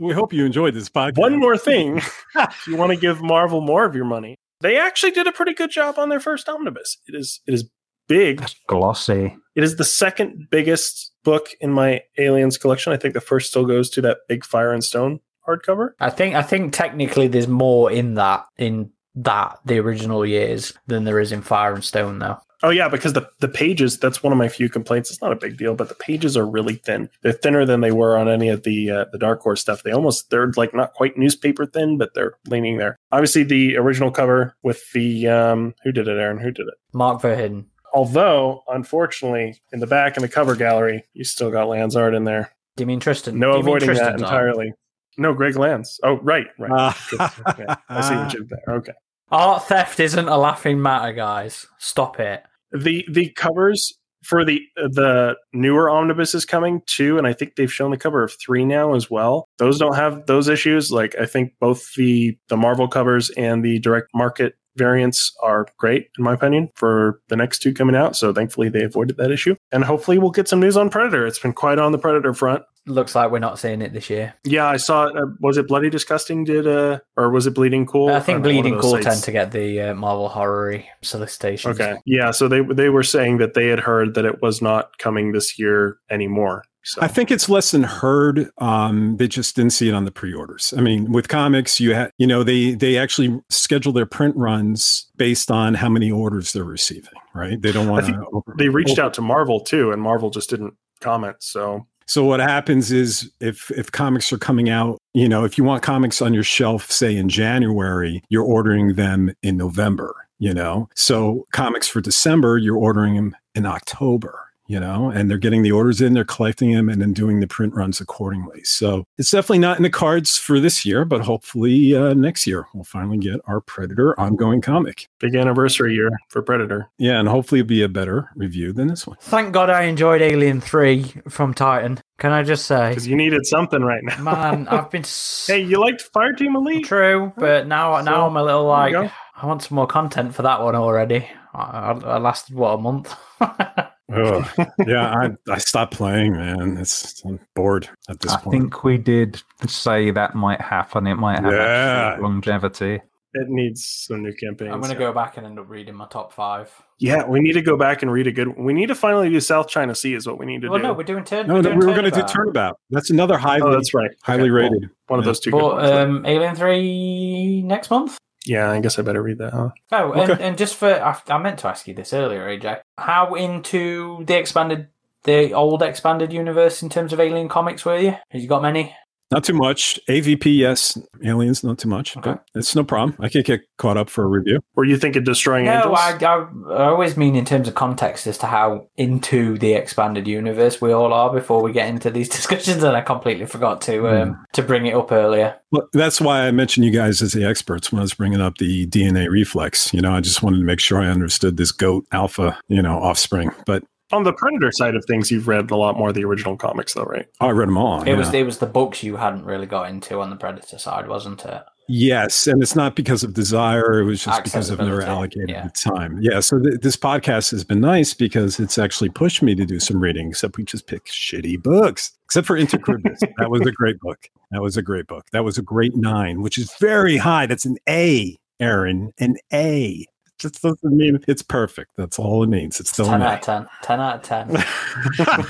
we 0.00 0.14
hope 0.14 0.32
you 0.32 0.44
enjoyed 0.44 0.74
this 0.74 0.88
podcast. 0.88 1.18
One 1.18 1.38
more 1.38 1.56
thing, 1.56 1.98
if 2.34 2.66
you 2.66 2.76
want 2.76 2.90
to 2.90 2.96
give 2.96 3.22
Marvel 3.22 3.60
more 3.60 3.84
of 3.84 3.94
your 3.94 4.04
money, 4.04 4.36
they 4.60 4.78
actually 4.78 5.12
did 5.12 5.26
a 5.26 5.32
pretty 5.32 5.54
good 5.54 5.70
job 5.70 5.98
on 5.98 6.08
their 6.08 6.20
first 6.20 6.48
omnibus. 6.48 6.98
It 7.06 7.14
is 7.14 7.40
it 7.46 7.54
is 7.54 7.68
big. 8.08 8.40
That's 8.40 8.56
glossy. 8.66 9.36
It 9.54 9.64
is 9.64 9.76
the 9.76 9.84
second 9.84 10.48
biggest 10.50 11.12
book 11.24 11.48
in 11.60 11.70
my 11.70 12.02
Aliens 12.18 12.58
collection. 12.58 12.92
I 12.92 12.96
think 12.96 13.14
the 13.14 13.20
first 13.20 13.50
still 13.50 13.66
goes 13.66 13.90
to 13.90 14.00
that 14.02 14.18
big 14.28 14.44
Fire 14.44 14.72
and 14.72 14.82
Stone 14.82 15.20
hardcover. 15.46 15.90
I 16.00 16.10
think. 16.10 16.34
I 16.34 16.42
think 16.42 16.72
technically 16.72 17.28
there's 17.28 17.48
more 17.48 17.90
in 17.90 18.14
that 18.14 18.46
in 18.58 18.90
that 19.14 19.58
the 19.64 19.78
original 19.78 20.24
years 20.24 20.72
than 20.86 21.04
there 21.04 21.20
is 21.20 21.32
in 21.32 21.42
Fire 21.42 21.74
and 21.74 21.84
Stone, 21.84 22.18
though. 22.18 22.38
Oh 22.62 22.70
yeah, 22.70 22.88
because 22.88 23.14
the 23.14 23.28
the 23.40 23.48
pages 23.48 23.98
that's 23.98 24.22
one 24.22 24.32
of 24.32 24.38
my 24.38 24.48
few 24.48 24.68
complaints. 24.68 25.10
It's 25.10 25.22
not 25.22 25.32
a 25.32 25.36
big 25.36 25.56
deal, 25.56 25.74
but 25.74 25.88
the 25.88 25.94
pages 25.94 26.36
are 26.36 26.46
really 26.46 26.74
thin. 26.74 27.08
They're 27.22 27.32
thinner 27.32 27.64
than 27.64 27.80
they 27.80 27.92
were 27.92 28.18
on 28.18 28.28
any 28.28 28.48
of 28.48 28.64
the 28.64 28.90
uh, 28.90 29.04
the 29.12 29.18
Dark 29.18 29.40
Horse 29.40 29.62
stuff. 29.62 29.82
They 29.82 29.92
almost 29.92 30.28
they're 30.30 30.52
like 30.56 30.74
not 30.74 30.92
quite 30.92 31.16
newspaper 31.16 31.64
thin, 31.64 31.96
but 31.96 32.12
they're 32.14 32.34
leaning 32.48 32.76
there. 32.76 32.98
Obviously, 33.12 33.44
the 33.44 33.76
original 33.76 34.10
cover 34.10 34.54
with 34.62 34.82
the 34.92 35.26
um 35.28 35.74
who 35.84 35.92
did 35.92 36.06
it, 36.06 36.18
Aaron? 36.18 36.38
Who 36.38 36.50
did 36.50 36.66
it? 36.68 36.74
Mark 36.92 37.22
Verheiden. 37.22 37.66
Although, 37.94 38.62
unfortunately, 38.68 39.60
in 39.72 39.80
the 39.80 39.86
back 39.86 40.16
in 40.16 40.22
the 40.22 40.28
cover 40.28 40.54
gallery, 40.54 41.04
you 41.14 41.24
still 41.24 41.50
got 41.50 41.68
Lanzard 41.68 42.14
in 42.14 42.24
there. 42.24 42.52
Do 42.76 42.82
you 42.82 42.86
mean 42.86 43.00
Tristan? 43.00 43.38
No 43.38 43.52
Do 43.52 43.58
you 43.58 43.64
mean 43.64 43.76
avoiding 43.76 43.94
that 43.94 44.14
entirely. 44.14 44.74
No, 45.20 45.34
Greg 45.34 45.56
Land's. 45.56 46.00
Oh, 46.02 46.18
right, 46.22 46.46
right. 46.58 46.70
Ah. 46.74 47.40
Okay, 47.50 47.66
I 47.88 48.00
see 48.00 48.14
what 48.16 48.32
you 48.32 48.38
did 48.40 48.48
there. 48.48 48.74
Okay. 48.76 48.92
Art 49.30 49.68
theft 49.68 50.00
isn't 50.00 50.28
a 50.28 50.36
laughing 50.36 50.82
matter, 50.82 51.12
guys. 51.12 51.66
Stop 51.78 52.18
it. 52.18 52.42
the 52.72 53.04
the 53.10 53.30
covers 53.30 53.92
for 54.24 54.44
the 54.44 54.60
the 54.76 55.34
newer 55.54 55.88
omnibus 55.90 56.34
is 56.34 56.44
coming 56.44 56.82
too 56.86 57.16
and 57.16 57.26
i 57.26 57.32
think 57.32 57.56
they've 57.56 57.72
shown 57.72 57.90
the 57.90 57.96
cover 57.96 58.22
of 58.22 58.32
three 58.44 58.66
now 58.66 58.92
as 58.94 59.08
well 59.10 59.48
those 59.56 59.78
don't 59.78 59.96
have 59.96 60.26
those 60.26 60.46
issues 60.46 60.92
like 60.92 61.14
i 61.18 61.24
think 61.24 61.52
both 61.58 61.94
the 61.96 62.36
the 62.48 62.56
marvel 62.56 62.86
covers 62.86 63.30
and 63.30 63.64
the 63.64 63.78
direct 63.78 64.08
market 64.14 64.54
variants 64.76 65.32
are 65.42 65.66
great 65.78 66.08
in 66.18 66.24
my 66.24 66.34
opinion 66.34 66.68
for 66.74 67.20
the 67.28 67.36
next 67.36 67.60
two 67.60 67.72
coming 67.74 67.96
out 67.96 68.14
so 68.16 68.32
thankfully 68.32 68.68
they 68.68 68.82
avoided 68.82 69.16
that 69.16 69.30
issue 69.30 69.54
and 69.72 69.84
hopefully 69.84 70.18
we'll 70.18 70.30
get 70.30 70.48
some 70.48 70.60
news 70.60 70.76
on 70.76 70.88
predator 70.90 71.26
it's 71.26 71.38
been 71.38 71.52
quite 71.52 71.78
on 71.78 71.92
the 71.92 71.98
predator 71.98 72.34
front 72.34 72.62
Looks 72.86 73.14
like 73.14 73.30
we're 73.30 73.40
not 73.40 73.58
seeing 73.58 73.82
it 73.82 73.92
this 73.92 74.08
year. 74.08 74.34
yeah 74.44 74.66
i 74.66 74.76
saw 74.78 75.04
it 75.06 75.16
uh, 75.16 75.26
was 75.40 75.58
it 75.58 75.68
bloody 75.68 75.90
disgusting 75.90 76.44
did 76.44 76.66
uh 76.66 76.98
or 77.16 77.30
was 77.30 77.46
it 77.46 77.54
bleeding 77.54 77.84
cool 77.86 78.08
I 78.10 78.20
think 78.20 78.38
know, 78.38 78.44
Bleeding 78.44 78.78
Cool 78.80 78.92
sites. 78.92 79.04
tend 79.06 79.22
to 79.24 79.32
get 79.32 79.52
the 79.52 79.80
uh, 79.80 79.94
Marvel 79.94 80.28
horror 80.28 80.82
solicitations. 81.02 81.78
Okay. 81.78 81.96
Yeah. 82.06 82.30
So 82.30 82.48
they 82.48 82.62
they 82.62 82.88
were 82.88 83.02
saying 83.02 83.38
that 83.38 83.54
they 83.54 83.68
had 83.68 83.80
heard 83.80 84.14
that 84.14 84.24
it 84.24 84.40
was 84.42 84.62
not 84.62 84.98
coming 84.98 85.32
this 85.32 85.58
year 85.58 85.98
anymore. 86.10 86.64
So 86.82 87.02
I 87.02 87.08
think 87.08 87.30
it's 87.30 87.48
less 87.48 87.72
than 87.72 87.82
heard. 87.82 88.50
Um, 88.58 89.16
they 89.18 89.28
just 89.28 89.54
didn't 89.56 89.72
see 89.72 89.88
it 89.88 89.94
on 89.94 90.04
the 90.04 90.10
pre-orders. 90.10 90.72
I 90.76 90.80
mean, 90.80 91.12
with 91.12 91.28
comics, 91.28 91.78
you 91.78 91.94
had, 91.94 92.10
you 92.18 92.26
know, 92.26 92.42
they 92.42 92.72
they 92.72 92.96
actually 92.96 93.38
schedule 93.50 93.92
their 93.92 94.06
print 94.06 94.34
runs 94.36 95.06
based 95.16 95.50
on 95.50 95.74
how 95.74 95.88
many 95.88 96.10
orders 96.10 96.52
they're 96.52 96.64
receiving, 96.64 97.12
right? 97.34 97.60
They 97.60 97.72
don't 97.72 97.88
want 97.88 98.06
to. 98.06 98.42
they 98.56 98.68
reached 98.68 98.98
out 98.98 99.12
to 99.14 99.20
Marvel 99.20 99.60
too, 99.60 99.92
and 99.92 100.00
Marvel 100.00 100.30
just 100.30 100.48
didn't 100.50 100.74
comment. 101.00 101.36
So 101.40 101.86
So 102.06 102.24
what 102.24 102.40
happens 102.40 102.90
is 102.90 103.30
if 103.40 103.70
if 103.72 103.92
comics 103.92 104.32
are 104.32 104.38
coming 104.38 104.70
out, 104.70 104.98
you 105.12 105.28
know, 105.28 105.44
if 105.44 105.58
you 105.58 105.64
want 105.64 105.82
comics 105.82 106.22
on 106.22 106.32
your 106.32 106.42
shelf, 106.42 106.90
say 106.90 107.14
in 107.14 107.28
January, 107.28 108.22
you're 108.30 108.44
ordering 108.44 108.94
them 108.94 109.34
in 109.42 109.56
November. 109.56 110.14
You 110.38 110.54
know, 110.54 110.88
so 110.96 111.46
comics 111.52 111.86
for 111.86 112.00
December, 112.00 112.56
you're 112.56 112.78
ordering 112.78 113.14
them 113.14 113.36
in 113.54 113.66
October. 113.66 114.49
You 114.70 114.78
know, 114.78 115.10
and 115.10 115.28
they're 115.28 115.36
getting 115.36 115.62
the 115.64 115.72
orders 115.72 116.00
in, 116.00 116.12
they're 116.14 116.24
collecting 116.24 116.70
them, 116.72 116.88
and 116.88 117.02
then 117.02 117.12
doing 117.12 117.40
the 117.40 117.48
print 117.48 117.74
runs 117.74 118.00
accordingly. 118.00 118.62
So 118.62 119.02
it's 119.18 119.32
definitely 119.32 119.58
not 119.58 119.78
in 119.78 119.82
the 119.82 119.90
cards 119.90 120.36
for 120.38 120.60
this 120.60 120.86
year, 120.86 121.04
but 121.04 121.22
hopefully 121.22 121.96
uh, 121.96 122.14
next 122.14 122.46
year 122.46 122.66
we'll 122.72 122.84
finally 122.84 123.18
get 123.18 123.40
our 123.48 123.60
Predator 123.60 124.14
ongoing 124.20 124.60
comic. 124.60 125.08
big 125.18 125.34
anniversary 125.34 125.94
year 125.94 126.10
for 126.28 126.40
Predator. 126.40 126.88
Yeah, 126.98 127.18
and 127.18 127.28
hopefully 127.28 127.62
it'll 127.62 127.68
be 127.68 127.82
a 127.82 127.88
better 127.88 128.30
review 128.36 128.72
than 128.72 128.86
this 128.86 129.08
one. 129.08 129.16
Thank 129.20 129.52
God 129.52 129.70
I 129.70 129.82
enjoyed 129.86 130.22
Alien 130.22 130.60
3 130.60 131.02
from 131.28 131.52
Titan. 131.52 131.98
Can 132.20 132.30
I 132.30 132.44
just 132.44 132.66
say? 132.66 132.90
Because 132.90 133.08
you 133.08 133.16
needed 133.16 133.44
something 133.46 133.82
right 133.82 134.04
now. 134.04 134.22
Man, 134.22 134.68
I've 134.70 134.88
been 134.88 135.02
s- 135.02 135.46
hey, 135.48 135.62
you 135.64 135.80
liked 135.80 136.08
Fireteam 136.14 136.54
Elite? 136.54 136.84
true, 136.84 137.32
but 137.36 137.66
now 137.66 138.00
now 138.02 138.24
I'm 138.28 138.36
a 138.36 138.42
little 138.44 138.66
like. 138.66 138.94
I 138.94 139.46
want 139.46 139.62
some 139.62 139.74
more 139.74 139.88
content 139.88 140.32
for 140.32 140.42
that 140.42 140.62
one 140.62 140.76
already. 140.76 141.26
I, 141.52 141.58
I, 141.58 141.90
I 141.92 142.18
lasted 142.18 142.54
what 142.54 142.74
a 142.74 142.78
month. 142.78 143.12
Ugh. 144.12 144.46
yeah, 144.86 145.14
I, 145.14 145.52
I 145.52 145.58
stopped 145.58 145.94
playing, 145.94 146.32
man. 146.32 146.76
It's 146.78 147.22
I'm 147.24 147.38
bored 147.54 147.88
at 148.08 148.20
this 148.20 148.32
I 148.32 148.40
point. 148.40 148.56
I 148.56 148.58
think 148.58 148.84
we 148.84 148.98
did 148.98 149.42
say 149.66 150.10
that 150.10 150.34
might 150.34 150.60
happen. 150.60 151.06
It 151.06 151.16
might 151.16 151.40
have 151.40 151.52
Yeah. 151.52 152.16
longevity. 152.20 153.00
It 153.32 153.48
needs 153.48 153.86
some 154.08 154.24
new 154.24 154.32
campaigns. 154.34 154.72
I'm 154.72 154.80
going 154.80 154.92
to 154.92 154.98
go 154.98 155.12
back 155.12 155.36
and 155.36 155.46
end 155.46 155.56
up 155.60 155.70
reading 155.70 155.94
my 155.94 156.08
top 156.08 156.32
five. 156.32 156.68
Yeah, 156.98 157.24
we 157.24 157.38
need 157.38 157.52
to 157.52 157.62
go 157.62 157.76
back 157.76 158.02
and 158.02 158.10
read 158.10 158.26
a 158.26 158.32
good. 158.32 158.48
One. 158.48 158.64
We 158.64 158.72
need 158.72 158.88
to 158.88 158.96
finally 158.96 159.30
do 159.30 159.38
South 159.38 159.68
China 159.68 159.94
Sea. 159.94 160.14
Is 160.14 160.26
what 160.26 160.36
we 160.36 160.46
need 160.46 160.62
to 160.62 160.66
do. 160.66 160.70
Well, 160.72 160.80
do. 160.80 160.86
no, 160.88 160.92
we're 160.94 161.04
doing 161.04 161.22
turn. 161.22 161.46
no, 161.46 161.54
we're 161.54 161.62
no, 161.62 161.70
we 161.70 161.86
were 161.86 161.92
going 161.92 162.04
to 162.04 162.10
do 162.10 162.22
Turnabout. 162.22 162.32
Turnabout. 162.32 162.80
That's 162.90 163.10
another 163.10 163.38
highly 163.38 163.62
oh, 163.62 163.70
that's 163.70 163.94
right. 163.94 164.10
highly 164.22 164.42
Okay, 164.42 164.50
well, 164.50 164.62
rated. 164.72 164.90
one 165.06 165.20
of 165.20 165.24
those 165.24 165.38
two. 165.38 165.52
Good 165.52 165.60
But 165.60 165.92
um, 165.92 166.26
Alien 166.26 166.56
3 166.56 167.62
next 167.62 167.88
month? 167.90 168.18
Yeah, 168.50 168.70
I 168.70 168.80
guess 168.80 168.98
I 168.98 169.02
better 169.02 169.22
read 169.22 169.38
that. 169.38 169.52
Huh? 169.52 169.70
Oh, 169.92 170.12
and, 170.12 170.30
Okay. 170.30 170.42
and 170.44 170.58
just 170.58 170.74
for 170.76 170.92
I, 170.92 171.18
I 171.32 171.38
meant 171.38 171.60
to 171.60 171.68
ask 171.68 171.86
you 171.86 171.94
this 171.94 172.12
earlier, 172.12 172.46
AJ. 172.46 172.80
How 172.98 173.34
into 173.34 174.24
the 174.26 174.36
expanded, 174.36 174.88
the 175.22 175.52
old 175.54 175.82
expanded 175.82 176.32
universe 176.32 176.82
in 176.82 176.88
terms 176.88 177.12
of 177.12 177.20
Alien 177.20 177.48
comics 177.48 177.84
were 177.84 177.98
you? 177.98 178.10
Have 178.30 178.40
you 178.42 178.48
got 178.48 178.62
many? 178.62 178.94
Not 179.30 179.44
too 179.44 179.54
much. 179.54 179.98
AVP, 180.08 180.56
yes. 180.56 180.98
Aliens, 181.24 181.62
not 181.62 181.78
too 181.78 181.88
much. 181.88 182.16
Okay. 182.16 182.32
But 182.32 182.44
it's 182.54 182.74
no 182.74 182.82
problem. 182.82 183.16
I 183.20 183.28
can't 183.28 183.46
get 183.46 183.60
caught 183.78 183.96
up 183.96 184.10
for 184.10 184.24
a 184.24 184.26
review. 184.26 184.60
Were 184.74 184.84
you 184.84 184.96
thinking 184.96 185.22
Destroying 185.22 185.66
No, 185.66 185.72
Angels? 185.72 185.98
I, 186.00 186.18
I, 186.24 186.46
I 186.74 186.88
always 186.88 187.16
mean 187.16 187.36
in 187.36 187.44
terms 187.44 187.68
of 187.68 187.74
context 187.76 188.26
as 188.26 188.38
to 188.38 188.46
how 188.46 188.88
into 188.96 189.56
the 189.58 189.74
expanded 189.74 190.26
universe 190.26 190.80
we 190.80 190.92
all 190.92 191.12
are 191.12 191.32
before 191.32 191.62
we 191.62 191.72
get 191.72 191.88
into 191.88 192.10
these 192.10 192.28
discussions, 192.40 192.82
and 192.82 192.96
I 192.96 193.02
completely 193.02 193.46
forgot 193.46 193.80
to 193.82 194.08
um, 194.08 194.44
to 194.52 194.62
bring 194.62 194.86
it 194.86 194.94
up 194.94 195.12
earlier. 195.12 195.56
Well, 195.70 195.88
that's 195.92 196.20
why 196.20 196.42
I 196.46 196.50
mentioned 196.50 196.84
you 196.84 196.90
guys 196.90 197.22
as 197.22 197.32
the 197.32 197.44
experts 197.44 197.92
when 197.92 198.00
I 198.00 198.02
was 198.02 198.14
bringing 198.14 198.40
up 198.40 198.58
the 198.58 198.86
DNA 198.88 199.30
reflex. 199.30 199.94
You 199.94 200.00
know, 200.00 200.12
I 200.12 200.20
just 200.20 200.42
wanted 200.42 200.58
to 200.58 200.64
make 200.64 200.80
sure 200.80 201.00
I 201.00 201.06
understood 201.06 201.56
this 201.56 201.70
goat 201.70 202.04
alpha, 202.10 202.58
you 202.66 202.82
know, 202.82 202.98
offspring. 202.98 203.50
But 203.66 203.84
On 204.12 204.24
the 204.24 204.32
Predator 204.32 204.72
side 204.72 204.96
of 204.96 205.04
things, 205.06 205.30
you've 205.30 205.46
read 205.46 205.70
a 205.70 205.76
lot 205.76 205.96
more 205.96 206.08
of 206.08 206.14
the 206.14 206.24
original 206.24 206.56
comics, 206.56 206.94
though, 206.94 207.04
right? 207.04 207.26
I 207.40 207.50
read 207.50 207.68
them 207.68 207.78
all. 207.78 208.02
It 208.02 208.08
yeah. 208.08 208.16
was 208.16 208.34
it 208.34 208.44
was 208.44 208.58
the 208.58 208.66
books 208.66 209.02
you 209.02 209.16
hadn't 209.16 209.44
really 209.44 209.66
got 209.66 209.88
into 209.88 210.20
on 210.20 210.30
the 210.30 210.36
Predator 210.36 210.78
side, 210.78 211.08
wasn't 211.08 211.44
it? 211.44 211.62
Yes, 211.92 212.46
and 212.46 212.62
it's 212.62 212.76
not 212.76 212.94
because 212.94 213.24
of 213.24 213.34
desire. 213.34 214.00
It 214.00 214.04
was 214.04 214.22
just 214.22 214.44
because 214.44 214.70
I've 214.70 214.78
never 214.78 215.02
allocated 215.02 215.50
yeah. 215.50 215.64
the 215.64 215.90
time. 215.90 216.18
Yeah, 216.20 216.38
so 216.38 216.60
th- 216.60 216.82
this 216.82 216.96
podcast 216.96 217.50
has 217.50 217.64
been 217.64 217.80
nice 217.80 218.14
because 218.14 218.60
it's 218.60 218.78
actually 218.78 219.08
pushed 219.08 219.42
me 219.42 219.56
to 219.56 219.66
do 219.66 219.80
some 219.80 220.00
reading. 220.00 220.28
Except 220.28 220.56
we 220.56 220.62
just 220.62 220.86
pick 220.86 221.06
shitty 221.06 221.60
books. 221.60 222.12
Except 222.26 222.46
for 222.46 222.56
Intercribus, 222.56 223.18
that 223.38 223.50
was 223.50 223.62
a 223.62 223.72
great 223.72 223.98
book. 223.98 224.28
That 224.52 224.62
was 224.62 224.76
a 224.76 224.82
great 224.82 225.08
book. 225.08 225.26
That 225.32 225.42
was 225.42 225.58
a 225.58 225.62
great 225.62 225.96
nine, 225.96 226.42
which 226.42 226.58
is 226.58 226.72
very 226.78 227.16
high. 227.16 227.46
That's 227.46 227.64
an 227.64 227.76
A, 227.88 228.36
Aaron, 228.60 229.12
an 229.18 229.34
A. 229.52 230.06
Just 230.40 230.60
doesn't 230.62 230.96
mean 230.96 231.22
it's 231.28 231.42
perfect. 231.42 231.92
That's 231.96 232.18
all 232.18 232.42
it 232.42 232.48
means. 232.48 232.80
It's 232.80 232.90
still 232.90 233.06
10 233.06 233.22
out 233.22 233.34
of 233.34 233.40
10. 233.44 233.68
10 233.82 234.00
out 234.00 234.16
of 234.16 234.22
10. 234.22 234.50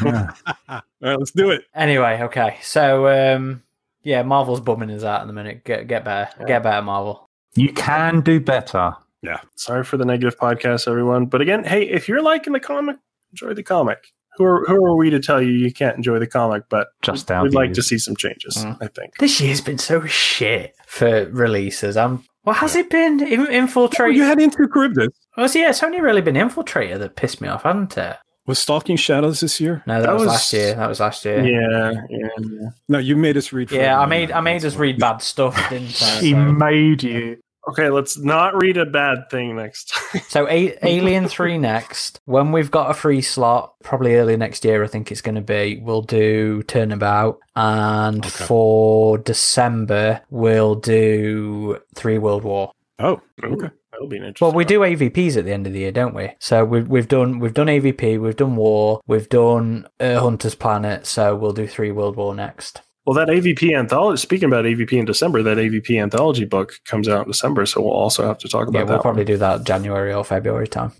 Yeah. 0.05 0.31
all 0.69 0.83
right, 1.01 1.19
let's 1.19 1.31
do 1.31 1.51
it. 1.51 1.63
anyway, 1.75 2.21
okay. 2.23 2.59
So, 2.63 3.09
um, 3.09 3.63
yeah, 4.03 4.23
Marvel's 4.23 4.61
bumming 4.61 4.91
us 4.91 5.05
out 5.05 5.23
in 5.23 5.27
the 5.29 5.33
minute. 5.33 5.65
Get 5.65 5.87
get 5.87 6.05
better. 6.05 6.31
Yeah. 6.41 6.47
Get 6.47 6.63
better, 6.63 6.83
Marvel. 6.83 7.27
You 7.55 7.73
can 7.73 8.21
do 8.21 8.41
better. 8.41 8.95
Yeah. 9.23 9.41
Sorry 9.57 9.85
for 9.85 9.97
the 9.97 10.05
negative 10.05 10.39
podcast, 10.39 10.89
everyone. 10.89 11.27
But 11.27 11.41
again, 11.41 11.65
hey, 11.65 11.83
if 11.83 12.09
you're 12.09 12.23
liking 12.23 12.53
the 12.53 12.61
comic, 12.61 12.97
enjoy 13.33 13.55
the 13.55 13.63
comic. 13.63 14.13
Who 14.37 14.45
are, 14.45 14.65
who 14.67 14.83
are 14.87 14.97
we 14.97 15.11
to 15.11 15.21
tell 15.21 15.43
you 15.43 15.51
you 15.53 15.73
can't 15.73 15.97
enjoy 15.97 16.19
the 16.19 16.27
comic? 16.27 16.63
But 16.71 16.89
Just 17.03 17.31
our 17.31 17.43
we'd 17.43 17.53
like 17.53 17.75
to 17.75 17.83
see 17.83 17.99
some 17.99 18.17
changes, 18.17 18.57
Mm. 18.57 18.79
I 18.81 18.87
think. 18.87 19.19
This 19.19 19.41
year's 19.41 19.61
been 19.61 19.77
so 19.77 20.07
shit 20.07 20.75
for 20.87 21.27
releases. 21.27 21.97
Um, 21.99 22.25
what 22.43 22.57
has 22.59 22.77
it 22.77 22.91
been? 22.91 23.21
In- 23.21 23.47
Infiltrate. 23.47 24.01
Oh, 24.01 24.13
you 24.13 24.23
had 24.23 24.39
Intercribus. 24.39 25.09
Oh, 25.37 25.47
so 25.47 25.59
yeah, 25.59 25.71
it's 25.71 25.83
only 25.83 26.01
really 26.01 26.21
been 26.23 26.35
Infiltrator 26.37 26.99
that 26.99 27.17
pissed 27.17 27.41
me 27.41 27.49
off, 27.49 27.63
hasn't 27.65 27.97
it? 27.99 28.17
Was 28.47 28.59
Stalking 28.59 28.97
Shadows 28.97 29.41
this 29.41 29.61
year? 29.61 29.83
No, 29.87 30.01
that, 30.01 30.07
That 30.07 30.13
was, 30.15 30.21
was- 30.23 30.29
last 30.29 30.53
year. 30.53 30.75
That 30.75 30.89
was 30.89 31.01
last 31.01 31.25
year. 31.25 31.45
Yeah, 31.45 31.93
yeah, 32.09 32.29
yeah. 32.39 32.69
No, 32.89 32.99
you 32.99 33.15
made 33.15 33.37
us 33.37 33.53
read. 33.53 33.71
Yeah, 33.71 33.99
I 34.01 34.07
made 34.07 34.33
I 34.33 34.41
made 34.41 34.65
us 34.65 34.77
read 34.77 34.99
bad 34.99 35.19
stuff, 35.23 35.55
didn't 35.69 36.03
I? 36.03 36.21
He 36.21 36.31
So, 36.33 36.37
made 36.37 37.03
you. 37.03 37.37
Okay, 37.71 37.89
let's 37.89 38.19
not 38.19 38.55
read 38.61 38.77
a 38.77 38.87
bad 38.87 39.31
thing 39.31 39.57
next 39.57 39.89
time. 39.95 40.23
so 40.29 40.47
a- 40.49 40.77
Alien 40.87 41.29
Three 41.29 41.59
next. 41.59 42.21
When 42.25 42.53
we've 42.53 42.71
got 42.71 42.91
a 42.91 42.95
free 42.95 43.23
slot, 43.23 43.75
probably 43.83 44.17
early 44.17 44.37
next 44.37 44.65
year, 44.65 44.85
I 44.85 44.87
think 44.87 45.11
it's 45.11 45.21
going 45.23 45.35
to 45.37 45.41
be. 45.41 45.81
We'll 45.83 46.03
do 46.03 46.63
Turnabout, 46.65 47.39
and 47.57 48.25
Okay. 48.25 48.45
for 48.45 49.19
December 49.19 50.21
we'll 50.31 50.75
do 50.77 51.79
Three 51.95 52.19
World 52.19 52.45
War. 52.45 52.73
Oh, 52.99 53.21
okay. 53.43 53.71
That'll 53.93 54.09
be 54.09 54.17
interesting. 54.17 54.47
Well, 54.47 54.55
we 54.55 54.65
do 54.65 54.81
AVPs 54.81 55.37
at 55.37 55.45
the 55.45 55.53
end 55.53 55.67
of 55.67 55.73
the 55.73 55.81
year, 55.81 55.93
don't 55.93 56.15
we? 56.15 56.33
So 56.39 56.65
we've 56.65 56.87
we've 56.89 57.09
done 57.09 57.39
we've 57.39 57.55
done 57.55 57.67
AVP, 57.67 58.21
we've 58.21 58.37
done 58.37 58.57
War, 58.57 59.01
we've 59.07 59.29
done 59.29 59.87
uh, 59.99 60.21
Hunter's 60.21 60.55
Planet. 60.55 61.07
So 61.07 61.35
we'll 61.37 61.53
do 61.53 61.67
Three 61.67 61.91
World 61.91 62.17
War 62.17 62.35
next. 62.35 62.83
Well, 63.07 63.15
that 63.15 63.29
AVP 63.29 63.77
anthology. 63.77 64.21
Speaking 64.21 64.49
about 64.49 64.65
AVP 64.65 64.93
in 64.93 65.05
December, 65.05 65.43
that 65.43 65.57
AVP 65.57 66.01
anthology 66.01 66.45
book 66.45 66.75
comes 66.85 67.09
out 67.09 67.27
in 67.27 67.33
December, 67.33 67.67
so 67.67 67.81
we'll 67.81 67.93
also 67.93 68.27
have 68.27 68.39
to 68.39 68.49
talk 68.49 68.69
about 68.69 68.81
yeah, 68.81 68.85
that. 68.85 68.91
we'll 68.91 68.99
one. 68.99 69.03
probably 69.03 69.25
do 69.25 69.37
that 69.39 69.65
January 69.65 70.13
or 70.13 70.25
February 70.25 70.69
time. 70.69 70.93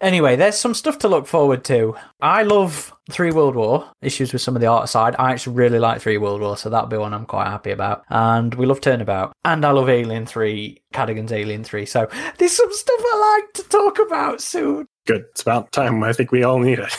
Anyway, 0.00 0.36
there's 0.36 0.56
some 0.56 0.74
stuff 0.74 0.98
to 0.98 1.08
look 1.08 1.26
forward 1.26 1.64
to. 1.64 1.96
I 2.20 2.44
love 2.44 2.94
Three 3.10 3.32
World 3.32 3.56
War 3.56 3.90
issues 4.00 4.32
with 4.32 4.42
some 4.42 4.54
of 4.54 4.60
the 4.60 4.68
art 4.68 4.88
side. 4.88 5.16
I 5.18 5.32
actually 5.32 5.56
really 5.56 5.80
like 5.80 6.00
Three 6.00 6.18
World 6.18 6.40
War, 6.40 6.56
so 6.56 6.70
that'll 6.70 6.88
be 6.88 6.96
one 6.96 7.12
I'm 7.12 7.26
quite 7.26 7.48
happy 7.48 7.72
about. 7.72 8.04
And 8.08 8.54
we 8.54 8.64
love 8.64 8.80
Turnabout, 8.80 9.32
and 9.44 9.64
I 9.64 9.72
love 9.72 9.88
Alien 9.88 10.26
Three, 10.26 10.82
Cadigan's 10.92 11.32
Alien 11.32 11.64
Three. 11.64 11.84
So 11.84 12.08
there's 12.38 12.52
some 12.52 12.72
stuff 12.72 13.00
I 13.00 13.40
like 13.42 13.52
to 13.54 13.68
talk 13.68 13.98
about 13.98 14.40
soon. 14.40 14.86
Good. 15.04 15.24
It's 15.32 15.42
about 15.42 15.72
time. 15.72 16.02
I 16.04 16.12
think 16.12 16.30
we 16.30 16.44
all 16.44 16.60
need 16.60 16.78
it. 16.78 16.96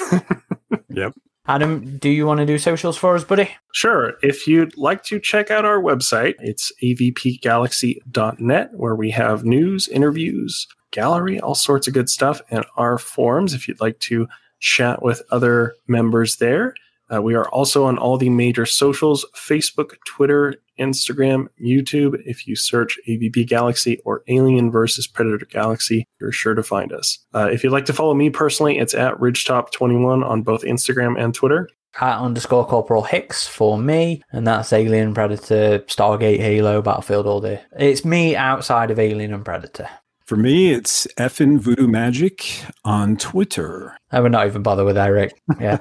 Adam, 1.47 1.97
do 1.97 2.09
you 2.09 2.27
want 2.27 2.39
to 2.39 2.45
do 2.45 2.57
socials 2.57 2.97
for 2.97 3.15
us, 3.15 3.23
buddy? 3.23 3.49
Sure. 3.73 4.13
If 4.21 4.45
you'd 4.47 4.77
like 4.77 5.03
to 5.05 5.19
check 5.19 5.49
out 5.49 5.65
our 5.65 5.81
website, 5.81 6.35
it's 6.39 6.71
avpgalaxy.net, 6.83 8.69
where 8.73 8.95
we 8.95 9.11
have 9.11 9.43
news, 9.43 9.87
interviews, 9.87 10.67
gallery, 10.91 11.39
all 11.39 11.55
sorts 11.55 11.87
of 11.87 11.93
good 11.93 12.09
stuff, 12.09 12.41
and 12.51 12.65
our 12.75 12.97
forums. 12.97 13.53
If 13.53 13.67
you'd 13.67 13.81
like 13.81 13.99
to 14.01 14.27
chat 14.59 15.01
with 15.01 15.21
other 15.31 15.75
members 15.87 16.37
there, 16.37 16.75
uh, 17.11 17.21
we 17.21 17.33
are 17.33 17.49
also 17.49 17.85
on 17.85 17.97
all 17.97 18.17
the 18.17 18.29
major 18.29 18.65
socials 18.65 19.25
Facebook, 19.35 19.95
Twitter, 20.05 20.55
Instagram, 20.79 21.47
YouTube. 21.63 22.21
If 22.25 22.47
you 22.47 22.55
search 22.55 22.97
AVP 23.07 23.47
Galaxy 23.47 23.99
or 24.05 24.23
Alien 24.27 24.71
versus 24.71 25.07
Predator 25.07 25.45
Galaxy, 25.45 26.07
you're 26.19 26.31
sure 26.31 26.55
to 26.55 26.63
find 26.63 26.91
us. 26.91 27.19
Uh, 27.33 27.49
if 27.51 27.63
you'd 27.63 27.73
like 27.73 27.85
to 27.85 27.93
follow 27.93 28.13
me 28.13 28.29
personally, 28.29 28.77
it's 28.77 28.93
at 28.93 29.15
Ridgetop21 29.15 30.25
on 30.25 30.41
both 30.43 30.63
Instagram 30.63 31.21
and 31.21 31.33
Twitter. 31.33 31.69
At 31.99 32.19
underscore 32.19 32.67
Corporal 32.67 33.03
Hicks 33.03 33.47
for 33.47 33.77
me, 33.77 34.21
and 34.31 34.45
that's 34.45 34.71
Alien, 34.71 35.13
Predator, 35.13 35.79
Stargate, 35.87 36.39
Halo, 36.39 36.81
Battlefield 36.81 37.25
all 37.25 37.41
day. 37.41 37.61
It's 37.77 38.05
me 38.05 38.35
outside 38.35 38.91
of 38.91 38.99
Alien 38.99 39.33
and 39.33 39.43
Predator. 39.43 39.89
For 40.29 40.35
me, 40.35 40.71
it's 40.71 41.07
effing 41.17 41.59
voodoo 41.59 41.87
magic 41.87 42.45
on 42.85 43.17
Twitter. 43.17 43.97
I 44.11 44.19
would 44.19 44.31
not 44.31 44.45
even 44.45 44.61
bother 44.61 44.85
with 44.85 44.95
Eric. 44.95 45.33
Yeah. 45.59 45.79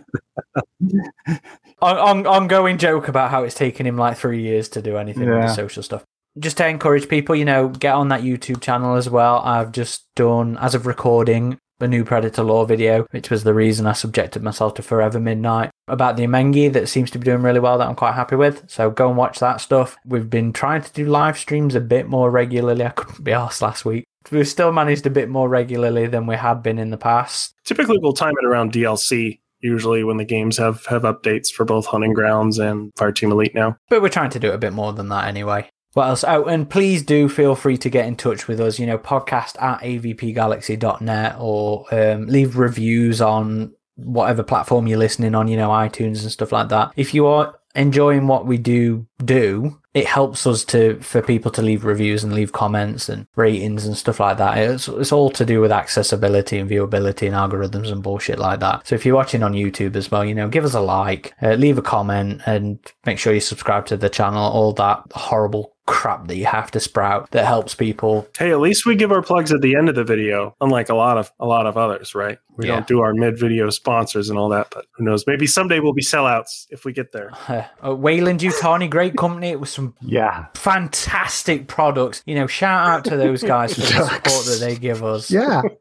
on, 1.80 1.96
on, 1.98 2.26
ongoing 2.26 2.78
joke 2.78 3.08
about 3.08 3.30
how 3.30 3.44
it's 3.44 3.54
taken 3.54 3.86
him 3.86 3.96
like 3.96 4.16
three 4.16 4.42
years 4.42 4.68
to 4.70 4.82
do 4.82 4.96
anything 4.96 5.28
with 5.28 5.38
Yeah. 5.38 5.46
the 5.46 5.54
social 5.54 5.82
stuff. 5.82 6.04
Just 6.38 6.56
to 6.58 6.68
encourage 6.68 7.08
people, 7.08 7.34
you 7.34 7.44
know, 7.44 7.68
get 7.68 7.94
on 7.94 8.08
that 8.08 8.22
YouTube 8.22 8.60
channel 8.60 8.94
as 8.96 9.08
well. 9.10 9.40
I've 9.44 9.72
just 9.72 10.04
done, 10.14 10.56
as 10.60 10.74
of 10.74 10.86
recording, 10.86 11.58
a 11.80 11.86
new 11.88 12.04
Predator 12.04 12.42
Law 12.42 12.64
video, 12.64 13.06
which 13.10 13.30
was 13.30 13.44
the 13.44 13.54
reason 13.54 13.86
I 13.86 13.92
subjected 13.92 14.42
myself 14.42 14.74
to 14.74 14.82
Forever 14.82 15.18
Midnight 15.20 15.70
about 15.88 16.16
the 16.16 16.24
Amengi 16.24 16.72
that 16.72 16.88
seems 16.88 17.10
to 17.12 17.18
be 17.18 17.24
doing 17.24 17.42
really 17.42 17.60
well 17.60 17.78
that 17.78 17.88
I'm 17.88 17.94
quite 17.94 18.14
happy 18.14 18.36
with. 18.36 18.64
So 18.68 18.90
go 18.90 19.08
and 19.08 19.16
watch 19.16 19.38
that 19.40 19.60
stuff. 19.60 19.96
We've 20.04 20.28
been 20.28 20.52
trying 20.52 20.82
to 20.82 20.92
do 20.92 21.06
live 21.06 21.38
streams 21.38 21.74
a 21.74 21.80
bit 21.80 22.08
more 22.08 22.30
regularly. 22.30 22.84
I 22.84 22.90
couldn't 22.90 23.24
be 23.24 23.32
asked 23.32 23.62
last 23.62 23.84
week. 23.84 24.04
We've 24.30 24.46
still 24.46 24.72
managed 24.72 25.06
a 25.06 25.10
bit 25.10 25.28
more 25.28 25.48
regularly 25.48 26.06
than 26.06 26.26
we 26.26 26.34
had 26.36 26.62
been 26.62 26.78
in 26.78 26.90
the 26.90 26.98
past. 26.98 27.54
typically 27.64 27.98
we'll 27.98 28.12
time 28.12 28.34
it 28.40 28.44
around 28.46 28.72
DLC 28.72 29.38
usually 29.60 30.04
when 30.04 30.16
the 30.16 30.24
games 30.24 30.56
have 30.58 30.84
have 30.86 31.02
updates 31.02 31.52
for 31.52 31.64
both 31.64 31.86
hunting 31.86 32.14
grounds 32.14 32.58
and 32.58 32.92
Fireteam 32.94 33.30
Elite 33.30 33.54
now. 33.54 33.76
But 33.88 34.02
we're 34.02 34.08
trying 34.08 34.30
to 34.30 34.38
do 34.38 34.52
a 34.52 34.58
bit 34.58 34.72
more 34.72 34.92
than 34.92 35.08
that 35.08 35.28
anyway. 35.28 35.70
What 35.94 36.08
else? 36.08 36.24
Oh, 36.26 36.44
and 36.44 36.68
please 36.68 37.02
do 37.02 37.28
feel 37.28 37.54
free 37.54 37.78
to 37.78 37.90
get 37.90 38.06
in 38.06 38.16
touch 38.16 38.46
with 38.46 38.60
us. 38.60 38.78
You 38.78 38.86
know, 38.86 38.98
podcast 38.98 39.60
at 39.60 39.80
avpgalaxy.net 39.80 41.36
or 41.38 41.86
um, 41.92 42.26
leave 42.26 42.56
reviews 42.56 43.20
on 43.20 43.72
whatever 43.96 44.44
platform 44.44 44.86
you're 44.86 44.98
listening 44.98 45.34
on, 45.34 45.48
you 45.48 45.56
know, 45.56 45.70
iTunes 45.70 46.22
and 46.22 46.30
stuff 46.30 46.52
like 46.52 46.68
that. 46.68 46.92
If 46.96 47.14
you 47.14 47.26
are 47.26 47.57
enjoying 47.74 48.26
what 48.26 48.46
we 48.46 48.58
do 48.58 49.06
do, 49.24 49.78
it 49.94 50.06
helps 50.06 50.46
us 50.46 50.64
to 50.64 50.98
for 51.00 51.22
people 51.22 51.50
to 51.52 51.62
leave 51.62 51.84
reviews 51.84 52.22
and 52.22 52.32
leave 52.32 52.52
comments 52.52 53.08
and 53.08 53.26
ratings 53.36 53.84
and 53.84 53.96
stuff 53.96 54.20
like 54.20 54.38
that. 54.38 54.58
It's, 54.58 54.88
it's 54.88 55.12
all 55.12 55.30
to 55.30 55.44
do 55.44 55.60
with 55.60 55.72
accessibility 55.72 56.58
and 56.58 56.70
viewability 56.70 57.26
and 57.26 57.34
algorithms 57.34 57.90
and 57.90 58.02
bullshit 58.02 58.38
like 58.38 58.60
that. 58.60 58.86
So 58.86 58.94
if 58.94 59.04
you're 59.04 59.16
watching 59.16 59.42
on 59.42 59.54
YouTube 59.54 59.96
as 59.96 60.10
well, 60.10 60.24
you 60.24 60.34
know, 60.34 60.48
give 60.48 60.64
us 60.64 60.74
a 60.74 60.80
like, 60.80 61.34
uh, 61.42 61.54
leave 61.54 61.78
a 61.78 61.82
comment, 61.82 62.42
and 62.46 62.78
make 63.06 63.18
sure 63.18 63.32
you 63.32 63.40
subscribe 63.40 63.86
to 63.86 63.96
the 63.96 64.10
channel. 64.10 64.50
All 64.50 64.72
that 64.74 65.02
horrible 65.12 65.74
crap 65.88 66.28
that 66.28 66.36
you 66.36 66.44
have 66.46 66.70
to 66.72 66.78
sprout 66.80 67.30
that 67.32 67.46
helps 67.46 67.74
people. 67.74 68.28
Hey, 68.38 68.50
at 68.52 68.60
least 68.60 68.86
we 68.86 68.94
give 68.94 69.10
our 69.10 69.22
plugs 69.22 69.50
at 69.52 69.60
the 69.62 69.74
end 69.74 69.88
of 69.88 69.94
the 69.94 70.04
video, 70.04 70.54
unlike 70.60 70.88
a 70.90 70.94
lot 70.94 71.16
of 71.18 71.32
a 71.40 71.46
lot 71.46 71.66
of 71.66 71.76
others, 71.76 72.14
right? 72.14 72.38
We 72.56 72.66
Yeah. 72.66 72.74
don't 72.74 72.86
do 72.86 73.00
our 73.00 73.14
mid 73.14 73.38
video 73.38 73.70
sponsors 73.70 74.28
and 74.30 74.38
all 74.38 74.48
that, 74.50 74.68
but 74.70 74.84
who 74.96 75.04
knows? 75.04 75.24
Maybe 75.26 75.46
someday 75.46 75.80
we'll 75.80 75.92
be 75.94 76.02
sellouts 76.04 76.66
if 76.70 76.84
we 76.84 76.92
get 76.92 77.12
there. 77.12 77.30
Uh, 77.48 77.62
uh, 77.88 77.94
Weyland-Yutani, 77.96 78.90
great 78.90 79.16
company. 79.16 79.48
It 79.48 79.60
was 79.60 79.70
some 79.70 79.94
Yeah. 80.02 80.46
fantastic 80.54 81.68
products. 81.68 82.22
You 82.26 82.34
know, 82.34 82.46
shout 82.46 82.86
out 82.88 83.04
to 83.06 83.16
those 83.16 83.42
guys 83.42 83.74
for 83.74 83.80
the 83.80 83.86
support 84.06 84.44
that 84.46 84.58
they 84.60 84.76
give 84.76 85.02
us. 85.02 85.30
Yeah. 85.30 85.62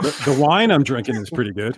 The, 0.00 0.30
the 0.32 0.40
wine 0.40 0.70
I'm 0.70 0.84
drinking 0.84 1.16
is 1.16 1.28
pretty 1.28 1.50
good. 1.52 1.76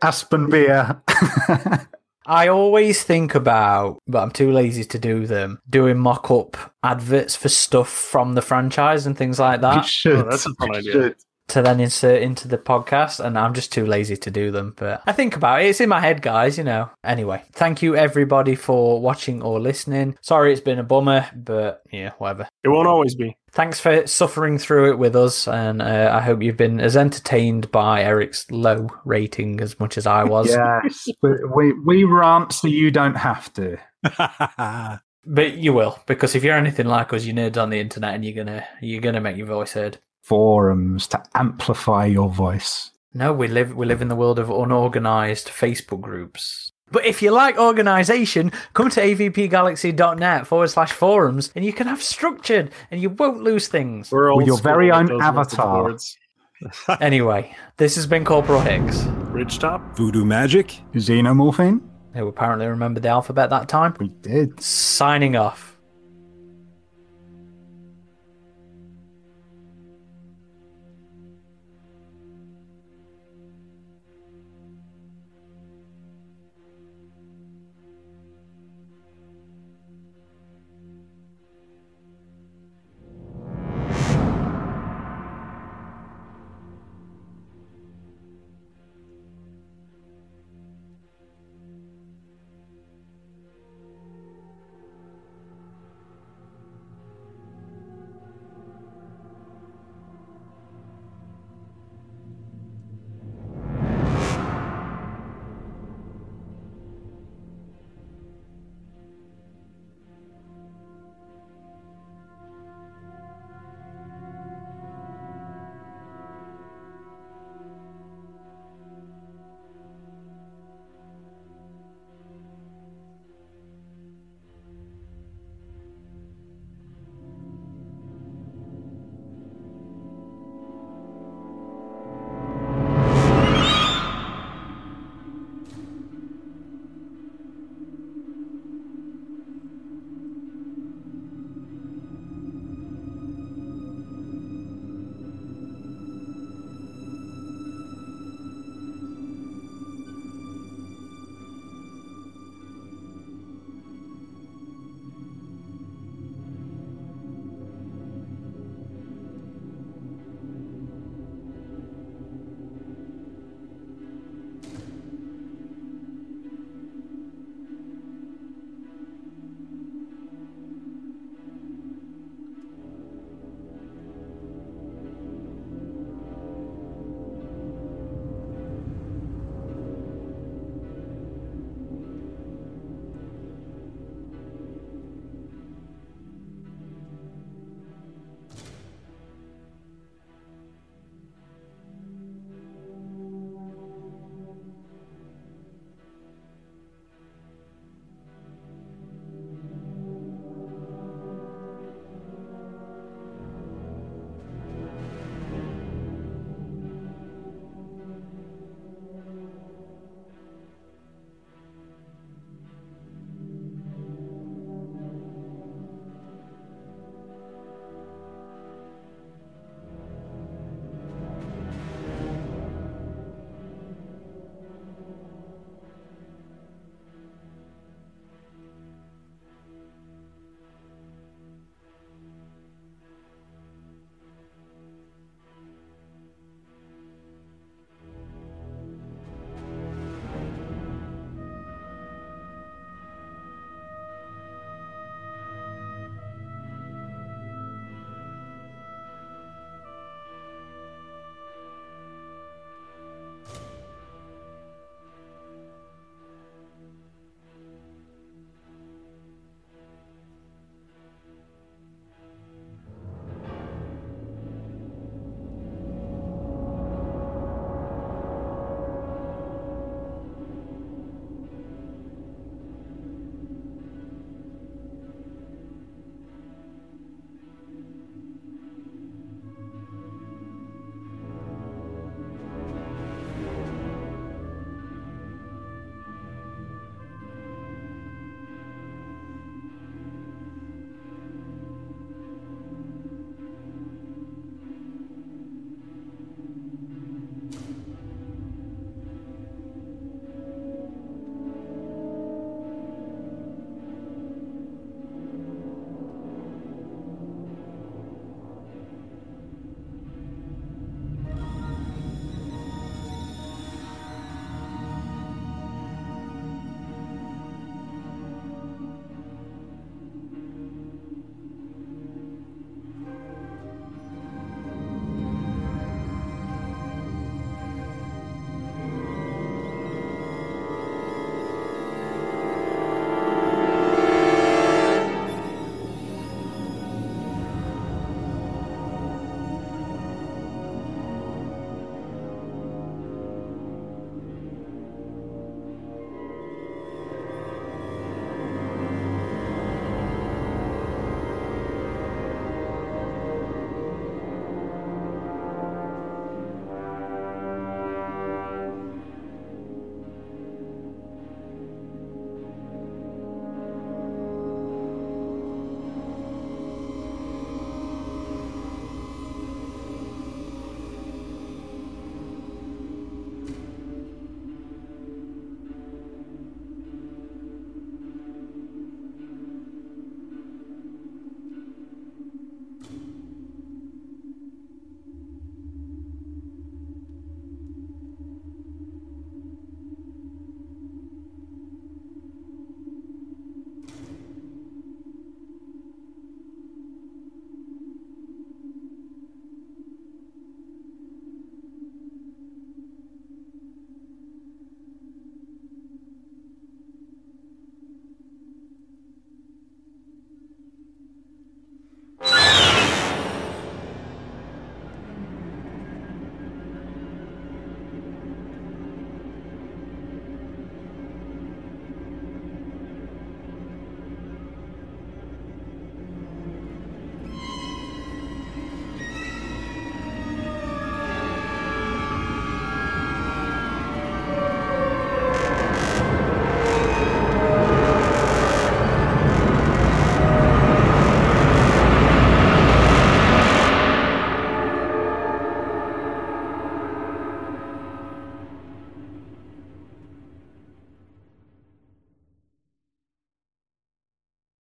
Aspen 0.00 0.48
beer. 0.48 1.02
I 2.26 2.48
always 2.48 3.04
think 3.04 3.34
about, 3.34 3.98
but 4.08 4.18
I'm 4.20 4.32
too 4.32 4.50
lazy 4.50 4.84
to 4.84 4.98
do 4.98 5.26
them, 5.26 5.60
doing 5.70 5.96
mock 5.98 6.30
up 6.30 6.56
adverts 6.82 7.36
for 7.36 7.48
stuff 7.48 7.88
from 7.88 8.34
the 8.34 8.42
franchise 8.42 9.06
and 9.06 9.16
things 9.16 9.38
like 9.38 9.58
you 9.58 9.62
that. 9.62 9.86
should. 9.86 10.16
Oh, 10.16 10.30
that's 10.30 10.46
a 10.46 10.54
fun 10.54 10.74
idea. 10.74 11.14
Should. 11.48 11.54
to 11.54 11.62
then 11.62 11.80
insert 11.80 12.22
into 12.22 12.48
the 12.48 12.58
podcast, 12.58 13.24
and 13.24 13.38
I'm 13.38 13.54
just 13.54 13.72
too 13.72 13.86
lazy 13.86 14.16
to 14.16 14.30
do 14.30 14.50
them. 14.50 14.74
But 14.76 15.02
I 15.06 15.12
think 15.12 15.36
about 15.36 15.62
it. 15.62 15.66
It's 15.66 15.80
in 15.80 15.88
my 15.88 16.00
head, 16.00 16.22
guys, 16.22 16.58
you 16.58 16.64
know. 16.64 16.90
Anyway, 17.04 17.42
thank 17.52 17.82
you 17.82 17.96
everybody 17.96 18.54
for 18.54 19.00
watching 19.00 19.42
or 19.42 19.60
listening. 19.60 20.16
Sorry 20.20 20.52
it's 20.52 20.60
been 20.60 20.78
a 20.78 20.84
bummer, 20.84 21.26
but 21.34 21.82
yeah, 21.90 22.12
whatever. 22.18 22.48
It 22.64 22.68
won't 22.68 22.88
always 22.88 23.14
be. 23.14 23.36
Thanks 23.52 23.80
for 23.80 24.06
suffering 24.06 24.58
through 24.58 24.90
it 24.90 24.98
with 24.98 25.16
us, 25.16 25.48
and 25.48 25.80
uh, 25.80 26.10
I 26.12 26.20
hope 26.20 26.42
you've 26.42 26.58
been 26.58 26.78
as 26.78 26.96
entertained 26.96 27.70
by 27.70 28.02
Eric's 28.02 28.50
low 28.50 28.88
rating 29.04 29.60
as 29.60 29.80
much 29.80 29.96
as 29.96 30.06
I 30.06 30.24
was. 30.24 30.48
Yes, 30.48 31.08
we, 31.22 31.30
we, 31.54 31.72
we 31.72 32.04
rant 32.04 32.52
so 32.52 32.68
you 32.68 32.90
don't 32.90 33.16
have 33.16 33.52
to. 33.54 33.78
But 35.28 35.54
you 35.56 35.72
will, 35.72 35.98
because 36.06 36.36
if 36.36 36.44
you're 36.44 36.54
anything 36.54 36.86
like 36.86 37.12
us, 37.12 37.24
you're 37.24 37.34
nerds 37.34 37.60
on 37.60 37.70
the 37.70 37.80
internet, 37.80 38.14
and 38.14 38.24
you're 38.24 38.44
gonna 38.44 38.64
you're 38.80 39.00
gonna 39.00 39.20
make 39.20 39.36
your 39.36 39.48
voice 39.48 39.72
heard. 39.72 39.98
Forums 40.26 41.06
to 41.06 41.22
amplify 41.36 42.04
your 42.06 42.28
voice. 42.28 42.90
No, 43.14 43.32
we 43.32 43.46
live 43.46 43.76
we 43.76 43.86
live 43.86 44.02
in 44.02 44.08
the 44.08 44.16
world 44.16 44.40
of 44.40 44.50
unorganized 44.50 45.46
Facebook 45.46 46.00
groups. 46.00 46.72
But 46.90 47.06
if 47.06 47.22
you 47.22 47.30
like 47.30 47.56
organization, 47.56 48.50
come 48.74 48.90
to 48.90 49.00
avpgalaxy.net 49.00 50.48
forward 50.48 50.66
slash 50.66 50.90
forums 50.90 51.52
and 51.54 51.64
you 51.64 51.72
can 51.72 51.86
have 51.86 52.02
structured 52.02 52.72
and 52.90 53.00
you 53.00 53.10
won't 53.10 53.44
lose 53.44 53.68
things. 53.68 54.10
We're 54.10 54.32
old 54.32 54.38
With 54.38 54.48
your 54.48 54.58
very 54.58 54.90
own 54.90 55.06
those 55.06 55.22
avatar. 55.22 55.96
Anyway, 57.00 57.54
this 57.76 57.94
has 57.94 58.06
been 58.06 58.24
Corporal 58.24 58.60
Hicks, 58.60 59.02
Ridgetop. 59.30 59.96
Voodoo 59.96 60.24
magic. 60.24 60.80
Xenomorphine? 60.94 61.82
who 62.14 62.26
apparently 62.26 62.66
remembered 62.66 63.02
the 63.02 63.10
alphabet 63.10 63.50
that 63.50 63.68
time. 63.68 63.94
We 64.00 64.08
did. 64.08 64.58
Signing 64.60 65.36
off. 65.36 65.75